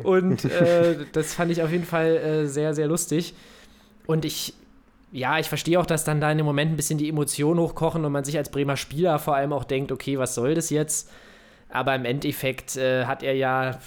Und 0.02 0.44
äh, 0.44 0.96
das 1.12 1.34
fand 1.34 1.50
ich 1.50 1.62
auf 1.62 1.70
jeden 1.70 1.84
Fall 1.84 2.16
äh, 2.16 2.46
sehr, 2.46 2.74
sehr 2.74 2.86
lustig. 2.86 3.34
Und 4.06 4.24
ich, 4.24 4.54
ja, 5.12 5.38
ich 5.38 5.48
verstehe 5.48 5.80
auch, 5.80 5.86
dass 5.86 6.04
dann 6.04 6.20
da 6.20 6.30
in 6.30 6.38
dem 6.38 6.46
Moment 6.46 6.72
ein 6.72 6.76
bisschen 6.76 6.98
die 6.98 7.08
Emotionen 7.08 7.60
hochkochen 7.60 8.04
und 8.04 8.12
man 8.12 8.24
sich 8.24 8.36
als 8.36 8.50
Bremer 8.50 8.76
Spieler 8.76 9.18
vor 9.18 9.36
allem 9.36 9.52
auch 9.52 9.64
denkt, 9.64 9.90
okay, 9.90 10.18
was 10.18 10.34
soll 10.34 10.54
das 10.54 10.70
jetzt? 10.70 11.10
Aber 11.70 11.94
im 11.94 12.04
Endeffekt 12.04 12.76
äh, 12.76 13.06
hat 13.06 13.22
er 13.22 13.34
ja 13.34 13.78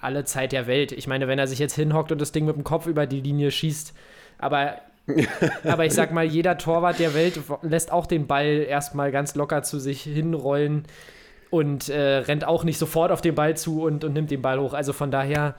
alle 0.00 0.24
Zeit 0.24 0.52
der 0.52 0.66
Welt. 0.66 0.92
Ich 0.92 1.06
meine, 1.06 1.28
wenn 1.28 1.38
er 1.38 1.46
sich 1.46 1.58
jetzt 1.58 1.74
hinhockt 1.74 2.12
und 2.12 2.20
das 2.20 2.32
Ding 2.32 2.44
mit 2.44 2.56
dem 2.56 2.64
Kopf 2.64 2.86
über 2.86 3.06
die 3.06 3.20
Linie 3.20 3.50
schießt, 3.50 3.94
aber 4.38 4.76
aber 5.64 5.84
ich 5.84 5.92
sag 5.92 6.12
mal, 6.12 6.24
jeder 6.24 6.56
Torwart 6.56 6.98
der 6.98 7.14
Welt 7.14 7.38
lässt 7.62 7.92
auch 7.92 8.06
den 8.06 8.26
Ball 8.26 8.64
erstmal 8.68 9.12
ganz 9.12 9.34
locker 9.34 9.62
zu 9.62 9.78
sich 9.78 10.02
hinrollen 10.02 10.84
und 11.50 11.88
äh, 11.88 12.16
rennt 12.18 12.44
auch 12.44 12.64
nicht 12.64 12.78
sofort 12.78 13.12
auf 13.12 13.20
den 13.20 13.34
Ball 13.34 13.56
zu 13.56 13.82
und, 13.82 14.02
und 14.02 14.12
nimmt 14.12 14.30
den 14.30 14.42
Ball 14.42 14.58
hoch. 14.58 14.72
Also 14.72 14.92
von 14.92 15.10
daher 15.10 15.54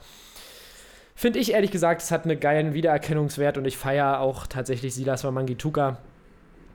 finde 1.14 1.38
ich 1.38 1.52
ehrlich 1.52 1.70
gesagt, 1.70 2.02
es 2.02 2.10
hat 2.10 2.24
einen 2.24 2.40
geilen 2.40 2.74
Wiedererkennungswert 2.74 3.56
und 3.56 3.64
ich 3.66 3.76
feiere 3.76 4.20
auch 4.20 4.46
tatsächlich 4.46 4.94
Silas 4.94 5.24
Wamangituka. 5.24 5.98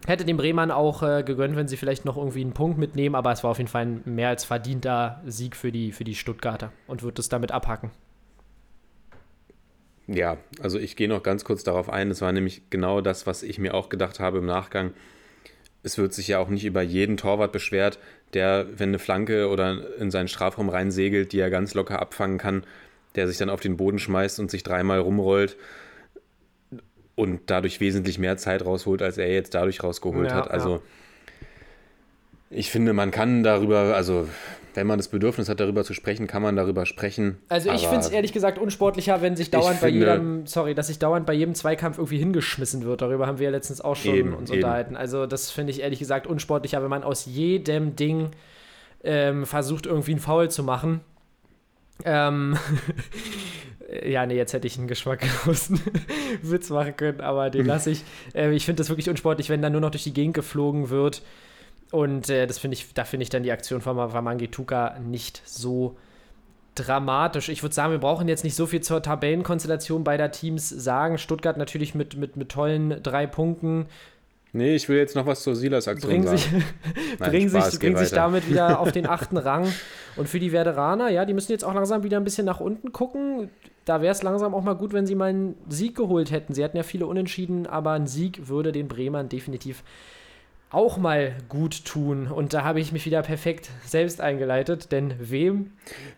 Hätte 0.07 0.25
dem 0.25 0.37
Bremern 0.37 0.71
auch 0.71 1.03
äh, 1.03 1.21
gegönnt, 1.23 1.55
wenn 1.55 1.67
sie 1.67 1.77
vielleicht 1.77 2.05
noch 2.05 2.17
irgendwie 2.17 2.41
einen 2.41 2.53
Punkt 2.53 2.79
mitnehmen, 2.79 3.13
aber 3.13 3.31
es 3.31 3.43
war 3.43 3.51
auf 3.51 3.59
jeden 3.59 3.69
Fall 3.69 3.85
ein 3.85 4.01
mehr 4.05 4.29
als 4.29 4.45
verdienter 4.45 5.21
Sieg 5.27 5.55
für 5.55 5.71
die, 5.71 5.91
für 5.91 6.03
die 6.03 6.15
Stuttgarter 6.15 6.71
und 6.87 7.03
wird 7.03 7.19
es 7.19 7.29
damit 7.29 7.51
abhacken. 7.51 7.91
Ja, 10.13 10.37
also 10.61 10.77
ich 10.77 10.95
gehe 10.95 11.07
noch 11.07 11.23
ganz 11.23 11.45
kurz 11.45 11.63
darauf 11.63 11.89
ein. 11.89 12.11
Es 12.11 12.21
war 12.21 12.31
nämlich 12.31 12.63
genau 12.69 13.01
das, 13.01 13.25
was 13.25 13.43
ich 13.43 13.59
mir 13.59 13.73
auch 13.73 13.87
gedacht 13.89 14.19
habe 14.19 14.39
im 14.39 14.45
Nachgang. 14.45 14.93
Es 15.83 15.97
wird 15.97 16.13
sich 16.13 16.27
ja 16.27 16.39
auch 16.39 16.49
nicht 16.49 16.65
über 16.65 16.81
jeden 16.81 17.17
Torwart 17.17 17.51
beschwert, 17.51 17.97
der, 18.33 18.67
wenn 18.75 18.89
eine 18.89 18.99
Flanke 18.99 19.49
oder 19.49 19.97
in 19.97 20.11
seinen 20.11 20.27
Strafraum 20.27 20.69
reinsegelt, 20.69 21.31
die 21.31 21.39
er 21.39 21.49
ganz 21.49 21.73
locker 21.73 21.99
abfangen 21.99 22.37
kann, 22.37 22.65
der 23.15 23.27
sich 23.27 23.37
dann 23.37 23.49
auf 23.49 23.61
den 23.61 23.77
Boden 23.77 23.99
schmeißt 23.99 24.39
und 24.39 24.51
sich 24.51 24.63
dreimal 24.63 24.99
rumrollt 24.99 25.57
und 27.15 27.41
dadurch 27.47 27.79
wesentlich 27.79 28.19
mehr 28.19 28.37
Zeit 28.37 28.65
rausholt, 28.65 29.01
als 29.01 29.17
er 29.17 29.31
jetzt 29.31 29.53
dadurch 29.53 29.83
rausgeholt 29.83 30.29
ja, 30.29 30.35
hat. 30.35 30.51
Also 30.51 30.75
ja. 30.75 30.81
ich 32.49 32.69
finde, 32.69 32.93
man 32.93 33.11
kann 33.11 33.43
darüber, 33.43 33.95
also 33.95 34.27
wenn 34.73 34.87
man 34.87 34.97
das 34.97 35.07
Bedürfnis 35.07 35.49
hat, 35.49 35.59
darüber 35.59 35.83
zu 35.83 35.93
sprechen, 35.93 36.27
kann 36.27 36.41
man 36.41 36.55
darüber 36.55 36.85
sprechen. 36.85 37.37
Also 37.49 37.71
ich 37.71 37.81
finde 37.81 37.99
es 37.99 38.09
ehrlich 38.09 38.33
gesagt 38.33 38.57
unsportlicher, 38.57 39.21
wenn 39.21 39.35
sich 39.35 39.51
dauernd 39.51 39.81
bei 39.81 39.89
jedem, 39.89 40.47
sorry, 40.47 40.73
dass 40.73 40.87
sich 40.87 40.99
dauernd 40.99 41.25
bei 41.25 41.33
jedem 41.33 41.55
Zweikampf 41.55 41.97
irgendwie 41.97 42.19
hingeschmissen 42.19 42.83
wird. 42.83 43.01
Darüber 43.01 43.27
haben 43.27 43.39
wir 43.39 43.45
ja 43.45 43.51
letztens 43.51 43.81
auch 43.81 43.95
schon 43.95 44.15
eben, 44.15 44.33
uns 44.33 44.49
eben. 44.49 44.59
unterhalten. 44.59 44.95
Also 44.95 45.25
das 45.25 45.51
finde 45.51 45.71
ich 45.71 45.81
ehrlich 45.81 45.99
gesagt 45.99 46.27
unsportlicher, 46.27 46.81
wenn 46.81 46.89
man 46.89 47.03
aus 47.03 47.25
jedem 47.25 47.95
Ding 47.95 48.31
ähm, 49.03 49.45
versucht, 49.45 49.85
irgendwie 49.85 50.11
einen 50.11 50.19
Foul 50.19 50.49
zu 50.49 50.63
machen. 50.63 51.01
Ähm, 52.05 52.57
ja, 54.05 54.25
nee, 54.25 54.35
jetzt 54.35 54.53
hätte 54.53 54.67
ich 54.67 54.77
einen 54.77 54.87
geschmacklosen 54.87 55.79
Witz 56.41 56.69
machen 56.69 56.95
können, 56.95 57.21
aber 57.21 57.49
den 57.49 57.65
lasse 57.65 57.91
ich. 57.91 58.03
Äh, 58.33 58.53
ich 58.53 58.65
finde 58.65 58.77
das 58.79 58.89
wirklich 58.89 59.09
unsportlich, 59.09 59.49
wenn 59.49 59.61
dann 59.61 59.71
nur 59.71 59.81
noch 59.81 59.91
durch 59.91 60.03
die 60.03 60.13
Gegend 60.13 60.33
geflogen 60.33 60.89
wird. 60.89 61.21
Und 61.91 62.29
äh, 62.29 62.47
das 62.47 62.57
finde 62.57 62.75
ich, 62.75 62.93
da 62.93 63.03
finde 63.03 63.23
ich 63.23 63.29
dann 63.29 63.43
die 63.43 63.51
Aktion 63.51 63.81
von 63.81 63.97
Wamangituka 63.97 64.97
nicht 64.99 65.41
so 65.45 65.97
dramatisch. 66.75 67.49
Ich 67.49 67.63
würde 67.63 67.75
sagen, 67.75 67.91
wir 67.91 67.99
brauchen 67.99 68.27
jetzt 68.27 68.43
nicht 68.43 68.55
so 68.55 68.65
viel 68.65 68.81
zur 68.81 69.03
Tabellenkonstellation 69.03 70.03
beider 70.03 70.31
Teams 70.31 70.69
sagen. 70.69 71.17
Stuttgart 71.17 71.57
natürlich 71.57 71.93
mit, 71.93 72.15
mit, 72.15 72.37
mit 72.37 72.49
tollen 72.49 73.03
drei 73.03 73.27
Punkten. 73.27 73.87
Nee, 74.53 74.75
ich 74.75 74.89
will 74.89 74.97
jetzt 74.97 75.15
noch 75.15 75.25
was 75.25 75.43
zur 75.43 75.55
Silas-Aktion 75.55 76.09
bringen 76.23 76.27
sich, 76.27 76.51
Nein, 76.51 77.29
bringen 77.29 77.49
Spaß, 77.49 77.71
sich, 77.71 77.79
bringen 77.79 77.97
sich 77.97 78.11
damit 78.11 78.49
wieder 78.49 78.79
auf 78.81 78.91
den 78.91 79.07
achten 79.07 79.37
Rang. 79.37 79.71
Und 80.17 80.27
für 80.27 80.39
die 80.39 80.51
Werderaner, 80.51 81.09
ja, 81.09 81.25
die 81.25 81.33
müssen 81.33 81.51
jetzt 81.51 81.63
auch 81.63 81.73
langsam 81.73 82.03
wieder 82.03 82.17
ein 82.17 82.25
bisschen 82.25 82.45
nach 82.45 82.59
unten 82.59 82.91
gucken. 82.91 83.49
Da 83.85 84.01
wäre 84.01 84.11
es 84.11 84.23
langsam 84.23 84.53
auch 84.53 84.63
mal 84.63 84.75
gut, 84.75 84.93
wenn 84.93 85.07
sie 85.07 85.15
mal 85.15 85.29
einen 85.29 85.55
Sieg 85.69 85.95
geholt 85.95 86.31
hätten. 86.31 86.53
Sie 86.53 86.63
hatten 86.63 86.77
ja 86.77 86.83
viele 86.83 87.05
Unentschieden, 87.05 87.65
aber 87.65 87.91
ein 87.91 88.07
Sieg 88.07 88.47
würde 88.49 88.71
den 88.71 88.87
Bremern 88.89 89.29
definitiv 89.29 89.83
auch 90.71 90.97
mal 90.97 91.35
gut 91.49 91.85
tun. 91.85 92.27
Und 92.27 92.53
da 92.53 92.63
habe 92.63 92.79
ich 92.79 92.91
mich 92.91 93.05
wieder 93.05 93.21
perfekt 93.21 93.69
selbst 93.85 94.21
eingeleitet, 94.21 94.91
denn 94.91 95.13
wem? 95.19 95.71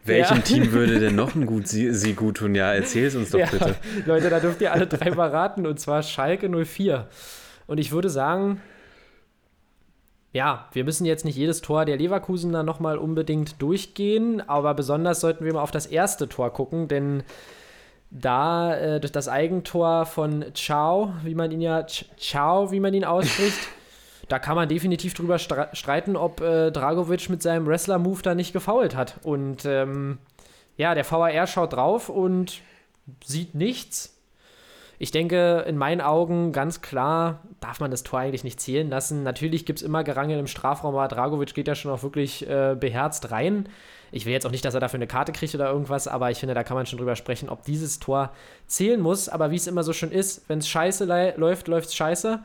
Welchem 0.05 0.37
ja. 0.37 0.43
Team 0.43 0.71
würde 0.71 0.99
denn 0.99 1.15
noch 1.17 1.35
ein 1.35 1.45
gut 1.45 1.67
sie, 1.67 1.91
sie 1.93 2.13
gut 2.13 2.37
tun? 2.37 2.53
Ja, 2.53 2.73
erzähl 2.73 3.05
es 3.05 3.15
uns 3.15 3.31
doch 3.31 3.39
ja, 3.39 3.47
bitte. 3.47 3.75
Leute, 4.05 4.29
da 4.29 4.39
dürft 4.39 4.61
ihr 4.61 4.71
alle 4.71 4.87
drei 4.87 5.11
mal 5.11 5.29
raten, 5.29 5.65
und 5.65 5.79
zwar 5.79 6.03
Schalke 6.03 6.49
04. 6.49 7.07
Und 7.65 7.79
ich 7.79 7.91
würde 7.91 8.09
sagen, 8.09 8.61
ja, 10.33 10.67
wir 10.71 10.83
müssen 10.83 11.05
jetzt 11.05 11.25
nicht 11.25 11.35
jedes 11.35 11.61
Tor 11.61 11.85
der 11.85 11.97
Leverkusener 11.97 12.63
nochmal 12.63 12.97
unbedingt 12.97 13.61
durchgehen, 13.61 14.47
aber 14.47 14.73
besonders 14.73 15.19
sollten 15.19 15.45
wir 15.45 15.53
mal 15.53 15.61
auf 15.61 15.71
das 15.71 15.85
erste 15.85 16.29
Tor 16.29 16.51
gucken, 16.53 16.87
denn 16.87 17.23
da 18.09 18.75
äh, 18.75 18.99
durch 18.99 19.11
das 19.11 19.27
Eigentor 19.27 20.05
von 20.05 20.45
Ciao, 20.53 21.13
wie 21.23 21.33
man 21.33 21.51
ihn 21.51 21.61
ja, 21.61 21.85
Ciao, 22.17 22.71
wie 22.71 22.79
man 22.79 22.93
ihn 22.93 23.05
ausspricht, 23.05 23.59
da 24.29 24.39
kann 24.39 24.55
man 24.55 24.69
definitiv 24.69 25.13
drüber 25.13 25.37
streiten, 25.37 26.15
ob 26.15 26.41
äh, 26.41 26.71
Dragovic 26.71 27.29
mit 27.29 27.41
seinem 27.41 27.65
Wrestler-Move 27.67 28.21
da 28.21 28.35
nicht 28.35 28.53
gefault 28.53 28.95
hat. 28.95 29.19
Und 29.23 29.65
ähm, 29.65 30.17
ja, 30.77 30.95
der 30.95 31.09
VAR 31.09 31.47
schaut 31.47 31.73
drauf 31.73 32.09
und 32.09 32.61
sieht 33.23 33.53
nichts. 33.53 34.17
Ich 34.99 35.11
denke, 35.11 35.65
in 35.67 35.77
meinen 35.77 35.99
Augen 35.99 36.53
ganz 36.53 36.81
klar 36.81 37.41
darf 37.59 37.79
man 37.79 37.91
das 37.91 38.03
Tor 38.03 38.19
eigentlich 38.19 38.45
nicht 38.45 38.61
zählen 38.61 38.89
lassen. 38.89 39.23
Natürlich 39.23 39.65
gibt 39.65 39.79
es 39.79 39.85
immer 39.85 40.03
Gerangel 40.03 40.39
im 40.39 40.47
Strafraum, 40.47 40.95
aber 40.95 41.07
Dragovic 41.09 41.53
geht 41.53 41.67
ja 41.67 41.75
schon 41.75 41.91
auch 41.91 42.03
wirklich 42.03 42.47
äh, 42.47 42.77
beherzt 42.79 43.31
rein. 43.31 43.67
Ich 44.11 44.25
will 44.25 44.31
jetzt 44.31 44.45
auch 44.45 44.51
nicht, 44.51 44.63
dass 44.63 44.75
er 44.75 44.79
dafür 44.79 44.99
eine 44.99 45.07
Karte 45.07 45.33
kriegt 45.33 45.55
oder 45.55 45.69
irgendwas, 45.69 46.07
aber 46.07 46.31
ich 46.31 46.37
finde, 46.37 46.53
da 46.53 46.63
kann 46.63 46.77
man 46.77 46.85
schon 46.85 46.99
drüber 46.99 47.15
sprechen, 47.15 47.49
ob 47.49 47.63
dieses 47.63 47.99
Tor 47.99 48.31
zählen 48.67 49.01
muss. 49.01 49.27
Aber 49.27 49.51
wie 49.51 49.55
es 49.55 49.67
immer 49.67 49.83
so 49.83 49.91
schön 49.91 50.11
ist, 50.11 50.47
wenn 50.47 50.59
es 50.59 50.69
scheiße 50.69 51.33
läuft, 51.35 51.67
läuft 51.67 51.89
es 51.89 51.95
scheiße. 51.95 52.39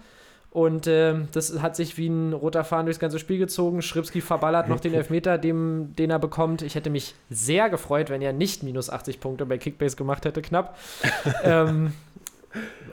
Und 0.51 0.87
äh, 0.87 1.15
das 1.33 1.61
hat 1.61 1.77
sich 1.77 1.99
wie 1.99 2.09
ein 2.09 2.33
roter 2.33 2.65
Faden 2.65 2.87
durchs 2.87 2.99
ganze 2.99 3.19
Spiel 3.19 3.39
gezogen. 3.39 3.83
Schripski 3.83 4.23
verballert 4.23 4.69
noch 4.69 4.81
den 4.81 4.95
Elfmeter, 4.95 5.37
dem, 5.37 5.95
den 5.97 6.11
er 6.11 6.19
bekommt. 6.19 6.63
Ich 6.63 6.75
hätte 6.75 6.89
mich 6.89 7.15
sehr 7.29 7.69
gefreut, 7.69 8.09
wenn 8.09 8.23
er 8.23 8.33
nicht 8.33 8.63
minus 8.63 8.89
80 8.89 9.21
Punkte 9.21 9.45
bei 9.45 9.59
Kickbase 9.59 9.97
gemacht 9.97 10.25
hätte, 10.25 10.41
knapp. 10.41 10.79
ähm, 11.45 11.93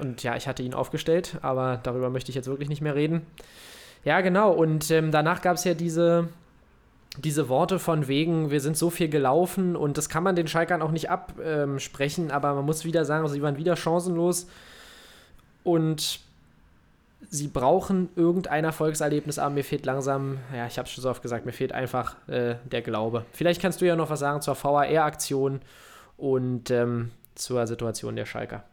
und 0.01 0.21
ja, 0.21 0.35
ich 0.35 0.47
hatte 0.47 0.63
ihn 0.63 0.73
aufgestellt, 0.73 1.37
aber 1.41 1.79
darüber 1.81 2.09
möchte 2.09 2.29
ich 2.29 2.35
jetzt 2.35 2.47
wirklich 2.47 2.67
nicht 2.67 2.81
mehr 2.81 2.95
reden. 2.95 3.21
Ja, 4.03 4.19
genau. 4.19 4.51
Und 4.51 4.91
ähm, 4.91 5.11
danach 5.11 5.41
gab 5.41 5.55
es 5.55 5.63
ja 5.63 5.73
diese, 5.73 6.27
diese 7.17 7.47
Worte 7.47 7.79
von 7.79 8.09
wegen, 8.09 8.51
wir 8.51 8.59
sind 8.59 8.75
so 8.75 8.89
viel 8.89 9.07
gelaufen 9.07 9.77
und 9.77 9.97
das 9.97 10.09
kann 10.09 10.23
man 10.23 10.35
den 10.35 10.47
Schalkern 10.47 10.81
auch 10.81 10.91
nicht 10.91 11.09
absprechen, 11.09 12.31
aber 12.31 12.53
man 12.53 12.65
muss 12.65 12.83
wieder 12.83 13.05
sagen, 13.05 13.27
sie 13.29 13.41
waren 13.41 13.57
wieder 13.57 13.77
chancenlos 13.77 14.47
und 15.63 16.19
sie 17.29 17.47
brauchen 17.47 18.09
irgendein 18.15 18.63
Erfolgserlebnis, 18.63 19.39
aber 19.39 19.53
mir 19.53 19.63
fehlt 19.63 19.85
langsam, 19.85 20.37
ja, 20.53 20.67
ich 20.67 20.77
habe 20.77 20.87
es 20.87 20.93
schon 20.93 21.01
so 21.01 21.09
oft 21.09 21.21
gesagt, 21.21 21.45
mir 21.45 21.51
fehlt 21.51 21.71
einfach 21.71 22.15
äh, 22.27 22.55
der 22.65 22.81
Glaube. 22.81 23.25
Vielleicht 23.31 23.61
kannst 23.61 23.81
du 23.81 23.85
ja 23.85 23.95
noch 23.95 24.09
was 24.09 24.19
sagen 24.19 24.41
zur 24.41 24.55
VAR-Aktion 24.55 25.61
und 26.17 26.71
ähm, 26.71 27.11
zur 27.35 27.67
Situation 27.67 28.15
der 28.15 28.25
Schalker. 28.25 28.63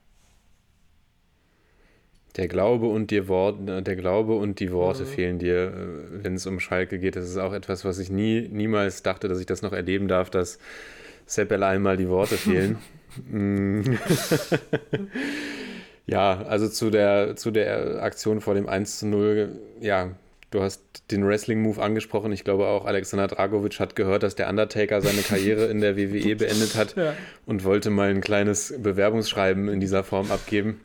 Der 2.37 2.49
Glaube 2.49 2.87
und 2.87 3.11
die 3.11 3.29
Worte, 3.29 3.83
der 3.83 3.97
Glaube 3.97 4.35
und 4.37 4.59
die 4.59 4.73
Worte 4.73 5.03
mhm. 5.03 5.07
fehlen 5.07 5.39
dir, 5.39 5.69
äh, 5.69 6.25
wenn 6.25 6.35
es 6.35 6.47
um 6.47 6.61
Schalke 6.61 6.99
geht. 6.99 7.17
Das 7.17 7.29
ist 7.29 7.37
auch 7.37 7.53
etwas, 7.53 7.85
was 7.85 7.99
ich 7.99 8.11
nie, 8.11 8.49
niemals 8.49 9.03
dachte, 9.03 9.29
dass 9.29 9.41
ich 9.41 9.47
das 9.47 9.63
noch 9.63 9.73
erleben 9.73 10.09
darf, 10.09 10.31
dass 10.31 10.59
Seppel 11.27 11.63
einmal 11.63 11.97
die 11.97 12.09
Worte 12.09 12.37
fehlen. 12.37 12.79
Ja, 16.07 16.43
also 16.43 16.69
zu 16.69 16.91
der, 16.91 17.37
zu 17.37 17.51
der 17.51 18.03
Aktion 18.03 18.41
vor 18.41 18.55
dem 18.55 18.69
1 18.69 18.99
zu 18.99 19.07
0, 19.07 19.61
ja, 19.81 20.11
du 20.51 20.63
hast 20.63 20.83
den 21.11 21.27
Wrestling-Move 21.27 21.81
angesprochen. 21.81 22.33
Ich 22.33 22.45
glaube 22.45 22.67
auch 22.67 22.85
Alexander 22.85 23.29
Dragovic 23.29 23.81
hat 23.81 23.97
gehört, 23.97 24.23
dass 24.23 24.35
der 24.35 24.49
Undertaker 24.49 25.01
seine 25.01 25.23
Karriere 25.23 25.67
in 25.67 25.81
der 25.81 25.97
WWE 25.97 26.37
beendet 26.37 26.77
hat 26.77 26.97
ja. 26.97 27.15
und 27.47 27.65
wollte 27.65 27.91
mal 27.91 28.11
ein 28.11 28.21
kleines 28.21 28.75
Bewerbungsschreiben 28.79 29.69
in 29.69 29.81
dieser 29.81 30.05
Form 30.05 30.31
abgeben. 30.31 30.81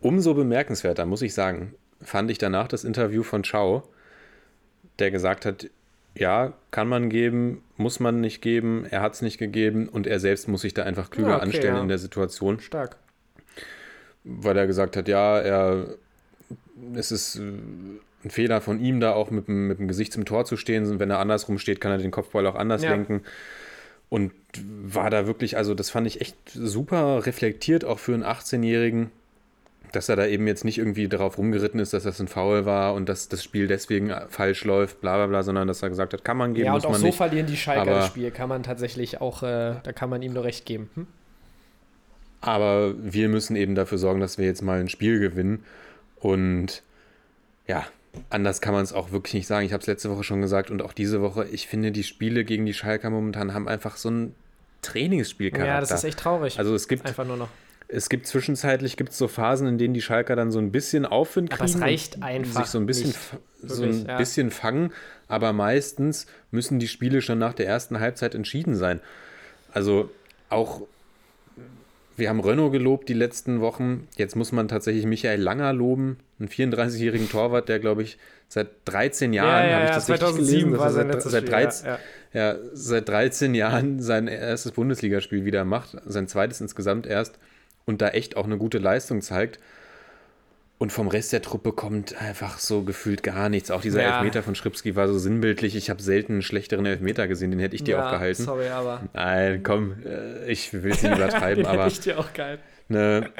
Umso 0.00 0.34
bemerkenswerter, 0.34 1.06
muss 1.06 1.22
ich 1.22 1.34
sagen, 1.34 1.74
fand 2.00 2.30
ich 2.30 2.38
danach 2.38 2.68
das 2.68 2.84
Interview 2.84 3.22
von 3.22 3.42
Chao, 3.42 3.82
der 4.98 5.10
gesagt 5.10 5.44
hat, 5.44 5.68
ja, 6.14 6.54
kann 6.70 6.88
man 6.88 7.10
geben, 7.10 7.62
muss 7.76 8.00
man 8.00 8.20
nicht 8.20 8.40
geben, 8.40 8.86
er 8.88 9.02
hat 9.02 9.14
es 9.14 9.22
nicht 9.22 9.36
gegeben 9.38 9.88
und 9.88 10.06
er 10.06 10.20
selbst 10.20 10.48
muss 10.48 10.62
sich 10.62 10.72
da 10.72 10.84
einfach 10.84 11.10
klüger 11.10 11.30
ja, 11.30 11.36
okay, 11.36 11.44
anstellen 11.44 11.76
ja. 11.76 11.82
in 11.82 11.88
der 11.88 11.98
Situation. 11.98 12.60
Stark. 12.60 12.96
Weil 14.28 14.56
er 14.56 14.66
gesagt 14.66 14.96
hat, 14.96 15.08
ja, 15.08 15.38
er, 15.38 15.86
es 16.94 17.12
ist 17.12 17.36
äh, 17.36 17.40
ein 17.40 18.30
Fehler 18.30 18.60
von 18.60 18.80
ihm, 18.80 19.00
da 19.00 19.12
auch 19.12 19.30
mit, 19.30 19.48
mit 19.48 19.78
dem 19.78 19.88
Gesicht 19.88 20.12
zum 20.12 20.24
Tor 20.24 20.44
zu 20.44 20.56
stehen. 20.56 20.98
Wenn 20.98 21.10
er 21.10 21.20
andersrum 21.20 21.58
steht, 21.58 21.80
kann 21.80 21.92
er 21.92 21.98
den 21.98 22.10
Kopfball 22.10 22.46
auch 22.46 22.56
anders 22.56 22.82
ja. 22.82 22.90
lenken. 22.90 23.22
Und 24.08 24.32
war 24.92 25.10
da 25.10 25.26
wirklich, 25.26 25.56
also 25.56 25.74
das 25.74 25.90
fand 25.90 26.06
ich 26.06 26.20
echt 26.20 26.36
super 26.52 27.26
reflektiert, 27.26 27.84
auch 27.84 27.98
für 27.98 28.14
einen 28.14 28.24
18-Jährigen 28.24 29.10
dass 29.92 30.08
er 30.08 30.16
da 30.16 30.26
eben 30.26 30.46
jetzt 30.46 30.64
nicht 30.64 30.78
irgendwie 30.78 31.08
darauf 31.08 31.38
rumgeritten 31.38 31.80
ist, 31.80 31.92
dass 31.92 32.04
das 32.04 32.20
ein 32.20 32.28
Foul 32.28 32.66
war 32.66 32.94
und 32.94 33.08
dass 33.08 33.28
das 33.28 33.42
Spiel 33.42 33.66
deswegen 33.66 34.12
falsch 34.28 34.64
läuft, 34.64 35.00
bla 35.00 35.16
bla 35.16 35.26
bla, 35.26 35.42
sondern 35.42 35.68
dass 35.68 35.82
er 35.82 35.88
gesagt 35.88 36.12
hat, 36.12 36.24
kann 36.24 36.36
man 36.36 36.54
geben, 36.54 36.66
ja, 36.66 36.72
muss 36.72 36.82
man 36.82 36.92
nicht. 36.92 37.00
Ja, 37.00 37.06
und 37.06 37.08
auch 37.08 37.12
so 37.12 37.16
verlieren 37.16 37.46
die 37.46 37.56
Schalker 37.56 37.84
das 37.84 38.06
Spiel, 38.06 38.30
kann 38.30 38.48
man 38.48 38.62
tatsächlich 38.62 39.20
auch, 39.20 39.42
äh, 39.42 39.76
da 39.82 39.92
kann 39.94 40.10
man 40.10 40.22
ihm 40.22 40.32
nur 40.32 40.44
recht 40.44 40.66
geben. 40.66 40.90
Hm? 40.94 41.06
Aber 42.46 42.94
wir 42.98 43.28
müssen 43.28 43.56
eben 43.56 43.74
dafür 43.74 43.98
sorgen, 43.98 44.20
dass 44.20 44.38
wir 44.38 44.46
jetzt 44.46 44.62
mal 44.62 44.80
ein 44.80 44.88
Spiel 44.88 45.18
gewinnen 45.18 45.64
und 46.16 46.82
ja, 47.66 47.86
anders 48.30 48.60
kann 48.60 48.72
man 48.72 48.84
es 48.84 48.92
auch 48.92 49.10
wirklich 49.10 49.34
nicht 49.34 49.46
sagen. 49.46 49.66
Ich 49.66 49.72
habe 49.72 49.80
es 49.80 49.86
letzte 49.86 50.10
Woche 50.10 50.24
schon 50.24 50.40
gesagt 50.40 50.70
und 50.70 50.82
auch 50.82 50.92
diese 50.92 51.20
Woche, 51.20 51.46
ich 51.50 51.66
finde, 51.66 51.92
die 51.92 52.04
Spiele 52.04 52.44
gegen 52.44 52.66
die 52.66 52.74
Schalker 52.74 53.10
momentan 53.10 53.52
haben 53.52 53.68
einfach 53.68 53.96
so 53.96 54.10
ein 54.10 54.34
Trainingsspielcharakter. 54.82 55.66
Ja, 55.66 55.80
das 55.80 55.90
ist 55.90 56.04
echt 56.04 56.18
traurig. 56.18 56.58
Also 56.58 56.74
es 56.74 56.88
gibt 56.88 57.06
einfach 57.06 57.26
nur 57.26 57.36
noch 57.36 57.48
es 57.88 58.08
gibt 58.08 58.26
zwischenzeitlich 58.26 58.96
gibt's 58.96 59.16
so 59.16 59.28
Phasen, 59.28 59.68
in 59.68 59.78
denen 59.78 59.94
die 59.94 60.02
Schalker 60.02 60.34
dann 60.34 60.50
so 60.50 60.58
ein 60.58 60.72
bisschen 60.72 61.06
Aufwind 61.06 61.50
kriegen. 61.50 61.62
Aber 61.62 61.70
es 61.70 61.80
reicht 61.80 62.22
einfach. 62.22 62.62
Sich 62.62 62.70
so 62.70 62.78
ein 62.78 62.86
bisschen, 62.86 63.14
so 63.62 63.84
ein 63.84 64.06
ja. 64.06 64.16
bisschen 64.16 64.50
fangen. 64.50 64.92
Aber 65.28 65.52
meistens 65.52 66.26
müssen 66.50 66.78
die 66.78 66.88
Spiele 66.88 67.22
schon 67.22 67.38
nach 67.38 67.54
der 67.54 67.66
ersten 67.66 68.00
Halbzeit 68.00 68.34
entschieden 68.34 68.74
sein. 68.74 69.00
Also 69.72 70.10
auch, 70.48 70.82
wir 72.16 72.28
haben 72.28 72.40
Renault 72.40 72.72
gelobt 72.72 73.08
die 73.08 73.14
letzten 73.14 73.60
Wochen. 73.60 74.08
Jetzt 74.16 74.36
muss 74.36 74.52
man 74.52 74.68
tatsächlich 74.68 75.06
Michael 75.06 75.40
Langer 75.40 75.72
loben, 75.72 76.18
einen 76.38 76.48
34-jährigen 76.48 77.30
Torwart, 77.30 77.68
der, 77.68 77.78
glaube 77.78 78.02
ich, 78.02 78.18
seit 78.48 78.68
13 78.86 79.32
Jahren, 79.32 79.64
ja, 79.64 79.68
ja, 79.68 79.76
habe 79.76 79.84
ich 79.86 79.90
das 79.90 80.06
2007 80.06 80.70
gelesen, 80.70 80.78
war 80.78 80.90
sein 80.90 81.12
seit, 81.12 81.22
seit, 81.22 81.48
13, 81.48 81.96
ja, 82.32 82.56
seit 82.72 83.08
13 83.08 83.54
Jahren 83.54 84.00
sein 84.00 84.28
erstes 84.28 84.72
Bundesligaspiel 84.72 85.44
wieder 85.44 85.64
macht, 85.64 85.96
sein 86.06 86.28
zweites 86.28 86.60
insgesamt 86.60 87.06
erst 87.06 87.38
und 87.84 88.00
da 88.00 88.08
echt 88.08 88.36
auch 88.36 88.44
eine 88.44 88.58
gute 88.58 88.78
Leistung 88.78 89.20
zeigt. 89.22 89.58
Und 90.78 90.92
vom 90.92 91.08
Rest 91.08 91.32
der 91.32 91.40
Truppe 91.40 91.72
kommt 91.72 92.20
einfach 92.20 92.58
so 92.58 92.82
gefühlt 92.82 93.22
gar 93.22 93.48
nichts. 93.48 93.70
Auch 93.70 93.80
dieser 93.80 94.02
ja. 94.02 94.18
Elfmeter 94.18 94.42
von 94.42 94.54
Schripski 94.54 94.94
war 94.94 95.08
so 95.08 95.18
sinnbildlich. 95.18 95.74
Ich 95.74 95.88
habe 95.88 96.02
selten 96.02 96.32
einen 96.32 96.42
schlechteren 96.42 96.84
Elfmeter 96.84 97.28
gesehen, 97.28 97.50
den 97.50 97.60
hätte 97.60 97.74
ich 97.74 97.84
dir 97.84 97.96
ja, 97.96 98.06
auch 98.06 98.10
gehalten. 98.12 98.42
Sorry, 98.42 98.68
aber. 98.68 99.00
Nein, 99.14 99.62
komm, 99.62 99.94
äh, 100.04 100.50
ich 100.50 100.74
will 100.74 100.92
es 100.92 101.02
nicht 101.02 101.16
übertreiben, 101.16 101.64
den 101.64 101.66
aber. 101.66 101.84
Hätte 101.84 101.92
ich 101.92 102.00
dir 102.00 102.18
auch 102.18 102.30
gehalten. 102.32 102.62
Ne, 102.88 103.30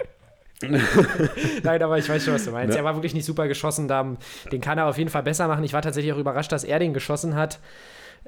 Nein, 1.62 1.82
aber 1.82 1.98
ich 1.98 2.08
weiß 2.08 2.24
schon, 2.24 2.34
was 2.34 2.44
du 2.44 2.50
meinst. 2.50 2.72
Ne? 2.72 2.78
Er 2.78 2.84
war 2.84 2.94
wirklich 2.94 3.14
nicht 3.14 3.26
super 3.26 3.46
geschossen. 3.46 3.88
Den 3.88 4.60
kann 4.60 4.78
er 4.78 4.86
auf 4.86 4.96
jeden 4.96 5.10
Fall 5.10 5.22
besser 5.22 5.48
machen. 5.48 5.64
Ich 5.64 5.72
war 5.72 5.82
tatsächlich 5.82 6.12
auch 6.12 6.18
überrascht, 6.18 6.50
dass 6.52 6.64
er 6.64 6.78
den 6.78 6.94
geschossen 6.94 7.34
hat. 7.34 7.58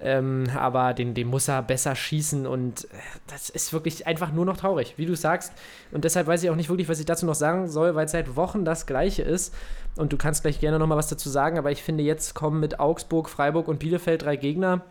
Ähm, 0.00 0.44
aber 0.56 0.94
den, 0.94 1.14
den 1.14 1.26
muss 1.26 1.48
er 1.48 1.60
besser 1.62 1.96
schießen 1.96 2.46
und 2.46 2.84
äh, 2.84 2.96
das 3.26 3.50
ist 3.50 3.72
wirklich 3.72 4.06
einfach 4.06 4.32
nur 4.32 4.44
noch 4.44 4.56
traurig, 4.56 4.94
wie 4.96 5.06
du 5.06 5.16
sagst. 5.16 5.52
Und 5.90 6.04
deshalb 6.04 6.28
weiß 6.28 6.42
ich 6.42 6.50
auch 6.50 6.56
nicht 6.56 6.68
wirklich, 6.68 6.88
was 6.88 7.00
ich 7.00 7.06
dazu 7.06 7.26
noch 7.26 7.34
sagen 7.34 7.68
soll, 7.68 7.96
weil 7.96 8.06
seit 8.06 8.36
Wochen 8.36 8.64
das 8.64 8.86
Gleiche 8.86 9.22
ist. 9.22 9.52
Und 9.96 10.12
du 10.12 10.16
kannst 10.16 10.42
gleich 10.42 10.60
gerne 10.60 10.78
nochmal 10.78 10.98
was 10.98 11.08
dazu 11.08 11.28
sagen, 11.28 11.58
aber 11.58 11.72
ich 11.72 11.82
finde, 11.82 12.04
jetzt 12.04 12.34
kommen 12.34 12.60
mit 12.60 12.78
Augsburg, 12.78 13.28
Freiburg 13.28 13.66
und 13.66 13.80
Bielefeld 13.80 14.22
drei 14.22 14.36
Gegner 14.36 14.82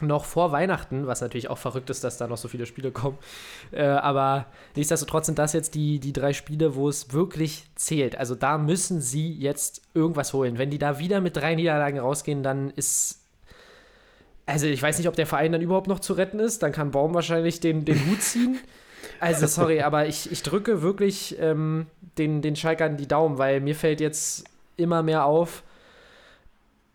noch 0.00 0.24
vor 0.24 0.50
Weihnachten, 0.50 1.06
was 1.06 1.20
natürlich 1.20 1.50
auch 1.50 1.58
verrückt 1.58 1.88
ist, 1.90 2.02
dass 2.02 2.16
da 2.16 2.26
noch 2.26 2.36
so 2.36 2.48
viele 2.48 2.66
Spiele 2.66 2.90
kommen. 2.90 3.18
Äh, 3.70 3.84
aber 3.84 4.46
nichtsdestotrotz 4.74 5.26
sind 5.26 5.38
das 5.38 5.52
jetzt 5.52 5.74
die, 5.74 6.00
die 6.00 6.12
drei 6.12 6.32
Spiele, 6.32 6.74
wo 6.74 6.88
es 6.88 7.12
wirklich 7.12 7.66
zählt. 7.76 8.16
Also 8.16 8.34
da 8.34 8.58
müssen 8.58 9.00
sie 9.00 9.32
jetzt 9.32 9.82
irgendwas 9.94 10.32
holen. 10.32 10.58
Wenn 10.58 10.70
die 10.70 10.78
da 10.78 10.98
wieder 10.98 11.20
mit 11.20 11.36
drei 11.36 11.54
Niederlagen 11.54 11.98
rausgehen, 11.98 12.42
dann 12.42 12.70
ist 12.70 13.23
also 14.46 14.66
ich 14.66 14.82
weiß 14.82 14.98
nicht, 14.98 15.08
ob 15.08 15.16
der 15.16 15.26
Verein 15.26 15.52
dann 15.52 15.62
überhaupt 15.62 15.86
noch 15.86 16.00
zu 16.00 16.12
retten 16.12 16.38
ist. 16.38 16.62
Dann 16.62 16.72
kann 16.72 16.90
Baum 16.90 17.14
wahrscheinlich 17.14 17.60
den, 17.60 17.84
den 17.84 18.06
Hut 18.06 18.22
ziehen. 18.22 18.58
Also 19.20 19.46
sorry, 19.46 19.80
aber 19.80 20.06
ich, 20.06 20.30
ich 20.32 20.42
drücke 20.42 20.82
wirklich 20.82 21.36
ähm, 21.38 21.86
den, 22.18 22.42
den 22.42 22.56
Schalkern 22.56 22.96
die 22.96 23.08
Daumen, 23.08 23.38
weil 23.38 23.60
mir 23.60 23.74
fällt 23.74 24.00
jetzt 24.00 24.44
immer 24.76 25.02
mehr 25.02 25.24
auf. 25.24 25.62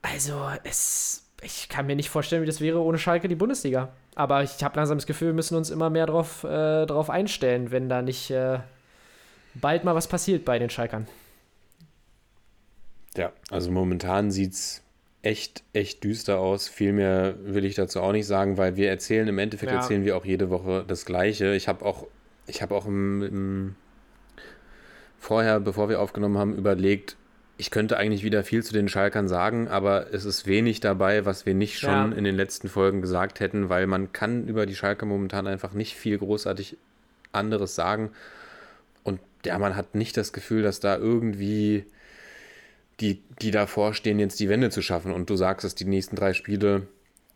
Also 0.02 0.40
es, 0.64 1.28
ich 1.42 1.70
kann 1.70 1.88
mir 1.88 1.96
nicht 1.96 2.10
vorstellen, 2.10 2.42
wie 2.42 2.48
das 2.48 2.62
wäre 2.62 2.82
ohne 2.82 2.98
Schalke 2.98 3.28
die 3.28 3.36
Bundesliga. 3.36 3.90
Aber 4.16 4.44
ich 4.44 4.64
habe 4.64 4.76
langsam 4.76 4.98
das 4.98 5.08
Gefühl, 5.08 5.30
wir 5.30 5.34
müssen 5.34 5.56
uns 5.56 5.70
immer 5.70 5.90
mehr 5.90 6.06
darauf 6.06 6.44
äh, 6.44 6.86
drauf 6.86 7.10
einstellen, 7.10 7.72
wenn 7.72 7.90
da 7.90 8.02
nicht 8.02 8.30
äh, 8.32 8.60
bald 9.56 9.84
mal 9.84 9.96
was 9.96 10.08
passiert 10.08 10.46
bei 10.46 10.60
den 10.60 10.70
Schalkern. 10.70 11.08
Ja, 13.16 13.32
also 13.50 13.72
momentan 13.72 14.32
sieht 14.32 14.54
es 14.54 14.84
echt, 15.22 15.64
echt 15.74 16.04
düster 16.04 16.40
aus. 16.40 16.68
Viel 16.68 16.94
mehr 16.94 17.36
will 17.44 17.66
ich 17.66 17.76
dazu 17.76 18.02
auch 18.02 18.12
nicht 18.12 18.28
sagen, 18.28 18.58
weil 18.58 18.76
wir 18.76 18.90
erzählen, 18.90 19.28
im 19.28 19.40
Endeffekt 19.40 19.72
ja. 19.72 19.80
erzählen 19.80 20.06
wir 20.06 20.16
auch 20.16 20.26
jede 20.26 20.50
Woche 20.50 20.86
das 20.88 21.06
Gleiche. 21.06 21.54
Ich 21.56 21.68
habe 21.68 21.86
auch, 21.86 22.08
ich 22.48 22.62
habe 22.62 22.76
auch 22.76 22.86
im, 22.86 23.22
im, 23.22 23.76
vorher, 25.20 25.60
bevor 25.60 25.90
wir 25.90 26.00
aufgenommen 26.00 26.38
haben, 26.38 26.56
überlegt, 26.56 27.16
ich 27.58 27.72
könnte 27.72 27.98
eigentlich 27.98 28.24
wieder 28.24 28.46
viel 28.46 28.64
zu 28.64 28.72
den 28.72 28.88
Schalkern 28.88 29.28
sagen, 29.28 29.68
aber 29.68 30.14
es 30.14 30.24
ist 30.24 30.48
wenig 30.48 30.80
dabei, 30.80 31.26
was 31.26 31.46
wir 31.46 31.54
nicht 31.54 31.78
schon 31.78 32.12
Ja. 32.12 32.18
in 32.18 32.24
den 32.24 32.36
letzten 32.36 32.70
Folgen 32.70 33.02
gesagt 33.02 33.42
hätten, 33.42 33.68
weil 33.68 33.86
man 33.86 34.14
kann 34.14 34.48
über 34.48 34.66
die 34.66 34.76
Schalker 34.76 35.06
momentan 35.06 35.46
einfach 35.46 35.74
nicht 35.74 35.96
viel 35.96 36.18
großartig 36.18 36.78
anderes 37.34 37.76
sagen. 37.76 38.12
Und 39.04 39.20
ja, 39.46 39.60
man 39.60 39.76
hat 39.76 39.94
nicht 39.94 40.16
das 40.16 40.32
Gefühl, 40.32 40.64
dass 40.64 40.80
da 40.80 40.96
irgendwie 40.98 41.86
die, 43.00 43.24
die 43.42 43.52
davor 43.52 43.94
stehen, 43.94 44.20
jetzt 44.20 44.40
die 44.40 44.50
Wende 44.50 44.70
zu 44.70 44.82
schaffen. 44.82 45.12
Und 45.14 45.30
du 45.30 45.36
sagst 45.36 45.66
es, 45.66 45.76
die 45.76 45.86
nächsten 45.86 46.16
drei 46.16 46.34
Spiele 46.34 46.88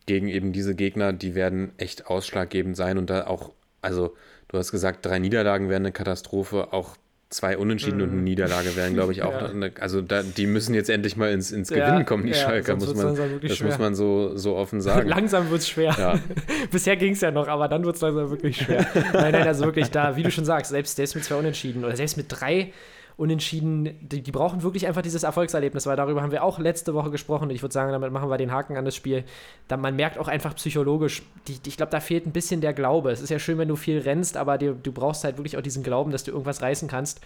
gegen 0.06 0.28
eben 0.28 0.52
diese 0.52 0.74
Gegner, 0.74 1.12
die 1.12 1.34
werden 1.34 1.72
echt 1.78 2.06
ausschlaggebend 2.06 2.76
sein. 2.76 2.98
Und 2.98 3.10
da 3.10 3.26
auch, 3.26 3.52
also 3.80 4.14
du 4.48 4.58
hast 4.58 4.70
gesagt, 4.70 5.06
drei 5.06 5.18
Niederlagen 5.18 5.68
wären 5.68 5.82
eine 5.82 5.92
Katastrophe, 5.92 6.72
auch 6.72 6.96
zwei 7.30 7.58
Unentschieden 7.58 8.00
und 8.00 8.10
eine 8.10 8.20
Niederlage 8.20 8.76
wären, 8.76 8.94
glaube 8.94 9.12
ich, 9.12 9.22
auch. 9.22 9.32
Ja. 9.34 9.48
Eine, 9.48 9.72
also 9.80 10.00
da, 10.00 10.22
die 10.22 10.46
müssen 10.46 10.74
jetzt 10.74 10.88
endlich 10.88 11.16
mal 11.16 11.32
ins, 11.32 11.50
ins 11.50 11.70
Ja, 11.70 11.86
Gewinnen 11.86 12.06
kommen, 12.06 12.24
die 12.24 12.30
ja, 12.30 12.36
Schalker, 12.36 12.76
muss 12.76 12.94
man, 12.94 13.16
das 13.16 13.40
muss 13.42 13.56
schwer. 13.56 13.78
man 13.78 13.94
so, 13.94 14.36
so 14.36 14.54
offen 14.54 14.80
sagen. 14.82 15.08
Langsam 15.08 15.50
wird 15.50 15.62
es 15.62 15.68
schwer. 15.68 15.94
Ja. 15.98 16.20
Bisher 16.70 16.96
ging 16.96 17.14
es 17.14 17.20
ja 17.20 17.32
noch, 17.32 17.48
aber 17.48 17.66
dann 17.66 17.84
wird 17.84 17.96
es 17.96 18.02
langsam 18.02 18.30
wirklich 18.30 18.58
schwer. 18.58 18.86
nein, 19.12 19.32
nein, 19.32 19.46
also 19.46 19.64
wirklich 19.64 19.90
da, 19.90 20.14
wie 20.16 20.22
du 20.22 20.30
schon 20.30 20.44
sagst, 20.44 20.70
selbst, 20.70 20.96
selbst 20.96 21.16
mit 21.16 21.24
zwei 21.24 21.34
Unentschieden 21.34 21.84
oder 21.84 21.96
selbst 21.96 22.16
mit 22.16 22.26
drei 22.28 22.72
Unentschieden, 23.16 23.96
die, 24.00 24.22
die 24.22 24.32
brauchen 24.32 24.62
wirklich 24.62 24.86
einfach 24.88 25.02
dieses 25.02 25.22
Erfolgserlebnis, 25.22 25.86
weil 25.86 25.96
darüber 25.96 26.22
haben 26.22 26.32
wir 26.32 26.42
auch 26.42 26.58
letzte 26.58 26.94
Woche 26.94 27.10
gesprochen. 27.10 27.48
Ich 27.50 27.62
würde 27.62 27.72
sagen, 27.72 27.92
damit 27.92 28.10
machen 28.10 28.28
wir 28.28 28.38
den 28.38 28.50
Haken 28.50 28.76
an 28.76 28.84
das 28.84 28.96
Spiel. 28.96 29.24
Da, 29.68 29.76
man 29.76 29.94
merkt 29.94 30.18
auch 30.18 30.26
einfach 30.26 30.56
psychologisch, 30.56 31.22
die, 31.46 31.58
die, 31.60 31.68
ich 31.68 31.76
glaube, 31.76 31.92
da 31.92 32.00
fehlt 32.00 32.26
ein 32.26 32.32
bisschen 32.32 32.60
der 32.60 32.72
Glaube. 32.72 33.12
Es 33.12 33.20
ist 33.20 33.30
ja 33.30 33.38
schön, 33.38 33.58
wenn 33.58 33.68
du 33.68 33.76
viel 33.76 34.00
rennst, 34.00 34.36
aber 34.36 34.58
du 34.58 34.92
brauchst 34.92 35.22
halt 35.22 35.38
wirklich 35.38 35.56
auch 35.56 35.62
diesen 35.62 35.84
Glauben, 35.84 36.10
dass 36.10 36.24
du 36.24 36.32
irgendwas 36.32 36.60
reißen 36.60 36.88
kannst. 36.88 37.20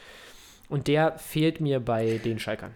Und 0.68 0.89
der 0.89 1.18
fehlt 1.18 1.61
mir 1.61 1.80
bei 1.80 2.20
den 2.22 2.39
Schalkern. 2.39 2.74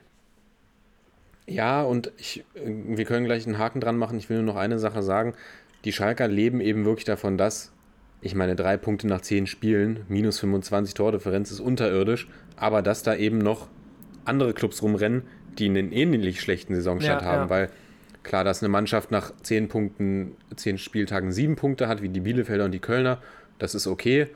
Ja, 1.47 1.83
und 1.83 2.13
ich, 2.17 2.45
wir 2.55 3.05
können 3.05 3.27
gleich 3.27 3.47
einen 3.47 3.59
Haken 3.59 3.81
dran 3.81 3.99
machen. 3.99 4.17
Ich 4.19 4.31
will 4.31 4.39
nur 4.39 4.55
noch 4.55 4.57
eine 4.57 4.79
Sache 4.79 5.03
sagen. 5.03 5.35
Die 5.85 5.93
Schalker 5.93 6.29
leben 6.29 6.61
eben 6.61 6.85
wirklich 6.85 7.05
davon, 7.05 7.37
dass, 7.37 7.73
ich 8.23 8.35
meine, 8.37 8.55
drei 8.55 8.77
Punkte 8.77 9.09
nach 9.09 9.21
zehn 9.21 9.47
Spielen, 9.47 10.05
minus 10.09 10.39
25 10.39 10.95
Tordifferenz 10.95 11.51
ist 11.51 11.61
unterirdisch, 11.61 12.29
aber 12.57 12.81
dass 12.81 13.03
da 13.03 13.17
eben 13.17 13.39
noch 13.39 13.69
andere 14.25 14.55
Clubs 14.55 14.81
rumrennen, 14.81 15.23
die 15.59 15.67
einen 15.67 15.93
ähnlich 15.93 16.41
schlechten 16.41 16.75
Saisonstart 16.75 17.23
Ja, 17.23 17.29
haben, 17.29 17.43
ja. 17.43 17.51
weil 17.51 17.71
klar, 18.23 18.45
dass 18.45 18.63
eine 18.63 18.69
Mannschaft 18.69 19.11
nach 19.11 19.33
zehn 19.43 19.69
Punkten, 19.69 20.37
zehn 20.55 20.79
Spieltagen 20.79 21.33
sieben 21.33 21.57
Punkte 21.57 21.89
hat, 21.89 22.01
wie 22.01 22.09
die 22.09 22.21
Bielefelder 22.21 22.65
und 22.65 22.73
die 22.73 22.79
Kölner, 22.79 23.21
das 23.59 23.75
ist 23.75 23.89
okay. 23.89 24.29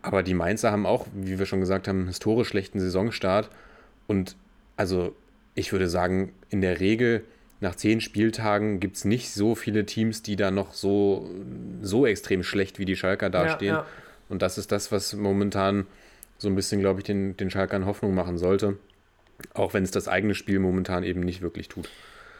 Aber 0.00 0.22
die 0.22 0.34
Mainzer 0.34 0.72
haben 0.72 0.86
auch, 0.86 1.06
wie 1.12 1.38
wir 1.38 1.44
schon 1.46 1.60
gesagt 1.60 1.88
haben, 1.88 1.98
einen 1.98 2.08
historisch 2.08 2.48
schlechten 2.48 2.80
Saisonstart. 2.80 3.50
Und 4.06 4.36
also 4.76 5.14
ich 5.54 5.72
würde 5.72 5.88
sagen, 5.88 6.32
in 6.48 6.62
der 6.62 6.80
Regel 6.80 7.24
nach 7.60 7.74
zehn 7.74 8.00
Spieltagen 8.00 8.80
gibt 8.80 8.96
es 8.96 9.04
nicht 9.04 9.32
so 9.32 9.54
viele 9.54 9.84
Teams, 9.84 10.22
die 10.22 10.36
da 10.36 10.50
noch 10.50 10.72
so, 10.72 11.28
so 11.82 12.06
extrem 12.06 12.42
schlecht 12.42 12.78
wie 12.78 12.84
die 12.84 12.96
Schalker 12.96 13.30
dastehen. 13.30 13.74
ja. 13.74 13.86
Und 14.28 14.42
das 14.42 14.58
ist 14.58 14.70
das, 14.72 14.92
was 14.92 15.14
momentan 15.14 15.86
so 16.36 16.48
ein 16.48 16.54
bisschen, 16.54 16.80
glaube 16.80 17.00
ich, 17.00 17.04
den, 17.04 17.36
den 17.36 17.50
Schalkern 17.50 17.86
Hoffnung 17.86 18.14
machen 18.14 18.38
sollte. 18.38 18.78
Auch 19.54 19.74
wenn 19.74 19.84
es 19.84 19.90
das 19.90 20.08
eigene 20.08 20.34
Spiel 20.34 20.58
momentan 20.58 21.02
eben 21.02 21.20
nicht 21.20 21.42
wirklich 21.42 21.68
tut. 21.68 21.88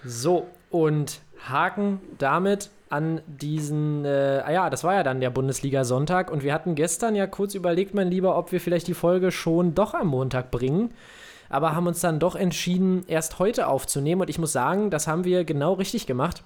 So, 0.05 0.47
und 0.71 1.21
Haken 1.49 2.01
damit 2.19 2.71
an 2.91 3.21
diesen, 3.27 4.05
äh, 4.05 4.43
ah 4.45 4.51
ja, 4.51 4.71
das 4.71 4.85
war 4.85 4.95
ja 4.95 5.03
dann 5.03 5.21
der 5.21 5.31
Bundesliga-Sonntag 5.31 6.31
und 6.31 6.43
wir 6.43 6.55
hatten 6.55 6.75
gestern 6.75 7.15
ja 7.15 7.27
kurz 7.27 7.55
überlegt, 7.55 7.95
mein 7.95 8.11
Lieber, 8.11 8.37
ob 8.37 8.51
wir 8.53 8.61
vielleicht 8.61 8.89
die 8.89 8.95
Folge 8.95 9.31
schon 9.31 9.75
doch 9.75 9.95
am 9.95 10.09
Montag 10.09 10.51
bringen, 10.51 10.91
aber 11.49 11.75
haben 11.75 11.87
uns 11.87 12.01
dann 12.01 12.19
doch 12.19 12.35
entschieden, 12.35 13.05
erst 13.07 13.39
heute 13.39 13.67
aufzunehmen 13.67 14.23
und 14.23 14.31
ich 14.31 14.39
muss 14.39 14.53
sagen, 14.53 14.91
das 14.91 15.07
haben 15.07 15.25
wir 15.25 15.45
genau 15.45 15.75
richtig 15.75 16.07
gemacht. 16.07 16.43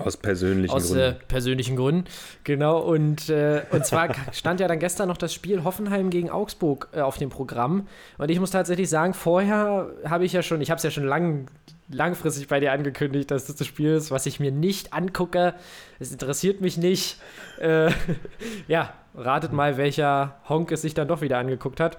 Aus 0.00 0.16
persönlichen 0.16 0.74
Aus 0.74 0.88
Gründen. 0.88 1.02
äh, 1.02 1.12
persönlichen 1.28 1.76
Gründen. 1.76 2.04
Genau, 2.44 2.78
und, 2.78 3.28
äh, 3.28 3.62
und 3.70 3.84
zwar 3.84 4.08
stand 4.32 4.60
ja 4.60 4.68
dann 4.68 4.78
gestern 4.78 5.08
noch 5.08 5.18
das 5.18 5.34
Spiel 5.34 5.62
Hoffenheim 5.62 6.10
gegen 6.10 6.30
Augsburg 6.30 6.88
äh, 6.92 7.00
auf 7.00 7.18
dem 7.18 7.28
Programm. 7.28 7.86
Und 8.16 8.30
ich 8.30 8.40
muss 8.40 8.50
tatsächlich 8.50 8.88
sagen, 8.88 9.12
vorher 9.12 9.90
habe 10.04 10.24
ich 10.24 10.32
ja 10.32 10.42
schon, 10.42 10.60
ich 10.60 10.70
habe 10.70 10.78
es 10.78 10.84
ja 10.84 10.90
schon 10.90 11.04
lang, 11.04 11.48
langfristig 11.90 12.48
bei 12.48 12.60
dir 12.60 12.72
angekündigt, 12.72 13.30
dass 13.30 13.46
das 13.46 13.56
das 13.56 13.66
Spiel 13.66 13.94
ist, 13.94 14.10
was 14.10 14.24
ich 14.26 14.40
mir 14.40 14.52
nicht 14.52 14.94
angucke. 14.94 15.54
Es 15.98 16.10
interessiert 16.12 16.62
mich 16.62 16.78
nicht. 16.78 17.18
Äh, 17.60 17.90
ja, 18.68 18.94
ratet 19.14 19.52
mal, 19.52 19.76
welcher 19.76 20.36
Honk 20.48 20.72
es 20.72 20.82
sich 20.82 20.94
dann 20.94 21.08
doch 21.08 21.20
wieder 21.20 21.38
angeguckt 21.38 21.78
hat. 21.78 21.98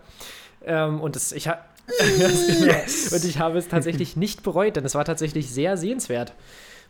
Ähm, 0.63 1.01
und 1.01 1.15
das, 1.15 1.31
ich 1.31 1.47
habe. 1.47 1.59
Und 3.13 3.25
ich 3.25 3.39
habe 3.39 3.57
es 3.57 3.67
tatsächlich 3.67 4.15
nicht 4.15 4.43
bereut, 4.43 4.75
denn 4.75 4.85
es 4.85 4.95
war 4.95 5.05
tatsächlich 5.05 5.49
sehr 5.49 5.77
sehenswert 5.77 6.33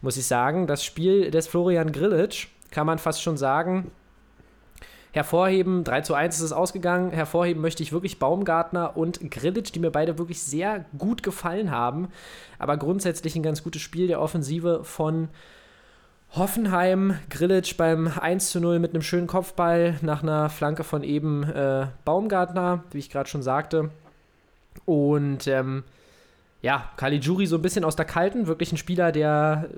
muss 0.02 0.18
ich 0.18 0.26
sagen. 0.26 0.68
Das 0.68 0.84
Spiel 0.84 1.32
des 1.32 1.48
Florian 1.48 1.92
Grillitsch 1.92 2.48
kann 2.72 2.88
man 2.88 3.00
fast 3.00 3.22
schon 3.22 3.38
sagen. 3.38 3.92
Hervorheben, 5.14 5.84
3 5.84 6.02
zu 6.02 6.14
1 6.14 6.38
ist 6.38 6.42
es 6.42 6.54
ausgegangen. 6.54 7.12
Hervorheben 7.12 7.62
möchte 7.62 7.84
ich 7.84 7.92
wirklich 7.92 8.18
Baumgartner 8.18 8.96
und 8.96 9.20
Grillitsch, 9.30 9.74
die 9.76 9.80
mir 9.80 9.92
beide 9.92 10.18
wirklich 10.18 10.42
sehr 10.42 10.86
gut 10.98 11.22
gefallen 11.22 11.70
haben. 11.70 12.08
Aber 12.60 12.78
grundsätzlich 12.78 13.36
ein 13.36 13.44
ganz 13.44 13.62
gutes 13.62 13.82
Spiel 13.82 14.08
der 14.08 14.22
Offensive 14.22 14.86
von 14.86 15.28
Hoffenheim. 16.34 17.20
Grillitsch 17.30 17.76
beim 17.76 18.08
1 18.08 18.52
zu 18.52 18.62
0 18.62 18.80
mit 18.80 18.94
einem 18.94 19.02
schönen 19.02 19.28
Kopfball 19.28 19.98
nach 20.02 20.24
einer 20.24 20.50
Flanke 20.50 20.86
von 20.86 21.04
eben 21.04 21.44
äh, 21.44 21.88
Baumgartner, 22.06 22.86
wie 22.92 23.00
ich 23.00 23.10
gerade 23.10 23.30
schon 23.30 23.44
sagte. 23.44 23.90
Und 24.86 25.48
ähm, 25.48 25.84
ja, 26.62 26.92
Caligiuri 26.98 27.48
so 27.48 27.56
ein 27.56 27.62
bisschen 27.62 27.84
aus 27.84 27.96
der 27.96 28.06
Kalten, 28.06 28.48
wirklich 28.48 28.72
ein 28.72 28.78
Spieler, 28.78 29.12
der 29.12 29.70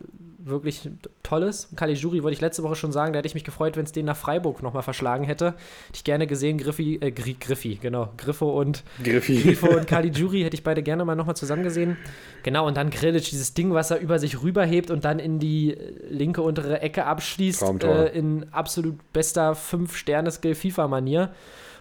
wirklich 0.45 0.89
toll 1.24 1.43
ist. 1.43 1.76
Caligiuri 1.78 2.22
wollte 2.24 2.34
ich 2.34 2.41
letzte 2.41 2.64
Woche 2.64 2.76
schon 2.76 2.91
sagen, 2.91 3.14
da 3.14 3.20
hätte 3.20 3.28
ich 3.28 3.34
mich 3.34 3.43
gefreut, 3.43 3.78
wenn 3.78 3.86
es 3.86 3.91
den 3.91 4.06
nach 4.06 4.18
Freiburg 4.18 4.62
nochmal 4.62 4.84
verschlagen 4.84 5.24
hätte. 5.24 5.47
Hätte 5.47 5.95
ich 5.95 6.04
gerne 6.04 6.28
gesehen, 6.28 6.58
Griffi, 6.58 6.95
äh, 6.95 7.12
Gri 7.12 7.36
Griffi, 7.39 7.76
genau, 7.76 8.10
Griffo 8.18 8.49
und 8.60 8.84
Griffi. 9.01 9.41
Grifo 9.41 9.68
und 9.68 9.88
Caligiuri 9.88 10.41
hätte 10.41 10.56
ich 10.56 10.64
beide 10.64 10.84
gerne 10.84 11.06
mal 11.06 11.16
nochmal 11.16 11.36
zusammen 11.36 11.64
gesehen. 11.64 11.97
Genau, 12.43 12.68
und 12.68 12.76
dann 12.76 12.89
Grilic, 12.89 13.24
dieses 13.24 13.54
Ding, 13.54 13.74
was 13.74 13.91
er 13.91 13.99
über 13.99 14.20
sich 14.20 14.41
rüberhebt 14.41 14.91
und 14.91 15.06
dann 15.06 15.20
in 15.20 15.39
die 15.39 15.74
äh, 15.74 15.93
linke 16.10 16.41
untere 16.41 16.82
Ecke 16.82 17.06
abschließt, 17.06 17.64
äh, 17.84 18.08
in 18.08 18.45
absolut 18.51 19.14
bester 19.14 19.54
5-Sterne-Skill-FIFA-Manier. 19.54 21.32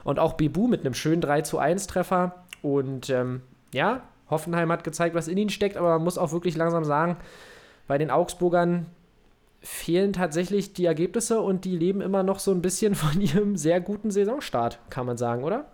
Und 0.05 0.19
auch 0.19 0.35
Bebu 0.35 0.67
mit 0.67 0.81
einem 0.85 0.95
schönen 0.95 1.21
3 1.21 1.43
zu 1.43 1.59
1 1.59 1.87
Treffer. 1.87 2.45
Und 2.63 3.11
ähm, 3.11 3.43
ja, 3.75 4.03
Hoffenheim 4.31 4.73
hat 4.73 4.85
gezeigt, 4.85 5.15
was 5.15 5.29
in 5.29 5.37
ihnen 5.37 5.51
steckt, 5.51 5.77
aber 5.77 5.91
man 5.91 6.05
muss 6.05 6.19
auch 6.19 6.33
wirklich 6.33 6.57
langsam 6.57 6.85
sagen, 6.85 7.17
bei 7.87 7.99
den 7.99 8.11
Augsburgern 8.11 8.87
fehlen 9.61 10.13
tatsächlich 10.13 10.73
die 10.73 10.87
Ergebnisse 10.87 11.41
und 11.41 11.65
die 11.65 11.77
leben 11.77 12.01
immer 12.01 12.23
noch 12.23 12.39
so 12.39 12.51
ein 12.51 12.63
bisschen 12.63 12.95
von 12.97 13.21
ihrem 13.21 13.57
sehr 13.57 13.81
guten 13.81 14.11
Saisonstart, 14.11 14.79
kann 14.91 15.07
man 15.07 15.17
sagen, 15.17 15.45
oder? 15.45 15.67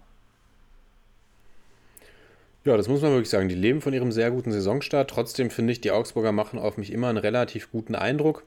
Ja, 2.64 2.76
das 2.76 2.88
muss 2.88 3.00
man 3.00 3.12
wirklich 3.12 3.30
sagen. 3.30 3.48
Die 3.48 3.54
leben 3.54 3.80
von 3.80 3.94
ihrem 3.94 4.12
sehr 4.12 4.30
guten 4.30 4.52
Saisonstart. 4.52 5.08
Trotzdem 5.08 5.48
finde 5.48 5.72
ich, 5.72 5.80
die 5.80 5.90
Augsburger 5.90 6.32
machen 6.32 6.58
auf 6.58 6.76
mich 6.76 6.92
immer 6.92 7.08
einen 7.08 7.16
relativ 7.16 7.70
guten 7.70 7.94
Eindruck. 7.94 8.42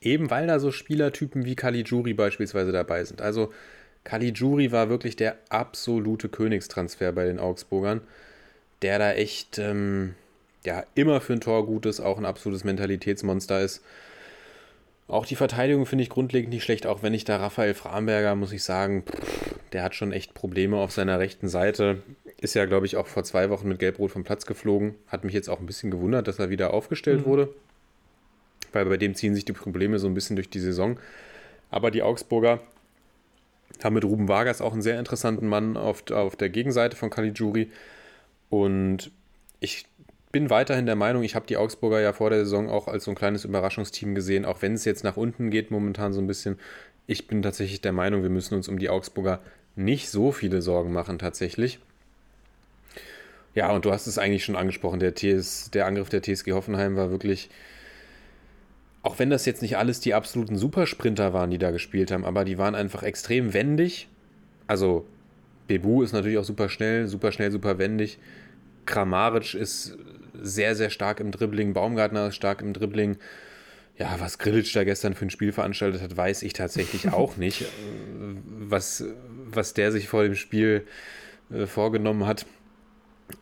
Eben 0.00 0.30
weil 0.30 0.46
da 0.46 0.58
so 0.58 0.70
Spielertypen 0.70 1.44
wie 1.44 1.54
Caligiuri 1.54 2.14
beispielsweise 2.14 2.72
dabei 2.72 3.04
sind. 3.04 3.20
Also 3.20 3.52
Caligiuri 4.04 4.70
war 4.70 4.88
wirklich 4.88 5.16
der 5.16 5.36
absolute 5.48 6.28
Königstransfer 6.28 7.12
bei 7.12 7.24
den 7.24 7.38
Augsburgern, 7.38 8.00
der 8.82 8.98
da 8.98 9.12
echt 9.12 9.58
ähm, 9.58 10.14
ja, 10.64 10.84
immer 10.94 11.20
für 11.20 11.32
ein 11.32 11.40
Tor 11.40 11.66
gut 11.66 11.86
ist, 11.86 12.00
auch 12.00 12.18
ein 12.18 12.26
absolutes 12.26 12.64
Mentalitätsmonster 12.64 13.60
ist. 13.62 13.82
Auch 15.06 15.26
die 15.26 15.36
Verteidigung 15.36 15.84
finde 15.84 16.02
ich 16.02 16.08
grundlegend 16.10 16.50
nicht 16.52 16.64
schlecht, 16.64 16.86
auch 16.86 17.02
wenn 17.02 17.12
ich 17.12 17.24
da 17.24 17.36
Raphael 17.36 17.74
Framberger, 17.74 18.34
muss 18.34 18.52
ich 18.52 18.62
sagen, 18.62 19.02
pff, 19.04 19.54
der 19.72 19.82
hat 19.82 19.94
schon 19.94 20.12
echt 20.12 20.32
Probleme 20.32 20.76
auf 20.78 20.92
seiner 20.92 21.18
rechten 21.18 21.48
Seite. 21.48 22.02
Ist 22.40 22.54
ja, 22.54 22.64
glaube 22.64 22.86
ich, 22.86 22.96
auch 22.96 23.06
vor 23.06 23.24
zwei 23.24 23.50
Wochen 23.50 23.68
mit 23.68 23.78
Gelbrot 23.78 24.12
vom 24.12 24.24
Platz 24.24 24.46
geflogen. 24.46 24.94
Hat 25.08 25.24
mich 25.24 25.34
jetzt 25.34 25.48
auch 25.48 25.60
ein 25.60 25.66
bisschen 25.66 25.90
gewundert, 25.90 26.26
dass 26.28 26.38
er 26.38 26.48
wieder 26.50 26.72
aufgestellt 26.72 27.20
Mhm. 27.20 27.24
wurde. 27.26 27.48
Weil 28.72 28.86
bei 28.86 28.96
dem 28.96 29.14
ziehen 29.14 29.34
sich 29.34 29.44
die 29.44 29.52
Probleme 29.52 29.98
so 29.98 30.06
ein 30.06 30.14
bisschen 30.14 30.36
durch 30.36 30.48
die 30.48 30.60
Saison. 30.60 30.98
Aber 31.70 31.90
die 31.90 32.02
Augsburger 32.02 32.60
haben 33.82 33.94
mit 33.94 34.04
Ruben 34.04 34.28
Vargas 34.28 34.60
auch 34.60 34.72
einen 34.72 34.82
sehr 34.82 34.98
interessanten 34.98 35.48
Mann 35.48 35.76
auf, 35.76 36.10
auf 36.10 36.36
der 36.36 36.50
Gegenseite 36.50 36.96
von 36.96 37.10
Caligiuri. 37.10 37.70
Und 38.50 39.10
ich 39.60 39.86
bin 40.30 40.50
weiterhin 40.50 40.86
der 40.86 40.96
Meinung, 40.96 41.22
ich 41.22 41.34
habe 41.34 41.46
die 41.46 41.56
Augsburger 41.56 42.00
ja 42.00 42.12
vor 42.12 42.30
der 42.30 42.40
Saison 42.40 42.68
auch 42.68 42.88
als 42.88 43.04
so 43.04 43.10
ein 43.10 43.16
kleines 43.16 43.44
Überraschungsteam 43.44 44.14
gesehen, 44.14 44.44
auch 44.44 44.62
wenn 44.62 44.74
es 44.74 44.84
jetzt 44.84 45.04
nach 45.04 45.16
unten 45.16 45.50
geht 45.50 45.70
momentan 45.70 46.12
so 46.12 46.20
ein 46.20 46.26
bisschen. 46.26 46.58
Ich 47.06 47.26
bin 47.26 47.42
tatsächlich 47.42 47.80
der 47.80 47.92
Meinung, 47.92 48.22
wir 48.22 48.30
müssen 48.30 48.54
uns 48.54 48.68
um 48.68 48.78
die 48.78 48.90
Augsburger 48.90 49.40
nicht 49.76 50.10
so 50.10 50.32
viele 50.32 50.62
Sorgen 50.62 50.92
machen 50.92 51.18
tatsächlich. 51.18 51.78
Ja, 53.54 53.70
und 53.70 53.84
du 53.84 53.92
hast 53.92 54.06
es 54.06 54.18
eigentlich 54.18 54.44
schon 54.44 54.56
angesprochen, 54.56 54.98
der, 54.98 55.14
TS, 55.14 55.70
der 55.70 55.86
Angriff 55.86 56.08
der 56.08 56.22
TSG 56.22 56.52
Hoffenheim 56.52 56.96
war 56.96 57.10
wirklich, 57.10 57.48
auch 59.04 59.18
wenn 59.18 59.28
das 59.28 59.44
jetzt 59.44 59.60
nicht 59.60 59.76
alles 59.76 60.00
die 60.00 60.14
absoluten 60.14 60.56
Supersprinter 60.56 61.34
waren, 61.34 61.50
die 61.50 61.58
da 61.58 61.70
gespielt 61.70 62.10
haben, 62.10 62.24
aber 62.24 62.44
die 62.46 62.56
waren 62.56 62.74
einfach 62.74 63.02
extrem 63.02 63.52
wendig. 63.52 64.08
Also 64.66 65.06
Bebu 65.66 66.02
ist 66.02 66.12
natürlich 66.12 66.38
auch 66.38 66.44
super 66.44 66.70
schnell, 66.70 67.06
super 67.06 67.30
schnell, 67.30 67.50
super 67.52 67.76
wendig. 67.78 68.18
Kramaric 68.86 69.52
ist 69.52 69.98
sehr, 70.40 70.74
sehr 70.74 70.88
stark 70.88 71.20
im 71.20 71.30
Dribbling, 71.32 71.74
Baumgartner 71.74 72.28
ist 72.28 72.36
stark 72.36 72.62
im 72.62 72.72
Dribbling. 72.72 73.18
Ja, 73.98 74.16
was 74.18 74.38
Grillitsch 74.38 74.74
da 74.74 74.84
gestern 74.84 75.14
für 75.14 75.26
ein 75.26 75.30
Spiel 75.30 75.52
veranstaltet 75.52 76.00
hat, 76.00 76.16
weiß 76.16 76.42
ich 76.42 76.54
tatsächlich 76.54 77.08
auch 77.12 77.36
nicht. 77.36 77.66
Was, 78.58 79.04
was 79.44 79.74
der 79.74 79.92
sich 79.92 80.08
vor 80.08 80.22
dem 80.22 80.34
Spiel 80.34 80.86
äh, 81.52 81.66
vorgenommen 81.66 82.26
hat. 82.26 82.46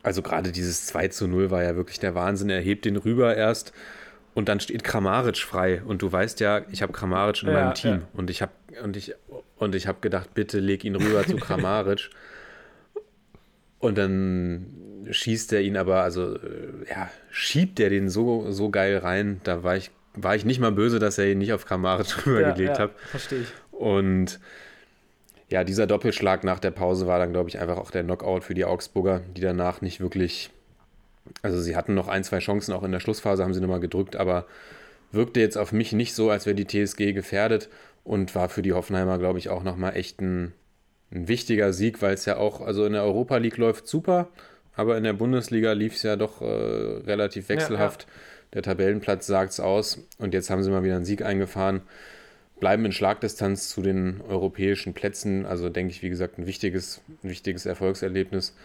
Also 0.01 0.21
gerade 0.21 0.51
dieses 0.51 0.87
2 0.87 1.07
zu 1.07 1.25
0 1.25 1.51
war 1.51 1.63
ja 1.63 1.77
wirklich 1.77 2.01
der 2.01 2.15
Wahnsinn. 2.15 2.49
Er 2.49 2.59
hebt 2.59 2.83
den 2.83 2.97
rüber 2.97 3.35
erst 3.37 3.71
und 4.33 4.49
dann 4.49 4.59
steht 4.59 4.83
Kramaric 4.83 5.37
frei. 5.37 5.81
Und 5.85 6.01
du 6.01 6.11
weißt 6.11 6.39
ja, 6.39 6.61
ich 6.71 6.81
habe 6.81 6.93
Kramaric 6.93 7.43
in 7.43 7.49
Ja, 7.49 7.53
meinem 7.53 7.73
Team. 7.73 7.91
ja. 7.91 8.01
Und 8.13 8.29
ich 8.29 8.41
habe 8.41 8.51
und 8.83 8.97
ich, 8.97 9.13
und 9.57 9.75
ich 9.75 9.87
hab 9.87 10.01
gedacht, 10.01 10.33
bitte 10.33 10.59
leg 10.59 10.83
ihn 10.83 10.95
rüber 10.95 11.25
zu 11.25 11.35
Kramaric. 11.37 12.09
Und 13.79 13.97
dann 13.97 14.65
schießt 15.11 15.51
er 15.51 15.61
ihn 15.61 15.75
aber, 15.75 16.03
also 16.03 16.35
äh, 16.35 16.39
ja, 16.89 17.09
schiebt 17.31 17.79
er 17.81 17.89
den 17.89 18.09
so, 18.09 18.49
so 18.49 18.69
geil 18.69 18.97
rein. 18.99 19.41
Da 19.43 19.61
war 19.63 19.75
ich, 19.75 19.91
war 20.13 20.35
ich 20.37 20.45
nicht 20.45 20.61
mal 20.61 20.71
böse, 20.71 20.99
dass 20.99 21.17
er 21.17 21.29
ihn 21.29 21.39
nicht 21.39 21.51
auf 21.51 21.65
Kramaric 21.65 22.07
rübergelegt 22.25 22.79
hat. 22.79 22.91
Verstehe 23.11 23.41
ich. 23.41 23.47
Und 23.71 24.39
ja, 25.49 25.65
dieser 25.65 25.85
Doppelschlag 25.85 26.45
nach 26.45 26.59
der 26.59 26.71
Pause 26.71 27.07
war 27.07 27.19
dann, 27.19 27.33
glaube 27.33 27.49
ich, 27.49 27.59
einfach 27.59 27.75
auch 27.77 27.91
der 27.91 28.03
Knockout 28.03 28.45
für 28.45 28.53
die 28.53 28.63
Augsburger, 28.63 29.21
die 29.35 29.41
danach 29.41 29.81
nicht 29.81 29.99
wirklich. 29.99 30.49
Also, 31.41 31.59
sie 31.61 31.75
hatten 31.75 31.93
noch 31.93 32.07
ein, 32.07 32.23
zwei 32.23 32.39
Chancen, 32.39 32.73
auch 32.73 32.83
in 32.83 32.91
der 32.91 32.99
Schlussphase 32.99 33.43
haben 33.43 33.53
sie 33.53 33.61
nochmal 33.61 33.79
gedrückt, 33.79 34.15
aber 34.15 34.45
wirkte 35.11 35.39
jetzt 35.39 35.57
auf 35.57 35.71
mich 35.71 35.93
nicht 35.93 36.15
so, 36.15 36.29
als 36.29 36.45
wäre 36.45 36.55
die 36.55 36.67
TSG 36.67 37.13
gefährdet 37.13 37.69
und 38.03 38.35
war 38.35 38.49
für 38.49 38.61
die 38.61 38.73
Hoffenheimer, 38.73 39.17
glaube 39.17 39.39
ich, 39.39 39.49
auch 39.49 39.63
nochmal 39.63 39.95
echt 39.95 40.21
ein, 40.21 40.53
ein 41.11 41.27
wichtiger 41.27 41.71
Sieg, 41.71 42.01
weil 42.01 42.13
es 42.13 42.25
ja 42.25 42.37
auch, 42.37 42.61
also 42.61 42.85
in 42.85 42.93
der 42.93 43.03
Europa 43.03 43.37
League 43.37 43.57
läuft 43.57 43.87
super, 43.87 44.29
aber 44.75 44.97
in 44.97 45.03
der 45.03 45.13
Bundesliga 45.13 45.73
lief 45.73 45.95
es 45.95 46.03
ja 46.03 46.15
doch 46.15 46.41
äh, 46.41 46.45
relativ 46.45 47.49
wechselhaft. 47.49 48.07
Der 48.53 48.63
Tabellenplatz 48.63 49.27
sagt 49.27 49.51
es 49.51 49.59
aus 49.59 49.99
und 50.17 50.33
jetzt 50.33 50.49
haben 50.49 50.63
sie 50.63 50.71
mal 50.71 50.83
wieder 50.83 50.95
einen 50.95 51.05
Sieg 51.05 51.23
eingefahren 51.23 51.81
bleiben 52.63 52.85
in 52.85 52.93
Schlagdistanz 52.93 53.67
zu 53.67 53.81
den 53.81 54.21
europäischen 54.21 54.93
Plätzen. 54.93 55.45
Also 55.45 55.67
denke 55.67 55.91
ich, 55.91 56.01
wie 56.01 56.07
gesagt, 56.07 56.37
ein 56.37 56.47
wichtiges, 56.47 57.01
ein 57.21 57.29
wichtiges 57.29 57.65
Erfolgserlebnis. 57.65 58.55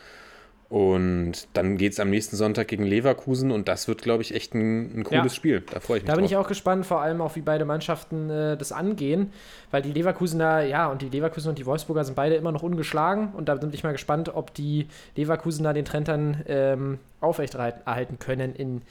Und 0.70 1.48
dann 1.54 1.78
geht 1.78 1.92
es 1.94 2.00
am 2.00 2.10
nächsten 2.10 2.36
Sonntag 2.36 2.68
gegen 2.68 2.84
Leverkusen 2.84 3.50
und 3.50 3.68
das 3.68 3.88
wird, 3.88 4.02
glaube 4.02 4.22
ich, 4.22 4.34
echt 4.34 4.54
ein, 4.54 4.98
ein 5.00 5.04
cooles 5.04 5.24
Ja. 5.24 5.30
Spiel. 5.30 5.62
Da 5.70 5.80
freue 5.80 5.96
ich 5.96 6.02
mich 6.02 6.08
Da 6.08 6.14
bin 6.14 6.24
drauf. 6.24 6.30
ich 6.30 6.36
auch 6.36 6.46
gespannt, 6.46 6.84
vor 6.84 7.00
allem 7.00 7.22
auch, 7.22 7.36
wie 7.36 7.40
beide 7.40 7.64
Mannschaften 7.64 8.28
äh, 8.28 8.54
das 8.54 8.70
angehen, 8.72 9.32
weil 9.70 9.80
die 9.80 9.92
Leverkusener, 9.92 10.64
ja, 10.64 10.88
und 10.88 11.00
die 11.00 11.08
Leverkusener 11.08 11.50
und 11.50 11.58
die 11.58 11.64
Wolfsburger 11.64 12.04
sind 12.04 12.16
beide 12.16 12.34
immer 12.34 12.52
noch 12.52 12.62
ungeschlagen 12.62 13.32
und 13.32 13.48
da 13.48 13.54
bin 13.54 13.72
ich 13.72 13.82
mal 13.82 13.92
gespannt, 13.92 14.28
ob 14.34 14.52
die 14.52 14.88
Leverkusener 15.16 15.72
den 15.72 15.86
Trend 15.86 16.08
dann 16.08 16.44
ähm, 16.46 16.98
aufrechterhalten 17.22 17.80
erhalten 17.86 18.18
können 18.18 18.54
in 18.54 18.82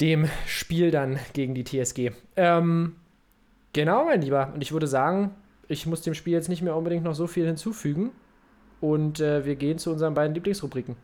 dem 0.00 0.28
Spiel 0.48 0.90
dann 0.90 1.20
gegen 1.32 1.54
die 1.54 1.62
TSG. 1.62 2.10
Ähm, 2.34 2.96
genau, 3.72 4.04
mein 4.06 4.20
Lieber. 4.20 4.50
Und 4.52 4.62
ich 4.62 4.72
würde 4.72 4.88
sagen, 4.88 5.30
ich 5.68 5.86
muss 5.86 6.02
dem 6.02 6.14
Spiel 6.14 6.32
jetzt 6.32 6.48
nicht 6.48 6.62
mehr 6.62 6.74
unbedingt 6.74 7.04
noch 7.04 7.14
so 7.14 7.28
viel 7.28 7.46
hinzufügen. 7.46 8.10
Und 8.92 9.20
äh, 9.20 9.44
wir 9.44 9.56
gehen 9.56 9.78
zu 9.78 9.90
unseren 9.90 10.14
beiden 10.14 10.34
Lieblingsrubriken. 10.34 10.96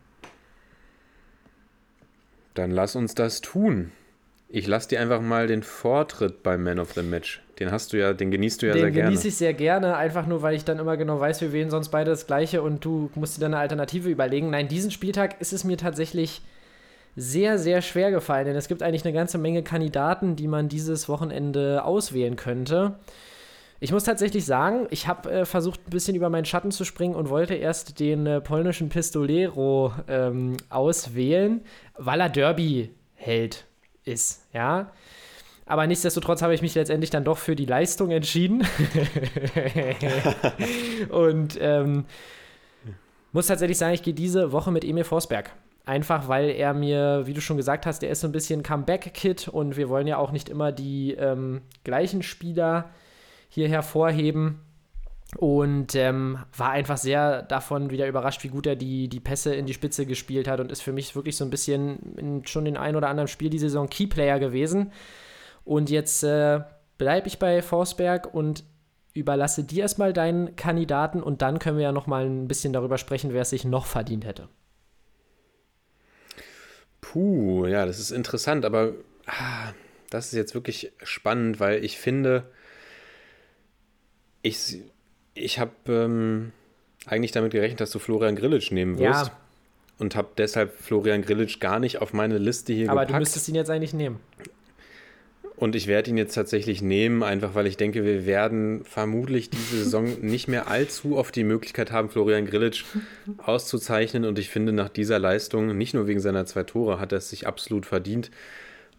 Dann 2.54 2.70
lass 2.70 2.96
uns 2.96 3.14
das 3.14 3.40
tun. 3.40 3.92
Ich 4.48 4.66
lasse 4.66 4.90
dir 4.90 5.00
einfach 5.00 5.22
mal 5.22 5.46
den 5.46 5.62
Vortritt 5.62 6.42
beim 6.42 6.62
Man 6.62 6.78
of 6.78 6.92
the 6.92 7.02
Match. 7.02 7.42
Den 7.58 7.70
hast 7.70 7.92
du 7.92 7.98
ja, 7.98 8.12
den 8.12 8.30
genießt 8.30 8.60
du 8.60 8.66
ja 8.66 8.74
sehr 8.74 8.84
Den 8.84 8.92
gerne. 8.92 9.10
genieße 9.10 9.28
ich 9.28 9.36
sehr 9.36 9.54
gerne, 9.54 9.96
einfach 9.96 10.26
nur, 10.26 10.42
weil 10.42 10.54
ich 10.54 10.64
dann 10.64 10.78
immer 10.78 10.96
genau 10.96 11.18
weiß, 11.18 11.40
wir 11.40 11.52
wählen 11.52 11.70
sonst 11.70 11.88
beide 11.88 12.10
das 12.10 12.26
Gleiche 12.26 12.60
und 12.60 12.84
du 12.84 13.10
musst 13.14 13.36
dir 13.36 13.40
dann 13.40 13.54
eine 13.54 13.62
Alternative 13.62 14.10
überlegen. 14.10 14.50
Nein, 14.50 14.68
diesen 14.68 14.90
Spieltag 14.90 15.40
ist 15.40 15.52
es 15.52 15.64
mir 15.64 15.78
tatsächlich 15.78 16.42
sehr, 17.16 17.58
sehr 17.58 17.82
schwer 17.82 18.10
gefallen, 18.10 18.46
denn 18.46 18.56
es 18.56 18.68
gibt 18.68 18.82
eigentlich 18.82 19.04
eine 19.04 19.14
ganze 19.14 19.38
Menge 19.38 19.62
Kandidaten, 19.62 20.36
die 20.36 20.48
man 20.48 20.68
dieses 20.68 21.08
Wochenende 21.08 21.84
auswählen 21.84 22.36
könnte. 22.36 22.96
Ich 23.82 23.90
muss 23.90 24.04
tatsächlich 24.04 24.44
sagen, 24.44 24.86
ich 24.90 25.08
habe 25.08 25.28
äh, 25.28 25.44
versucht, 25.44 25.80
ein 25.84 25.90
bisschen 25.90 26.14
über 26.14 26.30
meinen 26.30 26.44
Schatten 26.44 26.70
zu 26.70 26.84
springen 26.84 27.16
und 27.16 27.30
wollte 27.30 27.54
erst 27.54 27.98
den 27.98 28.26
äh, 28.28 28.40
polnischen 28.40 28.90
Pistolero 28.90 29.92
ähm, 30.06 30.56
auswählen, 30.68 31.62
weil 31.98 32.20
er 32.20 32.28
Derby-Held 32.28 33.64
ist, 34.04 34.46
ja. 34.52 34.92
Aber 35.66 35.84
nichtsdestotrotz 35.88 36.42
habe 36.42 36.54
ich 36.54 36.62
mich 36.62 36.76
letztendlich 36.76 37.10
dann 37.10 37.24
doch 37.24 37.38
für 37.38 37.56
die 37.56 37.66
Leistung 37.66 38.12
entschieden. 38.12 38.64
und 41.08 41.58
ähm, 41.60 42.04
muss 43.32 43.48
tatsächlich 43.48 43.78
sagen, 43.78 43.94
ich 43.94 44.04
gehe 44.04 44.14
diese 44.14 44.52
Woche 44.52 44.70
mit 44.70 44.84
Emil 44.84 45.02
Forsberg. 45.02 45.50
Einfach 45.86 46.28
weil 46.28 46.50
er 46.50 46.72
mir, 46.72 47.22
wie 47.24 47.34
du 47.34 47.40
schon 47.40 47.56
gesagt 47.56 47.84
hast, 47.86 48.02
der 48.02 48.10
ist 48.10 48.20
so 48.20 48.28
ein 48.28 48.32
bisschen 48.32 48.62
Comeback-Kid 48.62 49.48
und 49.48 49.76
wir 49.76 49.88
wollen 49.88 50.06
ja 50.06 50.18
auch 50.18 50.30
nicht 50.30 50.48
immer 50.48 50.70
die 50.70 51.14
ähm, 51.14 51.62
gleichen 51.82 52.22
Spieler 52.22 52.90
hier 53.52 53.68
hervorheben. 53.68 54.60
Und 55.36 55.94
ähm, 55.94 56.38
war 56.56 56.70
einfach 56.70 56.98
sehr 56.98 57.42
davon 57.42 57.90
wieder 57.90 58.06
überrascht, 58.06 58.44
wie 58.44 58.48
gut 58.48 58.66
er 58.66 58.76
die, 58.76 59.08
die 59.08 59.20
Pässe 59.20 59.54
in 59.54 59.64
die 59.64 59.72
Spitze 59.72 60.04
gespielt 60.04 60.46
hat 60.46 60.60
und 60.60 60.70
ist 60.70 60.82
für 60.82 60.92
mich 60.92 61.16
wirklich 61.16 61.36
so 61.36 61.44
ein 61.44 61.50
bisschen 61.50 62.16
in 62.16 62.46
schon 62.46 62.66
den 62.66 62.76
ein 62.76 62.96
oder 62.96 63.08
anderen 63.08 63.28
Spiel 63.28 63.48
die 63.48 63.58
Saison 63.58 63.88
Keyplayer 63.88 64.38
gewesen. 64.38 64.92
Und 65.64 65.88
jetzt 65.88 66.22
äh, 66.22 66.60
bleibe 66.98 67.28
ich 67.28 67.38
bei 67.38 67.62
Forsberg 67.62 68.34
und 68.34 68.64
überlasse 69.14 69.64
dir 69.64 69.82
erstmal 69.82 70.12
deinen 70.12 70.56
Kandidaten 70.56 71.22
und 71.22 71.42
dann 71.42 71.58
können 71.58 71.76
wir 71.76 71.84
ja 71.84 71.92
noch 71.92 72.06
mal 72.06 72.26
ein 72.26 72.48
bisschen 72.48 72.72
darüber 72.72 72.98
sprechen, 72.98 73.32
wer 73.32 73.42
es 73.42 73.50
sich 73.50 73.64
noch 73.64 73.86
verdient 73.86 74.26
hätte. 74.26 74.48
Puh, 77.00 77.66
ja, 77.66 77.84
das 77.84 77.98
ist 77.98 78.10
interessant, 78.10 78.64
aber 78.64 78.92
ah, 79.26 79.72
das 80.10 80.26
ist 80.26 80.34
jetzt 80.34 80.54
wirklich 80.54 80.92
spannend, 81.02 81.58
weil 81.58 81.84
ich 81.84 81.98
finde, 81.98 82.50
ich, 84.42 84.80
ich 85.34 85.58
habe 85.58 85.72
ähm, 85.88 86.52
eigentlich 87.06 87.32
damit 87.32 87.52
gerechnet, 87.52 87.80
dass 87.80 87.90
du 87.90 87.98
Florian 87.98 88.36
Grillitsch 88.36 88.70
nehmen 88.70 88.98
wirst. 88.98 89.26
Ja. 89.26 89.38
Und 89.98 90.16
habe 90.16 90.28
deshalb 90.36 90.76
Florian 90.80 91.22
Grillitsch 91.22 91.60
gar 91.60 91.78
nicht 91.78 92.02
auf 92.02 92.12
meine 92.12 92.38
Liste 92.38 92.72
hier 92.72 92.90
Aber 92.90 93.02
du 93.02 93.06
gepackt. 93.08 93.20
müsstest 93.20 93.48
ihn 93.48 93.54
jetzt 93.54 93.70
eigentlich 93.70 93.94
nehmen. 93.94 94.18
Und 95.54 95.76
ich 95.76 95.86
werde 95.86 96.10
ihn 96.10 96.16
jetzt 96.16 96.34
tatsächlich 96.34 96.82
nehmen, 96.82 97.22
einfach 97.22 97.54
weil 97.54 97.68
ich 97.68 97.76
denke, 97.76 98.04
wir 98.04 98.26
werden 98.26 98.84
vermutlich 98.84 99.48
diese 99.48 99.84
Saison 99.84 100.06
nicht 100.20 100.48
mehr 100.48 100.66
allzu 100.66 101.16
oft 101.16 101.36
die 101.36 101.44
Möglichkeit 101.44 101.92
haben, 101.92 102.10
Florian 102.10 102.46
Grillitsch 102.46 102.84
auszuzeichnen. 103.36 104.24
Und 104.24 104.40
ich 104.40 104.48
finde, 104.48 104.72
nach 104.72 104.88
dieser 104.88 105.20
Leistung, 105.20 105.78
nicht 105.78 105.94
nur 105.94 106.08
wegen 106.08 106.18
seiner 106.18 106.46
zwei 106.46 106.64
Tore, 106.64 106.98
hat 106.98 107.12
er 107.12 107.18
es 107.18 107.30
sich 107.30 107.46
absolut 107.46 107.86
verdient. 107.86 108.32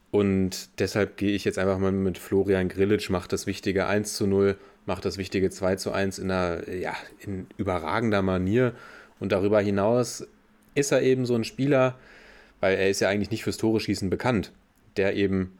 Und 0.10 0.70
deshalb 0.80 1.18
gehe 1.18 1.36
ich 1.36 1.44
jetzt 1.44 1.60
einfach 1.60 1.80
mal 1.80 1.92
mit 1.92 2.18
Florian 2.18 2.70
Grillitsch, 2.70 3.10
macht 3.10 3.34
das 3.34 3.46
wichtige 3.46 3.88
1 3.88 4.14
zu 4.14 4.26
0, 4.26 4.56
macht 4.86 5.06
das 5.06 5.18
wichtige 5.18 5.50
2 5.50 5.76
zu 5.78 5.92
1 5.92 6.20
in 6.20 6.32
einer, 6.32 6.70
ja, 6.70 6.94
in 7.20 7.48
überragender 7.58 8.22
Manier. 8.22 8.74
Und 9.20 9.32
darüber 9.32 9.62
hinaus 9.62 10.28
ist 10.76 10.92
er 10.92 11.02
eben 11.02 11.26
so 11.26 11.36
ein 11.36 11.44
Spieler, 11.44 11.96
weil 12.60 12.76
er 12.76 12.90
ist 12.90 13.00
ja 13.00 13.10
eigentlich 13.10 13.32
nicht 13.32 13.44
fürs 13.44 13.58
Tore 13.58 13.80
schießen 13.80 14.10
bekannt, 14.10 14.52
der 14.98 15.16
eben, 15.16 15.58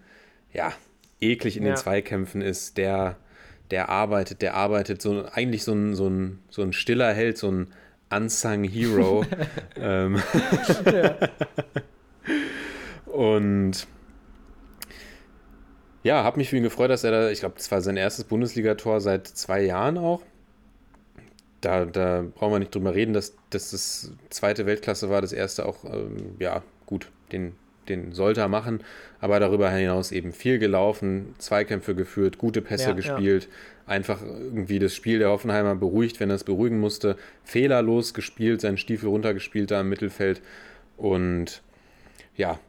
ja, 0.54 0.74
eklig 1.22 1.58
in 1.58 1.64
Ja. 1.64 1.72
den 1.74 1.78
Zweikämpfen 1.78 2.42
ist, 2.42 2.78
der, 2.78 3.18
der 3.72 3.90
arbeitet, 3.90 4.42
der 4.42 4.56
arbeitet, 4.56 5.02
so 5.02 5.26
eigentlich 5.32 5.64
so 5.64 5.74
ein, 5.74 5.96
so 5.96 6.08
ein, 6.08 6.40
so 6.50 6.62
ein 6.62 6.74
stiller 6.74 7.14
Held, 7.14 7.38
so 7.38 7.50
ein 7.52 7.68
unsung 8.10 8.64
Hero. 8.64 9.26
ähm, 9.78 10.22
Und 13.06 13.88
ja, 16.04 16.24
habe 16.24 16.38
mich 16.38 16.50
für 16.50 16.58
ihn 16.58 16.64
gefreut, 16.64 16.90
dass 16.90 17.04
er 17.04 17.12
da, 17.12 17.30
ich 17.30 17.40
glaube, 17.40 17.56
das 17.58 17.72
war 17.72 17.82
sein 17.82 17.98
erstes 17.98 18.26
Bundesligator 18.26 19.00
seit 19.00 19.28
zwei 19.28 19.62
Jahren 19.64 19.98
auch. 19.98 20.22
Da, 21.62 21.86
da 21.86 22.26
brauchen 22.36 22.52
wir 22.52 22.60
nicht 22.60 22.76
drüber 22.76 22.94
reden, 22.94 23.14
dass, 23.14 23.36
dass 23.50 23.72
das 23.72 24.12
zweite 24.30 24.66
Weltklasse 24.66 25.10
war, 25.10 25.22
das 25.22 25.32
erste 25.32 25.66
auch, 25.66 25.86
ähm, 25.86 26.36
ja, 26.40 26.62
gut, 26.86 27.10
den, 27.32 27.54
den 27.88 28.12
sollte 28.12 28.42
er 28.42 28.50
machen, 28.50 28.84
aber 29.22 29.40
darüber 29.40 29.70
hinaus 29.70 30.12
eben 30.12 30.34
viel 30.34 30.60
gelaufen, 30.60 31.36
Zweikämpfe 31.38 31.96
geführt, 31.96 32.38
gute 32.38 32.62
Pässe 32.62 32.84
Ja, 32.84 32.90
ja. 32.90 32.96
gespielt, 32.96 33.48
einfach 33.86 34.22
irgendwie 34.22 34.80
das 34.80 34.94
Spiel 34.94 35.20
der 35.20 35.30
Hoffenheimer 35.30 35.76
beruhigt, 35.76 36.20
wenn 36.20 36.30
er 36.30 36.36
es 36.36 36.44
beruhigen 36.44 36.82
musste, 36.82 37.16
fehlerlos 37.46 38.14
gespielt, 38.14 38.60
seinen 38.60 38.78
Stiefel 38.78 39.08
runtergespielt 39.08 39.72
da 39.72 39.80
im 39.80 39.88
Mittelfeld 39.88 40.42
und 40.98 41.62
ja, 42.36 42.60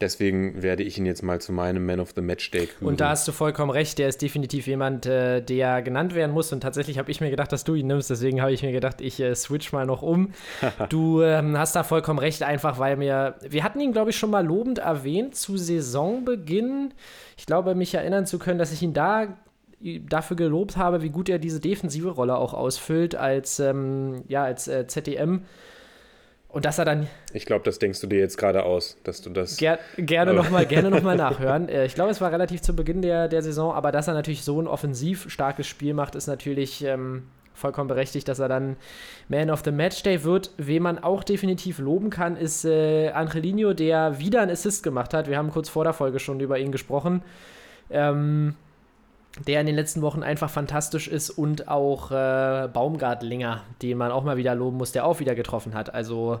deswegen 0.00 0.62
werde 0.62 0.82
ich 0.82 0.98
ihn 0.98 1.06
jetzt 1.06 1.22
mal 1.22 1.40
zu 1.40 1.52
meinem 1.52 1.84
Man 1.86 2.00
of 2.00 2.12
the 2.14 2.20
Match 2.20 2.50
Day 2.50 2.66
küren. 2.66 2.88
Und 2.88 3.00
da 3.00 3.10
hast 3.10 3.26
du 3.26 3.32
vollkommen 3.32 3.70
recht, 3.70 3.98
der 3.98 4.08
ist 4.08 4.22
definitiv 4.22 4.66
jemand, 4.66 5.06
äh, 5.06 5.40
der 5.40 5.82
genannt 5.82 6.14
werden 6.14 6.32
muss. 6.32 6.52
Und 6.52 6.60
tatsächlich 6.60 6.98
habe 6.98 7.10
ich 7.10 7.20
mir 7.20 7.30
gedacht, 7.30 7.52
dass 7.52 7.64
du 7.64 7.74
ihn 7.74 7.86
nimmst. 7.86 8.10
Deswegen 8.10 8.40
habe 8.40 8.52
ich 8.52 8.62
mir 8.62 8.72
gedacht, 8.72 9.00
ich 9.00 9.20
äh, 9.20 9.34
switch 9.34 9.72
mal 9.72 9.86
noch 9.86 10.02
um. 10.02 10.32
du 10.88 11.22
ähm, 11.22 11.58
hast 11.58 11.76
da 11.76 11.84
vollkommen 11.84 12.18
recht, 12.18 12.42
einfach 12.42 12.78
weil 12.78 12.96
mir. 12.96 13.36
Wir 13.48 13.64
hatten 13.64 13.80
ihn, 13.80 13.92
glaube 13.92 14.10
ich, 14.10 14.16
schon 14.16 14.30
mal 14.30 14.44
lobend 14.44 14.78
erwähnt 14.78 15.34
zu 15.34 15.56
Saisonbeginn. 15.56 16.94
Ich 17.36 17.46
glaube, 17.46 17.74
mich 17.74 17.94
erinnern 17.94 18.26
zu 18.26 18.38
können, 18.38 18.58
dass 18.58 18.72
ich 18.72 18.82
ihn 18.82 18.94
da 18.94 19.36
dafür 20.08 20.36
gelobt 20.36 20.76
habe, 20.76 21.02
wie 21.02 21.10
gut 21.10 21.28
er 21.28 21.38
diese 21.38 21.60
defensive 21.60 22.08
Rolle 22.08 22.36
auch 22.36 22.54
ausfüllt 22.54 23.14
als, 23.14 23.60
ähm, 23.60 24.24
ja, 24.28 24.44
als 24.44 24.68
äh, 24.68 24.86
ZDM. 24.86 25.42
Und 26.56 26.64
dass 26.64 26.78
er 26.78 26.86
dann. 26.86 27.06
Ich 27.34 27.44
glaube, 27.44 27.66
das 27.66 27.78
denkst 27.78 28.00
du 28.00 28.06
dir 28.06 28.18
jetzt 28.18 28.38
gerade 28.38 28.62
aus, 28.62 28.96
dass 29.04 29.20
du 29.20 29.28
das. 29.28 29.58
Ger 29.58 29.78
gerne 29.98 30.32
nochmal 30.32 30.64
noch 30.64 31.14
nachhören. 31.14 31.68
Äh, 31.68 31.84
ich 31.84 31.94
glaube, 31.94 32.10
es 32.12 32.22
war 32.22 32.32
relativ 32.32 32.62
zu 32.62 32.74
Beginn 32.74 33.02
der, 33.02 33.28
der 33.28 33.42
Saison, 33.42 33.74
aber 33.74 33.92
dass 33.92 34.08
er 34.08 34.14
natürlich 34.14 34.42
so 34.42 34.58
ein 34.58 34.66
offensiv 34.66 35.26
starkes 35.28 35.66
Spiel 35.66 35.92
macht, 35.92 36.14
ist 36.14 36.28
natürlich 36.28 36.82
ähm, 36.82 37.24
vollkommen 37.52 37.88
berechtigt, 37.88 38.26
dass 38.26 38.38
er 38.38 38.48
dann 38.48 38.76
Man 39.28 39.50
of 39.50 39.64
the 39.66 39.70
Match 39.70 40.02
Day 40.02 40.24
wird. 40.24 40.50
Wen 40.56 40.82
man 40.82 40.98
auch 40.98 41.24
definitiv 41.24 41.78
loben 41.78 42.08
kann, 42.08 42.38
ist 42.38 42.64
äh, 42.64 43.10
Angelino, 43.10 43.74
der 43.74 44.18
wieder 44.18 44.40
einen 44.40 44.50
Assist 44.50 44.82
gemacht 44.82 45.12
hat. 45.12 45.28
Wir 45.28 45.36
haben 45.36 45.50
kurz 45.50 45.68
vor 45.68 45.84
der 45.84 45.92
Folge 45.92 46.20
schon 46.20 46.40
über 46.40 46.58
ihn 46.58 46.72
gesprochen. 46.72 47.22
Ähm, 47.90 48.54
der 49.44 49.60
in 49.60 49.66
den 49.66 49.76
letzten 49.76 50.02
Wochen 50.02 50.22
einfach 50.22 50.50
fantastisch 50.50 51.08
ist 51.08 51.30
und 51.30 51.68
auch 51.68 52.10
äh, 52.10 52.68
Baumgartlinger, 52.72 53.62
den 53.82 53.98
man 53.98 54.10
auch 54.10 54.24
mal 54.24 54.36
wieder 54.36 54.54
loben 54.54 54.78
muss, 54.78 54.92
der 54.92 55.04
auch 55.04 55.20
wieder 55.20 55.34
getroffen 55.34 55.74
hat. 55.74 55.92
Also 55.92 56.40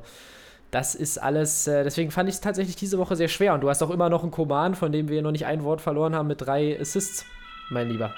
das 0.70 0.94
ist 0.94 1.18
alles, 1.18 1.66
äh, 1.66 1.84
deswegen 1.84 2.10
fand 2.10 2.28
ich 2.28 2.36
es 2.36 2.40
tatsächlich 2.40 2.76
diese 2.76 2.98
Woche 2.98 3.16
sehr 3.16 3.28
schwer. 3.28 3.54
Und 3.54 3.60
du 3.60 3.68
hast 3.68 3.82
auch 3.82 3.90
immer 3.90 4.08
noch 4.08 4.22
einen 4.22 4.30
Koman, 4.30 4.74
von 4.74 4.92
dem 4.92 5.08
wir 5.08 5.22
noch 5.22 5.32
nicht 5.32 5.46
ein 5.46 5.62
Wort 5.62 5.80
verloren 5.80 6.14
haben, 6.14 6.26
mit 6.26 6.40
drei 6.40 6.78
Assists, 6.80 7.26
mein 7.70 7.88
Lieber. 7.88 8.14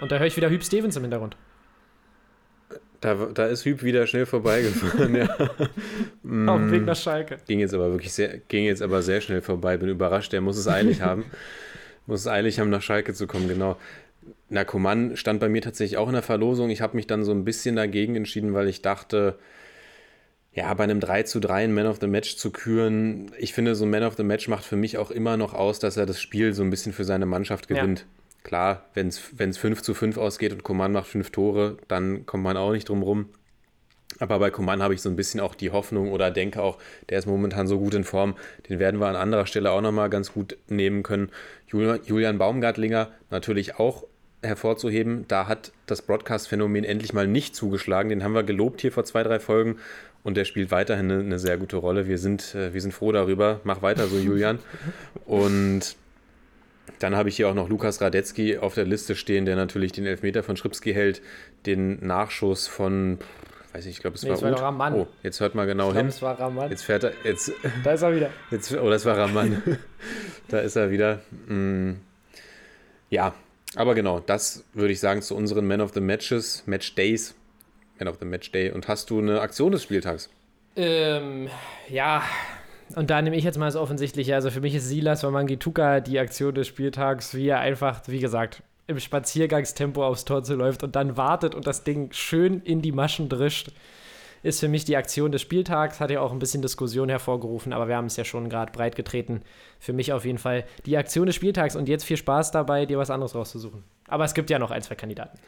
Und 0.00 0.12
da 0.12 0.18
höre 0.18 0.26
ich 0.26 0.36
wieder 0.36 0.50
Hüb 0.50 0.62
Stevens 0.62 0.96
im 0.96 1.02
Hintergrund. 1.02 1.36
Da, 3.00 3.14
da 3.14 3.46
ist 3.46 3.64
Hüb 3.64 3.84
wieder 3.84 4.06
schnell 4.08 4.26
vorbeigefahren, 4.26 5.14
ja. 5.14 5.26
Auf 6.50 6.58
dem 6.58 6.72
Weg 6.72 6.84
nach 6.84 6.96
Schalke. 6.96 7.38
Ging 7.46 7.60
jetzt 7.60 7.74
aber 7.74 7.90
wirklich 7.92 8.12
sehr, 8.12 8.38
ging 8.38 8.64
jetzt 8.64 8.82
aber 8.82 9.02
sehr 9.02 9.20
schnell 9.20 9.40
vorbei. 9.40 9.76
Bin 9.76 9.88
überrascht, 9.88 10.32
der 10.32 10.40
muss 10.40 10.56
es 10.56 10.66
eilig 10.66 11.00
haben. 11.00 11.24
Muss 12.08 12.20
es 12.20 12.26
eilig 12.26 12.58
haben, 12.58 12.70
nach 12.70 12.82
Schalke 12.82 13.14
zu 13.14 13.26
kommen, 13.26 13.46
genau. 13.46 13.76
Na, 14.48 14.64
Coman 14.64 15.16
stand 15.16 15.40
bei 15.40 15.48
mir 15.48 15.62
tatsächlich 15.62 15.98
auch 15.98 16.08
in 16.08 16.14
der 16.14 16.22
Verlosung. 16.22 16.70
Ich 16.70 16.80
habe 16.80 16.96
mich 16.96 17.06
dann 17.06 17.22
so 17.22 17.32
ein 17.32 17.44
bisschen 17.44 17.76
dagegen 17.76 18.16
entschieden, 18.16 18.54
weil 18.54 18.68
ich 18.68 18.82
dachte, 18.82 19.38
ja, 20.52 20.72
bei 20.74 20.84
einem 20.84 21.00
3 21.00 21.22
zu 21.24 21.38
3 21.38 21.64
ein 21.64 21.74
Man 21.74 21.86
of 21.86 21.98
the 22.00 22.06
Match 22.06 22.36
zu 22.36 22.50
küren, 22.50 23.30
ich 23.38 23.52
finde, 23.52 23.74
so 23.74 23.84
ein 23.84 23.90
Man 23.90 24.02
of 24.02 24.16
the 24.16 24.24
Match 24.24 24.48
macht 24.48 24.64
für 24.64 24.76
mich 24.76 24.98
auch 24.98 25.10
immer 25.10 25.36
noch 25.36 25.54
aus, 25.54 25.78
dass 25.78 25.96
er 25.96 26.06
das 26.06 26.20
Spiel 26.20 26.54
so 26.54 26.62
ein 26.62 26.70
bisschen 26.70 26.92
für 26.92 27.04
seine 27.04 27.26
Mannschaft 27.26 27.68
gewinnt. 27.68 28.00
Ja. 28.00 28.06
Klar, 28.42 28.86
wenn 28.94 29.08
es 29.08 29.58
5 29.58 29.82
zu 29.82 29.92
5 29.92 30.16
ausgeht 30.16 30.52
und 30.52 30.62
Coman 30.62 30.92
macht 30.92 31.08
fünf 31.08 31.30
Tore, 31.30 31.76
dann 31.86 32.24
kommt 32.24 32.44
man 32.44 32.56
auch 32.56 32.72
nicht 32.72 32.88
drum 32.88 33.02
rum. 33.02 33.26
Aber 34.20 34.38
bei 34.38 34.50
Coman 34.50 34.82
habe 34.82 34.94
ich 34.94 35.02
so 35.02 35.08
ein 35.08 35.16
bisschen 35.16 35.40
auch 35.40 35.54
die 35.54 35.70
Hoffnung 35.70 36.10
oder 36.10 36.30
denke 36.30 36.62
auch, 36.62 36.78
der 37.08 37.18
ist 37.18 37.26
momentan 37.26 37.66
so 37.66 37.78
gut 37.78 37.94
in 37.94 38.04
Form, 38.04 38.36
den 38.68 38.78
werden 38.78 39.00
wir 39.00 39.06
an 39.06 39.16
anderer 39.16 39.46
Stelle 39.46 39.70
auch 39.70 39.80
nochmal 39.80 40.10
ganz 40.10 40.32
gut 40.32 40.56
nehmen 40.68 41.02
können. 41.02 41.30
Julian 41.66 42.38
Baumgartlinger 42.38 43.10
natürlich 43.30 43.76
auch 43.76 44.04
hervorzuheben. 44.42 45.24
Da 45.28 45.48
hat 45.48 45.72
das 45.86 46.02
Broadcast-Phänomen 46.02 46.84
endlich 46.84 47.12
mal 47.12 47.26
nicht 47.26 47.54
zugeschlagen. 47.56 48.08
Den 48.08 48.22
haben 48.22 48.34
wir 48.34 48.44
gelobt 48.44 48.80
hier 48.80 48.92
vor 48.92 49.04
zwei, 49.04 49.22
drei 49.22 49.40
Folgen 49.40 49.76
und 50.22 50.36
der 50.36 50.44
spielt 50.44 50.70
weiterhin 50.70 51.10
eine, 51.10 51.20
eine 51.20 51.38
sehr 51.38 51.56
gute 51.56 51.76
Rolle. 51.76 52.06
Wir 52.06 52.18
sind, 52.18 52.54
äh, 52.54 52.72
wir 52.74 52.80
sind 52.80 52.92
froh 52.92 53.12
darüber. 53.12 53.60
Mach 53.64 53.82
weiter 53.82 54.06
so, 54.06 54.18
Julian. 54.18 54.58
Und 55.26 55.96
dann 56.98 57.14
habe 57.14 57.28
ich 57.28 57.36
hier 57.36 57.48
auch 57.48 57.54
noch 57.54 57.68
Lukas 57.68 58.00
Radetzky 58.00 58.58
auf 58.58 58.74
der 58.74 58.84
Liste 58.84 59.14
stehen, 59.14 59.44
der 59.44 59.56
natürlich 59.56 59.92
den 59.92 60.06
Elfmeter 60.06 60.42
von 60.42 60.56
Schripski 60.56 60.92
hält, 60.92 61.22
den 61.66 62.04
Nachschuss 62.04 62.66
von 62.66 63.18
weiß 63.78 63.86
ich, 63.86 63.96
ich 63.96 64.00
glaube, 64.00 64.16
es 64.16 64.22
nee, 64.24 64.30
war, 64.30 64.42
war 64.42 64.62
Raman. 64.62 64.94
Oh, 64.94 65.06
jetzt 65.22 65.40
hört 65.40 65.54
mal 65.54 65.66
genau 65.66 65.90
ich 65.90 65.96
hin. 65.96 66.06
Glaub, 66.06 66.14
es 66.16 66.22
war 66.22 66.40
Raman. 66.40 66.70
Jetzt 66.70 66.82
fährt 66.82 67.04
er, 67.04 67.12
jetzt. 67.24 67.52
Da 67.84 67.92
ist 67.92 68.02
er 68.02 68.14
wieder. 68.14 68.30
Jetzt, 68.50 68.76
oh, 68.76 68.90
das 68.90 69.04
war 69.04 69.16
Raman. 69.16 69.62
da 70.48 70.58
ist 70.58 70.76
er 70.76 70.90
wieder. 70.90 71.20
Mm, 71.46 71.92
ja, 73.10 73.34
aber 73.76 73.94
genau, 73.94 74.20
das 74.20 74.64
würde 74.74 74.92
ich 74.92 75.00
sagen 75.00 75.22
zu 75.22 75.36
unseren 75.36 75.66
Man 75.66 75.80
of 75.80 75.92
the 75.94 76.00
Matches, 76.00 76.64
Match 76.66 76.94
Days. 76.94 77.34
Man 77.98 78.08
of 78.08 78.16
the 78.18 78.26
Match 78.26 78.50
Day. 78.50 78.70
Und 78.70 78.88
hast 78.88 79.10
du 79.10 79.20
eine 79.20 79.40
Aktion 79.40 79.72
des 79.72 79.82
Spieltags? 79.82 80.28
Ähm, 80.76 81.48
ja, 81.88 82.22
und 82.94 83.10
da 83.10 83.22
nehme 83.22 83.36
ich 83.36 83.44
jetzt 83.44 83.58
mal 83.58 83.66
das 83.66 83.76
Offensichtliche. 83.76 84.34
Also 84.34 84.50
für 84.50 84.60
mich 84.60 84.74
ist 84.74 84.88
Silas 84.88 85.22
Wamangituka 85.22 86.00
die 86.00 86.18
Aktion 86.18 86.54
des 86.54 86.66
Spieltags, 86.66 87.34
wie 87.34 87.48
er 87.48 87.60
einfach, 87.60 88.02
wie 88.06 88.20
gesagt, 88.20 88.62
im 88.88 88.98
Spaziergangstempo 88.98 90.04
aufs 90.04 90.24
Tor 90.24 90.42
zuläuft 90.42 90.82
und 90.82 90.96
dann 90.96 91.16
wartet 91.16 91.54
und 91.54 91.66
das 91.66 91.84
Ding 91.84 92.10
schön 92.10 92.62
in 92.62 92.82
die 92.82 92.90
Maschen 92.90 93.28
drischt, 93.28 93.70
ist 94.42 94.60
für 94.60 94.68
mich 94.68 94.84
die 94.84 94.96
Aktion 94.96 95.30
des 95.30 95.42
Spieltags. 95.42 96.00
Hat 96.00 96.10
ja 96.10 96.20
auch 96.20 96.32
ein 96.32 96.38
bisschen 96.38 96.62
Diskussion 96.62 97.08
hervorgerufen, 97.08 97.72
aber 97.72 97.88
wir 97.88 97.96
haben 97.96 98.06
es 98.06 98.16
ja 98.16 98.24
schon 98.24 98.48
gerade 98.48 98.72
breit 98.72 98.96
getreten. 98.96 99.42
Für 99.78 99.92
mich 99.92 100.12
auf 100.12 100.24
jeden 100.24 100.38
Fall 100.38 100.64
die 100.86 100.96
Aktion 100.96 101.26
des 101.26 101.34
Spieltags 101.34 101.76
und 101.76 101.88
jetzt 101.88 102.04
viel 102.04 102.16
Spaß 102.16 102.50
dabei, 102.50 102.86
dir 102.86 102.98
was 102.98 103.10
anderes 103.10 103.34
rauszusuchen. 103.34 103.84
Aber 104.06 104.24
es 104.24 104.32
gibt 104.32 104.48
ja 104.48 104.58
noch 104.58 104.70
ein, 104.70 104.82
zwei 104.82 104.94
Kandidaten. 104.94 105.38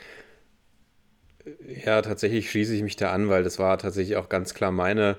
Ja, 1.85 2.03
tatsächlich 2.03 2.51
schließe 2.51 2.75
ich 2.75 2.83
mich 2.83 2.97
da 2.97 3.11
an, 3.13 3.31
weil 3.31 3.43
das 3.43 3.59
war 3.59 3.79
tatsächlich 3.79 4.17
auch 4.17 4.29
ganz 4.29 4.53
klar 4.53 4.71
meine 4.71 5.17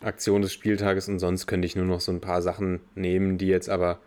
Aktion 0.00 0.40
des 0.40 0.54
Spieltages 0.54 1.08
und 1.08 1.18
sonst 1.18 1.46
könnte 1.46 1.66
ich 1.66 1.76
nur 1.76 1.84
noch 1.84 2.00
so 2.00 2.10
ein 2.10 2.22
paar 2.22 2.40
Sachen 2.40 2.80
nehmen, 2.94 3.36
die 3.36 3.48
jetzt 3.48 3.68
aber 3.68 4.00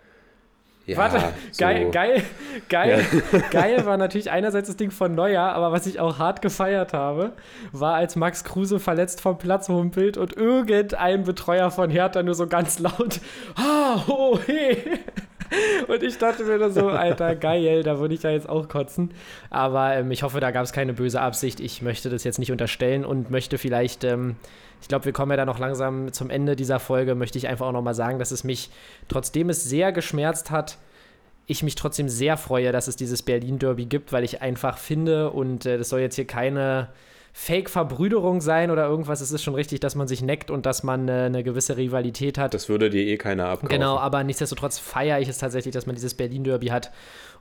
ja, 0.86 0.98
Warte, 0.98 1.20
so. 1.52 1.64
geil, 1.64 1.92
geil, 1.92 2.24
geil, 2.68 3.06
ja. 3.32 3.40
geil 3.52 3.86
war 3.86 3.96
natürlich 3.96 4.32
einerseits 4.32 4.68
das 4.68 4.76
Ding 4.76 4.92
von 4.92 5.16
Neuer, 5.16 5.44
aber 5.44 5.72
was 5.72 5.86
ich 5.86 6.02
auch 6.02 6.20
hart 6.20 6.42
gefeiert 6.42 6.92
habe, 6.92 7.32
war, 7.72 7.96
als 7.96 8.18
Max 8.18 8.44
Kruse 8.44 8.82
verletzt 8.82 9.22
vom 9.22 9.38
Platz 9.38 9.70
humpelt 9.70 10.18
und 10.18 10.36
irgendein 10.36 11.24
Betreuer 11.24 11.72
von 11.72 11.90
Hertha 11.90 12.22
nur 12.22 12.36
so 12.36 12.48
ganz 12.48 12.80
laut, 12.80 13.22
ha, 13.56 14.04
ho, 14.08 14.38
he. 14.46 14.78
Und 15.88 16.04
ich 16.04 16.18
dachte 16.18 16.44
mir 16.44 16.70
so, 16.72 16.90
Alter, 16.90 17.36
geil, 17.36 17.84
da 17.84 18.00
würde 18.00 18.14
ich 18.14 18.24
ja 18.24 18.32
jetzt 18.32 18.50
auch 18.50 18.68
kotzen. 18.68 19.12
Aber 19.50 19.96
ähm, 19.96 20.12
ich 20.12 20.24
hoffe, 20.24 20.40
da 20.40 20.52
gab 20.52 20.64
es 20.64 20.74
keine 20.74 20.94
böse 20.94 21.22
Absicht. 21.22 21.60
Ich 21.60 21.82
möchte 21.82 22.10
das 22.10 22.24
jetzt 22.24 22.40
nicht 22.40 22.52
unterstellen 22.52 23.06
und 23.06 23.30
möchte 23.30 23.58
vielleicht 23.58 24.04
ähm, 24.04 24.36
ich 24.84 24.90
glaube, 24.90 25.06
wir 25.06 25.14
kommen 25.14 25.32
ja 25.32 25.38
da 25.38 25.46
noch 25.46 25.60
langsam 25.60 26.12
zum 26.12 26.30
Ende 26.30 26.58
dieser 26.58 26.78
Folge, 26.78 27.16
möchte 27.16 27.38
ich 27.38 27.48
einfach 27.48 27.68
auch 27.68 27.72
nochmal 27.72 27.96
sagen, 27.96 28.20
dass 28.20 28.32
es 28.32 28.44
mich, 28.44 28.70
trotzdem 29.08 29.50
es 29.50 29.64
sehr 29.64 29.94
geschmerzt 29.94 30.52
hat, 30.52 30.78
ich 31.48 31.64
mich 31.64 31.76
trotzdem 31.76 32.10
sehr 32.10 32.36
freue, 32.36 32.74
dass 32.74 32.90
es 32.90 32.98
dieses 32.98 33.22
Berlin-Derby 33.22 33.86
gibt, 33.86 34.12
weil 34.12 34.26
ich 34.26 34.42
einfach 34.42 34.78
finde, 34.78 35.32
und 35.32 35.66
äh, 35.66 35.78
das 35.78 35.88
soll 35.88 36.02
jetzt 36.02 36.16
hier 36.16 36.28
keine 36.28 36.90
Fake-Verbrüderung 37.36 38.42
sein 38.42 38.70
oder 38.70 38.88
irgendwas. 38.88 39.20
Es 39.20 39.32
ist 39.32 39.44
schon 39.44 39.56
richtig, 39.56 39.80
dass 39.80 39.96
man 39.96 40.08
sich 40.08 40.22
neckt 40.22 40.52
und 40.52 40.68
dass 40.68 40.84
man 40.84 41.10
äh, 41.10 41.24
eine 41.24 41.44
gewisse 41.44 41.76
Rivalität 41.78 42.38
hat. 42.38 42.54
Das 42.54 42.70
würde 42.70 42.92
dir 42.92 43.04
eh 43.04 43.18
keiner 43.18 43.48
abkaufen. 43.48 43.70
Genau, 43.70 43.98
aber 43.98 44.24
nichtsdestotrotz 44.24 44.78
feiere 44.78 45.20
ich 45.20 45.28
es 45.28 45.40
tatsächlich, 45.40 45.74
dass 45.74 45.88
man 45.88 45.96
dieses 45.96 46.14
Berlin-Derby 46.14 46.68
hat. 46.68 46.92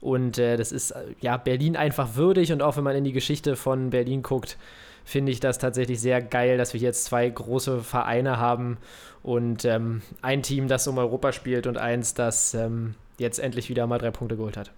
Und 0.00 0.38
äh, 0.38 0.56
das 0.56 0.72
ist 0.72 0.92
äh, 0.92 1.04
ja 1.20 1.36
Berlin 1.36 1.76
einfach 1.76 2.16
würdig 2.16 2.52
und 2.52 2.62
auch 2.62 2.78
wenn 2.78 2.84
man 2.84 2.96
in 2.96 3.04
die 3.04 3.12
Geschichte 3.12 3.54
von 3.54 3.90
Berlin 3.90 4.22
guckt, 4.22 4.56
finde 5.04 5.30
ich 5.30 5.40
das 5.40 5.58
tatsächlich 5.58 6.00
sehr 6.00 6.22
geil, 6.22 6.56
dass 6.56 6.72
wir 6.72 6.80
jetzt 6.80 7.04
zwei 7.04 7.28
große 7.28 7.82
Vereine 7.82 8.38
haben 8.38 8.78
und 9.22 9.64
ähm, 9.66 10.00
ein 10.22 10.42
Team, 10.42 10.68
das 10.68 10.88
um 10.88 10.96
Europa 10.96 11.32
spielt 11.32 11.66
und 11.66 11.76
eins, 11.76 12.14
das 12.14 12.54
ähm, 12.54 12.94
jetzt 13.18 13.38
endlich 13.38 13.68
wieder 13.68 13.86
mal 13.86 13.98
drei 13.98 14.10
Punkte 14.10 14.36
geholt 14.36 14.56
hat. 14.56 14.72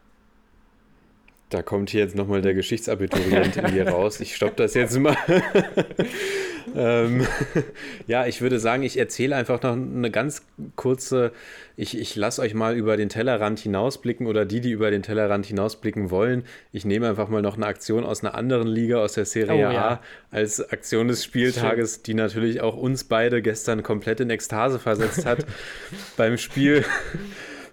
Da 1.50 1.62
kommt 1.62 1.90
hier 1.90 2.00
jetzt 2.00 2.16
nochmal 2.16 2.42
der 2.42 2.54
Geschichtsabiturient 2.54 3.56
in 3.56 3.66
dir 3.66 3.88
raus. 3.88 4.18
Ich 4.20 4.34
stoppe 4.34 4.54
das 4.56 4.74
jetzt 4.74 4.98
mal. 4.98 5.16
ähm, 6.74 7.26
ja, 8.06 8.26
ich 8.26 8.40
würde 8.40 8.58
sagen, 8.58 8.82
ich 8.82 8.98
erzähle 8.98 9.36
einfach 9.36 9.62
noch 9.62 9.72
eine 9.72 10.10
ganz 10.10 10.42
kurze, 10.76 11.32
ich, 11.76 11.98
ich 11.98 12.16
lasse 12.16 12.42
euch 12.42 12.54
mal 12.54 12.76
über 12.76 12.96
den 12.96 13.08
Tellerrand 13.08 13.60
hinausblicken 13.60 14.26
oder 14.26 14.44
die, 14.44 14.60
die 14.60 14.70
über 14.70 14.90
den 14.90 15.02
Tellerrand 15.02 15.46
hinausblicken 15.46 16.10
wollen. 16.10 16.44
Ich 16.72 16.84
nehme 16.84 17.08
einfach 17.08 17.28
mal 17.28 17.42
noch 17.42 17.56
eine 17.56 17.66
Aktion 17.66 18.04
aus 18.04 18.24
einer 18.24 18.34
anderen 18.34 18.66
Liga, 18.66 18.98
aus 18.98 19.12
der 19.12 19.26
Serie 19.26 19.68
oh, 19.68 19.72
ja. 19.72 19.88
A, 19.88 20.00
als 20.30 20.70
Aktion 20.70 21.08
des 21.08 21.24
Spieltages, 21.24 21.96
Schön. 21.96 22.02
die 22.06 22.14
natürlich 22.14 22.60
auch 22.60 22.76
uns 22.76 23.04
beide 23.04 23.42
gestern 23.42 23.82
komplett 23.82 24.20
in 24.20 24.30
Ekstase 24.30 24.78
versetzt 24.78 25.26
hat 25.26 25.46
beim 26.16 26.38
Spiel 26.38 26.84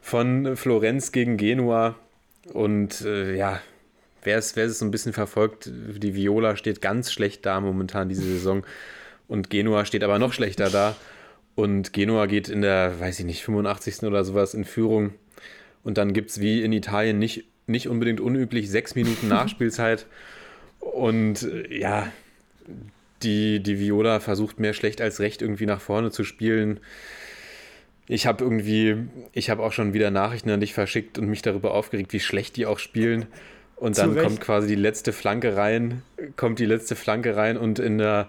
von 0.01 0.55
Florenz 0.55 1.11
gegen 1.11 1.37
Genua. 1.37 1.95
Und 2.53 3.01
äh, 3.01 3.35
ja, 3.35 3.61
wer 4.23 4.37
es, 4.37 4.55
wer 4.55 4.65
es 4.65 4.79
so 4.79 4.85
ein 4.85 4.91
bisschen 4.91 5.13
verfolgt, 5.13 5.69
die 5.71 6.15
Viola 6.15 6.55
steht 6.55 6.81
ganz 6.81 7.11
schlecht 7.11 7.45
da 7.45 7.59
momentan 7.59 8.09
diese 8.09 8.23
Saison. 8.23 8.65
Und 9.27 9.49
Genua 9.49 9.85
steht 9.85 10.03
aber 10.03 10.19
noch 10.19 10.33
schlechter 10.33 10.69
da. 10.69 10.95
Und 11.55 11.93
Genua 11.93 12.25
geht 12.25 12.49
in 12.49 12.61
der, 12.61 12.99
weiß 12.99 13.19
ich 13.19 13.25
nicht, 13.25 13.43
85. 13.43 14.03
oder 14.03 14.23
sowas 14.23 14.53
in 14.53 14.65
Führung. 14.65 15.13
Und 15.83 15.97
dann 15.97 16.13
gibt 16.13 16.31
es 16.31 16.39
wie 16.39 16.63
in 16.63 16.73
Italien 16.73 17.19
nicht, 17.19 17.45
nicht 17.67 17.87
unbedingt 17.87 18.19
unüblich 18.19 18.69
sechs 18.69 18.95
Minuten 18.95 19.27
Nachspielzeit. 19.29 20.05
Und 20.79 21.43
äh, 21.43 21.77
ja, 21.77 22.11
die, 23.23 23.61
die 23.61 23.79
Viola 23.79 24.19
versucht 24.19 24.59
mehr 24.59 24.73
schlecht 24.73 25.01
als 25.01 25.19
recht 25.19 25.41
irgendwie 25.41 25.65
nach 25.65 25.81
vorne 25.81 26.11
zu 26.11 26.23
spielen. 26.23 26.79
Ich 28.11 28.27
habe 28.27 28.43
irgendwie, 28.43 29.07
ich 29.31 29.49
habe 29.49 29.63
auch 29.63 29.71
schon 29.71 29.93
wieder 29.93 30.11
Nachrichten 30.11 30.49
an 30.49 30.59
dich 30.59 30.73
verschickt 30.73 31.17
und 31.17 31.27
mich 31.27 31.43
darüber 31.43 31.73
aufgeregt, 31.73 32.11
wie 32.11 32.19
schlecht 32.19 32.57
die 32.57 32.65
auch 32.65 32.77
spielen. 32.77 33.25
Und 33.77 33.97
dann 33.97 34.17
kommt 34.17 34.41
quasi 34.41 34.67
die 34.67 34.75
letzte 34.75 35.13
Flanke 35.13 35.55
rein, 35.55 36.01
kommt 36.35 36.59
die 36.59 36.65
letzte 36.65 36.97
Flanke 36.97 37.37
rein 37.37 37.55
und 37.55 37.79
in 37.79 37.99
der, 37.99 38.27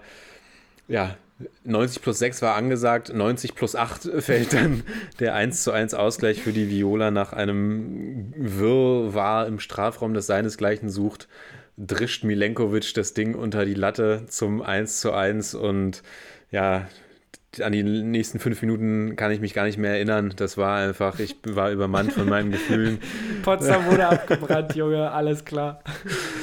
ja, 0.87 1.17
90 1.65 2.01
plus 2.01 2.21
6 2.21 2.43
war 2.43 2.55
angesagt, 2.55 3.13
90 3.13 3.57
plus 3.57 3.75
8 3.75 4.09
fällt 4.23 4.53
dann 4.53 4.85
der 5.19 5.35
1 5.35 5.65
zu 5.65 5.73
1 5.73 5.95
Ausgleich 5.95 6.41
für 6.41 6.53
die 6.53 6.71
Viola 6.71 7.11
nach 7.11 7.33
einem 7.33 8.33
Wirrwarr 8.37 9.49
im 9.49 9.59
Strafraum, 9.59 10.15
das 10.15 10.29
seinesgleichen 10.29 10.91
sucht. 10.91 11.27
Drischt 11.77 12.23
Milenkovic 12.23 12.95
das 12.95 13.15
Ding 13.15 13.35
unter 13.35 13.65
die 13.65 13.75
Latte 13.75 14.27
zum 14.29 14.63
1 14.63 15.01
zu 15.01 15.11
1 15.13 15.57
und 15.57 16.05
ja, 16.53 16.87
an 17.61 17.73
die 17.73 17.83
nächsten 17.83 18.39
fünf 18.39 18.62
Minuten 18.62 19.16
kann 19.16 19.31
ich 19.31 19.41
mich 19.41 19.53
gar 19.53 19.65
nicht 19.65 19.79
mehr 19.79 19.93
erinnern. 19.93 20.33
Das 20.37 20.57
war 20.57 20.79
einfach, 20.79 21.19
ich 21.19 21.37
war 21.45 21.70
übermannt 21.70 22.12
von 22.12 22.29
meinen 22.29 22.51
Gefühlen. 22.51 22.99
Potsdam 23.43 23.87
wurde 23.87 24.09
abgebrannt, 24.09 24.74
Junge, 24.74 25.11
alles 25.11 25.45
klar. 25.45 25.83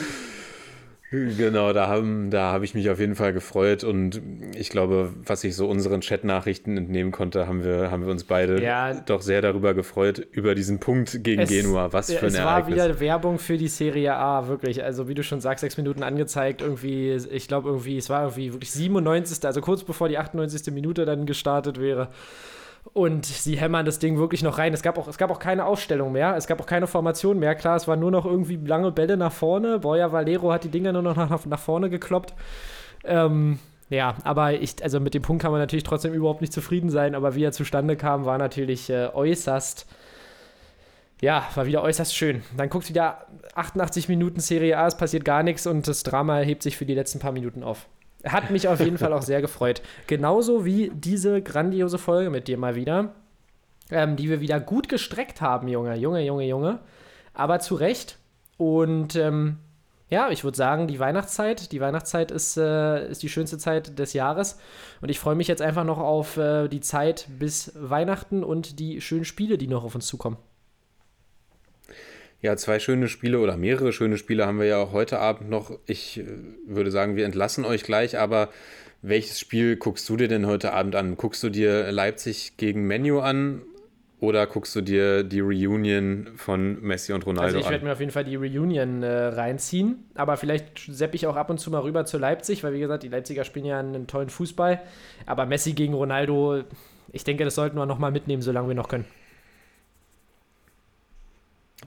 Genau, 1.12 1.74
da 1.74 1.88
haben, 1.88 2.30
da 2.30 2.52
habe 2.52 2.66
ich 2.66 2.76
mich 2.76 2.88
auf 2.92 3.00
jeden 3.00 3.16
Fall 3.16 3.34
gefreut 3.34 3.84
und 3.84 4.22
ich 4.56 4.70
glaube, 4.70 5.12
was 5.26 5.44
ich 5.44 5.56
so 5.56 5.68
unseren 5.68 6.02
Chat-Nachrichten 6.02 6.78
entnehmen 6.78 7.12
konnte, 7.12 7.48
haben 7.48 7.64
wir, 7.64 7.90
haben 7.90 8.06
wir 8.06 8.12
uns 8.12 8.26
beide 8.26 8.62
Ja. 8.62 8.94
doch 8.94 9.22
sehr 9.22 9.42
darüber 9.42 9.74
gefreut, 9.74 10.20
über 10.32 10.54
diesen 10.54 10.80
Punkt 10.80 11.24
gegen 11.24 11.46
Genua. 11.46 11.92
Was 11.94 12.14
für 12.14 12.20
ein 12.20 12.26
es 12.28 12.38
war 12.38 12.60
Ereignis. 12.60 12.76
wieder 12.76 13.00
Werbung 13.00 13.40
für 13.40 13.58
die 13.58 13.70
Serie 13.70 14.14
A, 14.16 14.48
wirklich. 14.48 14.84
Also 14.84 15.08
wie 15.08 15.16
du 15.16 15.24
schon 15.24 15.42
sagst, 15.42 15.62
sechs 15.62 15.78
Minuten 15.78 16.04
angezeigt, 16.04 16.62
irgendwie, 16.62 17.14
ich 17.32 17.48
glaube 17.48 17.70
irgendwie, 17.70 17.98
es 17.98 18.10
war 18.12 18.22
irgendwie 18.24 18.54
wirklich 18.54 18.72
97., 18.72 19.44
also 19.46 19.62
kurz 19.62 19.84
bevor 19.84 20.10
die 20.10 20.20
98. 20.20 20.72
Minute 20.72 21.06
dann 21.06 21.26
gestartet 21.26 21.80
wäre. 21.80 22.10
Und 22.94 23.26
sie 23.26 23.58
hämmern 23.58 23.86
das 23.86 24.00
Ding 24.00 24.18
wirklich 24.18 24.42
noch 24.42 24.58
rein. 24.58 24.74
Es 24.74 24.82
gab, 24.82 24.98
auch, 24.98 25.08
es 25.08 25.18
gab 25.18 25.30
auch 25.30 25.40
keine 25.40 25.66
Aufstellung 25.66 26.12
mehr, 26.12 26.36
es 26.36 26.48
gab 26.48 26.60
auch 26.62 26.66
keine 26.66 26.88
Formation 26.88 27.38
mehr. 27.40 27.56
Klar, 27.56 27.76
es 27.76 27.88
waren 27.88 28.00
nur 28.00 28.12
noch 28.12 28.26
irgendwie 28.26 28.56
lange 28.58 28.92
Bälle 28.92 29.16
nach 29.16 29.32
vorne. 29.32 29.80
Boya 29.80 30.12
Valero 30.12 30.52
hat 30.52 30.64
die 30.64 30.70
Dinger 30.70 30.92
nur 30.92 31.02
noch 31.02 31.16
nach, 31.16 31.46
nach 31.46 31.60
vorne 31.60 31.90
gekloppt. 31.90 32.34
Ähm, 33.04 33.60
ja, 33.90 34.16
aber 34.24 34.54
ich, 34.54 34.84
also 34.84 35.00
mit 35.00 35.14
dem 35.14 35.24
Punkt 35.24 35.42
kann 35.42 35.52
man 35.52 35.60
natürlich 35.60 35.84
trotzdem 35.84 36.14
überhaupt 36.14 36.42
nicht 36.42 36.54
zufrieden 36.54 36.90
sein, 36.90 37.16
aber 37.16 37.36
wie 37.36 37.44
er 37.44 37.52
zustande 37.52 37.96
kam, 37.96 38.26
war 38.26 38.38
natürlich 38.38 38.90
äh, 38.90 39.08
äußerst, 39.08 39.88
ja, 41.22 41.48
war 41.56 41.66
wieder 41.66 41.82
äußerst 41.82 42.16
schön. 42.16 42.44
Dann 42.56 42.70
guckt 42.70 42.88
wieder 42.88 43.26
88 43.56 44.08
Minuten 44.08 44.40
Serie 44.42 44.78
A, 44.78 44.88
es 44.88 44.96
passiert 44.96 45.26
gar 45.26 45.42
nichts 45.42 45.66
und 45.66 45.88
das 45.88 46.04
Drama 46.04 46.40
hebt 46.40 46.62
sich 46.62 46.78
für 46.78 46.86
die 46.86 46.94
letzten 46.94 47.20
paar 47.20 47.32
Minuten 47.32 47.64
auf. 47.64 47.88
Hat 48.26 48.52
mich 48.52 48.68
auf 48.68 48.80
jeden 48.80 48.98
Fall 48.98 49.14
auch 49.14 49.22
sehr 49.22 49.42
gefreut. 49.42 49.82
Genauso 50.08 50.66
wie 50.66 50.92
diese 50.94 51.42
grandiose 51.42 51.98
Folge 51.98 52.30
mit 52.30 52.48
dir 52.48 52.58
mal 52.58 52.76
wieder, 52.76 53.14
ähm, 53.90 54.18
die 54.18 54.30
wir 54.30 54.42
wieder 54.42 54.60
gut 54.60 54.90
gestreckt 54.90 55.42
haben, 55.42 55.68
Junge, 55.68 55.96
Junge, 55.96 56.24
Junge, 56.24 56.46
Junge. 56.46 56.80
Aber 57.34 57.60
zu 57.60 57.76
Recht. 57.76 58.18
Und 58.58 59.16
ähm, 59.16 59.60
ja, 60.10 60.30
ich 60.32 60.44
würde 60.44 60.58
sagen, 60.58 60.88
die 60.88 61.00
Weihnachtszeit, 61.00 61.72
die 61.72 61.80
Weihnachtszeit 61.80 62.32
ist, 62.32 62.58
äh, 62.58 63.10
ist 63.10 63.24
die 63.24 63.30
schönste 63.30 63.58
Zeit 63.58 63.98
des 64.00 64.14
Jahres. 64.14 64.60
Und 65.02 65.10
ich 65.10 65.20
freue 65.20 65.36
mich 65.36 65.48
jetzt 65.48 65.62
einfach 65.62 65.86
noch 65.86 66.00
auf 66.00 66.36
äh, 66.36 66.68
die 66.68 66.82
Zeit 66.82 67.28
bis 67.38 67.72
Weihnachten 67.76 68.44
und 68.44 68.80
die 68.80 69.02
schönen 69.02 69.26
Spiele, 69.26 69.58
die 69.58 69.68
noch 69.68 69.84
auf 69.84 69.96
uns 69.96 70.08
zukommen. 70.08 70.38
Ja, 72.42 72.56
zwei 72.56 72.80
schöne 72.80 73.10
Spiele 73.10 73.40
oder 73.40 73.58
mehrere 73.58 73.92
schöne 73.92 74.18
Spiele 74.18 74.46
haben 74.46 74.60
wir 74.60 74.66
ja 74.66 74.78
auch 74.78 74.94
heute 74.94 75.20
Abend 75.20 75.50
noch. 75.50 75.72
Ich 75.88 76.20
äh, 76.20 76.26
würde 76.66 76.92
sagen, 76.92 77.16
wir 77.16 77.26
entlassen 77.26 77.66
euch 77.66 77.84
gleich, 77.84 78.18
aber 78.18 78.50
welches 79.02 79.40
Spiel 79.40 79.76
guckst 79.76 80.08
du 80.10 80.18
dir 80.18 80.28
denn 80.28 80.46
heute 80.46 80.74
Abend 80.74 80.96
an? 80.96 81.18
Guckst 81.18 81.44
du 81.44 81.50
dir 81.50 81.92
Leipzig 81.92 82.58
gegen 82.58 82.88
Menu 82.88 83.20
an 83.20 83.62
oder 84.22 84.48
guckst 84.48 84.76
du 84.76 84.82
dir 84.82 85.24
die 85.24 85.40
Reunion 85.40 86.32
von 86.36 86.82
Messi 86.82 87.14
und 87.14 87.26
Ronaldo 87.26 87.48
Also 87.48 87.60
ich 87.60 87.70
werde 87.70 87.82
an? 87.82 87.88
mir 87.88 87.94
auf 87.94 88.00
jeden 88.00 88.12
Fall 88.12 88.26
die 88.26 88.36
Reunion 88.36 89.04
äh, 89.04 89.08
reinziehen, 89.10 90.06
aber 90.16 90.36
vielleicht 90.38 90.80
sepp 90.90 91.16
ich 91.16 91.28
auch 91.28 91.36
ab 91.36 91.50
und 91.50 91.58
zu 91.60 91.72
mal 91.72 91.80
rüber 91.82 92.06
zu 92.06 92.18
Leipzig, 92.18 92.64
weil 92.64 92.74
wie 92.74 92.80
gesagt, 92.80 93.04
die 93.04 93.08
Leipziger 93.08 93.46
spielen 93.46 93.66
ja 93.66 93.80
einen, 93.80 94.08
tollen 94.08 94.30
Fußball. 94.30 94.82
Aber 95.26 95.46
Messi 95.46 95.74
gegen 95.74 95.94
Ronaldo, 95.94 96.64
ich 97.14 97.24
denke, 97.24 97.46
das 97.46 97.56
sollten 97.56 97.78
wir 97.78 97.86
noch 97.86 98.00
mal 98.00 98.12
mitnehmen, 98.12 98.42
solange 98.42 98.68
wir 98.70 98.76
noch 98.76 98.90
können. 98.90 99.06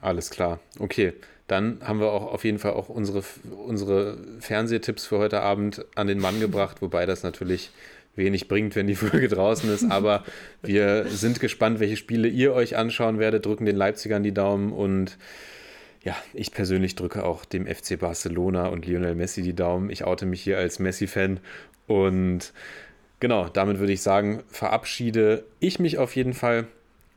Alles 0.02 0.30
klar. 0.30 0.58
Okay, 0.80 1.14
dann 1.46 1.78
haben 1.82 2.00
wir 2.00 2.10
auch 2.10 2.32
auf 2.32 2.44
jeden 2.44 2.58
Fall 2.58 2.72
auch 2.72 2.88
unsere, 2.88 3.22
unsere 3.66 4.18
Fernsehtipps 4.40 5.06
für 5.06 5.18
heute 5.18 5.40
Abend 5.40 5.84
an 5.94 6.08
den 6.08 6.18
Mann 6.18 6.40
gebracht, 6.40 6.82
wobei 6.82 7.06
das 7.06 7.22
natürlich 7.22 7.70
wenig 8.16 8.48
bringt, 8.48 8.74
wenn 8.74 8.88
die 8.88 8.96
Folge 8.96 9.28
draußen 9.28 9.72
ist. 9.72 9.90
Aber 9.90 10.24
wir 10.60 11.06
sind 11.06 11.40
gespannt, 11.40 11.78
welche 11.78 11.96
Spiele 11.96 12.28
ihr 12.28 12.52
euch 12.52 12.76
anschauen 12.76 13.20
werdet, 13.20 13.46
drücken 13.46 13.64
den 13.64 13.76
Leipzigern 13.76 14.24
die 14.24 14.34
Daumen 14.34 14.72
und 14.72 15.16
ja, 16.02 16.16
ich 16.34 16.50
persönlich 16.50 16.96
drücke 16.96 17.24
auch 17.24 17.44
dem 17.44 17.66
FC 17.66 17.96
Barcelona 17.96 18.66
und 18.66 18.86
Lionel 18.86 19.14
Messi 19.14 19.40
die 19.42 19.54
Daumen. 19.54 19.88
Ich 19.88 20.02
oute 20.04 20.26
mich 20.26 20.42
hier 20.42 20.58
als 20.58 20.80
Messi-Fan 20.80 21.38
und 21.86 22.52
genau, 23.20 23.48
damit 23.48 23.78
würde 23.78 23.92
ich 23.92 24.02
sagen, 24.02 24.42
verabschiede 24.48 25.44
ich 25.60 25.78
mich 25.78 25.98
auf 25.98 26.16
jeden 26.16 26.32
Fall 26.32 26.66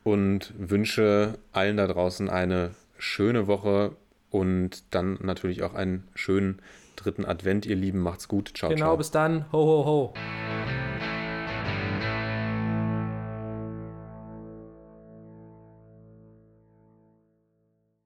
und 0.06 0.54
wünsche 0.56 1.36
allen 1.50 1.76
da 1.76 1.88
draußen 1.88 2.30
eine 2.30 2.70
schöne 2.96 3.48
Woche 3.48 3.96
und 4.30 4.84
dann 4.94 5.18
natürlich 5.20 5.64
auch 5.64 5.74
einen 5.74 6.06
schönen 6.14 6.62
dritten 6.94 7.24
Advent, 7.24 7.66
ihr 7.66 7.74
Lieben. 7.74 7.98
Macht's 7.98 8.28
gut. 8.28 8.52
Ciao, 8.54 8.70
genau, 8.70 8.86
ciao. 8.86 8.96
bis 8.98 9.10
dann. 9.10 9.46
Ho, 9.50 9.58
ho, 9.58 9.84
ho. 9.84 10.14